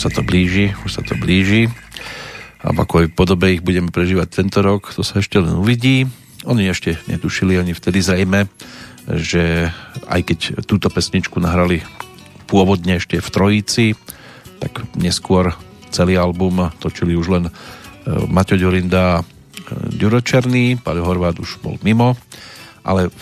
už 0.00 0.08
sa 0.08 0.16
to 0.16 0.24
blíži, 0.24 0.72
už 0.80 0.96
sa 0.96 1.04
to 1.04 1.12
blíži. 1.12 1.68
A 2.64 2.72
v 2.72 2.78
akoj 2.80 3.12
podobe 3.12 3.52
ich 3.52 3.60
budeme 3.60 3.92
prežívať 3.92 4.32
tento 4.32 4.64
rok, 4.64 4.96
to 4.96 5.04
sa 5.04 5.20
ešte 5.20 5.36
len 5.36 5.60
uvidí. 5.60 6.08
Oni 6.48 6.64
ešte 6.72 6.96
netušili 7.04 7.60
ani 7.60 7.76
vtedy 7.76 8.00
zrejme, 8.00 8.48
že 9.20 9.68
aj 10.08 10.20
keď 10.24 10.38
túto 10.64 10.88
pesničku 10.88 11.36
nahrali 11.36 11.84
pôvodne 12.48 12.96
ešte 12.96 13.20
v 13.20 13.28
Trojici, 13.28 13.86
tak 14.56 14.88
neskôr 14.96 15.52
celý 15.92 16.16
album 16.16 16.72
točili 16.80 17.12
už 17.12 17.36
len 17.36 17.44
e, 17.44 17.52
Maťo 18.24 18.56
Ďurinda 18.56 19.04
a 19.04 19.16
e, 19.20 19.24
Ďuro 20.00 20.24
Černý, 20.24 20.80
Paľo 20.80 21.04
Horvát 21.04 21.36
už 21.36 21.60
bol 21.60 21.76
mimo, 21.84 22.16
ale 22.88 23.12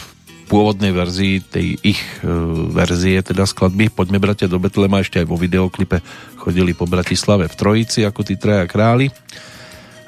pôvodnej 0.48 0.96
verzii 0.96 1.44
tej 1.44 1.76
ich 1.84 2.00
e, 2.24 2.32
verzie, 2.72 3.20
teda 3.20 3.44
skladby. 3.44 3.92
Poďme 3.92 4.16
bratia 4.16 4.48
do 4.48 4.56
Betlema, 4.56 5.04
ešte 5.04 5.20
aj 5.20 5.28
vo 5.28 5.36
videoklipe 5.36 6.00
chodili 6.40 6.72
po 6.72 6.88
Bratislave 6.88 7.46
v 7.46 7.54
Trojici 7.54 8.08
ako 8.08 8.24
tí 8.24 8.40
traja 8.40 8.64
králi. 8.64 9.12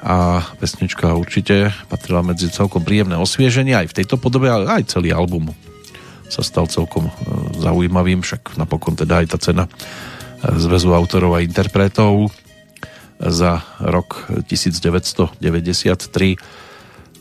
A 0.01 0.41
pesnička 0.57 1.13
určite 1.13 1.69
patrila 1.85 2.25
medzi 2.25 2.49
celkom 2.49 2.81
príjemné 2.81 3.21
osvieženie 3.21 3.77
aj 3.77 3.93
v 3.93 3.97
tejto 4.01 4.17
podobe, 4.17 4.49
ale 4.49 4.81
aj 4.81 4.97
celý 4.97 5.13
album 5.13 5.53
sa 6.25 6.41
stal 6.41 6.65
celkom 6.65 7.05
e, 7.05 7.13
zaujímavým, 7.61 8.25
však 8.25 8.57
napokon 8.57 8.97
teda 8.97 9.21
aj 9.21 9.27
tá 9.31 9.37
cena 9.37 9.69
e, 9.69 9.71
Zväzu 10.57 10.89
autorov 10.97 11.37
a 11.37 11.45
interpretov 11.45 12.33
za 13.21 13.61
rok 13.77 14.33
1993 14.49 15.37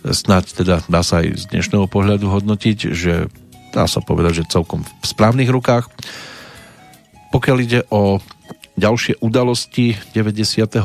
snáď 0.05 0.45
teda 0.57 0.75
dá 0.89 1.01
sa 1.05 1.21
aj 1.21 1.37
z 1.37 1.45
dnešného 1.53 1.87
pohľadu 1.87 2.29
hodnotiť, 2.33 2.79
že 2.93 3.29
dá 3.71 3.85
sa 3.87 4.01
povedať, 4.01 4.45
že 4.45 4.53
celkom 4.53 4.83
v 4.83 5.05
správnych 5.05 5.51
rukách. 5.53 5.89
Pokiaľ 7.31 7.57
ide 7.63 7.81
o 7.93 8.19
ďalšie 8.81 9.21
udalosti 9.21 9.95
93. 10.17 10.81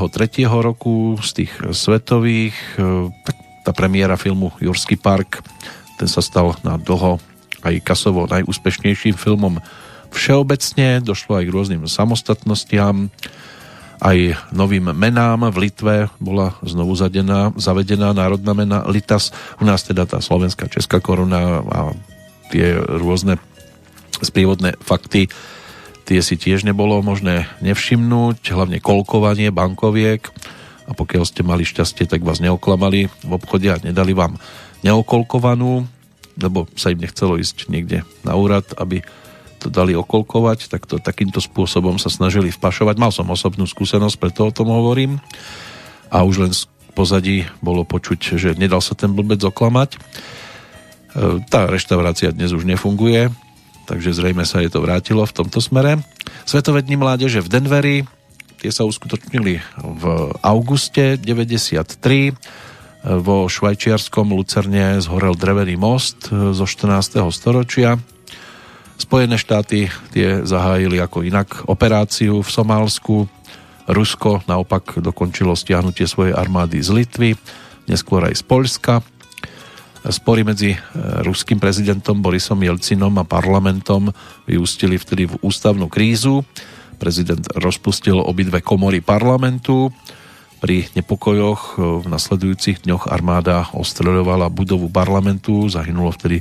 roku 0.45 1.15
z 1.23 1.29
tých 1.43 1.51
svetových, 1.71 2.55
e, 2.77 3.09
tak 3.25 3.35
tá 3.65 3.71
premiéra 3.73 4.19
filmu 4.19 4.53
Jurský 4.61 4.99
park, 4.99 5.41
ten 5.97 6.11
sa 6.11 6.19
stal 6.19 6.53
na 6.61 6.75
dlho 6.75 7.17
aj 7.65 7.81
kasovo 7.81 8.29
najúspešnejším 8.29 9.17
filmom 9.17 9.57
všeobecne, 10.13 11.01
došlo 11.01 11.41
aj 11.41 11.45
k 11.49 11.53
rôznym 11.55 11.81
samostatnostiam, 11.89 13.09
aj 14.01 14.35
novým 14.51 14.91
menám. 14.91 15.47
V 15.51 15.69
Litve 15.69 15.95
bola 16.19 16.57
znovu 16.63 16.95
zadená, 16.95 17.51
zavedená 17.55 18.11
národná 18.11 18.51
mena 18.55 18.83
Litas. 18.87 19.31
U 19.59 19.65
nás 19.67 19.83
teda 19.83 20.03
tá 20.09 20.19
slovenská 20.19 20.67
česká 20.67 20.99
koruna 20.99 21.63
a 21.63 21.79
tie 22.51 22.75
rôzne 22.79 23.39
sprievodné 24.19 24.79
fakty 24.79 25.27
tie 26.05 26.21
si 26.21 26.37
tiež 26.37 26.63
nebolo 26.63 27.01
možné 27.01 27.49
nevšimnúť, 27.65 28.53
hlavne 28.53 28.77
kolkovanie 28.77 29.49
bankoviek 29.49 30.29
a 30.85 30.93
pokiaľ 30.93 31.23
ste 31.25 31.41
mali 31.41 31.65
šťastie, 31.65 32.05
tak 32.05 32.21
vás 32.21 32.37
neoklamali 32.37 33.09
v 33.09 33.31
obchode 33.33 33.73
a 33.73 33.81
nedali 33.81 34.13
vám 34.13 34.37
neokolkovanú, 34.85 35.89
lebo 36.37 36.69
sa 36.77 36.93
im 36.93 37.01
nechcelo 37.01 37.41
ísť 37.41 37.73
niekde 37.73 38.05
na 38.21 38.37
úrad, 38.37 38.69
aby 38.77 39.01
to 39.65 39.73
dali 39.73 39.97
okolkovať, 39.97 40.69
tak 40.69 40.85
to 40.85 41.01
takýmto 41.01 41.41
spôsobom 41.41 41.97
sa 41.97 42.13
snažili 42.13 42.53
vpašovať. 42.53 43.01
Mal 43.01 43.09
som 43.09 43.25
osobnú 43.33 43.65
skúsenosť, 43.65 44.21
preto 44.21 44.45
o 44.45 44.53
tom 44.53 44.69
hovorím. 44.69 45.17
A 46.13 46.21
už 46.21 46.45
len 46.45 46.53
z 46.53 46.69
pozadí 46.93 47.49
bolo 47.65 47.81
počuť, 47.81 48.37
že 48.37 48.53
nedal 48.53 48.79
sa 48.79 48.93
ten 48.93 49.09
blbec 49.09 49.41
oklamať. 49.41 49.97
E, 49.97 49.97
tá 51.49 51.65
reštaurácia 51.65 52.29
dnes 52.29 52.53
už 52.53 52.69
nefunguje, 52.69 53.33
takže 53.89 54.13
zrejme 54.13 54.45
sa 54.45 54.61
je 54.61 54.69
to 54.69 54.85
vrátilo 54.85 55.25
v 55.25 55.33
tomto 55.33 55.57
smere. 55.57 55.97
Svetové 56.45 56.85
dni 56.85 57.01
mládeže 57.01 57.41
v 57.41 57.49
Denveri, 57.49 57.97
tie 58.61 58.69
sa 58.69 58.85
uskutočnili 58.85 59.59
v 59.81 60.03
auguste 60.45 61.17
93. 61.17 62.37
Vo 63.05 63.45
švajčiarskom 63.45 64.33
Lucerne 64.33 64.97
zhorel 64.97 65.37
drevený 65.37 65.77
most 65.77 66.29
zo 66.33 66.65
14. 66.65 67.21
storočia. 67.29 68.01
Spojené 68.95 69.35
štáty 69.35 69.91
tie 70.15 70.47
zahájili 70.47 71.03
ako 71.03 71.27
inak 71.27 71.67
operáciu 71.67 72.39
v 72.39 72.49
Somálsku. 72.49 73.27
Rusko 73.85 74.41
naopak 74.47 74.97
dokončilo 75.03 75.53
stiahnutie 75.53 76.07
svojej 76.07 76.33
armády 76.33 76.79
z 76.79 76.89
Litvy, 76.95 77.29
neskôr 77.91 78.23
aj 78.23 78.39
z 78.39 78.43
Polska. 78.47 78.93
Spory 80.05 80.47
medzi 80.47 80.73
e, 80.73 80.79
ruským 81.25 81.57
prezidentom 81.57 82.21
Borisom 82.21 82.61
Jelcinom 82.61 83.13
a 83.19 83.27
parlamentom 83.27 84.13
vyústili 84.47 84.95
vtedy 84.95 85.27
v 85.27 85.37
ústavnú 85.43 85.89
krízu. 85.91 86.45
Prezident 86.95 87.41
rozpustil 87.57 88.21
obidve 88.21 88.61
komory 88.61 89.01
parlamentu. 89.01 89.89
Pri 90.61 90.87
nepokojoch 90.95 91.61
e, 91.75 91.99
v 91.99 92.05
nasledujúcich 92.05 92.85
dňoch 92.87 93.11
armáda 93.11 93.69
ostreľovala 93.75 94.47
budovu 94.53 94.87
parlamentu, 94.87 95.67
zahynulo 95.67 96.13
vtedy 96.13 96.39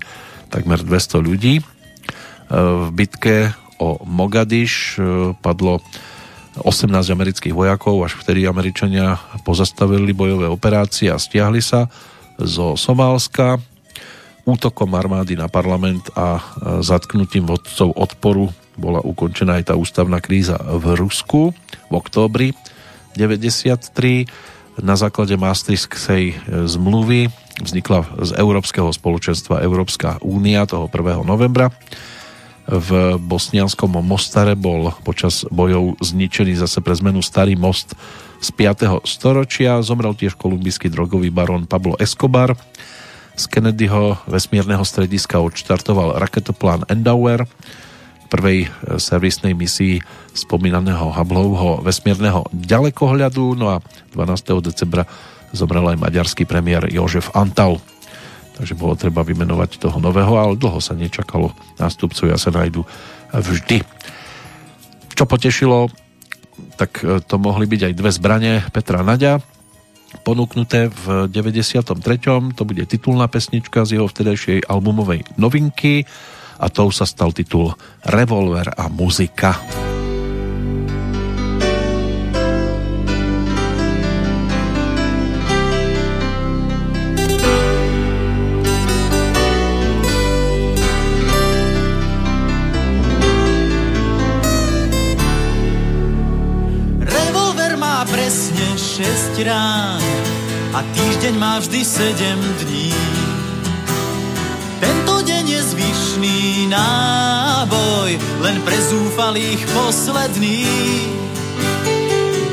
takmer 0.53 0.85
200 0.85 1.19
ľudí. 1.19 1.74
V 2.51 2.89
bitke 2.93 3.53
o 3.79 3.99
Mogadiš 4.07 4.99
e, 4.99 5.01
padlo 5.39 5.83
18 6.63 6.87
amerických 7.11 7.55
vojakov, 7.55 8.07
až 8.07 8.15
vtedy 8.23 8.47
Američania 8.47 9.19
pozastavili 9.43 10.15
bojové 10.15 10.47
operácie 10.47 11.11
a 11.11 11.19
stiahli 11.19 11.59
sa 11.59 11.91
zo 12.39 12.79
Somálska. 12.79 13.59
Útokom 14.45 14.93
armády 14.93 15.35
na 15.35 15.51
parlament 15.51 16.13
a 16.15 16.39
e, 16.39 16.43
zatknutím 16.85 17.49
vodcov 17.49 17.91
odporu 17.97 18.53
bola 18.75 19.03
ukončená 19.03 19.63
aj 19.63 19.71
tá 19.71 19.75
ústavná 19.79 20.19
kríza 20.19 20.59
v 20.59 20.99
Rusku 20.99 21.55
v 21.91 21.93
októbri 21.95 22.55
93. 23.15 24.27
Na 24.83 24.99
základe 24.99 25.39
Maastrichtskej 25.39 26.25
e, 26.31 26.35
zmluvy 26.67 27.31
vznikla 27.63 28.07
z 28.27 28.31
Európskeho 28.35 28.91
spoločenstva 28.91 29.63
Európska 29.63 30.19
únia 30.23 30.67
toho 30.67 30.91
1. 30.91 31.23
novembra 31.23 31.71
v 32.65 33.21
bosnianskom 33.21 34.01
Mostare 34.01 34.57
bol 34.57 34.97
počas 35.05 35.45
bojov 35.53 36.01
zničený 36.01 36.57
zase 36.57 36.81
pre 36.81 36.97
zmenu 36.97 37.21
starý 37.21 37.61
most 37.61 37.93
z 38.41 38.49
5. 38.53 39.05
storočia. 39.05 39.85
Zomrel 39.85 40.17
tiež 40.17 40.37
kolumbijský 40.37 40.89
drogový 40.89 41.29
barón 41.29 41.69
Pablo 41.69 41.97
Escobar. 42.01 42.57
Z 43.35 43.45
Kennedyho 43.51 44.21
vesmírneho 44.31 44.87
strediska 44.87 45.43
odštartoval 45.43 46.17
raketoplán 46.23 46.87
Endower 46.87 47.45
prvej 48.33 48.67
e, 48.67 48.69
servisnej 48.99 49.53
misii 49.55 50.03
spomínaného 50.35 51.15
Hubbleho 51.15 51.83
vesmírneho 51.85 52.47
ďalekohľadu. 52.51 53.55
No 53.55 53.77
a 53.77 53.77
12. 54.17 54.65
decembra 54.65 55.07
zomrel 55.55 55.95
aj 55.95 56.03
maďarský 56.03 56.49
premiér 56.49 56.91
Jožef 56.91 57.31
Antal 57.37 57.79
takže 58.55 58.79
bolo 58.79 58.95
treba 58.95 59.27
vymenovať 59.27 59.83
toho 59.83 59.99
nového, 59.99 60.35
ale 60.39 60.55
dlho 60.55 60.79
sa 60.79 60.95
nečakalo. 60.95 61.51
Nástupcovia 61.79 62.39
sa 62.39 62.55
nájdu 62.55 62.87
vždy. 63.35 63.83
Čo 65.15 65.27
potešilo, 65.27 65.91
tak 66.79 67.03
e, 67.03 67.19
to 67.23 67.37
mohli 67.39 67.67
byť 67.67 67.81
aj 67.91 67.95
dve 67.95 68.11
zbranie 68.11 68.55
Petra 68.71 69.03
Naďa, 69.03 69.43
ponúknuté 70.23 70.91
v 70.91 71.27
93. 71.27 72.55
To 72.55 72.63
bude 72.63 72.83
titulná 72.87 73.27
pesnička 73.27 73.83
z 73.83 73.99
jeho 73.99 74.07
vtedajšej 74.07 74.71
albumovej 74.71 75.27
novinky 75.35 76.07
a 76.63 76.71
tou 76.71 76.95
sa 76.95 77.03
stal 77.03 77.35
titul 77.35 77.75
Revolver 78.07 78.71
a 78.79 78.87
muzika. 78.87 79.59
Rán 99.43 99.99
a 100.71 100.83
týždeň 100.95 101.35
má 101.35 101.59
vždy 101.59 101.81
sedem 101.83 102.39
dní. 102.63 102.95
Tento 104.79 105.15
deň 105.27 105.45
je 105.49 105.61
zvyšný 105.75 106.39
náboj, 106.71 108.15
len 108.43 108.59
pre 108.63 108.79
zúfalých 108.79 109.59
posledný. 109.75 110.67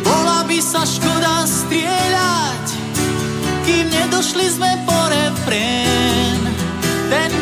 Bola 0.02 0.42
by 0.50 0.58
sa 0.58 0.82
škoda 0.82 1.46
strieľať, 1.46 2.66
kým 3.66 3.86
nedošli 3.86 4.46
sme 4.50 4.72
po 4.90 4.98
refrén. 5.12 6.40
Ten, 7.14 7.41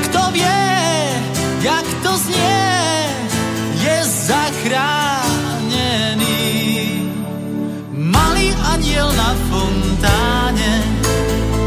aniel 8.79 9.11
na 9.11 9.35
fontáne 9.51 10.71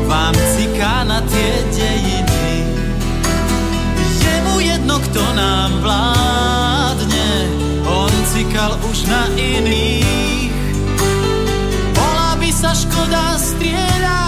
vám 0.08 0.32
ciká 0.56 1.04
na 1.04 1.20
tie 1.28 1.52
dejiny. 1.68 2.64
Je 4.16 4.34
mu 4.48 4.56
jedno, 4.64 4.96
kto 4.96 5.20
nám 5.36 5.70
vládne, 5.84 7.28
on 7.84 8.12
cikal 8.32 8.80
už 8.88 9.04
na 9.12 9.28
iných. 9.36 10.56
Bola 11.92 12.32
by 12.40 12.48
sa 12.48 12.72
škoda 12.72 13.36
strieľať 13.36 14.21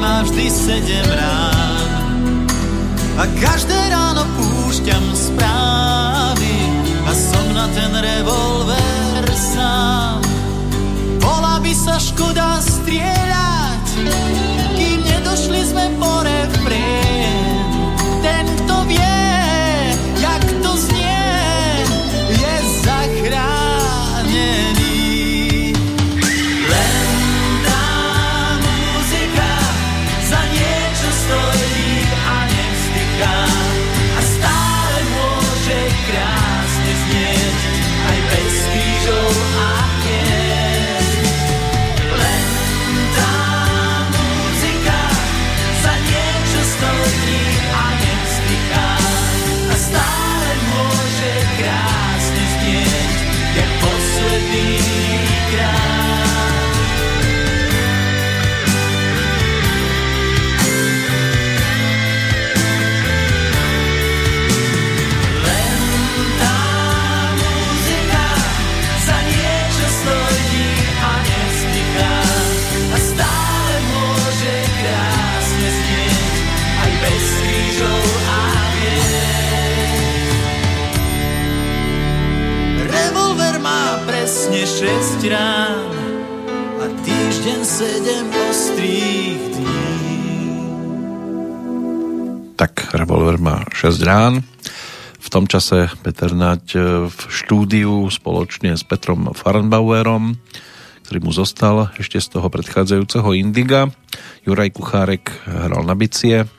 má 0.00 0.24
vždy 0.24 0.48
7 0.48 0.80
rán. 1.12 2.48
A 3.20 3.28
každé 3.36 3.76
ráno 3.92 4.24
púšťam 4.32 5.04
správy 5.12 6.56
a 7.04 7.12
som 7.12 7.46
na 7.52 7.68
ten 7.76 7.92
revolver 7.92 9.24
sám. 9.36 10.24
Bola 11.20 11.60
by 11.60 11.72
sa 11.76 12.00
škoda 12.00 12.64
strieľať, 12.64 13.84
kým 14.80 15.04
nedošli 15.04 15.60
sme 15.68 15.84
po 16.00 16.24
6 84.90 85.30
rán 85.30 85.86
a 86.82 86.86
týždeň 87.06 87.60
7 87.62 88.50
ostrých 88.50 89.42
dní. 89.54 89.86
Tak 92.58 92.90
revolver 92.98 93.38
má 93.38 93.62
6 93.70 94.02
rán. 94.02 94.42
V 95.22 95.28
tom 95.30 95.46
čase 95.46 95.86
Peter 96.02 96.34
Naď 96.34 96.64
e, 96.74 96.78
v 97.06 97.20
štúdiu 97.30 98.10
spoločne 98.10 98.74
s 98.74 98.82
Petrom 98.82 99.30
Farnbauerom, 99.30 100.34
ktorý 101.06 101.18
mu 101.22 101.30
zostal 101.30 101.94
ešte 101.94 102.18
z 102.18 102.26
toho 102.26 102.50
predchádzajúceho 102.50 103.30
Indiga. 103.38 103.86
Juraj 104.42 104.74
Kuchárek 104.74 105.30
hral 105.46 105.86
na 105.86 105.94
bicie 105.94 106.50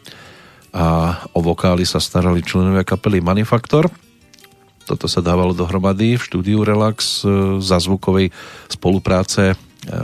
a 0.72 1.20
o 1.36 1.44
vokály 1.44 1.84
sa 1.84 2.00
starali 2.00 2.40
členovia 2.48 2.88
kapely 2.88 3.20
Manifaktor. 3.20 3.92
Toto 4.86 5.06
sa 5.06 5.22
dávalo 5.22 5.54
dohromady 5.54 6.18
v 6.18 6.26
štúdiu 6.26 6.66
Relax 6.66 7.22
e, 7.22 7.58
za 7.62 7.78
zvukovej 7.78 8.34
spolupráce 8.68 9.54
e, 9.54 9.56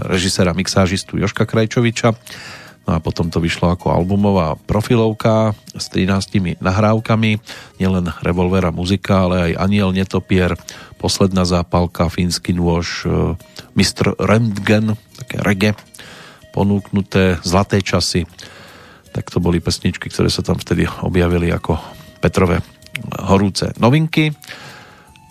režisera 0.08 0.54
mixážistu 0.54 1.18
Joška 1.18 1.50
Krajčoviča. 1.50 2.14
No 2.88 2.96
a 2.96 3.04
potom 3.04 3.28
to 3.28 3.44
vyšlo 3.44 3.76
ako 3.76 3.92
albumová 3.92 4.56
profilovka 4.64 5.52
s 5.76 5.92
13 5.92 6.64
nahrávkami, 6.64 7.36
nielen 7.84 8.08
Revolvera 8.24 8.72
muzika, 8.72 9.28
ale 9.28 9.52
aj 9.52 9.60
Aniel 9.60 9.92
Netopier, 9.92 10.56
Posledná 10.98 11.44
zápalka, 11.44 12.08
Fínsky 12.08 12.56
nôž, 12.56 13.04
e, 13.04 13.36
Mr. 13.76 14.16
Röntgen, 14.16 14.96
také 15.20 15.44
reggae, 15.44 15.76
ponúknuté 16.56 17.38
Zlaté 17.44 17.84
časy. 17.84 18.24
Tak 19.12 19.34
to 19.34 19.44
boli 19.44 19.60
pesničky, 19.60 20.08
ktoré 20.08 20.32
sa 20.32 20.46
tam 20.46 20.56
vtedy 20.62 20.88
objavili 21.04 21.50
ako 21.52 21.76
Petrové 22.24 22.77
horúce 23.24 23.72
novinky. 23.78 24.34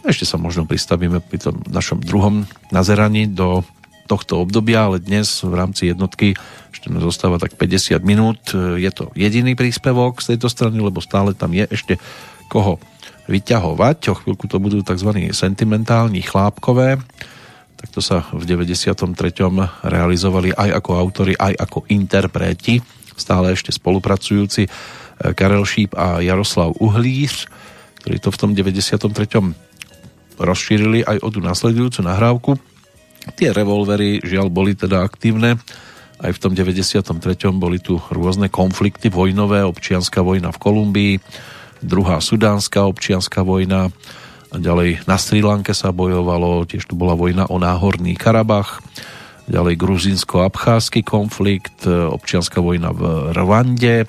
Ešte 0.07 0.23
sa 0.23 0.39
možno 0.39 0.67
pristavíme 0.71 1.19
pri 1.19 1.39
tom 1.51 1.59
našom 1.67 1.99
druhom 1.99 2.47
nazeraní 2.71 3.27
do 3.27 3.67
tohto 4.07 4.39
obdobia, 4.39 4.87
ale 4.87 5.03
dnes 5.03 5.43
v 5.43 5.51
rámci 5.51 5.91
jednotky 5.91 6.39
ešte 6.71 6.95
nám 6.95 7.03
zostáva 7.03 7.43
tak 7.43 7.59
50 7.59 7.99
minút. 8.07 8.55
Je 8.55 8.87
to 8.95 9.11
jediný 9.19 9.59
príspevok 9.59 10.23
z 10.23 10.39
tejto 10.39 10.47
strany, 10.47 10.79
lebo 10.79 11.03
stále 11.03 11.35
tam 11.35 11.51
je 11.51 11.67
ešte 11.67 11.99
koho 12.47 12.79
vyťahovať. 13.27 13.99
O 14.07 14.15
chvíľku 14.15 14.47
to 14.47 14.63
budú 14.63 14.79
tzv. 14.87 15.11
sentimentálni 15.35 16.23
chlápkové. 16.23 17.03
Tak 17.77 17.89
to 17.91 17.99
sa 17.99 18.31
v 18.31 18.47
93. 18.47 18.95
realizovali 19.83 20.55
aj 20.55 20.71
ako 20.81 20.91
autori, 20.95 21.35
aj 21.35 21.67
ako 21.67 21.91
interpreti, 21.91 22.79
stále 23.19 23.53
ešte 23.53 23.75
spolupracujúci 23.75 24.71
Karel 25.17 25.65
Šíp 25.65 25.97
a 25.97 26.21
Jaroslav 26.21 26.77
Uhlíř, 26.77 27.49
ktorí 28.05 28.17
to 28.21 28.31
v 28.31 28.39
tom 28.39 28.51
93. 28.53 29.07
rozšírili 30.37 31.03
aj 31.03 31.25
o 31.25 31.29
tú 31.33 31.41
nasledujúcu 31.41 32.01
nahrávku. 32.05 32.53
Tie 33.35 33.51
revolvery 33.51 34.23
žiaľ 34.23 34.53
boli 34.53 34.79
teda 34.79 35.03
aktívne. 35.03 35.59
Aj 36.17 36.33
v 36.33 36.39
tom 36.41 36.57
93. 36.57 37.13
boli 37.57 37.77
tu 37.83 38.01
rôzne 38.09 38.49
konflikty 38.49 39.13
vojnové, 39.13 39.61
občianská 39.67 40.25
vojna 40.25 40.49
v 40.49 40.61
Kolumbii, 40.63 41.15
druhá 41.85 42.25
sudánska 42.25 42.89
občianská 42.89 43.45
vojna, 43.45 43.93
a 44.47 44.57
ďalej 44.63 45.05
na 45.11 45.19
Sri 45.19 45.43
Lanke 45.43 45.75
sa 45.75 45.91
bojovalo, 45.91 46.65
tiež 46.65 46.87
tu 46.87 46.95
bola 46.95 47.19
vojna 47.19 47.51
o 47.51 47.59
náhorný 47.59 48.15
Karabach, 48.15 48.79
ďalej 49.51 49.75
gruzinsko-abcházsky 49.75 51.03
konflikt, 51.03 51.85
občianská 51.85 52.63
vojna 52.63 52.95
v 52.95 53.35
Rwande, 53.35 54.07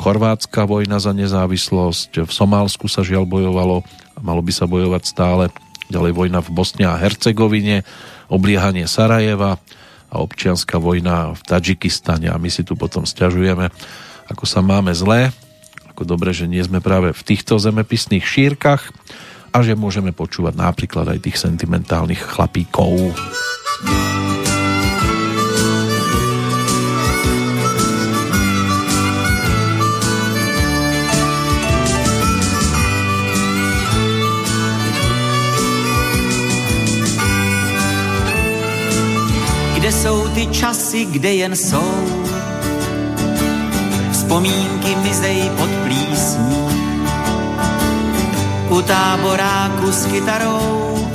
chorvátska 0.00 0.64
vojna 0.64 0.96
za 0.96 1.12
nezávislosť, 1.12 2.24
v 2.24 2.32
Somálsku 2.32 2.88
sa 2.88 3.04
žiaľ 3.04 3.28
bojovalo 3.28 3.84
a 4.16 4.18
malo 4.24 4.40
by 4.40 4.48
sa 4.48 4.64
bojovať 4.64 5.02
stále, 5.04 5.44
ďalej 5.92 6.16
vojna 6.16 6.40
v 6.40 6.50
Bosne 6.56 6.88
a 6.88 6.96
Hercegovine, 6.96 7.84
obliehanie 8.32 8.88
Sarajeva 8.88 9.60
a 10.08 10.14
občianská 10.24 10.80
vojna 10.80 11.36
v 11.36 11.40
Tadžikistane 11.44 12.32
a 12.32 12.40
my 12.40 12.48
si 12.48 12.64
tu 12.64 12.80
potom 12.80 13.04
stiažujeme, 13.04 13.68
ako 14.32 14.44
sa 14.48 14.64
máme 14.64 14.96
zlé, 14.96 15.36
ako 15.92 16.08
dobre, 16.08 16.32
že 16.32 16.48
nie 16.48 16.64
sme 16.64 16.80
práve 16.80 17.12
v 17.12 17.22
týchto 17.26 17.60
zemepisných 17.60 18.24
šírkach 18.24 18.88
a 19.52 19.58
že 19.60 19.76
môžeme 19.76 20.16
počúvať 20.16 20.56
napríklad 20.56 21.12
aj 21.12 21.28
tých 21.28 21.36
sentimentálnych 21.42 22.22
chlapíkov. 22.22 23.12
Kde 39.90 39.98
jsou 39.98 40.28
ty 40.28 40.46
časy, 40.46 41.04
kde 41.04 41.32
jen 41.32 41.56
jsou? 41.56 41.92
Vzpomínky 44.12 44.96
mizej 45.02 45.50
pod 45.58 45.70
plísní. 45.84 46.56
U 48.68 48.82
táboráku 48.82 49.92
s 49.92 50.06
kytarou 50.06 51.08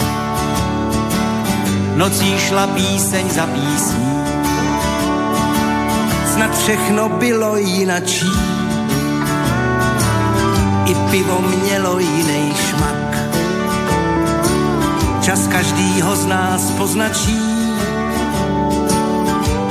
nocí 1.96 2.40
šla 2.40 2.68
píseň 2.68 3.30
za 3.30 3.48
písní. 3.48 4.24
Snad 6.34 6.58
všechno 6.58 7.10
bylo 7.10 7.58
jinačí, 7.58 8.32
i 10.86 10.96
pivo 11.12 11.42
mělo 11.42 12.00
jiný 12.00 12.54
šmak. 12.70 13.18
Čas 15.22 15.48
každýho 15.48 16.16
z 16.16 16.26
nás 16.26 16.62
poznačí, 16.78 17.55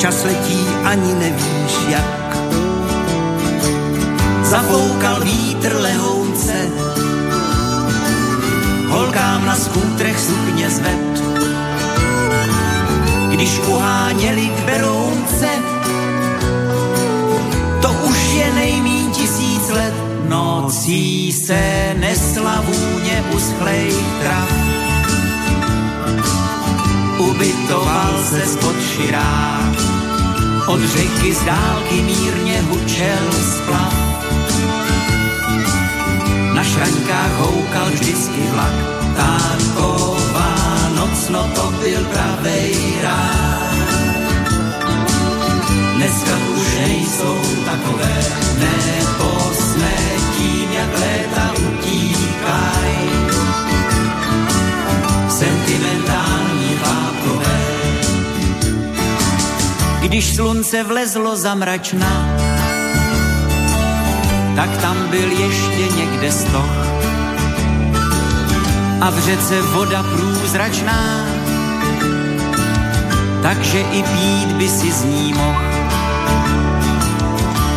čas 0.04 0.24
letí 0.24 0.60
ani 0.84 1.14
nevíš 1.16 1.74
jak. 1.88 2.36
Zafoukal 4.44 5.24
vítr 5.24 5.72
lehounce, 5.80 6.68
holkám 8.88 9.46
na 9.46 9.56
skútrech 9.56 10.20
sukně 10.20 10.70
zved. 10.70 11.04
Když 13.32 13.58
uháněli 13.58 14.46
k 14.46 14.58
Berounce, 14.68 15.48
to 17.82 17.88
už 18.04 18.18
je 18.34 18.52
nejmín 18.54 19.10
tisíc 19.10 19.70
let. 19.70 19.94
Nocí 20.28 21.32
se 21.32 21.94
nesla 21.96 22.60
vůně 22.60 23.24
uschlej 23.36 23.92
trav. 24.22 24.48
Ubytoval 27.18 28.12
se 28.30 28.40
spod 28.46 28.76
širák, 28.92 29.93
od 30.66 30.80
řeky 30.80 31.34
z 31.34 31.44
dálky 31.44 32.02
mírně 32.02 32.60
hučel 32.60 33.32
splav. 33.56 33.94
Na 36.54 36.64
šraňkách 36.64 37.32
houkal 37.38 37.90
vždycky 37.90 38.40
vlak, 38.52 38.74
taková 39.16 40.54
noc, 40.96 41.28
no 41.28 41.50
to 41.54 41.74
byl 41.80 42.04
pravej 42.04 42.74
rád. 43.02 43.74
Dneska 45.96 46.36
už 46.56 46.78
nejsou 46.86 47.38
takové, 47.64 48.24
nebo 48.58 49.52
jsme 49.52 49.92
tím, 50.38 50.72
jak 50.72 50.98
léta 51.00 51.52
utíkaj. 51.52 52.94
Sentimentální 55.28 56.03
Když 60.14 60.34
slunce 60.34 60.82
vlezlo 60.82 61.36
za 61.36 61.54
mračna, 61.54 62.36
tak 64.56 64.70
tam 64.80 64.96
byl 65.10 65.30
ještě 65.30 65.96
někde 65.96 66.32
stoch. 66.32 66.76
A 69.00 69.10
v 69.10 69.18
řece 69.18 69.62
voda 69.62 70.02
průzračná, 70.02 71.26
takže 73.42 73.80
i 73.80 74.02
pít 74.02 74.52
by 74.52 74.68
si 74.68 74.92
z 74.92 75.04
ní 75.04 75.32
mohl. 75.32 75.64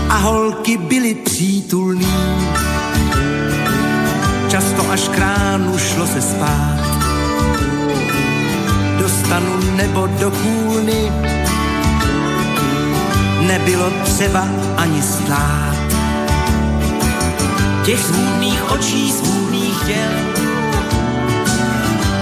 A 0.09 0.17
holky 0.17 0.77
byly 0.77 1.15
přítulný, 1.15 2.17
často 4.49 4.91
až 4.91 5.07
k 5.07 5.17
ránu 5.17 5.77
šlo 5.77 6.07
se 6.07 6.21
spát. 6.21 6.77
Do 8.97 9.09
stanu 9.09 9.75
nebo 9.75 10.07
do 10.07 10.31
kůlny 10.31 11.11
nebylo 13.41 13.89
třeba 14.03 14.47
ani 14.77 15.01
stát. 15.01 15.77
Těch 17.85 17.99
svůdných 17.99 18.71
očí, 18.71 19.11
svůdných 19.11 19.85
těl, 19.85 20.11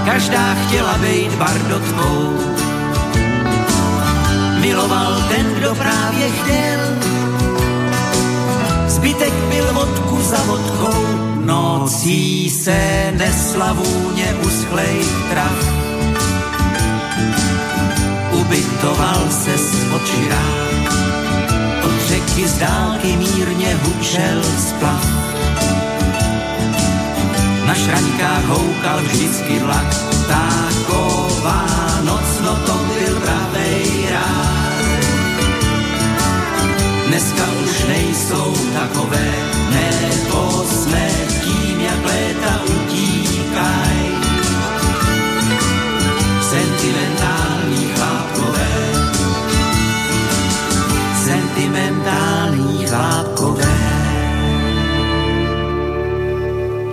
každá 0.05 0.55
chtěla 0.55 0.97
být 0.97 1.31
bardotkou. 1.35 2.33
Miloval 4.59 5.23
ten, 5.29 5.45
kdo 5.57 5.75
právě 5.75 6.29
chtěl, 6.29 6.79
zbytek 8.87 9.33
byl 9.33 9.73
vodku 9.73 10.21
za 10.21 10.43
vodkou, 10.43 11.05
nocí 11.45 12.49
se 12.49 13.11
nesla 13.17 13.73
vůně 13.73 14.35
uschlej 14.45 15.05
trav. 15.29 15.74
Ubytoval 18.45 19.21
se 19.29 19.57
spod 19.57 20.01
širák, 20.07 20.93
od 21.85 22.07
řeky 22.07 22.47
z 22.47 22.57
dálky 22.57 23.17
mírně 23.17 23.79
hučel 23.83 24.43
splav. 24.67 25.05
Na 27.65 27.73
šraňkách 27.73 28.45
houkal 28.45 28.99
vždycky 29.01 29.59
vlak, 29.59 29.95
taková 30.27 31.65
noc, 32.03 32.39
no 32.43 32.55
to 32.55 32.73
byl 32.73 33.19
pravej 33.19 34.09
rád. 34.11 34.75
Dneska 37.07 37.43
už 37.63 37.83
nejsou 37.87 38.53
takové, 38.73 39.33
nebo 39.69 40.65
jsme 40.69 41.09
tím, 41.43 41.81
jak 41.81 42.05
léta 42.05 42.61
utíkaj. 42.63 43.97
Sentimentální 46.41 47.44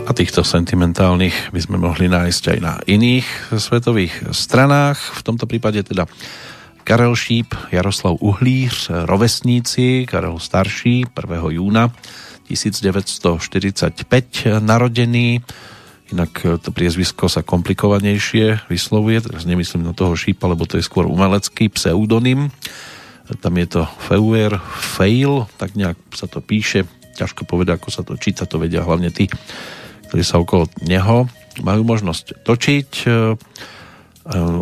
A 0.02 0.10
týchto 0.10 0.42
sentimentálnych 0.42 1.54
by 1.54 1.60
sme 1.62 1.78
mohli 1.78 2.10
nájsť 2.10 2.44
aj 2.50 2.58
na 2.58 2.74
iných 2.90 3.54
svetových 3.54 4.34
stranách. 4.34 4.98
V 4.98 5.22
tomto 5.22 5.46
prípade 5.46 5.78
teda 5.86 6.10
Karel 6.82 7.14
Šíp, 7.14 7.54
Jaroslav 7.70 8.18
Uhlíř, 8.18 9.06
rovesníci, 9.06 10.02
Karel 10.10 10.42
starší 10.42 11.06
1. 11.06 11.54
júna 11.54 11.94
1945 12.50 14.58
narodený. 14.58 15.38
Inak 16.10 16.32
to 16.60 16.74
priezvisko 16.74 17.30
sa 17.30 17.46
komplikovanejšie 17.46 18.66
vyslovuje, 18.66 19.22
teraz 19.22 19.46
nemyslím 19.46 19.86
na 19.86 19.94
toho 19.94 20.18
Šípa, 20.18 20.50
lebo 20.50 20.66
to 20.66 20.76
je 20.76 20.84
skôr 20.84 21.06
umelecký 21.06 21.70
pseudonym. 21.70 22.50
Tam 23.38 23.54
je 23.54 23.66
to 23.70 23.86
Feuer, 24.10 24.58
Fail, 24.76 25.46
tak 25.56 25.78
nejak 25.78 25.96
sa 26.10 26.26
to 26.26 26.42
píše, 26.42 26.90
ťažko 27.16 27.46
povedať, 27.46 27.78
ako 27.78 27.90
sa 27.94 28.02
to 28.02 28.18
číta, 28.18 28.50
to 28.50 28.58
vedia 28.60 28.84
hlavne 28.84 29.08
tí, 29.08 29.24
ktorí 30.12 30.28
sa 30.28 30.44
okolo 30.44 30.68
neho 30.84 31.24
majú 31.64 31.88
možnosť 31.88 32.44
točiť. 32.44 32.88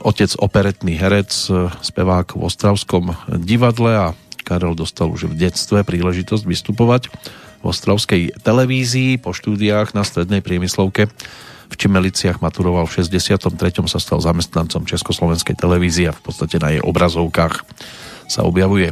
Otec 0.07 0.31
operetný 0.39 0.95
herec, 0.95 1.35
spevák 1.83 2.39
v 2.39 2.43
Ostravskom 2.47 3.19
divadle 3.43 3.91
a 3.91 4.07
Karel 4.47 4.79
dostal 4.79 5.11
už 5.11 5.27
v 5.27 5.35
detstve 5.35 5.83
príležitosť 5.83 6.47
vystupovať 6.47 7.11
v 7.61 7.65
Ostravskej 7.67 8.23
televízii 8.47 9.19
po 9.19 9.35
štúdiách 9.35 9.91
na 9.91 10.07
strednej 10.07 10.39
priemyslovke 10.39 11.11
v 11.71 11.75
Čimeliciach 11.75 12.43
maturoval 12.43 12.91
v 12.91 13.03
63. 13.03 13.51
sa 13.87 13.99
stal 14.03 14.19
zamestnancom 14.19 14.87
Československej 14.87 15.55
televízie 15.55 16.11
a 16.11 16.17
v 16.17 16.23
podstate 16.23 16.59
na 16.59 16.75
jej 16.75 16.83
obrazovkách 16.83 17.63
sa 18.27 18.43
objavuje 18.43 18.91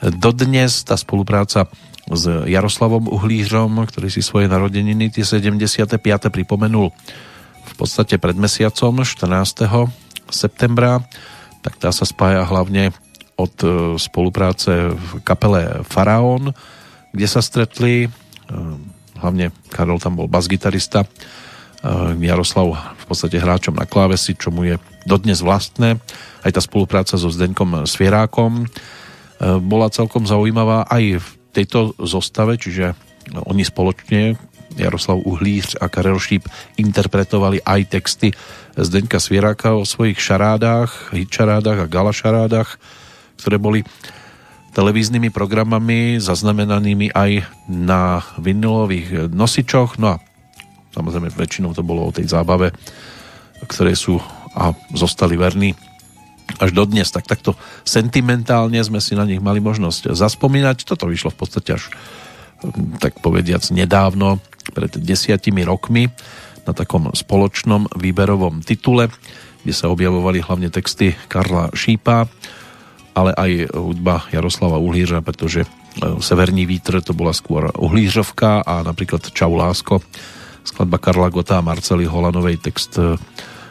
dodnes 0.00 0.84
tá 0.84 0.96
spolupráca 0.96 1.68
s 2.10 2.26
Jaroslavom 2.50 3.06
Uhlířom, 3.06 3.86
ktorý 3.86 4.10
si 4.10 4.18
svoje 4.18 4.50
narodeniny 4.50 5.14
tie 5.14 5.22
75. 5.22 6.02
pripomenul 6.28 6.90
v 7.60 7.72
podstate 7.78 8.18
pred 8.18 8.34
mesiacom 8.34 9.06
14. 9.06 9.30
septembra, 10.26 11.00
tak 11.62 11.78
tá 11.78 11.94
sa 11.94 12.02
spája 12.02 12.42
hlavne 12.42 12.90
od 13.38 13.54
spolupráce 13.96 14.92
v 14.92 15.24
kapele 15.24 15.86
Faraón, 15.86 16.52
kde 17.14 17.26
sa 17.30 17.40
stretli, 17.40 18.10
hlavne 19.16 19.54
Karol 19.72 19.96
tam 20.02 20.18
bol 20.18 20.28
basgitarista, 20.28 21.08
Jaroslav 22.20 22.76
v 22.76 23.04
podstate 23.08 23.40
hráčom 23.40 23.72
na 23.72 23.88
klávesi, 23.88 24.36
čo 24.36 24.52
mu 24.52 24.68
je 24.68 24.76
dodnes 25.08 25.40
vlastné. 25.40 25.96
Aj 26.44 26.52
tá 26.52 26.60
spolupráca 26.60 27.16
so 27.16 27.32
Zdeňkom 27.32 27.88
Svierákom 27.88 28.68
bola 29.64 29.88
celkom 29.88 30.28
zaujímavá 30.28 30.84
aj 30.92 31.24
v 31.24 31.28
tejto 31.50 31.94
zostave, 31.98 32.56
čiže 32.56 32.94
oni 33.46 33.62
spoločne, 33.66 34.38
Jaroslav 34.78 35.18
Uhlíř 35.26 35.82
a 35.82 35.90
Karel 35.90 36.18
Šíp, 36.22 36.46
interpretovali 36.78 37.58
aj 37.66 37.80
texty 37.90 38.30
Zdeňka 38.78 39.18
Svieráka 39.18 39.74
o 39.74 39.82
svojich 39.82 40.22
šarádách, 40.22 41.10
hitšarádach 41.10 41.84
a 41.84 41.90
galašarádach, 41.90 42.78
ktoré 43.42 43.58
boli 43.58 43.82
televíznymi 44.70 45.34
programami 45.34 46.22
zaznamenanými 46.22 47.10
aj 47.10 47.50
na 47.66 48.22
vinylových 48.38 49.26
nosičoch. 49.34 49.98
No 49.98 50.14
a 50.14 50.16
samozrejme 50.94 51.34
väčšinou 51.34 51.74
to 51.74 51.82
bolo 51.82 52.06
o 52.06 52.14
tej 52.14 52.30
zábave, 52.30 52.70
ktoré 53.66 53.98
sú 53.98 54.22
a 54.54 54.74
zostali 54.94 55.38
verní 55.38 55.74
až 56.58 56.70
dodnes, 56.74 57.06
tak 57.12 57.28
takto 57.28 57.54
sentimentálne 57.86 58.80
sme 58.82 58.98
si 58.98 59.14
na 59.14 59.28
nich 59.28 59.38
mali 59.38 59.62
možnosť 59.62 60.16
zaspomínať. 60.16 60.88
Toto 60.88 61.06
vyšlo 61.06 61.30
v 61.30 61.38
podstate 61.38 61.78
až 61.78 61.86
tak 63.00 63.22
povediac 63.24 63.64
nedávno, 63.72 64.42
pred 64.76 64.92
desiatimi 65.00 65.64
rokmi, 65.64 66.12
na 66.68 66.76
takom 66.76 67.08
spoločnom 67.10 67.88
výberovom 67.96 68.60
titule, 68.60 69.08
kde 69.64 69.74
sa 69.74 69.88
objavovali 69.88 70.44
hlavne 70.44 70.68
texty 70.68 71.16
Karla 71.28 71.72
Šípa, 71.72 72.28
ale 73.16 73.30
aj 73.34 73.74
hudba 73.74 74.28
Jaroslava 74.30 74.78
Uhlířa, 74.78 75.24
pretože 75.24 75.64
e, 75.64 75.68
Severní 76.22 76.64
vítr 76.68 77.02
to 77.02 77.16
bola 77.16 77.34
skôr 77.34 77.72
Uhlířovka 77.74 78.62
a 78.62 78.86
napríklad 78.86 79.34
Čau 79.34 79.56
lásko, 79.56 80.04
skladba 80.62 81.00
Karla 81.02 81.28
Gota 81.32 81.58
a 81.58 81.64
Marcely 81.64 82.06
Holanovej 82.06 82.62
text 82.62 82.96
e, 83.00 83.18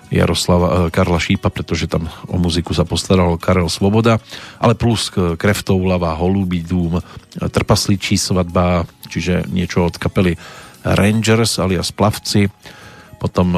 Jaroslava, 0.09 0.67
e, 0.67 0.75
Karla 0.89 1.21
Šípa, 1.21 1.53
pretože 1.53 1.85
tam 1.85 2.09
o 2.25 2.37
muziku 2.41 2.73
sa 2.73 2.83
postaral 2.83 3.37
Karel 3.37 3.69
Svoboda, 3.69 4.17
ale 4.57 4.73
plus 4.73 5.13
Kreftov 5.13 5.81
lava, 5.85 6.17
Holubí 6.17 6.65
dům, 6.65 7.01
Trpasličí 7.37 8.17
svadba, 8.17 8.89
čiže 9.07 9.45
niečo 9.49 9.85
od 9.85 9.95
kapely 10.01 10.35
Rangers 10.83 11.59
alias 11.61 11.93
Plavci, 11.93 12.49
potom 13.19 13.51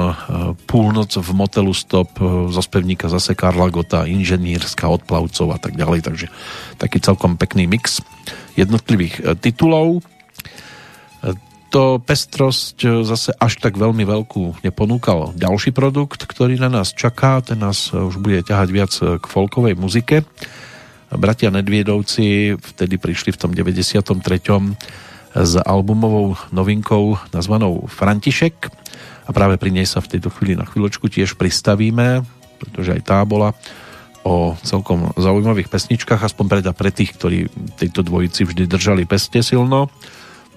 Púlnoc 0.65 1.13
v 1.13 1.29
motelu 1.37 1.69
Stop, 1.69 2.17
zo 2.49 2.61
spevníka 2.65 3.13
zase 3.13 3.37
Karla 3.37 3.69
Gota, 3.69 4.09
Inženýrska 4.09 4.89
od 4.89 5.05
plavcov 5.05 5.53
a 5.53 5.61
tak 5.61 5.77
ďalej, 5.77 6.01
takže 6.01 6.27
taký 6.81 6.97
celkom 6.97 7.37
pekný 7.37 7.69
mix 7.69 8.01
jednotlivých 8.57 9.37
titulov 9.37 10.01
to 11.71 12.03
pestrosť 12.03 12.77
e, 12.83 12.87
zase 13.07 13.31
až 13.39 13.63
tak 13.63 13.79
veľmi 13.79 14.03
veľkú 14.03 14.59
neponúkal 14.61 15.31
ďalší 15.39 15.71
produkt, 15.71 16.27
ktorý 16.27 16.59
na 16.59 16.67
nás 16.67 16.91
čaká, 16.91 17.39
ten 17.39 17.63
nás 17.63 17.95
už 17.95 18.19
bude 18.19 18.43
ťahať 18.43 18.69
viac 18.69 18.91
e, 18.99 19.15
k 19.17 19.25
folkovej 19.25 19.79
muzike. 19.79 20.27
Bratia 21.11 21.51
Nedviedovci 21.51 22.59
vtedy 22.59 22.99
prišli 22.99 23.31
v 23.35 23.39
tom 23.39 23.51
93. 23.55 24.03
s 25.31 25.53
albumovou 25.63 26.35
novinkou 26.51 27.15
nazvanou 27.31 27.87
František 27.87 28.55
a 29.27 29.31
práve 29.31 29.55
pri 29.55 29.71
nej 29.71 29.87
sa 29.87 30.03
v 30.03 30.19
tejto 30.19 30.27
chvíli 30.31 30.59
na 30.59 30.67
chvíľočku 30.67 31.07
tiež 31.07 31.39
pristavíme, 31.39 32.23
pretože 32.59 32.99
aj 32.99 33.01
tá 33.07 33.19
bola 33.23 33.55
o 34.21 34.53
celkom 34.61 35.11
zaujímavých 35.17 35.71
pesničkách, 35.71 36.21
aspoň 36.21 36.45
preda 36.47 36.71
pre 36.75 36.93
tých, 36.93 37.17
ktorí 37.17 37.49
tejto 37.79 38.05
dvojici 38.05 38.45
vždy 38.45 38.69
držali 38.69 39.03
peste 39.09 39.41
silno 39.41 39.89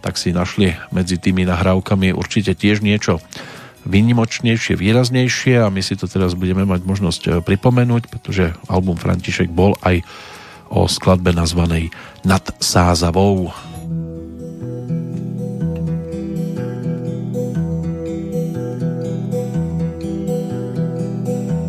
tak 0.05 0.21
si 0.21 0.37
našli 0.37 0.77
medzi 0.93 1.17
tými 1.17 1.49
nahrávkami 1.49 2.13
určite 2.13 2.53
tiež 2.53 2.85
niečo 2.85 3.25
výnimočnejšie, 3.89 4.77
výraznejšie 4.77 5.65
a 5.65 5.73
my 5.73 5.81
si 5.81 5.97
to 5.97 6.05
teraz 6.05 6.37
budeme 6.37 6.69
mať 6.69 6.85
možnosť 6.85 7.23
e, 7.25 7.31
pripomenúť, 7.41 8.13
pretože 8.13 8.53
album 8.69 9.01
František 9.01 9.49
bol 9.49 9.77
aj 9.81 10.05
o 10.69 10.85
skladbe 10.85 11.33
nazvanej 11.33 11.89
Nad 12.25 12.45
Sázavou. 12.61 13.49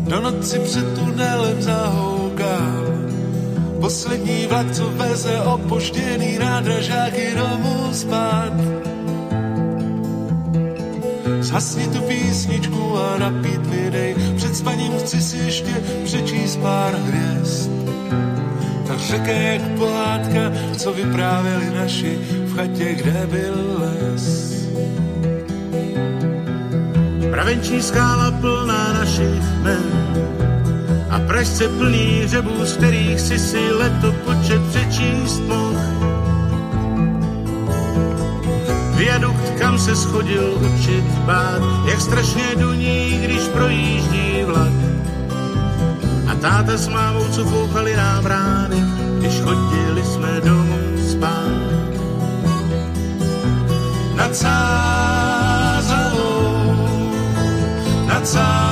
Do 0.06 0.16
noci 0.20 0.58
před 0.58 0.86
tunelem 0.94 1.62
zahoukám 1.62 2.05
Poslední 3.86 4.46
vlak, 4.46 4.72
co 4.72 4.84
veze 4.90 5.40
opožděný 5.40 6.38
nádražáky 6.38 7.34
domů 7.36 7.92
spát. 7.92 8.52
Zhasni 11.40 11.86
tu 11.88 12.02
písničku 12.02 12.98
a 12.98 13.18
napít 13.18 13.66
mi 13.66 13.90
dej. 13.90 14.14
Před 14.36 14.56
spaním 14.56 14.98
chci 14.98 15.22
si 15.22 15.36
ještě 15.36 15.70
přečíst 16.04 16.56
pár 16.56 16.94
hvězd. 16.94 17.70
Ta 18.86 18.96
řeka 18.96 19.32
jak 19.32 19.62
pohádka, 19.62 20.52
co 20.78 20.92
vyprávěli 20.92 21.70
naši 21.74 22.18
v 22.44 22.56
chatě, 22.56 22.94
kde 22.94 23.26
byl 23.30 23.76
les. 23.78 24.56
Pravenční 27.30 27.82
skála 27.82 28.30
plná 28.30 28.92
našich 28.92 29.42
men 29.62 30.06
a 31.10 31.18
pražce 31.18 31.68
plný 31.68 32.22
řebů, 32.26 32.64
z 32.64 32.76
kterých 32.76 33.20
si 33.20 33.38
si 33.38 33.72
leto 33.72 34.12
počet 34.12 34.62
přečíst 34.68 35.40
mohl. 35.40 35.80
Viadukt, 38.96 39.50
kam 39.58 39.78
se 39.78 39.96
schodil 39.96 40.58
učit 40.74 41.04
bát, 41.04 41.62
jak 41.88 42.00
strašně 42.00 42.44
duní, 42.56 43.20
když 43.24 43.42
projíždí 43.48 44.42
vlak. 44.46 44.72
A 46.28 46.34
táta 46.34 46.76
s 46.76 46.88
mámou, 46.88 47.28
co 47.28 47.44
fouchali 47.44 47.96
nám 47.96 48.24
brány, 48.24 48.84
když 49.18 49.40
chodili 49.40 50.02
jsme 50.04 50.40
domů 50.40 50.78
spát. 51.10 51.46
Nad 54.14 54.36
Sázavou, 54.36 55.76
nad 58.06 58.28
Sázavou, 58.28 58.65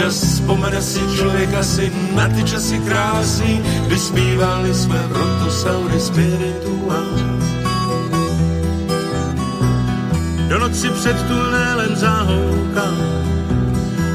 Občas 0.00 0.24
vzpomene 0.24 0.80
si 0.80 1.00
člověk 1.16 1.54
asi 1.54 1.92
na 2.16 2.24
ty 2.28 2.44
časy 2.44 2.78
krásný, 2.88 3.60
kdy 3.86 3.98
zpívali 3.98 4.74
jsme 4.74 4.96
Brontosaury 5.12 6.00
spiritua. 6.00 6.96
Do 10.48 10.58
noci 10.58 10.88
před 10.88 11.16
tunelem 11.28 11.96
zahouka, 11.96 12.86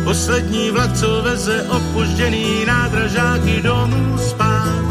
poslední 0.04 0.72
vlak, 0.72 0.98
co 0.98 1.22
veze 1.22 1.64
opužděný 1.70 2.66
nádražáky 2.66 3.62
domů 3.62 4.18
spát. 4.18 4.86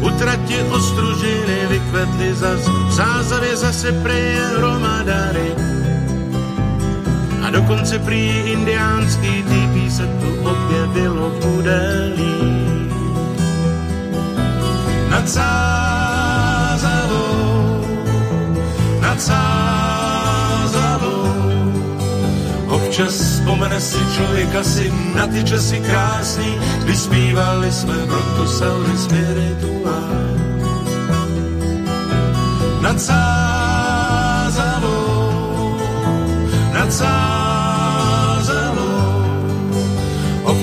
U 0.00 0.10
trati 0.10 0.62
ostružiny 0.62 1.58
vykvetly 1.68 2.34
zas, 2.34 2.68
v 2.68 2.90
zázavě 2.92 3.56
zase 3.56 3.92
preje 3.92 4.40
hromadary 4.56 5.52
a 7.48 7.50
dokonce 7.50 7.96
prý 8.04 8.28
indiánský 8.52 9.40
týpí 9.48 9.88
se 9.90 10.04
tu 10.20 10.28
objevilo 10.44 11.32
v 11.40 11.46
údelí. 11.56 12.68
Nad 15.08 15.24
Sázavou, 15.24 15.56
nad 19.00 19.16
Sázavou, 19.16 20.28
občas 22.68 23.16
vzpomene 23.16 23.80
si 23.80 23.96
člověk 24.16 24.54
asi 24.54 24.92
na 25.16 25.26
ty 25.26 25.44
časy 25.44 25.80
krásný, 25.80 26.52
kdy 26.84 26.96
zpívali 26.96 27.72
jsme 27.72 27.96
Brontosaury 28.06 28.98
spirituál. 28.98 30.36
Nad 32.84 33.00
Sázavou, 33.00 34.12
nad 36.76 36.92
Sázavou, 36.92 37.37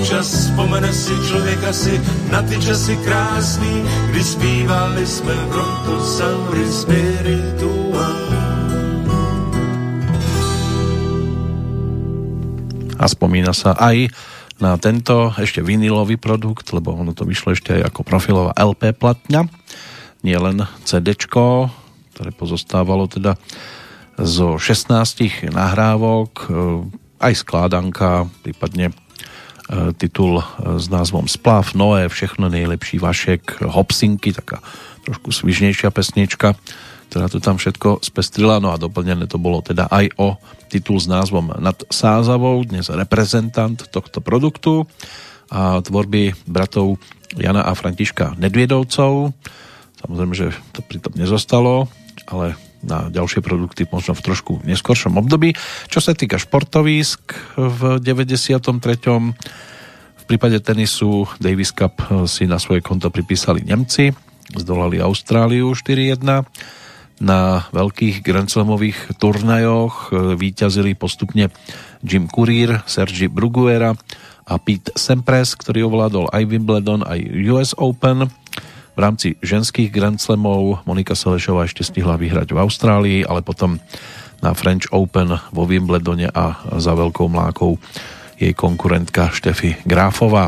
Občas 0.05 0.53
vzpomene 0.53 0.93
si 0.93 1.17
člověk 1.17 1.63
asi 1.65 1.97
na 2.29 2.45
ty 2.45 2.61
časy 2.61 2.93
krásný, 3.01 3.73
kdy 4.13 4.21
zpívali 4.21 5.01
jsme 5.01 5.33
Brontosaury 5.49 6.65
spirituál. 6.69 8.29
A 13.01 13.05
spomína 13.09 13.49
sa 13.57 13.73
aj 13.73 14.13
na 14.61 14.77
tento 14.77 15.33
ešte 15.41 15.65
vinilový 15.65 16.21
produkt, 16.21 16.69
lebo 16.69 16.93
ono 16.93 17.17
to 17.17 17.25
vyšlo 17.25 17.57
ešte 17.57 17.73
aj 17.73 17.89
ako 17.89 18.05
profilová 18.05 18.53
LP 18.61 18.93
platňa, 18.93 19.49
nie 20.21 20.37
len 20.37 20.69
CD, 20.85 21.17
ktoré 21.17 22.29
pozostávalo 22.29 23.09
teda 23.09 23.41
zo 24.21 24.61
16 24.61 25.49
nahrávok, 25.49 26.45
e, 26.45 26.49
aj 27.25 27.33
skládanka, 27.41 28.29
prípadne 28.45 28.93
titul 29.97 30.41
e, 30.41 30.43
s 30.77 30.85
názvom 30.89 31.25
Splav, 31.25 31.73
Noé, 31.73 32.05
Všechno 32.09 32.49
nejlepší 32.49 33.01
Vašek, 33.01 33.65
Hopsinky, 33.65 34.33
taká 34.33 34.61
trošku 35.05 35.29
svižnejšia 35.29 35.93
pesnička, 35.93 36.57
ktorá 37.09 37.29
to 37.29 37.37
tam 37.37 37.61
všetko 37.61 38.01
spestrila, 38.01 38.57
no 38.57 38.73
a 38.73 38.81
doplnené 38.81 39.29
to 39.29 39.37
bolo 39.37 39.61
teda 39.61 39.85
aj 39.89 40.09
o 40.17 40.37
titul 40.69 40.97
s 40.97 41.05
názvom 41.05 41.53
Nad 41.61 41.77
Sázavou, 41.93 42.65
dnes 42.65 42.89
reprezentant 42.89 43.77
tohto 43.77 44.21
produktu 44.21 44.89
a 45.53 45.77
tvorby 45.85 46.33
bratov 46.49 46.97
Jana 47.37 47.61
a 47.61 47.77
Františka 47.77 48.33
Nedviedovcov. 48.41 49.33
Samozrejme, 50.01 50.33
že 50.33 50.47
to 50.73 50.81
pritom 50.81 51.13
nezostalo, 51.13 51.85
ale 52.25 52.57
na 52.85 53.09
ďalšie 53.09 53.41
produkty 53.41 53.89
možno 53.89 54.13
v 54.13 54.21
trošku 54.21 54.53
neskoršom 54.63 55.17
období. 55.17 55.57
Čo 55.89 55.99
sa 55.99 56.13
týka 56.13 56.37
športovísk 56.37 57.33
v 57.57 57.99
93. 57.99 58.77
V 60.15 60.23
prípade 60.29 60.57
tenisu 60.61 61.29
Davis 61.37 61.73
Cup 61.73 62.01
si 62.29 62.45
na 62.49 62.61
svoje 62.61 62.81
konto 62.81 63.09
pripísali 63.09 63.65
Nemci, 63.65 64.13
zdolali 64.53 65.01
Austráliu 65.01 65.73
4-1. 65.73 66.45
na 67.15 67.63
veľkých 67.71 68.27
Grand 68.27 68.49
Slamových 68.51 69.15
turnajoch 69.15 70.11
e, 70.11 70.35
víťazili 70.35 70.99
postupne 70.99 71.47
Jim 72.03 72.27
Courier, 72.27 72.83
Sergi 72.83 73.31
Bruguera 73.31 73.95
a 74.45 74.53
Pete 74.59 74.91
Sampras, 74.99 75.55
ktorý 75.55 75.87
ovládol 75.87 76.27
aj 76.29 76.43
Wimbledon, 76.43 77.07
aj 77.07 77.19
US 77.49 77.71
Open. 77.79 78.27
V 78.95 78.99
rámci 79.03 79.35
ženských 79.43 79.91
Grand 79.91 80.15
Slamov 80.15 80.79
Monika 80.87 81.19
Selešová 81.19 81.67
ešte 81.67 81.83
stihla 81.83 82.15
vyhrať 82.15 82.55
v 82.55 82.61
Austrálii, 82.63 83.19
ale 83.27 83.43
potom 83.43 83.75
na 84.39 84.55
French 84.55 84.87
Open 84.95 85.35
vo 85.51 85.67
Wimbledone 85.67 86.31
a 86.31 86.63
za 86.79 86.95
veľkou 86.95 87.27
mlákou 87.27 87.75
jej 88.39 88.55
konkurentka 88.55 89.35
Štefi 89.35 89.75
Gráfová. 89.83 90.47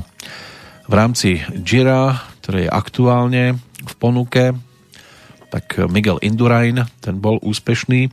V 0.87 0.93
rámci 0.95 1.43
Gira, 1.59 2.23
ktoré 2.39 2.67
je 2.67 2.71
aktuálne 2.71 3.59
v 3.83 3.93
ponuke, 3.99 4.55
tak 5.51 5.83
Miguel 5.91 6.23
Indurain, 6.23 6.87
ten 7.03 7.19
bol 7.19 7.43
úspešný 7.43 8.11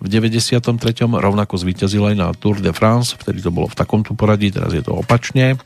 v 0.00 0.06
93. 0.08 0.60
rovnako 1.08 1.60
zvíťazil 1.60 2.12
aj 2.12 2.16
na 2.16 2.28
Tour 2.36 2.60
de 2.60 2.72
France, 2.72 3.16
vtedy 3.16 3.44
to 3.44 3.52
bolo 3.52 3.68
v 3.68 3.76
takomto 3.76 4.16
poradí, 4.16 4.48
teraz 4.48 4.72
je 4.72 4.84
to 4.84 4.96
opačne. 4.96 5.60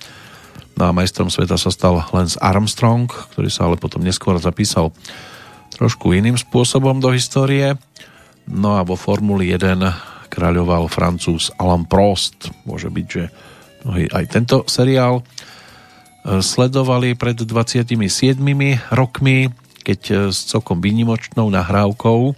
No 0.74 0.90
a 0.90 0.96
majstrom 0.96 1.30
sveta 1.30 1.54
sa 1.54 1.70
stal 1.70 2.02
Lance 2.10 2.34
Armstrong, 2.42 3.06
ktorý 3.06 3.46
sa 3.46 3.70
ale 3.70 3.78
potom 3.78 4.02
neskôr 4.02 4.34
zapísal 4.42 4.90
trošku 5.74 6.14
iným 6.14 6.34
spôsobom 6.34 6.98
do 6.98 7.14
histórie. 7.14 7.78
No 8.50 8.78
a 8.78 8.82
vo 8.82 8.98
Formuli 8.98 9.54
1 9.54 9.78
kráľoval 10.34 10.90
francúz 10.90 11.54
Alain 11.62 11.86
Prost. 11.86 12.50
Môže 12.66 12.90
byť, 12.90 13.06
že 13.06 13.30
aj 14.10 14.24
tento 14.26 14.66
seriál 14.66 15.22
e, 15.22 15.22
sledovali 16.42 17.14
pred 17.14 17.38
27 17.38 17.94
rokmi, 18.90 19.52
keď 19.86 20.00
e, 20.10 20.14
s 20.34 20.50
celkom 20.50 20.82
výnimočnou 20.82 21.46
nahrávkou 21.54 22.34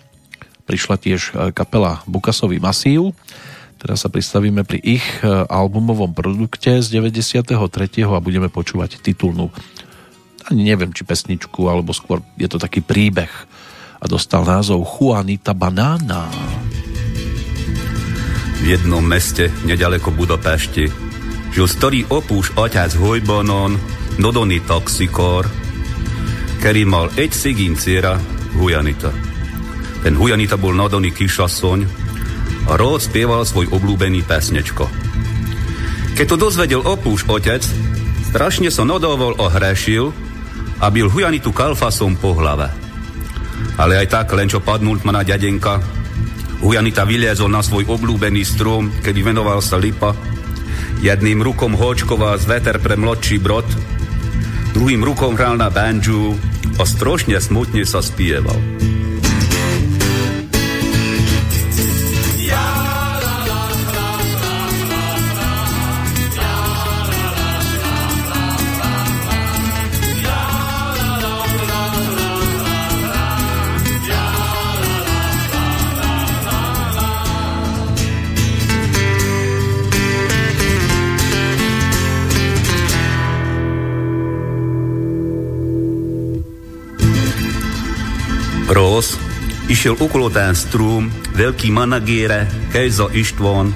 prišla 0.67 0.97
tiež 1.01 1.21
e, 1.33 1.33
kapela 1.57 2.05
Bukasový 2.05 2.61
masív. 2.61 3.17
Teraz 3.87 4.03
sa 4.03 4.11
pristavíme 4.11 4.67
pri 4.67 4.83
ich 4.83 5.07
e, 5.23 5.47
albumovom 5.47 6.11
produkte 6.11 6.83
z 6.83 6.99
93. 6.99 7.55
a 8.03 8.19
budeme 8.19 8.51
počúvať 8.51 8.99
titulnú 8.99 9.55
ani 10.47 10.63
neviem, 10.63 10.95
či 10.95 11.03
pesničku, 11.03 11.67
alebo 11.67 11.91
skôr 11.91 12.23
je 12.39 12.47
to 12.47 12.59
taký 12.63 12.83
príbeh 12.83 13.31
a 13.99 14.05
dostal 14.07 14.47
názov 14.47 14.87
Juanita 14.87 15.55
Banana. 15.55 16.31
V 18.63 18.65
jednom 18.65 19.03
meste 19.03 19.51
nedaleko 19.67 20.15
Budapešti 20.15 20.87
žil 21.55 21.67
starý 21.67 22.07
opúš 22.11 22.55
otec 22.55 22.95
Hojbanon, 22.95 23.79
Nodony 24.17 24.65
taxikor, 24.65 25.45
ktorý 26.63 26.83
mal 26.89 27.07
egy 27.21 27.37
szigín 27.37 27.77
céra 27.77 28.17
Hujanita. 28.57 29.13
Ten 30.01 30.17
Hujanita 30.17 30.57
bol 30.57 30.73
nadaný 30.73 31.13
kisasszony, 31.13 32.06
a 32.67 32.75
rád 32.75 33.01
spieval 33.03 33.47
svoj 33.47 33.71
obľúbený 33.71 34.27
pesnečko. 34.27 34.91
Keď 36.17 36.27
to 36.27 36.37
dozvedel 36.41 36.83
opúš 36.83 37.29
otec, 37.29 37.61
strašne 38.33 38.73
sa 38.73 38.89
nadával 38.89 39.37
a 39.37 39.53
hrešil 39.53 40.11
a 40.81 40.89
bil 40.89 41.13
Hujanitu 41.13 41.53
kalfasom 41.53 42.17
po 42.17 42.33
hlave. 42.37 42.73
Ale 43.77 44.01
aj 44.01 44.09
tak, 44.09 44.33
len 44.33 44.49
čo 44.49 44.65
padnul 44.65 45.01
na 45.05 45.21
ďadenka, 45.21 45.81
Hujanita 46.65 47.05
vyliezol 47.05 47.53
na 47.53 47.61
svoj 47.61 47.85
obľúbený 47.85 48.43
strom, 48.49 48.89
kedy 49.05 49.21
venoval 49.21 49.61
sa 49.61 49.77
lipa, 49.77 50.17
jedným 51.05 51.45
rukom 51.45 51.77
hočkoval 51.77 52.41
z 52.41 52.49
veter 52.49 52.77
pre 52.81 52.97
mladší 52.97 53.37
brod, 53.37 53.69
druhým 54.73 55.05
rukom 55.05 55.37
hral 55.37 55.61
na 55.61 55.69
banju 55.69 56.33
a 56.81 56.83
strošne 56.89 57.37
smutne 57.41 57.85
sa 57.85 58.01
spieval. 58.01 58.57
Išiel 89.67 89.99
okolo 89.99 90.31
ten 90.31 90.55
strúm, 90.55 91.11
veľký 91.35 91.75
managére, 91.75 92.47
Kejzo 92.71 93.11
Ištvon, 93.11 93.75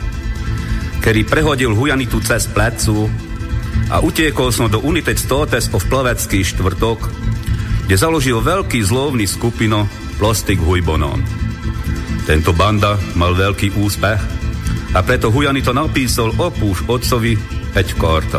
ktorý 1.03 1.23
prehodil 1.27 1.73
Hujanitu 1.75 2.23
cez 2.23 2.47
plecu 2.47 3.11
a 3.91 3.99
utiekol 3.99 4.55
som 4.55 4.71
do 4.71 4.79
United 4.85 5.19
Stotes 5.19 5.73
of 5.75 5.83
plavecký 5.91 6.47
štvrtok, 6.47 7.11
kde 7.91 7.97
založil 7.99 8.39
veľký 8.39 8.79
zlovný 8.87 9.27
skupino 9.27 9.91
Plastik 10.21 10.63
Hujbonon. 10.63 11.19
Tento 12.29 12.55
banda 12.55 12.95
mal 13.19 13.35
veľký 13.35 13.75
úspech 13.75 14.21
a 14.95 14.99
preto 15.03 15.35
Hujanito 15.35 15.75
napísal 15.75 16.31
opúš 16.39 16.87
otcovi 16.87 17.35
Peť 17.75 17.99
karta. 17.99 18.39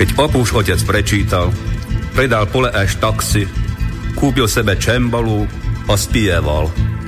Keď 0.00 0.16
opúš 0.16 0.56
otec 0.56 0.80
prečítal, 0.82 1.52
predal 2.16 2.48
pole 2.48 2.72
až 2.72 2.96
taxi 2.98 3.44
kúpil 4.16 4.48
sebe 4.50 4.74
čembalu 4.74 5.44
a 5.92 5.96
spieval. 5.96 6.99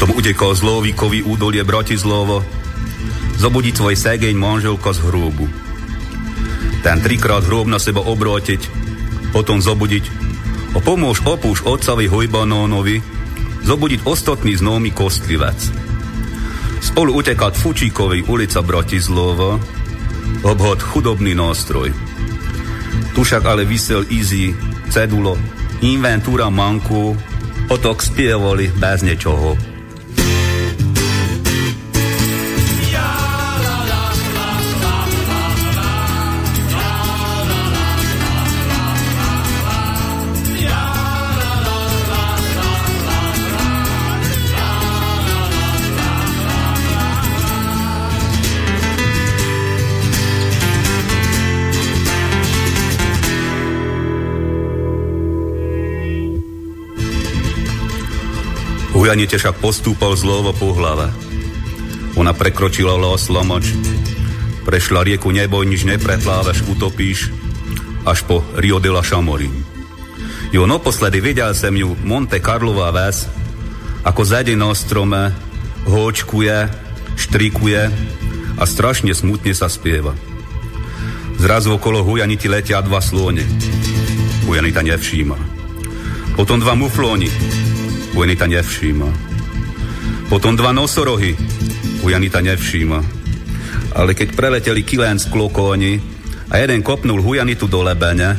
Potom 0.00 0.16
utekal 0.16 0.56
z 0.56 0.64
Lovíkovi 0.64 1.20
údolie 1.28 1.60
Bratislovo, 1.60 2.40
zobudiť 3.36 3.74
svoj 3.76 4.00
segeň 4.00 4.32
manželka 4.32 4.96
z 4.96 5.04
hrobu. 5.04 5.44
Ten 6.80 7.04
trikrát 7.04 7.44
hrob 7.44 7.68
na 7.68 7.76
seba 7.76 8.00
obrátiť, 8.00 8.64
potom 9.36 9.60
zobudiť 9.60 10.08
a 10.72 10.80
pomôž 10.80 11.20
opúš 11.28 11.60
otcovi 11.68 12.08
Hojbanónovi 12.08 13.04
zobudiť 13.60 14.08
ostatný 14.08 14.56
známy 14.56 14.88
kostlivec. 14.96 15.60
Spolu 16.80 17.20
utekať 17.20 17.60
Fučíkovej 17.60 18.24
ulica 18.24 18.64
Bratislava, 18.64 19.60
obhod 20.40 20.80
chudobný 20.80 21.36
nástroj. 21.36 21.92
Tu 23.12 23.20
však 23.20 23.44
ale 23.44 23.68
vysel 23.68 24.08
Easy, 24.08 24.56
cedulo, 24.88 25.36
inventúra 25.84 26.48
manku, 26.48 27.12
otok 27.68 28.00
spievali 28.00 28.72
bez 28.72 29.04
niečoho. 29.04 29.69
Hujanite 59.00 59.40
však 59.40 59.64
postúpal 59.64 60.12
zlovo 60.12 60.52
po 60.52 60.76
hlave. 60.76 61.08
Ona 62.20 62.36
prekročila 62.36 63.00
los 63.00 63.32
lomoč, 63.32 63.72
prešla 64.68 65.00
rieku 65.00 65.32
neboj, 65.32 65.64
nič 65.64 65.88
neprepláveš, 65.88 66.68
utopíš, 66.68 67.32
až 68.04 68.28
po 68.28 68.44
Rio 68.60 68.76
de 68.76 68.92
la 68.92 69.00
Chamorín. 69.00 69.56
Jo, 70.52 70.68
naposledy 70.68 71.16
videl 71.24 71.56
som 71.56 71.72
ju 71.72 71.96
Monte 72.04 72.44
Carlová 72.44 72.92
ves, 72.92 73.24
ako 74.04 74.20
zede 74.20 74.52
na 74.52 74.68
strome, 74.76 75.32
hočkuje, 75.88 76.68
štrikuje 77.16 77.88
a 78.60 78.62
strašne 78.68 79.16
smutne 79.16 79.56
sa 79.56 79.72
spieva. 79.72 80.12
Zrazu 81.40 81.72
okolo 81.72 82.04
Hujaniti 82.04 82.52
letia 82.52 82.84
dva 82.84 83.00
slóne. 83.00 83.48
Hujanita 84.44 84.84
nevšíma. 84.84 85.40
Potom 86.36 86.60
dva 86.60 86.76
muflóni, 86.76 87.32
Juanita 88.14 88.46
nevšíma. 88.46 89.08
Potom 90.30 90.54
dva 90.54 90.70
nosorohy, 90.70 91.34
Juanita 92.02 92.42
nevšíma. 92.42 92.98
Ale 93.98 94.14
keď 94.14 94.28
preleteli 94.38 94.86
kilén 94.86 95.18
z 95.18 95.26
klokóni 95.30 95.98
a 96.50 96.62
jeden 96.62 96.82
kopnul 96.82 97.22
Hujanitu 97.22 97.66
do 97.66 97.82
lebene, 97.82 98.38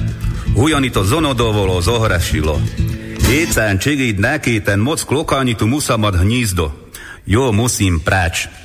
Hujani 0.56 0.92
to 0.92 1.04
zonodovolo 1.08 1.80
zohrašilo. 1.80 2.60
Écán 3.32 3.80
csigid 3.80 4.20
neki, 4.20 4.60
ten 4.60 4.84
moc 4.84 5.08
klokáni 5.08 5.56
tu 5.56 5.64
muszamad 5.64 6.20
hnízdo. 6.20 6.76
Jó, 7.24 7.56
musím 7.56 8.04
preč. 8.04 8.61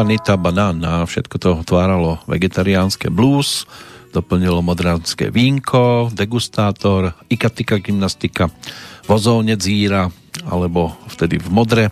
Juanita 0.00 0.40
Banana, 0.40 1.04
všetko 1.04 1.36
to 1.36 1.50
tváralo 1.60 2.24
vegetariánske 2.24 3.12
blues, 3.12 3.68
doplnilo 4.16 4.64
modránske 4.64 5.28
vínko, 5.28 6.08
degustátor, 6.16 7.12
ikatika 7.28 7.76
gymnastika, 7.76 8.48
vozovne 9.04 9.60
zíra, 9.60 10.08
alebo 10.48 10.96
vtedy 11.04 11.36
v 11.36 11.52
modre 11.52 11.84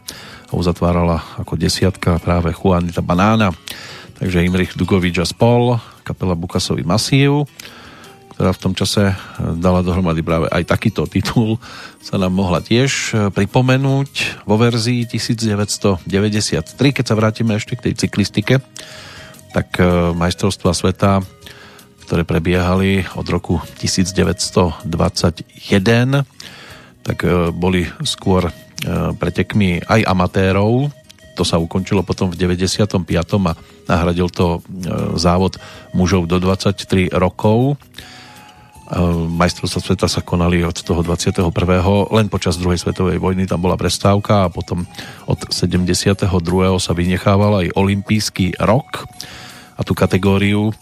a 0.49 0.53
uzatvárala 0.57 1.20
ako 1.37 1.61
desiatka 1.61 2.17
práve 2.17 2.57
Juanita 2.57 3.05
Banana. 3.05 3.53
Takže 4.17 4.41
Imrich 4.41 4.73
Dugovič 4.73 5.20
a 5.20 5.28
spol, 5.28 5.77
kapela 6.01 6.33
Bukasový 6.33 6.89
masív, 6.89 7.45
ktorá 8.39 8.55
v 8.55 8.62
tom 8.62 8.70
čase 8.70 9.18
dala 9.58 9.83
dohromady 9.83 10.23
práve 10.23 10.47
aj 10.55 10.62
takýto 10.70 11.10
titul, 11.10 11.58
sa 11.99 12.23
nám 12.23 12.39
mohla 12.39 12.62
tiež 12.62 12.91
e, 13.10 13.34
pripomenúť 13.34 14.47
vo 14.47 14.55
verzii 14.55 15.10
1993, 15.10 16.07
keď 16.70 17.02
sa 17.02 17.18
vrátime 17.18 17.58
ešte 17.58 17.75
k 17.75 17.91
tej 17.91 18.07
cyklistike, 18.07 18.62
tak 19.50 19.83
e, 19.83 20.15
majstrovstva 20.15 20.70
sveta, 20.70 21.18
ktoré 22.07 22.23
prebiehali 22.23 23.10
od 23.18 23.26
roku 23.26 23.58
1921, 23.83 24.86
tak 27.02 27.18
boli 27.58 27.91
skôr 28.07 28.55
pretekmi 29.18 29.83
aj 29.83 30.07
amatérov, 30.07 30.94
to 31.34 31.42
sa 31.42 31.58
ukončilo 31.58 32.07
potom 32.07 32.31
v 32.31 32.39
95. 32.39 33.02
a 33.50 33.52
nahradil 33.91 34.31
to 34.31 34.62
závod 35.18 35.58
mužov 35.91 36.31
do 36.31 36.39
23 36.39 37.10
rokov 37.10 37.75
majstrovstvá 39.28 39.81
sveta 39.84 40.08
sa 40.08 40.25
konali 40.25 40.65
od 40.65 40.73
toho 40.73 41.05
21. 41.05 41.44
len 42.08 42.26
počas 42.33 42.57
druhej 42.57 42.81
svetovej 42.81 43.20
vojny 43.20 43.44
tam 43.44 43.60
bola 43.60 43.76
prestávka 43.76 44.49
a 44.49 44.52
potom 44.52 44.89
od 45.28 45.41
72. 45.52 46.25
sa 46.81 46.92
vynechával 46.97 47.68
aj 47.68 47.76
olimpijský 47.76 48.57
rok 48.57 49.05
a 49.76 49.84
tú 49.84 49.92
kategóriu 49.92 50.73
e, 50.73 50.75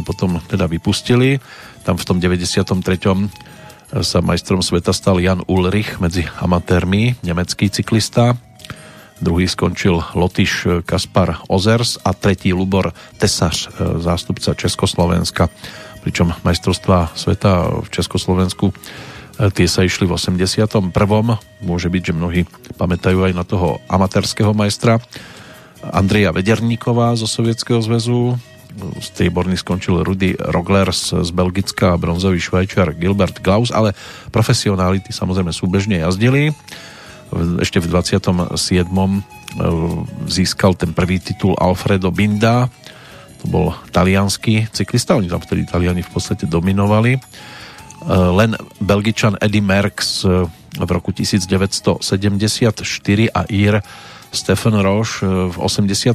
potom 0.00 0.40
teda 0.48 0.64
vypustili. 0.72 1.36
Tam 1.84 2.00
v 2.00 2.04
tom 2.08 2.16
93. 2.16 2.64
sa 4.00 4.18
majstrom 4.24 4.64
sveta 4.64 4.96
stal 4.96 5.20
Jan 5.20 5.44
Ulrich 5.44 6.00
medzi 6.00 6.24
amatérmi, 6.40 7.20
nemecký 7.20 7.68
cyklista. 7.68 8.40
Druhý 9.20 9.44
skončil 9.44 10.00
Lotyš 10.16 10.80
Kaspar 10.88 11.44
Ozers 11.52 12.00
a 12.00 12.16
tretí 12.16 12.56
Lubor 12.56 12.96
Tesař, 13.20 13.68
zástupca 14.00 14.56
Československa 14.56 15.52
pričom 16.00 16.32
majstrovstvá 16.42 17.12
sveta 17.12 17.84
v 17.84 17.88
Československu 17.92 18.72
e, 18.72 18.74
tie 19.52 19.66
sa 19.68 19.84
išli 19.84 20.08
v 20.08 20.16
81. 20.16 20.90
Môže 21.60 21.88
byť, 21.92 22.02
že 22.02 22.16
mnohí 22.16 22.40
pamätajú 22.80 23.28
aj 23.28 23.32
na 23.36 23.44
toho 23.44 23.78
amatérskeho 23.86 24.56
majstra 24.56 24.98
Andreja 25.80 26.32
Vederníková 26.32 27.16
zo 27.16 27.24
Sovietskeho 27.24 27.80
zväzu. 27.80 28.36
Strieborný 29.02 29.58
skončil 29.58 30.04
Rudy 30.06 30.36
Roglers 30.38 31.10
z 31.10 31.30
Belgicka 31.34 31.96
a 31.96 32.00
bronzový 32.00 32.38
švajčiar 32.38 32.94
Gilbert 32.94 33.42
Klaus, 33.42 33.74
ale 33.74 33.96
profesionálity 34.30 35.10
samozrejme 35.10 35.50
súbežne 35.50 36.04
jazdili. 36.04 36.54
Ešte 37.58 37.82
v 37.82 37.86
27. 37.90 38.46
E, 38.86 39.20
získal 40.30 40.76
ten 40.78 40.94
prvý 40.94 41.18
titul 41.18 41.56
Alfredo 41.58 42.12
Binda, 42.14 42.70
to 43.40 43.44
bol 43.48 43.72
talianský 43.90 44.68
cyklista, 44.68 45.16
oni 45.16 45.32
tam 45.32 45.40
vtedy 45.40 45.64
Taliani 45.64 46.04
v 46.04 46.10
podstate 46.12 46.44
dominovali. 46.44 47.16
E, 47.16 47.20
len 48.12 48.52
Belgičan 48.80 49.40
Eddie 49.40 49.64
Merckx 49.64 50.28
e, 50.28 50.44
v 50.76 50.90
roku 50.92 51.10
1974 51.10 52.04
a 53.32 53.42
Ír 53.48 53.80
Stefan 54.30 54.78
Roche 54.78 55.26
v 55.26 55.56
87. 55.58 56.14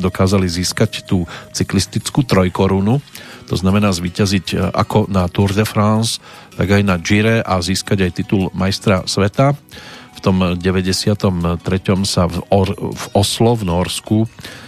dokázali 0.00 0.48
získať 0.48 1.04
tú 1.04 1.28
cyklistickú 1.52 2.24
trojkorunu, 2.24 3.04
to 3.46 3.54
znamená 3.54 3.92
zvíťaziť 3.92 4.46
e, 4.54 4.56
ako 4.72 5.10
na 5.10 5.28
Tour 5.28 5.52
de 5.52 5.66
France, 5.66 6.22
tak 6.54 6.72
aj 6.72 6.82
na 6.86 6.96
Gire 6.96 7.42
a 7.42 7.60
získať 7.60 8.08
aj 8.08 8.12
titul 8.22 8.48
majstra 8.56 9.04
sveta. 9.04 9.52
V 10.16 10.20
tom 10.24 10.56
93. 10.56 11.60
sa 12.08 12.24
v, 12.24 12.40
Or- 12.48 12.72
v 12.72 13.04
Oslo 13.12 13.52
v 13.52 13.62
Norsku 13.68 14.18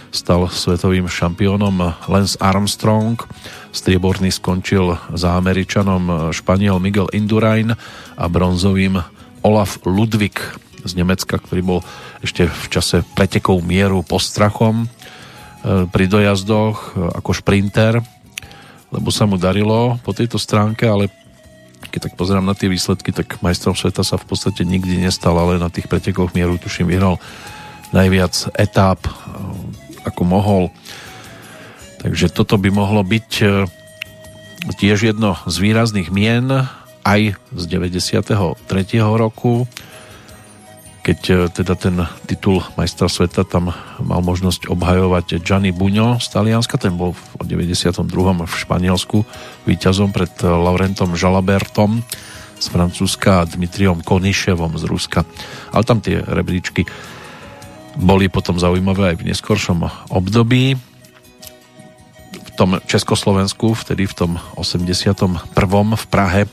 stal 0.09 0.49
svetovým 0.49 1.05
šampiónom 1.05 2.05
Lance 2.09 2.35
Armstrong. 2.41 3.17
Strieborný 3.69 4.33
skončil 4.33 4.97
za 5.13 5.37
Američanom 5.37 6.33
Španiel 6.33 6.81
Miguel 6.81 7.09
Indurain 7.13 7.77
a 8.17 8.25
bronzovým 8.25 8.97
Olaf 9.45 9.79
Ludwig 9.85 10.41
z 10.83 10.91
Nemecka, 10.97 11.37
ktorý 11.37 11.61
bol 11.61 11.79
ešte 12.25 12.47
v 12.49 12.65
čase 12.71 13.05
pretekov 13.15 13.61
mieru 13.61 14.01
postrachom 14.03 14.85
e, 14.85 14.87
pri 15.87 16.05
dojazdoch 16.07 16.95
ako 17.19 17.31
šprinter, 17.35 17.99
lebo 18.89 19.09
sa 19.11 19.29
mu 19.29 19.37
darilo 19.37 19.99
po 20.01 20.15
tejto 20.15 20.39
stránke, 20.39 20.87
ale 20.87 21.11
keď 21.89 22.11
tak 22.11 22.13
pozerám 22.19 22.43
na 22.43 22.57
tie 22.57 22.67
výsledky, 22.67 23.15
tak 23.15 23.39
majstrom 23.39 23.73
sveta 23.73 24.03
sa 24.03 24.19
v 24.19 24.27
podstate 24.27 24.67
nikdy 24.67 24.99
nestal, 24.99 25.35
ale 25.39 25.61
na 25.61 25.71
tých 25.71 25.87
pretekoch 25.87 26.35
mieru 26.35 26.59
tuším 26.59 26.91
vyhral 26.91 27.17
najviac 27.95 28.53
etáp 28.53 29.01
ako 30.05 30.21
mohol. 30.23 30.63
Takže 31.99 32.31
toto 32.31 32.55
by 32.55 32.71
mohlo 32.71 33.03
byť 33.03 33.29
e, 33.43 33.45
tiež 34.79 35.11
jedno 35.11 35.35
z 35.43 35.55
výrazných 35.59 36.09
mien 36.15 36.47
aj 37.03 37.35
z 37.51 37.63
93. 37.67 38.55
roku, 39.03 39.67
keď 41.03 41.19
e, 41.27 41.35
teda 41.51 41.73
ten 41.75 41.95
titul 42.23 42.63
majstra 42.79 43.11
sveta 43.11 43.43
tam 43.43 43.75
mal 43.99 44.21
možnosť 44.23 44.71
obhajovať 44.71 45.43
Gianni 45.43 45.75
Buňo 45.75 46.23
z 46.23 46.27
Talianska, 46.31 46.79
ten 46.79 46.95
bol 46.95 47.11
v 47.39 47.43
92. 47.43 47.99
v 48.47 48.53
Španielsku 48.53 49.27
víťazom 49.67 50.15
pred 50.15 50.31
Laurentom 50.43 51.19
Žalabertom 51.19 51.99
z 52.59 52.65
Francúzska 52.67 53.43
a 53.43 53.47
Dmitriom 53.47 54.03
Koniševom 54.03 54.75
z 54.75 54.83
Ruska. 54.87 55.23
Ale 55.71 55.83
tam 55.87 56.03
tie 56.03 56.19
rebríčky 56.19 56.83
boli 57.97 58.29
potom 58.29 58.59
zaujímavé 58.61 59.15
aj 59.15 59.17
v 59.21 59.27
neskoršom 59.33 59.79
období. 60.13 60.77
V 62.29 62.51
tom 62.53 62.77
Československu, 62.83 63.71
vtedy 63.73 64.05
v 64.05 64.13
tom 64.13 64.31
81. 64.59 65.47
v 65.95 66.05
Prahe 66.11 66.45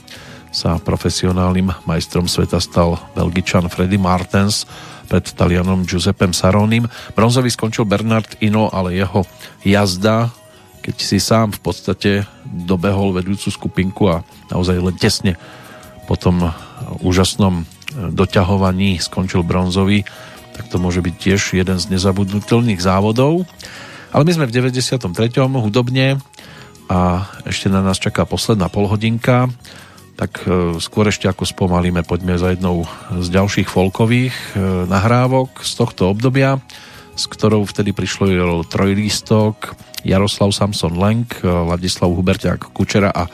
sa 0.49 0.79
profesionálnym 0.79 1.69
majstrom 1.85 2.25
sveta 2.25 2.57
stal 2.63 2.97
Belgičan 3.13 3.67
Freddy 3.67 3.99
Martens 3.99 4.65
pred 5.05 5.23
Talianom 5.23 5.85
Giuseppem 5.85 6.31
Saronim. 6.33 6.87
Bronzový 7.13 7.51
skončil 7.51 7.85
Bernard 7.85 8.39
Ino, 8.41 8.71
ale 8.71 8.97
jeho 8.97 9.27
jazda, 9.61 10.31
keď 10.81 10.95
si 10.97 11.19
sám 11.19 11.51
v 11.51 11.59
podstate 11.61 12.11
dobehol 12.47 13.11
vedúcu 13.11 13.51
skupinku 13.51 14.07
a 14.07 14.23
naozaj 14.47 14.79
len 14.79 14.95
tesne 14.95 15.35
po 16.07 16.15
tom 16.15 16.39
úžasnom 17.03 17.67
doťahovaní 18.15 18.99
skončil 19.03 19.43
bronzový 19.43 20.07
tak 20.57 20.65
to 20.73 20.81
môže 20.81 21.05
byť 21.05 21.15
tiež 21.15 21.41
jeden 21.53 21.77
z 21.77 21.85
nezabudnutelných 21.93 22.81
závodov. 22.81 23.45
Ale 24.09 24.25
my 24.25 24.31
sme 24.33 24.49
v 24.49 24.73
93. 24.73 24.97
hudobne 25.37 26.17
a 26.89 27.29
ešte 27.45 27.69
na 27.69 27.85
nás 27.85 28.01
čaká 28.01 28.25
posledná 28.25 28.71
polhodinka, 28.71 29.51
tak 30.17 30.41
e, 30.49 30.81
skôr 30.81 31.05
ešte 31.05 31.29
ako 31.29 31.45
spomalíme, 31.45 32.01
poďme 32.01 32.41
za 32.41 32.55
jednou 32.55 32.89
z 33.13 33.27
ďalších 33.29 33.69
folkových 33.69 34.33
e, 34.33 34.89
nahrávok 34.89 35.61
z 35.61 35.71
tohto 35.77 36.09
obdobia, 36.09 36.57
s 37.13 37.29
ktorou 37.29 37.69
vtedy 37.69 37.93
prišlo 37.93 38.65
trojlístok 38.65 39.77
Jaroslav 40.01 40.49
Samson 40.55 40.97
Lenk, 40.97 41.43
e, 41.43 41.45
Ladislav 41.45 42.09
Huberťák 42.09 42.73
Kučera 42.73 43.13
a 43.13 43.29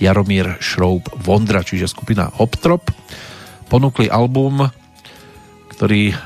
Jaromír 0.00 0.56
Šroub 0.58 1.04
Vondra, 1.20 1.60
čiže 1.60 1.90
skupina 1.90 2.32
Hoptrop. 2.40 2.88
Ponúkli 3.68 4.08
album 4.08 4.72
ktorý 5.82 6.14
e, 6.14 6.16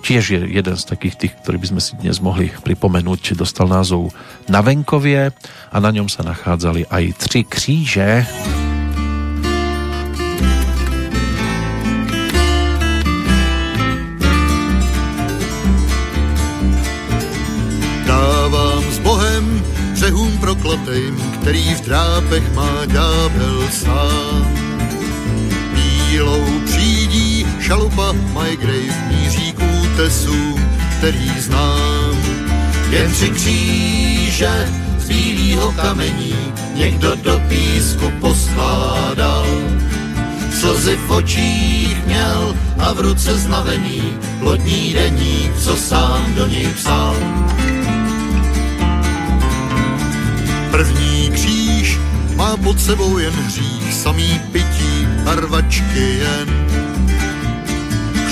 tiež 0.00 0.24
je 0.32 0.40
jeden 0.48 0.72
z 0.72 0.84
takých 0.88 1.20
tých, 1.20 1.36
ktorý 1.44 1.60
by 1.60 1.76
sme 1.76 1.80
si 1.84 1.92
dnes 2.00 2.24
mohli 2.24 2.48
pripomenúť, 2.48 3.36
dostal 3.36 3.68
názov 3.68 4.16
Na 4.48 4.64
venkovie 4.64 5.28
a 5.68 5.76
na 5.76 5.92
ňom 5.92 6.08
sa 6.08 6.24
nachádzali 6.24 6.88
aj 6.88 7.04
tři 7.20 7.40
kříže. 7.44 8.08
Dávám 18.08 18.84
s 18.88 18.98
Bohem 19.04 19.44
břehům 19.92 20.32
prokletým, 20.40 21.12
který 21.44 21.76
v 21.76 21.80
drápech 21.92 22.46
má 22.56 22.88
ďábel 22.88 23.68
sám 23.68 24.48
bílou 25.76 26.44
přídí 27.68 27.80
šalupa 27.92 28.14
Grave 28.60 29.08
míří 29.08 29.52
k 29.52 29.62
útesu, 29.82 30.58
který 30.98 31.40
znám. 31.40 32.16
Jen 32.90 33.12
tři 33.12 33.30
kříže 33.30 34.68
z 34.98 35.08
bílýho 35.08 35.72
kamení 35.72 36.34
někdo 36.74 37.16
do 37.16 37.40
písku 37.48 38.12
poskládal. 38.20 39.46
Slzy 40.60 40.96
v 40.96 41.10
očích 41.10 42.06
měl 42.06 42.56
a 42.78 42.92
v 42.92 43.00
ruce 43.00 43.38
znavený 43.38 44.02
lodní 44.40 44.92
deník, 44.92 45.56
co 45.60 45.76
sám 45.76 46.34
do 46.34 46.46
něj 46.46 46.66
psal. 46.66 47.16
První 50.70 51.30
kříž 51.30 51.98
má 52.36 52.56
pod 52.56 52.80
sebou 52.80 53.18
jen 53.18 53.32
hřích, 53.32 53.94
samý 53.94 54.40
pití 54.52 55.08
a 55.26 55.34
rvačky 55.34 56.18
jen. 56.18 56.87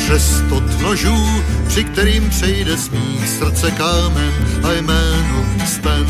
Křestot 0.07 0.81
nožů, 0.83 1.43
při 1.68 1.85
kterým 1.85 2.31
přejde 2.31 2.76
smích 2.76 3.28
srdce 3.28 3.70
kámen 3.70 4.33
a 4.65 4.73
jméno 4.73 5.44
sten. 5.67 6.07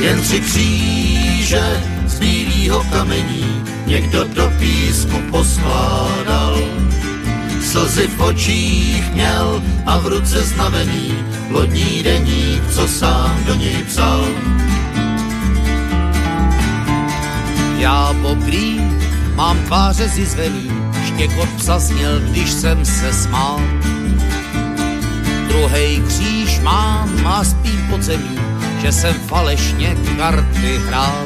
Jen 0.00 0.20
tři 0.20 0.40
kříže 0.40 1.82
z 2.06 2.18
bílýho 2.18 2.84
kamení 2.84 3.62
někdo 3.86 4.24
do 4.24 4.52
písku 4.58 5.16
poskládal. 5.30 6.58
Slzy 7.62 8.06
v 8.06 8.20
očích 8.20 9.12
měl 9.12 9.62
a 9.86 9.98
v 9.98 10.06
ruce 10.06 10.42
znavený 10.42 11.14
lodní 11.50 12.02
deník, 12.02 12.62
co 12.70 12.88
sám 12.88 13.44
do 13.46 13.54
něj 13.54 13.84
psal. 13.88 14.24
Já 17.78 18.14
poprý 18.22 18.80
mám 19.34 19.58
tváře 19.58 20.08
zizvený, 20.08 20.83
štěkot 21.14 21.48
psa 21.48 21.78
zněl, 21.78 22.20
když 22.20 22.50
jsem 22.50 22.84
se 22.84 23.12
smál. 23.12 23.60
Druhej 25.48 26.02
kříž 26.08 26.60
mám 26.60 27.26
a 27.26 27.44
spím 27.44 27.86
pod 27.90 28.02
zemí, 28.02 28.38
že 28.82 28.92
jsem 28.92 29.14
falešně 29.14 29.96
karty 30.16 30.78
hrál. 30.86 31.24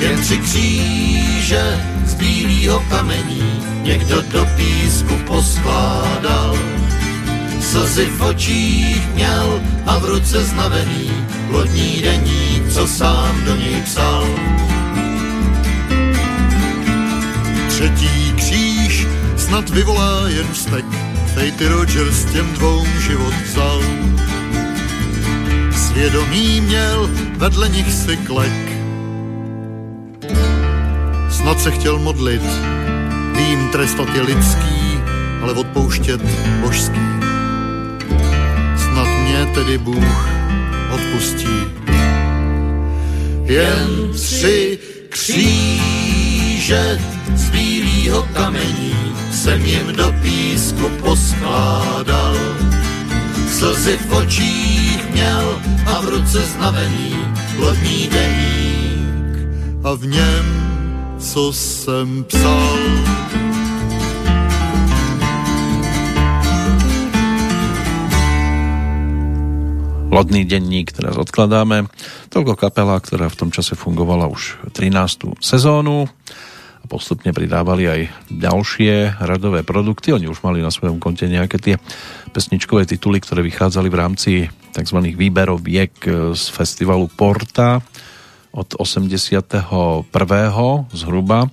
Jen 0.00 0.20
tři 0.20 0.38
kříže 0.38 1.84
z 2.04 2.14
bílýho 2.14 2.80
kamení 2.90 3.62
někdo 3.82 4.22
do 4.22 4.46
písku 4.56 5.14
poskládal. 5.26 6.58
Slzy 7.60 8.06
v 8.06 8.22
očích 8.22 9.14
měl 9.14 9.60
a 9.86 9.98
v 9.98 10.04
ruce 10.04 10.44
znavený 10.44 11.10
lodní 11.50 12.02
deník, 12.02 12.72
co 12.72 12.86
sám 12.86 13.44
do 13.44 13.56
něj 13.56 13.82
psal. 13.82 14.24
Třetí 17.78 18.32
kříž 18.36 19.06
snad 19.36 19.70
vyvolá 19.70 20.28
jen 20.28 20.46
vztek, 20.52 20.84
Fejty 21.34 21.68
Rogers 21.68 22.24
těm 22.24 22.52
dvou 22.52 22.86
život 23.06 23.34
vzal. 23.44 23.82
Svědomí 25.72 26.60
měl 26.60 27.10
vedle 27.36 27.68
nich 27.68 27.92
si 27.92 28.16
klek. 28.16 28.72
Snad 31.30 31.60
se 31.60 31.70
chtěl 31.70 31.98
modlit, 31.98 32.42
vím, 33.36 33.68
trestat 33.72 34.08
je 34.14 34.22
lidský, 34.22 35.00
ale 35.42 35.52
odpouštět 35.52 36.20
božský. 36.60 37.00
Snad 38.76 39.08
mě 39.08 39.46
tedy 39.54 39.78
Bůh 39.78 40.28
odpustí. 40.90 41.58
Jen 43.44 44.12
tři 45.08 45.78
kříže 46.58 46.98
z 47.34 47.50
bílýho 47.50 48.22
kamení 48.32 48.94
jsem 49.32 49.64
jim 49.64 49.86
do 49.96 50.14
písku 50.22 50.88
poskládal. 51.00 52.34
Slzy 53.50 53.96
v 53.96 54.12
očích 54.12 55.10
měl 55.10 55.62
a 55.86 56.00
v 56.00 56.08
ruce 56.08 56.42
znavený 56.42 57.16
lodní 57.58 58.08
deník 58.08 59.48
a 59.84 59.94
v 59.94 60.06
něm, 60.06 60.46
co 61.18 61.52
jsem 61.52 62.24
psal. 62.24 63.07
Lodný 70.18 70.42
denník 70.50 70.90
teraz 70.90 71.14
odkladáme. 71.14 71.86
Toľko 72.34 72.58
kapela, 72.58 72.98
ktorá 72.98 73.30
v 73.30 73.38
tom 73.38 73.54
čase 73.54 73.78
fungovala 73.78 74.26
už 74.26 74.58
13. 74.74 75.38
sezónu 75.38 76.10
a 76.82 76.84
postupne 76.90 77.30
pridávali 77.30 77.86
aj 77.86 78.00
ďalšie 78.26 79.22
radové 79.22 79.62
produkty. 79.62 80.10
Oni 80.10 80.26
už 80.26 80.42
mali 80.42 80.58
na 80.58 80.74
svojom 80.74 80.98
konte 80.98 81.30
nejaké 81.30 81.62
tie 81.62 81.78
pesničkové 82.34 82.90
tituly, 82.90 83.22
ktoré 83.22 83.46
vychádzali 83.46 83.86
v 83.86 83.94
rámci 83.94 84.32
tzv. 84.74 84.98
výberoviek 85.14 85.94
z 86.34 86.44
festivalu 86.50 87.06
Porta 87.14 87.78
od 88.50 88.74
81. 88.74 90.02
zhruba 90.98 91.46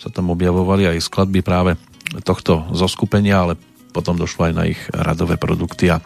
sa 0.00 0.08
tam 0.08 0.32
objavovali 0.32 0.88
aj 0.88 1.04
skladby 1.04 1.44
práve 1.44 1.76
tohto 2.24 2.64
zoskupenia, 2.72 3.44
ale 3.44 3.60
potom 3.92 4.16
došlo 4.16 4.48
aj 4.48 4.54
na 4.56 4.64
ich 4.72 4.80
radové 4.88 5.36
produkty 5.36 5.92
a 5.92 6.00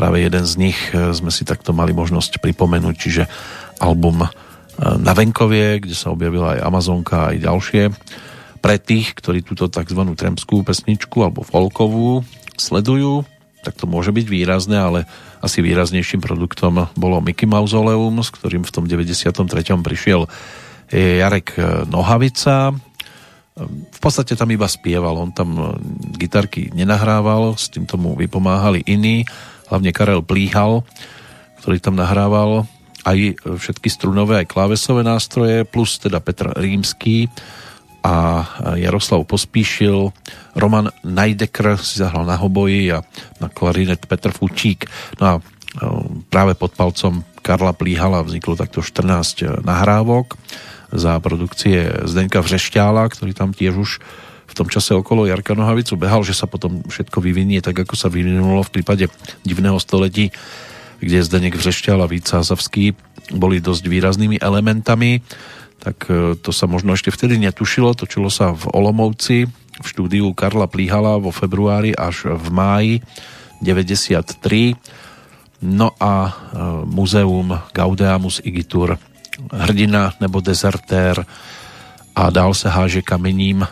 práve 0.00 0.24
jeden 0.24 0.48
z 0.48 0.54
nich 0.56 0.80
e, 0.96 1.12
sme 1.12 1.28
si 1.28 1.44
takto 1.44 1.76
mali 1.76 1.92
možnosť 1.92 2.40
pripomenúť, 2.40 2.94
čiže 2.96 3.28
album 3.84 4.24
e, 4.24 4.28
na 4.96 5.12
Venkovie, 5.12 5.76
kde 5.76 5.92
sa 5.92 6.08
objavila 6.08 6.56
aj 6.56 6.64
Amazonka 6.64 7.28
aj 7.28 7.44
ďalšie. 7.44 7.82
Pre 8.64 8.76
tých, 8.80 9.12
ktorí 9.12 9.44
túto 9.44 9.68
tzv. 9.68 10.00
tremskú 10.16 10.64
pesničku 10.64 11.20
alebo 11.20 11.44
folkovú 11.44 12.24
sledujú, 12.56 13.28
tak 13.60 13.76
to 13.76 13.84
môže 13.84 14.08
byť 14.08 14.24
výrazné, 14.24 14.80
ale 14.80 15.04
asi 15.44 15.60
výraznejším 15.60 16.24
produktom 16.24 16.88
bolo 16.96 17.20
Mickey 17.20 17.44
Mausoleum, 17.44 18.24
s 18.24 18.32
ktorým 18.32 18.64
v 18.64 18.72
tom 18.72 18.88
93. 18.88 19.36
prišiel 19.84 20.24
Jarek 20.92 21.60
Nohavica. 21.88 22.72
V 23.68 24.00
podstate 24.00 24.32
tam 24.32 24.48
iba 24.48 24.64
spieval, 24.64 25.16
on 25.20 25.32
tam 25.32 25.76
gitarky 26.16 26.72
nenahrával, 26.72 27.56
s 27.56 27.68
tým 27.68 27.84
tomu 27.84 28.16
vypomáhali 28.16 28.80
iní 28.88 29.28
hlavne 29.70 29.94
Karel 29.94 30.26
Plíhal, 30.26 30.82
ktorý 31.62 31.78
tam 31.78 31.96
nahrával 31.96 32.66
aj 33.06 33.40
všetky 33.40 33.88
strunové, 33.88 34.44
aj 34.44 34.50
klávesové 34.50 35.00
nástroje, 35.00 35.64
plus 35.64 35.96
teda 35.96 36.20
Petr 36.20 36.52
Rímsky 36.52 37.32
a 38.04 38.44
Jaroslav 38.76 39.24
Pospíšil. 39.24 40.12
Roman 40.56 40.92
Najdekr 41.04 41.80
si 41.80 42.00
zahral 42.00 42.28
na 42.28 42.36
hoboji 42.36 42.92
a 42.92 43.04
na 43.40 43.48
klarinet 43.48 44.04
Petr 44.04 44.32
Fučík. 44.32 44.88
No 45.20 45.24
a 45.24 45.32
e, 45.36 45.40
práve 46.28 46.56
pod 46.56 46.72
palcom 46.76 47.24
Karla 47.40 47.72
Plíhala 47.72 48.24
vzniklo 48.24 48.56
takto 48.56 48.84
14 48.84 49.64
nahrávok 49.64 50.36
za 50.92 51.16
produkcie 51.22 52.04
Zdeňka 52.04 52.40
Vřešťála, 52.44 53.04
ktorý 53.08 53.32
tam 53.32 53.56
tiež 53.56 53.74
už 53.76 53.90
v 54.50 54.58
tom 54.58 54.66
čase 54.66 54.98
okolo 54.98 55.30
Jarka 55.30 55.54
Nohavicu 55.54 55.94
behal, 55.94 56.26
že 56.26 56.34
sa 56.34 56.50
potom 56.50 56.82
všetko 56.90 57.22
vyvinie 57.22 57.62
tak, 57.62 57.86
ako 57.86 57.94
sa 57.94 58.10
vyvinulo 58.10 58.66
v 58.66 58.74
prípade 58.74 59.06
divného 59.46 59.78
století, 59.78 60.34
kde 60.98 61.22
Zdenek 61.22 61.54
Vřešťal 61.54 62.02
a 62.02 62.10
Víca 62.10 62.42
Zavský 62.42 62.98
boli 63.30 63.62
dosť 63.62 63.86
výraznými 63.86 64.42
elementami, 64.42 65.22
tak 65.78 66.10
e, 66.10 66.34
to 66.34 66.50
sa 66.50 66.66
možno 66.66 66.98
ešte 66.98 67.14
vtedy 67.14 67.38
netušilo, 67.38 67.94
točilo 67.94 68.28
sa 68.28 68.50
v 68.52 68.68
Olomovci 68.74 69.46
v 69.80 69.86
štúdiu 69.86 70.28
Karla 70.36 70.68
Plíhala 70.68 71.16
vo 71.16 71.32
februári 71.32 71.96
až 71.96 72.28
v 72.28 72.46
máji 72.52 72.94
93. 73.64 74.76
No 75.64 75.96
a 75.96 76.28
e, 76.28 76.32
muzeum 76.84 77.54
Gaudeamus 77.72 78.44
Igitur 78.44 78.98
hrdina 79.48 80.12
nebo 80.20 80.40
dezertér 80.44 81.24
a 82.16 82.30
dál 82.30 82.54
se 82.54 82.68
háže 82.68 83.02
kamením 83.02 83.64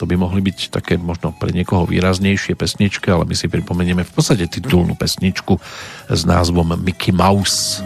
to 0.00 0.08
by 0.08 0.16
mohli 0.16 0.40
byť 0.40 0.72
také 0.72 0.96
možno 0.96 1.36
pre 1.36 1.52
niekoho 1.52 1.84
výraznejšie 1.84 2.56
pesničky, 2.56 3.12
ale 3.12 3.28
my 3.28 3.36
si 3.36 3.52
pripomenieme 3.52 4.00
v 4.00 4.12
podstate 4.16 4.48
titulnú 4.48 4.96
pesničku 4.96 5.60
s 6.08 6.24
názvom 6.24 6.72
Mickey 6.80 7.12
Mouse. 7.12 7.84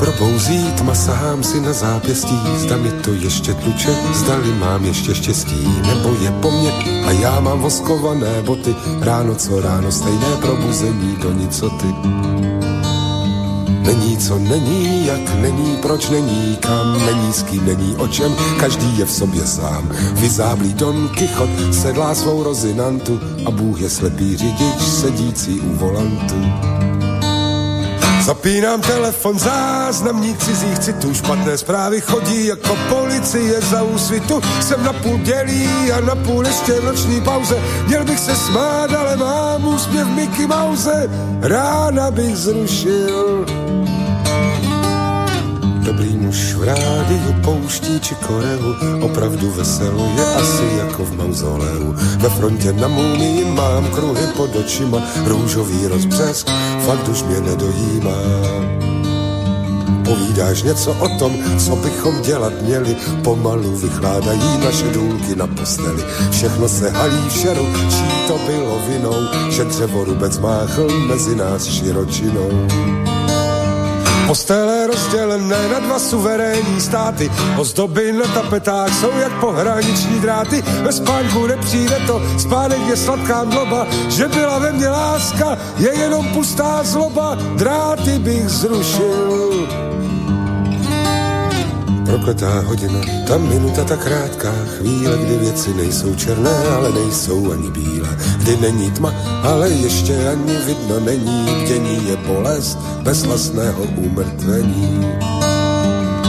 probouzí, 0.00 0.72
tma 0.80 0.94
sahám 0.94 1.44
si 1.44 1.60
na 1.60 1.72
zápěstí, 1.72 2.36
zda 2.56 2.76
mi 2.76 2.92
to 3.04 3.12
ještě 3.12 3.54
tluče, 3.54 3.92
zdali 4.12 4.52
mám 4.52 4.84
ještě 4.84 5.14
štěstí, 5.14 5.68
nebo 5.86 6.16
je 6.24 6.30
po 6.40 6.50
mně 6.50 6.72
a 7.04 7.10
já 7.10 7.40
mám 7.40 7.60
voskované 7.60 8.42
boty, 8.42 8.74
ráno 9.00 9.34
co 9.34 9.60
ráno 9.60 9.92
stejné 9.92 10.36
probuzení, 10.40 11.16
do 11.22 11.32
nic 11.32 11.58
co 11.58 11.70
ty. 11.70 11.88
Není 13.80 14.16
co 14.16 14.38
není, 14.38 15.06
jak 15.06 15.34
není, 15.34 15.76
proč 15.82 16.10
není, 16.10 16.56
kam 16.60 17.06
není, 17.06 17.32
s 17.32 17.42
kým 17.42 17.66
není, 17.66 17.96
o 17.96 18.08
čem, 18.08 18.34
každý 18.60 18.98
je 18.98 19.04
v 19.04 19.12
sobě 19.12 19.46
sám. 19.46 19.90
Vyzáblý 20.12 20.74
Don 20.74 21.08
Kichot 21.08 21.74
sedlá 21.74 22.14
svou 22.14 22.42
rozinantu 22.42 23.20
a 23.46 23.50
Bůh 23.50 23.80
je 23.80 23.90
slepý 23.90 24.36
řidič 24.36 24.80
sedící 24.80 25.60
u 25.60 25.76
volantu. 25.76 26.70
Zapínám 28.20 28.80
telefon, 28.80 29.38
záznamník 29.38 30.38
cizích 30.44 30.78
citů, 30.78 31.14
špatné 31.14 31.58
zprávy 31.58 32.00
chodí 32.00 32.46
jako 32.46 32.76
policie 32.88 33.60
za 33.60 33.82
úsvitu. 33.82 34.40
Jsem 34.60 34.84
na 34.84 34.92
půl 34.92 35.18
dělí 35.18 35.92
a 35.92 36.00
na 36.00 36.14
půl 36.14 36.46
ještě 36.46 36.72
v 36.72 36.84
noční 36.84 37.20
pauze. 37.20 37.58
Měl 37.86 38.04
bych 38.04 38.18
se 38.18 38.36
smát, 38.36 38.92
ale 38.92 39.16
mám 39.16 39.64
úsměv 39.64 40.08
Mickey 40.08 40.46
Mouse. 40.46 41.10
Rána 41.40 42.10
bych 42.10 42.36
zrušil 42.36 43.46
Dobrý 45.84 46.16
muž 46.16 46.54
v 46.54 46.62
rádiu 46.62 47.32
pouští 47.44 48.00
či 48.00 48.14
koreu, 48.14 48.74
opravdu 49.00 49.50
veselo 49.50 50.12
je 50.16 50.26
asi 50.34 50.64
jako 50.78 51.04
v 51.04 51.16
mauzoleu. 51.16 51.94
Ve 52.18 52.28
frontě 52.28 52.72
na 52.72 52.88
mumii 52.88 53.44
mám 53.44 53.86
kruhy 53.90 54.26
pod 54.36 54.56
očima, 54.56 54.98
růžový 55.24 55.86
rozbřesk, 55.86 56.50
fakt 56.86 57.08
už 57.08 57.22
mě 57.22 57.40
nedojímá. 57.40 58.20
Povídáš 60.04 60.62
něco 60.62 60.92
o 60.92 61.08
tom, 61.18 61.32
co 61.58 61.76
bychom 61.76 62.22
dělat 62.22 62.52
měli, 62.62 62.96
pomalu 63.24 63.76
vychládají 63.76 64.58
naše 64.64 64.86
důlky 64.92 65.36
na 65.36 65.46
posteli. 65.46 66.04
Všechno 66.30 66.68
se 66.68 66.90
halí 66.90 67.28
v 67.28 67.32
šeru, 67.32 67.66
čí 67.90 68.26
to 68.28 68.38
bylo 68.46 68.78
vinou, 68.88 69.50
že 69.50 69.64
dřevorubec 69.64 70.38
máchl 70.38 70.88
mezi 71.06 71.36
nás 71.36 71.64
širočinou. 71.64 72.50
Postele 74.30 74.86
rozdělené 74.86 75.68
na 75.68 75.78
dva 75.78 75.98
suverénní 75.98 76.80
státy, 76.80 77.30
ozdoby 77.58 78.12
na 78.12 78.26
tapetách 78.34 79.00
jsou 79.00 79.10
jak 79.18 79.40
pohraniční 79.40 80.20
dráty. 80.20 80.62
Ve 80.62 80.92
spánku 80.92 81.46
nepřijde 81.46 81.96
to, 82.06 82.22
spánek 82.38 82.78
je 82.88 82.96
sladká 82.96 83.44
mdloba, 83.44 83.86
že 84.08 84.28
byla 84.28 84.58
ve 84.58 84.72
mně 84.72 84.88
láska, 84.88 85.58
je 85.78 85.94
jenom 85.98 86.28
pustá 86.28 86.80
zloba, 86.84 87.34
dráty 87.56 88.18
bych 88.18 88.48
zrušil 88.48 89.68
Prokletá 92.10 92.66
hodina, 92.66 92.98
ta 93.26 93.38
minuta 93.38 93.84
tak 93.84 94.02
krátká 94.02 94.50
chvíle, 94.78 95.18
kdy 95.18 95.36
věci 95.36 95.74
nejsou 95.74 96.14
černé, 96.14 96.58
ale 96.76 96.90
nejsou 96.92 97.52
ani 97.52 97.70
bílé. 97.70 98.08
Kdy 98.42 98.56
není 98.56 98.90
tma, 98.90 99.14
ale 99.42 99.70
ještě 99.70 100.28
ani 100.28 100.56
vidno 100.66 101.00
není, 101.00 101.46
bdění 101.62 102.08
je 102.08 102.16
bolest 102.16 102.78
bez 103.02 103.22
vlastného 103.22 103.82
umrtvení. 103.82 105.06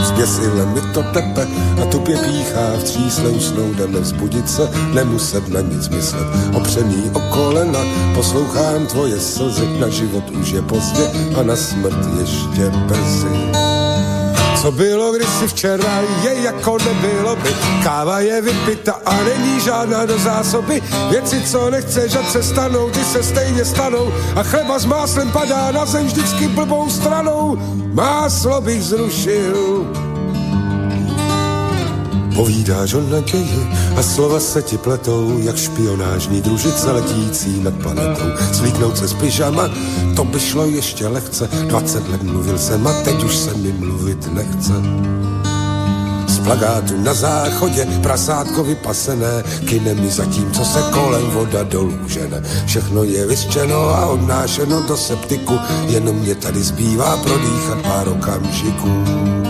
Zběsile 0.04 0.66
mi 0.66 0.80
to 0.94 1.02
tepe 1.02 1.46
a 1.82 1.84
tupě 1.90 2.16
píchá 2.16 2.76
v 2.78 2.82
třísle 2.84 3.28
usnout 3.28 3.80
a 3.80 3.86
nevzbudit 3.86 4.50
se, 4.50 4.70
nemuset 4.94 5.48
na 5.48 5.60
nic 5.60 5.88
myslet. 5.88 6.26
Opřený 6.54 7.10
o 7.12 7.20
kolena, 7.20 7.80
poslouchám 8.14 8.86
tvoje 8.86 9.20
slzy, 9.20 9.66
na 9.80 9.88
život 9.88 10.30
už 10.30 10.50
je 10.50 10.62
pozdě 10.62 11.10
a 11.40 11.42
na 11.42 11.56
smrt 11.56 11.98
ještě 12.20 12.70
brzy. 12.70 13.71
Co 14.62 14.72
bylo 14.72 15.12
kdysi 15.12 15.48
včera, 15.48 16.02
je 16.22 16.42
jako 16.42 16.78
nebylo 16.78 17.36
by. 17.36 17.54
Káva 17.82 18.20
je 18.20 18.40
vypita 18.40 18.92
a 19.06 19.14
není 19.14 19.60
žádná 19.60 20.06
do 20.06 20.18
zásoby. 20.18 20.82
Věci, 21.10 21.42
co 21.42 21.70
nechceš, 21.70 22.14
ať 22.14 22.30
se 22.30 22.42
stanou, 22.42 22.90
ty 22.90 23.04
se 23.04 23.22
stejně 23.22 23.64
stanou. 23.64 24.12
A 24.36 24.42
chleba 24.42 24.78
s 24.78 24.84
máslem 24.84 25.30
padá 25.30 25.72
na 25.72 25.86
zem 25.86 26.06
vždycky 26.06 26.48
blbou 26.48 26.90
stranou. 26.90 27.58
Máslo 27.92 28.60
bych 28.60 28.82
zrušil. 28.82 29.86
Povídáš 32.34 32.94
o 32.94 33.00
naději 33.00 33.66
a 33.96 34.02
slova 34.02 34.40
se 34.40 34.62
ti 34.62 34.78
pletou, 34.78 35.38
jak 35.38 35.56
špionážní 35.56 36.40
družice 36.40 36.90
letící 36.90 37.60
nad 37.60 37.74
planetou. 37.74 38.24
Slíknout 38.52 38.98
se 38.98 39.08
z 39.08 39.14
pyžama, 39.14 39.68
to 40.16 40.24
by 40.24 40.40
šlo 40.40 40.66
ještě 40.66 41.06
lehce. 41.06 41.48
20 41.66 42.08
let 42.08 42.22
mluvil 42.22 42.58
jsem 42.58 42.86
a 42.86 42.92
teď 42.92 43.24
už 43.24 43.36
se 43.36 43.54
mi 43.54 43.72
mluvit 43.72 44.32
nechce. 44.32 44.72
Z 46.28 46.38
plagátu 46.38 46.96
na 46.96 47.14
záchodě 47.14 47.86
prasátko 48.02 48.64
vypasené, 48.64 49.44
kyne 49.68 49.94
mi 49.94 50.10
zatím, 50.10 50.52
co 50.52 50.64
se 50.64 50.82
kolem 50.90 51.30
voda 51.30 51.62
dolů 51.62 51.98
žene. 52.06 52.42
Všechno 52.66 53.04
je 53.04 53.26
vyřčeno 53.26 53.76
a 53.76 54.06
odnášeno 54.06 54.82
do 54.88 54.96
septiku, 54.96 55.58
jenom 55.86 56.16
mě 56.16 56.34
tady 56.34 56.62
zbývá 56.62 57.16
prodýchat 57.16 57.82
pár 57.82 58.08
okamžiků. 58.08 59.41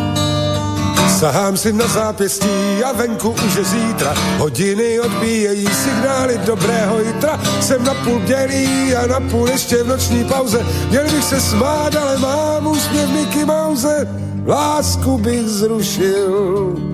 Sahám 1.22 1.56
si 1.56 1.72
na 1.72 1.86
zápěstí 1.86 2.82
a 2.84 2.92
venku 2.92 3.30
už 3.30 3.56
je 3.56 3.64
zítra. 3.64 4.14
Hodiny 4.38 5.00
odbíjejí 5.00 5.66
signály 5.66 6.38
dobrého 6.38 7.00
jitra. 7.00 7.40
Jsem 7.60 7.84
na 7.84 7.94
půl 7.94 8.20
dělí 8.20 8.94
a 8.94 9.06
na 9.06 9.20
půl 9.20 9.48
ještě 9.48 9.82
v 9.82 9.86
noční 9.86 10.24
pauze. 10.24 10.66
Měl 10.90 11.04
bych 11.04 11.24
se 11.24 11.40
smát, 11.40 11.96
ale 11.96 12.18
mám 12.18 12.66
úsměv 12.66 13.10
Mickey 13.10 13.44
Mouse. 13.44 14.08
Lásku 14.46 15.18
bych 15.18 15.48
zrušil. 15.48 16.91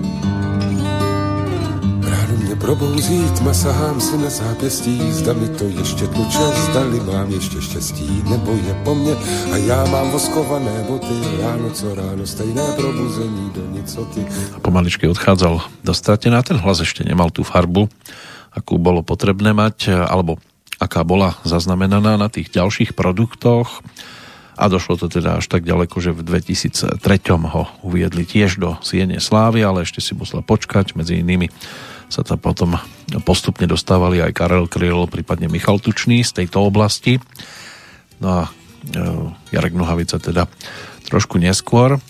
Probouzí, 2.59 3.23
tma 3.39 3.55
sahám 3.55 4.03
si 4.03 4.19
na 4.19 4.27
zápěstí, 4.29 4.99
zda 5.15 5.33
mi 5.33 5.47
to 5.47 5.63
ještě 5.63 6.07
tluče, 6.07 6.43
zdali 6.69 6.99
mám 6.99 7.31
ještě 7.31 7.61
štěstí, 7.61 8.23
nebo 8.29 8.51
je 8.51 8.73
po 8.83 8.95
mně 8.95 9.15
a 9.53 9.55
já 9.57 9.85
mám 9.85 10.11
voskované 10.11 10.83
boty, 10.87 11.15
ráno 11.41 11.69
co 11.71 11.95
ráno, 11.95 12.27
stejné 12.27 12.63
probuzení 12.75 13.51
do 13.55 13.63
nicoty. 13.71 14.27
A 14.55 14.59
pomaličky 14.59 15.07
odchádzal 15.07 15.61
do 15.83 15.93
stratená, 15.93 16.43
ten 16.43 16.59
hlas 16.59 16.83
ešte 16.83 17.07
nemal 17.07 17.31
tú 17.31 17.47
farbu, 17.47 17.87
akú 18.51 18.75
bolo 18.75 19.07
potrebné 19.07 19.55
mať, 19.55 19.95
alebo 19.95 20.35
aká 20.83 21.07
bola 21.07 21.39
zaznamenaná 21.47 22.19
na 22.19 22.27
tých 22.27 22.51
ďalších 22.51 22.91
produktoch 22.91 23.79
a 24.59 24.67
došlo 24.67 24.99
to 24.99 25.07
teda 25.07 25.39
až 25.39 25.47
tak 25.47 25.63
ďaleko, 25.63 25.95
že 26.03 26.11
v 26.11 26.27
2003 26.27 26.99
ho 27.55 27.71
uviedli 27.87 28.27
tiež 28.27 28.59
do 28.59 28.75
Siene 28.83 29.23
Slávy, 29.23 29.63
ale 29.63 29.87
ešte 29.87 30.03
si 30.03 30.11
musel 30.11 30.43
počkať, 30.43 30.99
medzi 30.99 31.23
inými 31.23 31.47
sa 32.09 32.25
tam 32.25 32.41
potom 32.41 32.75
postupne 33.21 33.69
dostávali 33.69 34.19
aj 34.19 34.33
Karel 34.33 34.65
Kryl, 34.65 35.05
prípadne 35.05 35.45
Michal 35.45 35.77
Tučný 35.77 36.25
z 36.25 36.43
tejto 36.43 36.65
oblasti. 36.65 37.21
No 38.17 38.27
a 38.27 38.41
e, 38.45 38.49
Jarek 39.53 39.77
Nohavica 39.77 40.17
teda 40.17 40.49
trošku 41.05 41.37
neskôr, 41.37 42.01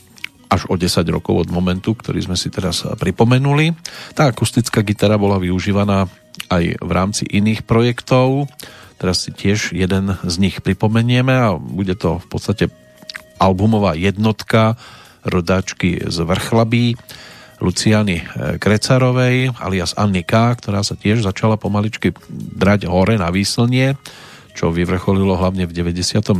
až 0.50 0.66
o 0.66 0.76
10 0.80 1.06
rokov 1.14 1.46
od 1.46 1.50
momentu, 1.54 1.94
ktorý 1.94 2.26
sme 2.26 2.38
si 2.40 2.50
teraz 2.50 2.82
pripomenuli. 2.82 3.78
Tá 4.18 4.34
akustická 4.34 4.82
gitara 4.82 5.20
bola 5.20 5.38
využívaná 5.38 6.10
aj 6.50 6.64
v 6.82 6.92
rámci 6.92 7.24
iných 7.30 7.68
projektov. 7.70 8.50
Teraz 8.98 9.28
si 9.28 9.32
tiež 9.32 9.78
jeden 9.78 10.18
z 10.26 10.36
nich 10.42 10.60
pripomenieme 10.60 11.32
a 11.32 11.48
bude 11.56 11.94
to 11.94 12.18
v 12.18 12.28
podstate 12.28 12.66
albumová 13.40 13.94
jednotka 13.96 14.76
rodáčky 15.24 16.02
z 16.08 16.18
Vrchlabí 16.26 16.98
Luciany 17.60 18.24
Krecarovej 18.60 19.56
alias 19.60 19.94
Anny 20.00 20.24
K, 20.24 20.56
ktorá 20.56 20.84
sa 20.84 20.96
tiež 20.96 21.24
začala 21.24 21.60
pomaličky 21.60 22.16
drať 22.32 22.88
hore 22.88 23.20
na 23.20 23.28
výslnie, 23.30 24.00
čo 24.56 24.72
vyvrcholilo 24.72 25.36
hlavne 25.36 25.68
v 25.68 25.72
99 25.76 26.36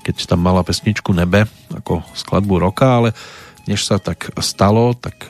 keď 0.00 0.16
tam 0.32 0.40
mala 0.40 0.64
pesničku 0.64 1.12
Nebe 1.12 1.44
ako 1.76 2.00
skladbu 2.16 2.56
roka, 2.56 2.88
ale 2.88 3.12
než 3.68 3.84
sa 3.84 4.00
tak 4.00 4.32
stalo, 4.40 4.96
tak 4.96 5.28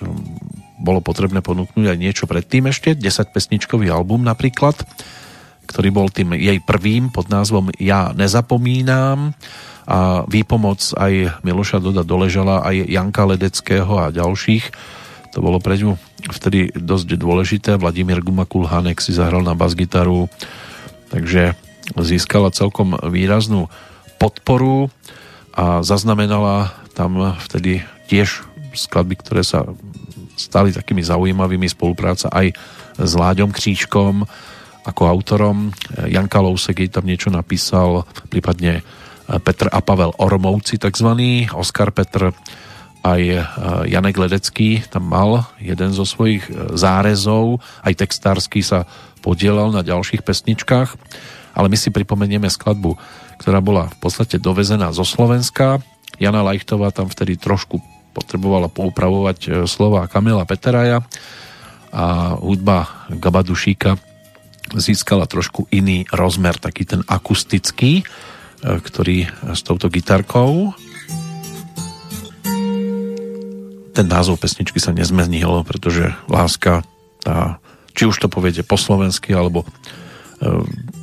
bolo 0.81 1.05
potrebné 1.05 1.45
ponúknuť 1.45 1.93
aj 1.93 1.99
niečo 1.99 2.25
predtým 2.25 2.71
ešte, 2.71 2.97
10 2.97 3.35
pesničkový 3.35 3.93
album 3.93 4.25
napríklad, 4.25 4.79
ktorý 5.69 5.89
bol 5.93 6.09
tým 6.09 6.33
jej 6.39 6.57
prvým 6.63 7.13
pod 7.13 7.29
názvom 7.29 7.75
Ja 7.77 8.17
nezapomínám 8.17 9.37
a 9.91 10.23
výpomoc 10.31 10.79
aj 10.95 11.43
Miloša 11.43 11.83
Doda 11.83 12.07
Doležala, 12.07 12.63
aj 12.63 12.87
Janka 12.87 13.27
Ledeckého 13.27 13.91
a 13.99 14.15
ďalších 14.15 14.71
To 15.35 15.39
bolo 15.39 15.63
pre 15.63 15.79
ňu 15.79 15.95
vtedy 16.31 16.75
dosť 16.75 17.15
dôležité. 17.15 17.71
Vladimír 17.79 18.23
Gumakul 18.23 18.67
Hanek 18.67 18.99
si 18.99 19.15
zahral 19.15 19.47
na 19.47 19.55
bas-gitaru, 19.55 20.27
takže 21.15 21.55
získala 21.95 22.51
celkom 22.51 22.99
výraznú 22.99 23.71
podporu 24.19 24.91
a 25.55 25.87
zaznamenala 25.87 26.75
tam 26.99 27.39
vtedy 27.39 27.87
tiež 28.11 28.43
skladby, 28.75 29.15
ktoré 29.23 29.43
sa 29.47 29.67
stali 30.35 30.75
takými 30.75 31.03
zaujímavými 31.03 31.67
spolupráca 31.71 32.31
aj 32.31 32.55
s 32.99 33.13
Láďom 33.15 33.55
Kříčkom 33.55 34.27
ako 34.83 35.03
autorom. 35.07 35.71
Janka 36.11 36.43
Lousek 36.43 36.83
jej 36.83 36.91
tam 36.91 37.07
niečo 37.07 37.31
napísal, 37.31 38.09
prípadne 38.33 38.83
Petr 39.39 39.71
a 39.71 39.79
Pavel 39.79 40.11
Ormovci 40.19 40.81
takzvaný, 40.81 41.47
Oskar 41.55 41.95
Petr 41.95 42.35
aj 43.01 43.23
Janek 43.89 44.17
Ledecký 44.21 44.85
tam 44.93 45.09
mal 45.09 45.49
jeden 45.57 45.89
zo 45.95 46.05
svojich 46.05 46.45
zárezov, 46.77 47.63
aj 47.81 47.97
textársky 47.97 48.61
sa 48.61 48.85
podielal 49.25 49.73
na 49.73 49.81
ďalších 49.81 50.21
pesničkách, 50.21 50.89
ale 51.57 51.67
my 51.73 51.77
si 51.81 51.89
pripomenieme 51.89 52.49
skladbu, 52.49 52.97
ktorá 53.41 53.65
bola 53.65 53.89
v 53.89 53.97
podstate 54.05 54.37
dovezená 54.37 54.93
zo 54.93 55.05
Slovenska. 55.05 55.81
Jana 56.21 56.45
Lajchtová 56.45 56.93
tam 56.93 57.09
vtedy 57.09 57.41
trošku 57.41 57.81
potrebovala 58.13 58.69
poupravovať 58.69 59.39
e, 59.47 59.49
slova 59.65 60.05
Kamila 60.11 60.45
Peteraja. 60.45 61.01
A 61.91 62.37
hudba 62.39 63.09
Gabadušíka 63.11 63.99
získala 64.79 65.27
trošku 65.27 65.67
iný 65.75 66.07
rozmer, 66.15 66.55
taký 66.55 66.87
ten 66.87 67.03
akustický, 67.09 68.03
e, 68.03 68.05
ktorý 68.61 69.29
s 69.57 69.61
touto 69.65 69.89
gitarkou 69.89 70.77
ten 74.01 74.07
názov 74.09 74.41
pesničky 74.41 74.81
sa 74.81 74.97
nezmenil, 74.97 75.61
pretože 75.67 76.17
láska 76.31 76.87
tá, 77.21 77.61
či 77.93 78.09
už 78.09 78.17
to 78.17 78.33
poviete 78.33 78.65
po 78.65 78.81
slovensky 78.81 79.37
alebo 79.37 79.67
e, 79.67 79.69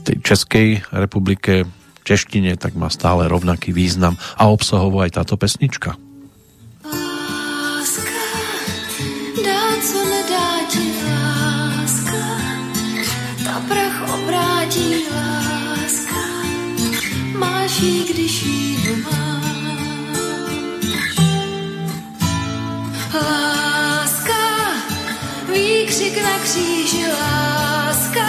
tej 0.01 0.17
Českej 0.25 0.69
republike 0.89 1.69
češtine, 2.07 2.57
tak 2.57 2.73
má 2.73 2.89
stále 2.89 3.29
rovnaký 3.29 3.75
význam 3.75 4.17
a 4.39 4.49
obsahovo 4.49 5.05
aj 5.05 5.19
táto 5.19 5.37
pesnička. 5.37 5.99
Máš 17.33 17.80
když 18.09 18.43
jí 18.43 18.77
nemáš. 18.83 19.27
Láska, 23.14 24.33
výkřik 25.53 26.23
na 26.23 26.39
kříži, 26.39 27.06
láska, 27.07 28.27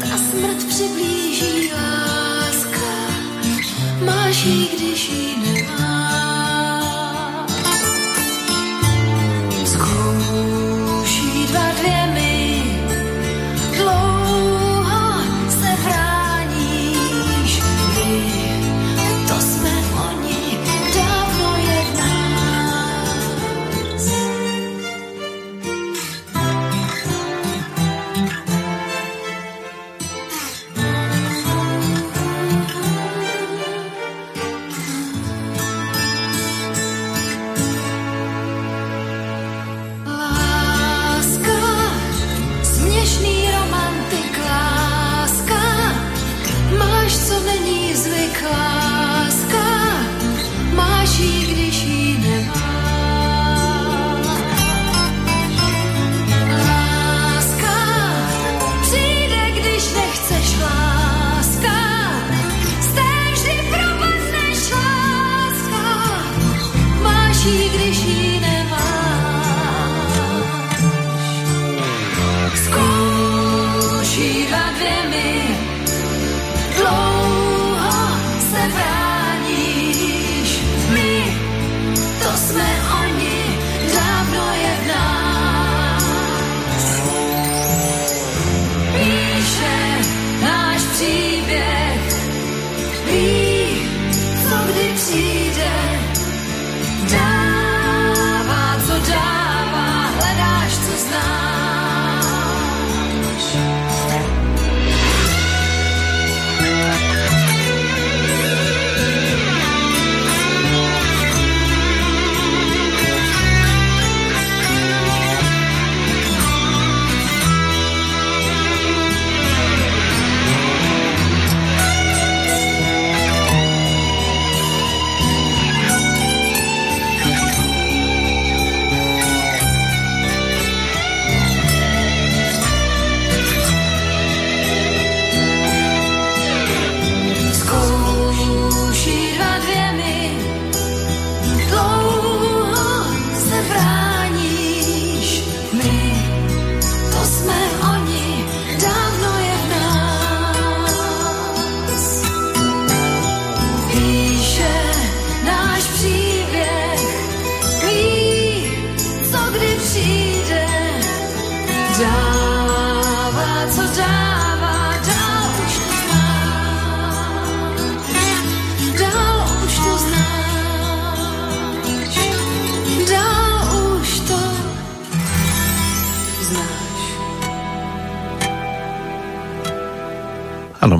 ta 0.00 0.16
smrt 0.30 0.64
přiblíží, 0.68 1.72
láska, 1.72 2.90
máš 4.04 4.44
jí, 4.44 4.68
když 4.76 5.08
jí 5.08 5.36
nemáš. 5.36 5.69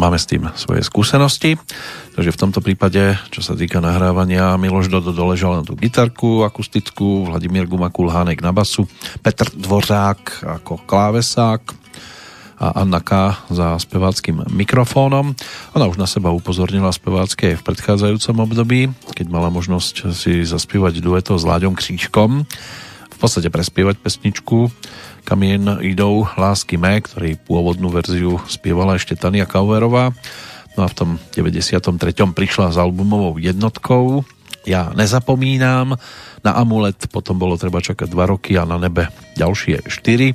Máme 0.01 0.17
s 0.17 0.25
tým 0.25 0.49
svoje 0.57 0.81
skúsenosti, 0.81 1.61
takže 2.17 2.33
v 2.33 2.41
tomto 2.41 2.65
prípade, 2.65 3.21
čo 3.29 3.45
sa 3.45 3.53
týka 3.53 3.85
nahrávania, 3.85 4.57
Miloš 4.57 4.89
Dodo 4.89 5.13
doležal 5.13 5.61
na 5.61 5.63
tú 5.63 5.77
gitarku 5.77 6.41
akustickú, 6.41 7.29
Vladimír 7.29 7.69
Gumakul 7.69 8.09
Hánek 8.09 8.41
na 8.41 8.57
basu, 8.57 8.89
Petr 9.21 9.53
Dvořák 9.53 10.49
ako 10.57 10.81
klávesák 10.89 11.77
a 12.61 12.81
Anna 12.81 13.01
K. 13.01 13.37
za 13.53 13.77
speváckým 13.81 14.45
mikrofónom. 14.53 15.33
Ona 15.77 15.85
už 15.89 15.97
na 15.97 16.09
seba 16.09 16.33
upozornila 16.33 16.93
spevácké 16.93 17.57
v 17.57 17.65
predchádzajúcom 17.65 18.37
období, 18.41 18.81
keď 19.17 19.27
mala 19.29 19.49
možnosť 19.49 20.13
si 20.13 20.45
zaspievať 20.45 21.01
dueto 21.01 21.37
s 21.37 21.45
Láďom 21.45 21.77
Křížkom 21.77 22.45
v 22.45 22.90
podstate 23.21 23.53
prespievať 23.53 24.01
pesničku 24.01 24.73
Kamien 25.29 25.79
idou 25.85 26.25
lásky 26.25 26.81
mé, 26.81 27.05
ktorý 27.05 27.37
pôvodnú 27.45 27.93
verziu 27.93 28.41
spievala 28.49 28.97
ešte 28.97 29.15
Tania 29.15 29.45
Kauerová. 29.45 30.17
No 30.75 30.87
a 30.87 30.89
v 30.89 30.97
tom 30.97 31.11
93. 31.37 31.85
prišla 32.33 32.73
s 32.73 32.77
albumovou 32.81 33.37
jednotkou. 33.37 34.25
Ja 34.65 34.93
nezapomínam, 34.97 35.97
na 36.41 36.53
Amulet 36.57 37.09
potom 37.13 37.37
bolo 37.37 37.61
treba 37.61 37.85
čakať 37.85 38.09
2 38.09 38.33
roky 38.33 38.57
a 38.57 38.65
na 38.65 38.81
nebe 38.81 39.13
ďalšie 39.37 39.85
4 39.87 40.35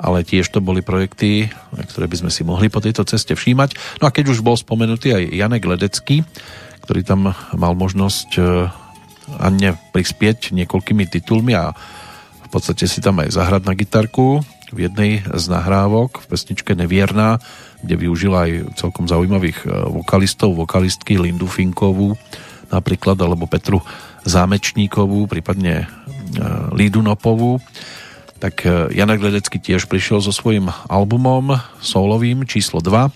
ale 0.00 0.24
tiež 0.24 0.48
to 0.48 0.64
boli 0.64 0.80
projekty, 0.80 1.52
ktoré 1.76 2.08
by 2.08 2.16
sme 2.24 2.30
si 2.32 2.40
mohli 2.40 2.72
po 2.72 2.80
tejto 2.80 3.04
ceste 3.04 3.36
všímať. 3.36 4.00
No 4.00 4.08
a 4.08 4.14
keď 4.14 4.32
už 4.32 4.40
bol 4.40 4.56
spomenutý 4.56 5.12
aj 5.12 5.28
Janek 5.28 5.68
Ledecký, 5.68 6.24
ktorý 6.88 7.04
tam 7.04 7.36
mal 7.52 7.72
možnosť 7.76 8.28
e, 8.40 8.42
Anne 9.36 9.76
prispieť 9.92 10.56
niekoľkými 10.56 11.04
titulmi 11.04 11.52
a 11.52 11.76
v 12.50 12.58
podstate 12.58 12.90
si 12.90 12.98
tam 12.98 13.22
aj 13.22 13.38
zahrať 13.38 13.62
na 13.62 13.78
gitarku 13.78 14.42
v 14.74 14.90
jednej 14.90 15.22
z 15.22 15.44
nahrávok 15.46 16.18
v 16.18 16.26
pesničke 16.26 16.74
Nevierná, 16.74 17.38
kde 17.78 17.94
využila 17.94 18.50
aj 18.50 18.74
celkom 18.74 19.06
zaujímavých 19.06 19.62
e, 19.62 19.66
vokalistov, 19.86 20.58
vokalistky 20.58 21.14
Lindu 21.14 21.46
Finkovú 21.46 22.18
napríklad, 22.74 23.14
alebo 23.22 23.46
Petru 23.46 23.78
Zámečníkovú, 24.26 25.30
prípadne 25.30 25.86
e, 25.86 25.86
Lídu 26.74 27.06
Nopovú 27.06 27.62
tak 28.42 28.66
e, 28.66 28.90
Janek 28.96 29.22
Ledecký 29.22 29.62
tiež 29.62 29.86
prišiel 29.86 30.18
so 30.18 30.34
svojím 30.34 30.72
albumom 30.90 31.60
solovým 31.78 32.48
číslo 32.48 32.82
2, 32.82 33.14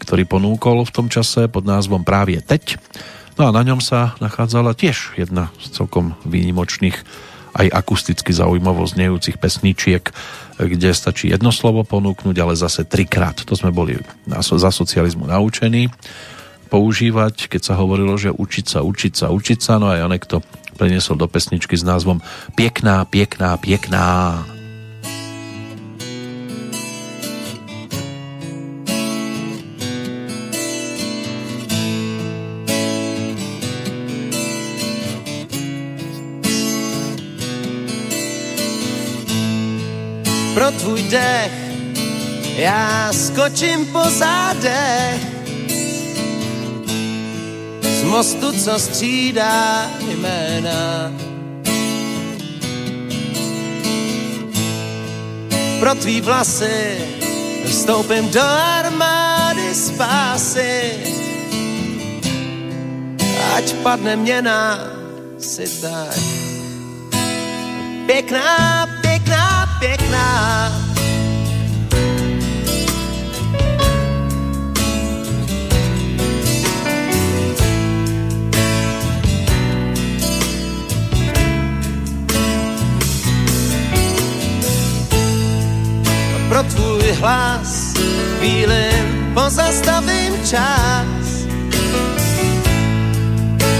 ktorý 0.00 0.24
ponúkol 0.24 0.88
v 0.88 0.94
tom 0.94 1.12
čase 1.12 1.50
pod 1.52 1.68
názvom 1.68 2.06
Právě 2.06 2.40
teď. 2.40 2.80
No 3.36 3.50
a 3.50 3.54
na 3.54 3.66
ňom 3.66 3.82
sa 3.82 4.16
nachádzala 4.22 4.78
tiež 4.78 5.18
jedna 5.18 5.50
z 5.60 5.74
celkom 5.74 6.14
výnimočných 6.24 6.96
aj 7.58 7.68
akusticky 7.74 8.30
zaujímavo 8.30 8.86
znejúcich 8.86 9.36
pesničiek, 9.36 10.06
kde 10.58 10.90
stačí 10.94 11.30
jedno 11.30 11.50
slovo 11.50 11.82
ponúknuť, 11.82 12.36
ale 12.38 12.54
zase 12.54 12.86
trikrát. 12.86 13.42
To 13.42 13.54
sme 13.58 13.74
boli 13.74 13.98
za 14.30 14.70
socializmu 14.70 15.26
naučení 15.26 15.90
používať, 16.68 17.48
keď 17.48 17.62
sa 17.64 17.74
hovorilo, 17.80 18.14
že 18.20 18.30
učiť 18.30 18.66
sa, 18.68 18.78
učiť 18.84 19.12
sa, 19.16 19.26
učiť 19.32 19.58
sa, 19.58 19.80
no 19.80 19.88
a 19.88 19.98
Janek 20.04 20.28
to 20.28 20.44
preniesol 20.76 21.18
do 21.18 21.26
pesničky 21.26 21.74
s 21.74 21.82
názvom 21.82 22.22
Piekná, 22.54 23.02
piekná, 23.08 23.56
piekná. 23.58 24.57
Pro 40.58 40.70
tvůj 40.70 41.02
dech 41.02 41.52
já 42.56 43.12
skočím 43.12 43.86
po 43.86 44.00
zádech 44.10 45.20
mostu, 48.04 48.52
co 48.52 48.78
střídá 48.78 49.90
jména. 50.00 51.12
Pro 55.80 55.94
tvý 55.94 56.20
vlasy 56.20 56.98
vstoupím 57.66 58.30
do 58.30 58.42
armády 58.42 59.74
spásy. 59.74 60.92
Ať 63.56 63.74
padne 63.74 64.16
měna, 64.16 64.78
si 65.38 65.80
tak 65.80 66.18
pěkná, 68.06 68.86
pěkná. 69.78 70.72
pro 86.48 86.62
tvůj 86.62 87.12
hlas 87.12 87.94
chvíli 88.38 88.84
pozastavím 89.34 90.32
čas. 90.44 91.46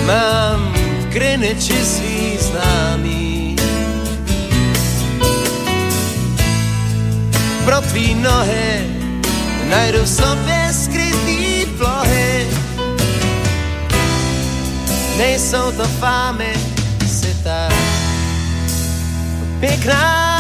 Mám 0.07 0.73
v 1.01 1.09
Greenwichi 1.09 1.85
svý 1.85 2.39
známý. 2.39 3.28
Pro 7.69 7.81
tvý 7.81 8.15
nohy 8.15 8.87
najdu 9.69 10.03
v 10.03 10.09
sobě 10.09 10.69
skrytý 10.73 11.67
plohy. 11.77 12.49
Nejsou 15.19 15.73
to 15.77 15.85
fámy, 15.85 16.53
si 17.07 17.37
tak 17.45 17.73
pěkná, 19.61 20.38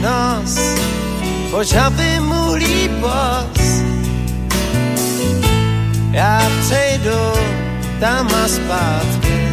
nos, 0.00 0.58
požavy 1.50 2.20
mu 2.20 2.54
líbos. 2.54 3.58
Já 6.10 6.50
přejdu 6.60 7.20
tam 8.00 8.28
a 8.44 8.48
zpátky. 8.48 9.48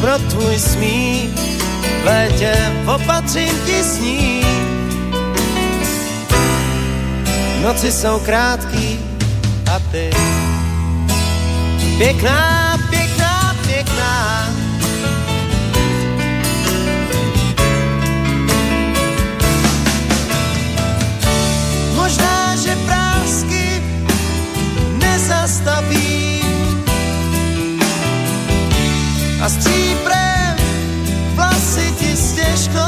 Pro 0.00 0.18
tvůj 0.18 0.58
smích 0.58 1.30
v 2.02 2.06
létě 2.06 2.54
opatřím 2.94 3.54
ti 3.66 3.84
sní. 3.84 4.42
Noci 7.62 7.92
jsou 7.92 8.18
krátký 8.18 8.98
a 9.74 9.78
ty 9.78 10.10
pěkná, 11.98 12.65
a 29.46 29.48
stříbrem 29.48 30.56
vlasy 31.34 31.94
ti 31.98 32.16
stěžkou 32.16 32.80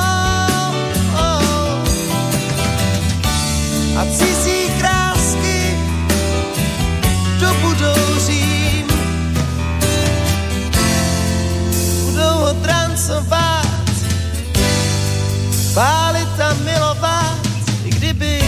a 3.97 4.05
cizí 4.19 4.71
krásky 4.79 5.79
to 7.41 7.55
budou 7.63 8.19
řím 8.27 8.87
budou 12.05 12.39
ho 12.39 12.55
trancovat 12.55 13.67
pálit 15.75 16.41
a 16.41 16.55
milovat 16.65 17.39
i 17.85 17.91
kdyby 17.91 18.43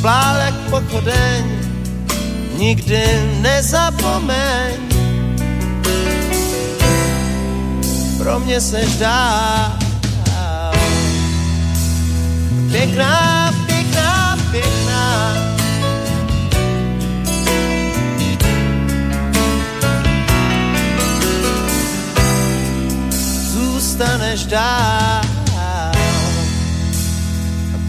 plál 0.00 0.36
jak 0.36 0.54
pochodeň, 0.54 1.44
nikdy 2.58 3.02
nezapomeň. 3.40 4.91
Pro 8.22 8.40
mě 8.40 8.60
se 8.60 8.82
dá 8.98 9.78
pěkná, 12.72 13.52
pěkná, 13.66 14.38
pěkná. 14.50 15.34
Zůstaneš 23.52 24.44
dál 24.46 25.22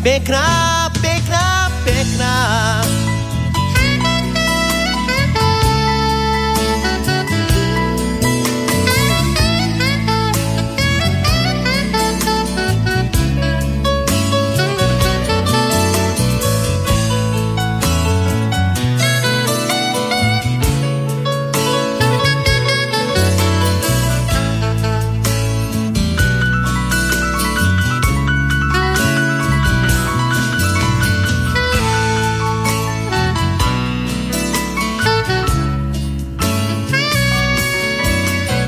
pěkná, 0.03 0.89
pěkná, 1.01 1.71
pěkná. 1.83 2.82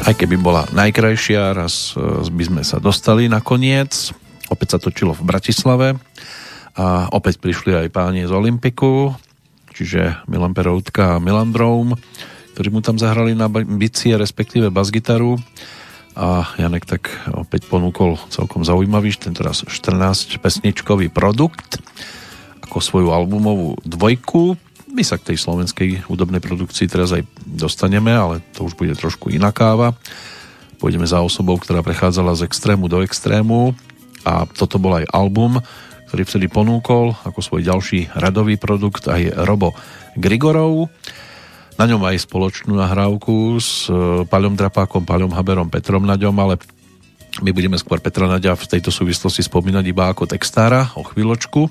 Aj 0.05 0.13
keby 0.13 0.37
bola 0.37 0.69
najkrajšia, 0.69 1.57
raz 1.57 1.97
e, 1.97 2.29
by 2.29 2.43
sme 2.45 2.61
sa 2.61 2.77
dostali 2.77 3.25
na 3.25 3.41
koniec. 3.41 4.13
Opäť 4.53 4.77
sa 4.77 4.79
točilo 4.79 5.17
v 5.17 5.25
Bratislave 5.25 5.97
a 6.77 7.09
opäť 7.09 7.41
prišli 7.41 7.73
aj 7.73 7.87
páni 7.89 8.21
z 8.29 8.29
Olympiku, 8.29 9.17
čiže 9.73 10.21
Milan 10.29 10.53
Peroutka 10.53 11.17
a 11.17 11.23
Milan 11.23 11.49
Droum, 11.49 11.97
ktorí 12.53 12.69
mu 12.69 12.85
tam 12.85 13.01
zahrali 13.01 13.33
na 13.33 13.49
bicie, 13.49 14.13
respektíve 14.13 14.69
basgitaru 14.69 15.41
a 16.13 16.53
Janek 16.61 16.85
tak 16.85 17.09
opäť 17.33 17.65
ponúkol 17.65 18.21
celkom 18.29 18.61
zaujímavý, 18.61 19.09
tentoraz 19.17 19.65
14 19.65 20.37
pesničkový 20.37 21.09
produkt 21.09 21.81
ako 22.61 22.77
svoju 22.77 23.09
albumovú 23.09 23.81
dvojku. 23.81 24.53
My 24.95 25.03
sa 25.03 25.19
k 25.19 25.35
tej 25.35 25.43
slovenskej 25.43 26.07
hudobnej 26.07 26.39
produkcii 26.39 26.87
teraz 26.87 27.11
aj 27.11 27.27
dostaneme, 27.43 28.15
ale 28.15 28.39
to 28.55 28.63
už 28.63 28.79
bude 28.79 28.95
trošku 28.95 29.27
iná 29.27 29.51
káva. 29.51 29.91
Pôjdeme 30.79 31.03
za 31.03 31.19
osobou, 31.19 31.59
ktorá 31.59 31.83
prechádzala 31.83 32.31
z 32.39 32.47
extrému 32.47 32.87
do 32.87 33.03
extrému 33.03 33.75
a 34.23 34.47
toto 34.47 34.79
bol 34.79 34.95
aj 34.95 35.11
album, 35.11 35.59
ktorý 36.07 36.23
vtedy 36.23 36.47
ponúkol 36.47 37.11
ako 37.27 37.43
svoj 37.43 37.67
ďalší 37.67 38.07
radový 38.15 38.55
produkt 38.55 39.11
aj 39.11 39.35
Robo 39.43 39.75
Grigorov. 40.15 40.87
Na 41.75 41.91
ňom 41.91 41.99
aj 42.07 42.23
spoločnú 42.23 42.79
nahrávku 42.79 43.59
s 43.59 43.91
e, 43.91 44.23
Paľom 44.23 44.55
Drapákom, 44.55 45.03
Paľom 45.03 45.35
Haberom, 45.35 45.67
Petrom 45.67 46.07
Naďom, 46.07 46.39
ale 46.39 46.55
my 47.43 47.51
budeme 47.51 47.75
skôr 47.75 47.99
Petra 47.99 48.31
Naďa 48.31 48.55
v 48.55 48.79
tejto 48.79 48.95
súvislosti 48.95 49.43
spomínať 49.43 49.83
iba 49.91 50.07
ako 50.07 50.23
textára 50.23 50.87
o 50.95 51.03
chvíľočku. 51.03 51.67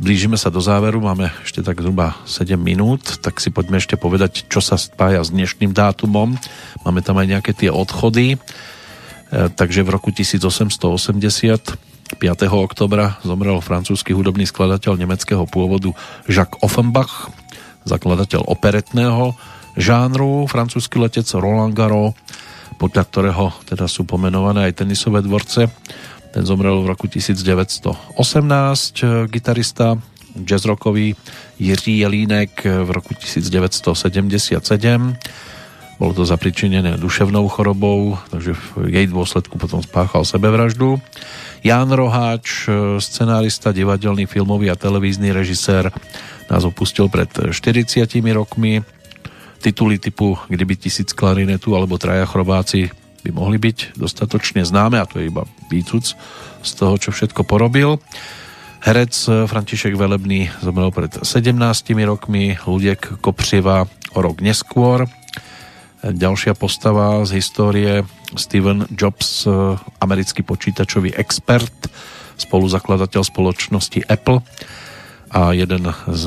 Blížime 0.00 0.40
sa 0.40 0.48
do 0.48 0.64
záveru, 0.64 0.96
máme 0.96 1.28
ešte 1.44 1.60
tak 1.60 1.84
zhruba 1.84 2.16
7 2.24 2.56
minút, 2.56 3.20
tak 3.20 3.36
si 3.36 3.52
poďme 3.52 3.76
ešte 3.76 4.00
povedať, 4.00 4.48
čo 4.48 4.64
sa 4.64 4.80
spája 4.80 5.20
s 5.20 5.28
dnešným 5.28 5.76
dátumom. 5.76 6.40
Máme 6.88 7.04
tam 7.04 7.20
aj 7.20 7.28
nejaké 7.28 7.52
tie 7.52 7.68
odchody. 7.68 8.32
E, 8.32 8.38
takže 9.52 9.84
v 9.84 9.92
roku 9.92 10.08
1880 10.08 12.16
5. 12.16 12.48
oktobra 12.48 13.20
zomrel 13.28 13.60
francúzsky 13.60 14.16
hudobný 14.16 14.48
skladateľ 14.48 14.96
nemeckého 14.96 15.44
pôvodu 15.44 15.92
Jacques 16.24 16.56
Offenbach, 16.64 17.28
zakladateľ 17.84 18.48
operetného 18.48 19.36
žánru, 19.76 20.48
francúzsky 20.48 20.96
letec 20.96 21.28
Roland 21.36 21.76
Garros, 21.76 22.16
podľa 22.80 23.04
ktorého 23.04 23.52
teda 23.68 23.84
sú 23.84 24.08
pomenované 24.08 24.72
aj 24.72 24.80
tenisové 24.80 25.20
dvorce 25.20 25.68
ten 26.30 26.46
zomrel 26.46 26.82
v 26.82 26.86
roku 26.86 27.06
1918, 27.06 28.94
gitarista 29.26 29.98
jazzrockový 30.44 31.16
Jiří 31.58 31.98
Jelínek 31.98 32.64
v 32.64 32.90
roku 32.90 33.14
1977. 33.14 35.16
Bolo 36.00 36.14
to 36.14 36.24
zapričinené 36.24 36.96
duševnou 36.96 37.48
chorobou, 37.48 38.16
takže 38.30 38.56
v 38.56 38.88
jej 38.88 39.04
dôsledku 39.04 39.60
potom 39.60 39.84
spáchal 39.84 40.24
sebevraždu. 40.24 40.96
Ján 41.60 41.92
Roháč, 41.92 42.72
scenárista, 42.98 43.68
divadelný, 43.68 44.24
filmový 44.24 44.72
a 44.72 44.80
televízny 44.80 45.28
režisér, 45.28 45.92
nás 46.48 46.64
opustil 46.64 47.12
pred 47.12 47.28
40 47.52 48.08
rokmi. 48.32 48.80
Tituly 49.60 50.00
typu 50.00 50.40
Kdyby 50.48 50.76
tisíc 50.76 51.12
klarinetu 51.12 51.76
alebo 51.76 52.00
Traja 52.00 52.24
chrobáci 52.24 52.88
by 53.20 53.30
mohli 53.36 53.60
byť 53.60 54.00
dostatočne 54.00 54.64
známe 54.64 54.96
a 54.96 55.08
to 55.08 55.20
je 55.20 55.28
iba 55.28 55.44
výcuc 55.68 56.16
z 56.60 56.70
toho, 56.76 56.94
čo 56.96 57.12
všetko 57.12 57.44
porobil. 57.44 58.00
Herec 58.80 59.12
František 59.44 59.92
Velebný 59.92 60.48
zomrel 60.64 60.88
pred 60.88 61.12
17 61.12 61.52
rokmi, 62.08 62.56
Ludiek 62.64 63.20
Kopřiva 63.20 63.84
o 64.16 64.18
rok 64.24 64.40
neskôr. 64.40 65.04
Ďalšia 66.00 66.56
postava 66.56 67.20
z 67.28 67.36
histórie 67.36 68.08
Steven 68.32 68.88
Jobs, 68.88 69.44
americký 70.00 70.40
počítačový 70.40 71.12
expert, 71.12 71.92
spoluzakladateľ 72.40 73.20
spoločnosti 73.20 74.08
Apple 74.08 74.40
a 75.28 75.52
jeden 75.52 75.92
z 76.08 76.24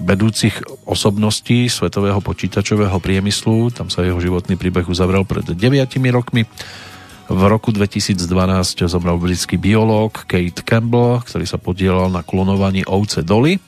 vedúcich 0.00 0.64
osobností 0.88 1.68
svetového 1.68 2.18
počítačového 2.24 2.96
priemyslu. 2.98 3.68
Tam 3.70 3.92
sa 3.92 4.02
jeho 4.02 4.18
životný 4.18 4.56
príbeh 4.56 4.88
uzavrel 4.88 5.28
pred 5.28 5.44
9 5.44 5.60
rokmi. 6.10 6.48
V 7.30 7.40
roku 7.46 7.70
2012 7.70 8.18
zomrel 8.90 9.14
britský 9.20 9.54
biológ 9.54 10.26
Kate 10.26 10.66
Campbell, 10.66 11.22
ktorý 11.22 11.46
sa 11.46 11.62
podielal 11.62 12.10
na 12.10 12.26
klonovaní 12.26 12.82
ovce 12.88 13.22
Dolly. 13.22 13.62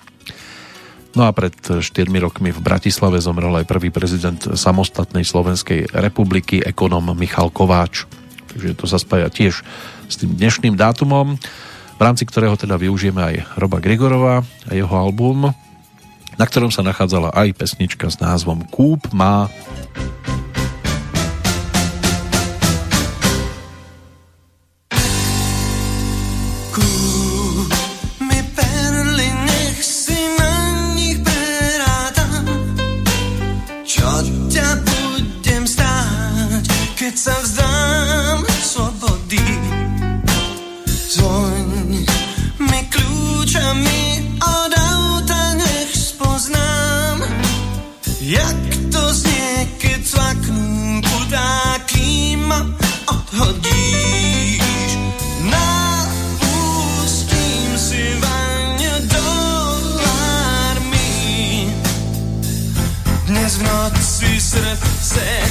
No 1.13 1.29
a 1.29 1.31
pred 1.31 1.55
4 1.55 1.85
rokmi 2.19 2.51
v 2.51 2.61
Bratislave 2.65 3.21
zomrel 3.21 3.53
aj 3.63 3.69
prvý 3.69 3.93
prezident 3.93 4.41
samostatnej 4.41 5.23
Slovenskej 5.23 5.93
republiky, 5.93 6.65
ekonom 6.65 7.13
Michal 7.15 7.53
Kováč. 7.53 8.09
Takže 8.51 8.75
to 8.75 8.89
sa 8.89 8.99
spája 8.99 9.29
tiež 9.29 9.61
s 10.09 10.15
tým 10.17 10.35
dnešným 10.35 10.75
dátumom, 10.75 11.37
v 11.97 12.01
rámci 12.01 12.27
ktorého 12.27 12.57
teda 12.59 12.81
využijeme 12.81 13.21
aj 13.23 13.35
Roba 13.61 13.79
Grigorova 13.79 14.43
a 14.43 14.71
jeho 14.75 14.91
album 14.91 15.53
na 16.37 16.45
ktorom 16.49 16.73
sa 16.73 16.85
nachádzala 16.85 17.33
aj 17.35 17.49
pesnička 17.57 18.09
s 18.09 18.21
názvom 18.21 18.65
Kúp 18.69 19.13
má 19.13 19.53
srdce 65.13 65.42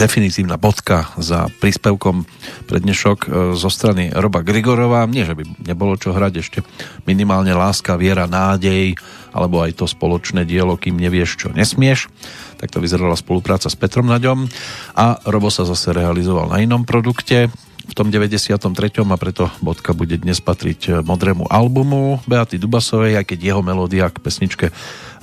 definitívna 0.00 0.56
bodka 0.56 1.12
za 1.20 1.52
príspevkom 1.60 2.24
pre 2.64 2.80
dnešok 2.80 3.18
e, 3.20 3.28
zo 3.52 3.68
strany 3.68 4.08
Roba 4.08 4.40
Grigorova. 4.40 5.04
Nie, 5.04 5.28
že 5.28 5.36
by 5.36 5.68
nebolo 5.68 6.00
čo 6.00 6.16
hrať 6.16 6.32
ešte 6.40 6.58
minimálne 7.04 7.52
láska, 7.52 8.00
viera, 8.00 8.24
nádej, 8.24 8.96
alebo 9.36 9.60
aj 9.60 9.76
to 9.76 9.84
spoločné 9.84 10.48
dielo, 10.48 10.80
kým 10.80 10.96
nevieš, 10.96 11.44
čo 11.44 11.48
nesmieš. 11.52 12.08
Tak 12.56 12.72
to 12.72 12.80
vyzerala 12.80 13.12
spolupráca 13.12 13.68
s 13.68 13.76
Petrom 13.76 14.08
Naďom 14.08 14.48
a 14.96 15.20
Robo 15.28 15.52
sa 15.52 15.68
zase 15.68 15.92
realizoval 15.92 16.48
na 16.48 16.64
inom 16.64 16.88
produkte, 16.88 17.52
v 17.90 17.98
tom 17.98 18.14
93. 18.14 18.54
a 19.02 19.16
preto 19.18 19.50
bodka 19.58 19.90
bude 19.90 20.14
dnes 20.14 20.38
patriť 20.38 21.02
modrému 21.02 21.50
albumu 21.50 22.22
Beaty 22.22 22.54
Dubasovej, 22.62 23.18
aj 23.18 23.34
keď 23.34 23.38
jeho 23.50 23.62
melódia 23.66 24.06
k 24.06 24.22
pesničke 24.22 24.70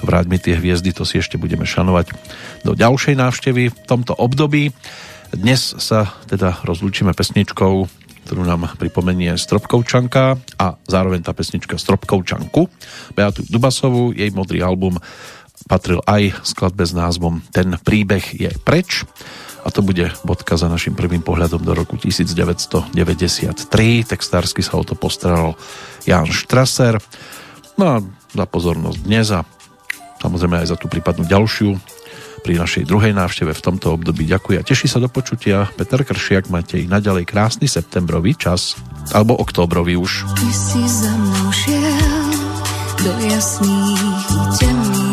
Vráť 0.02 0.26
mi 0.30 0.38
tie 0.38 0.54
hviezdy, 0.58 0.94
to 0.94 1.04
si 1.04 1.18
ešte 1.18 1.42
budeme 1.42 1.66
šanovať 1.66 2.14
do 2.62 2.78
ďalšej 2.78 3.16
návštevy 3.18 3.64
v 3.74 3.78
tomto 3.90 4.14
období. 4.14 4.70
Dnes 5.34 5.76
sa 5.82 6.14
teda 6.30 6.62
rozlúčime 6.64 7.12
pesničkou, 7.18 7.74
ktorú 8.28 8.44
nám 8.44 8.76
pripomenie 8.78 9.34
Stropkovčanka 9.40 10.38
a 10.60 10.66
zároveň 10.86 11.24
tá 11.24 11.32
pesnička 11.32 11.80
Stropkovčanku. 11.80 12.70
Beatu 13.16 13.42
Dubasovú, 13.48 14.14
jej 14.14 14.30
modrý 14.30 14.62
album 14.62 15.00
patril 15.66 16.00
aj 16.06 16.46
skladbe 16.46 16.86
s 16.86 16.94
názvom 16.94 17.42
Ten 17.50 17.76
príbeh 17.82 18.24
je 18.36 18.54
preč 18.62 19.04
a 19.66 19.74
to 19.74 19.84
bude 19.84 20.08
bodka 20.24 20.56
za 20.56 20.72
našim 20.72 20.96
prvým 20.96 21.20
pohľadom 21.20 21.60
do 21.60 21.76
roku 21.76 22.00
1993. 22.00 23.68
Textársky 24.08 24.64
sa 24.64 24.80
o 24.80 24.84
to 24.88 24.96
postaral 24.96 25.60
Jan 26.08 26.32
Štraser. 26.32 27.04
No 27.76 27.84
a 27.84 27.96
za 28.32 28.46
pozornosť 28.48 29.00
dnes 29.04 29.28
a 29.36 29.44
samozrejme 30.22 30.62
aj 30.62 30.74
za 30.74 30.78
tú 30.78 30.90
prípadnú 30.90 31.26
ďalšiu 31.26 31.78
pri 32.46 32.54
našej 32.64 32.88
druhej 32.88 33.12
návšteve 33.12 33.52
v 33.52 33.64
tomto 33.66 33.98
období 33.98 34.24
ďakujem 34.24 34.62
a 34.62 34.68
teší 34.68 34.88
sa 34.88 35.02
do 35.02 35.10
počutia. 35.12 35.68
Peter 35.76 36.00
Kršiak, 36.06 36.48
máte 36.54 36.80
i 36.80 36.88
naďalej 36.88 37.28
krásny 37.28 37.68
septembrový 37.68 38.38
čas, 38.38 38.78
alebo 39.12 39.36
októbrový 39.36 39.98
už. 40.00 40.24
Ty 40.38 40.50
si 40.54 40.82
za 40.86 41.12
mnou 41.18 41.50
šiel 41.52 42.32
do 43.04 43.12
jasných 43.28 44.26
temných 44.62 45.07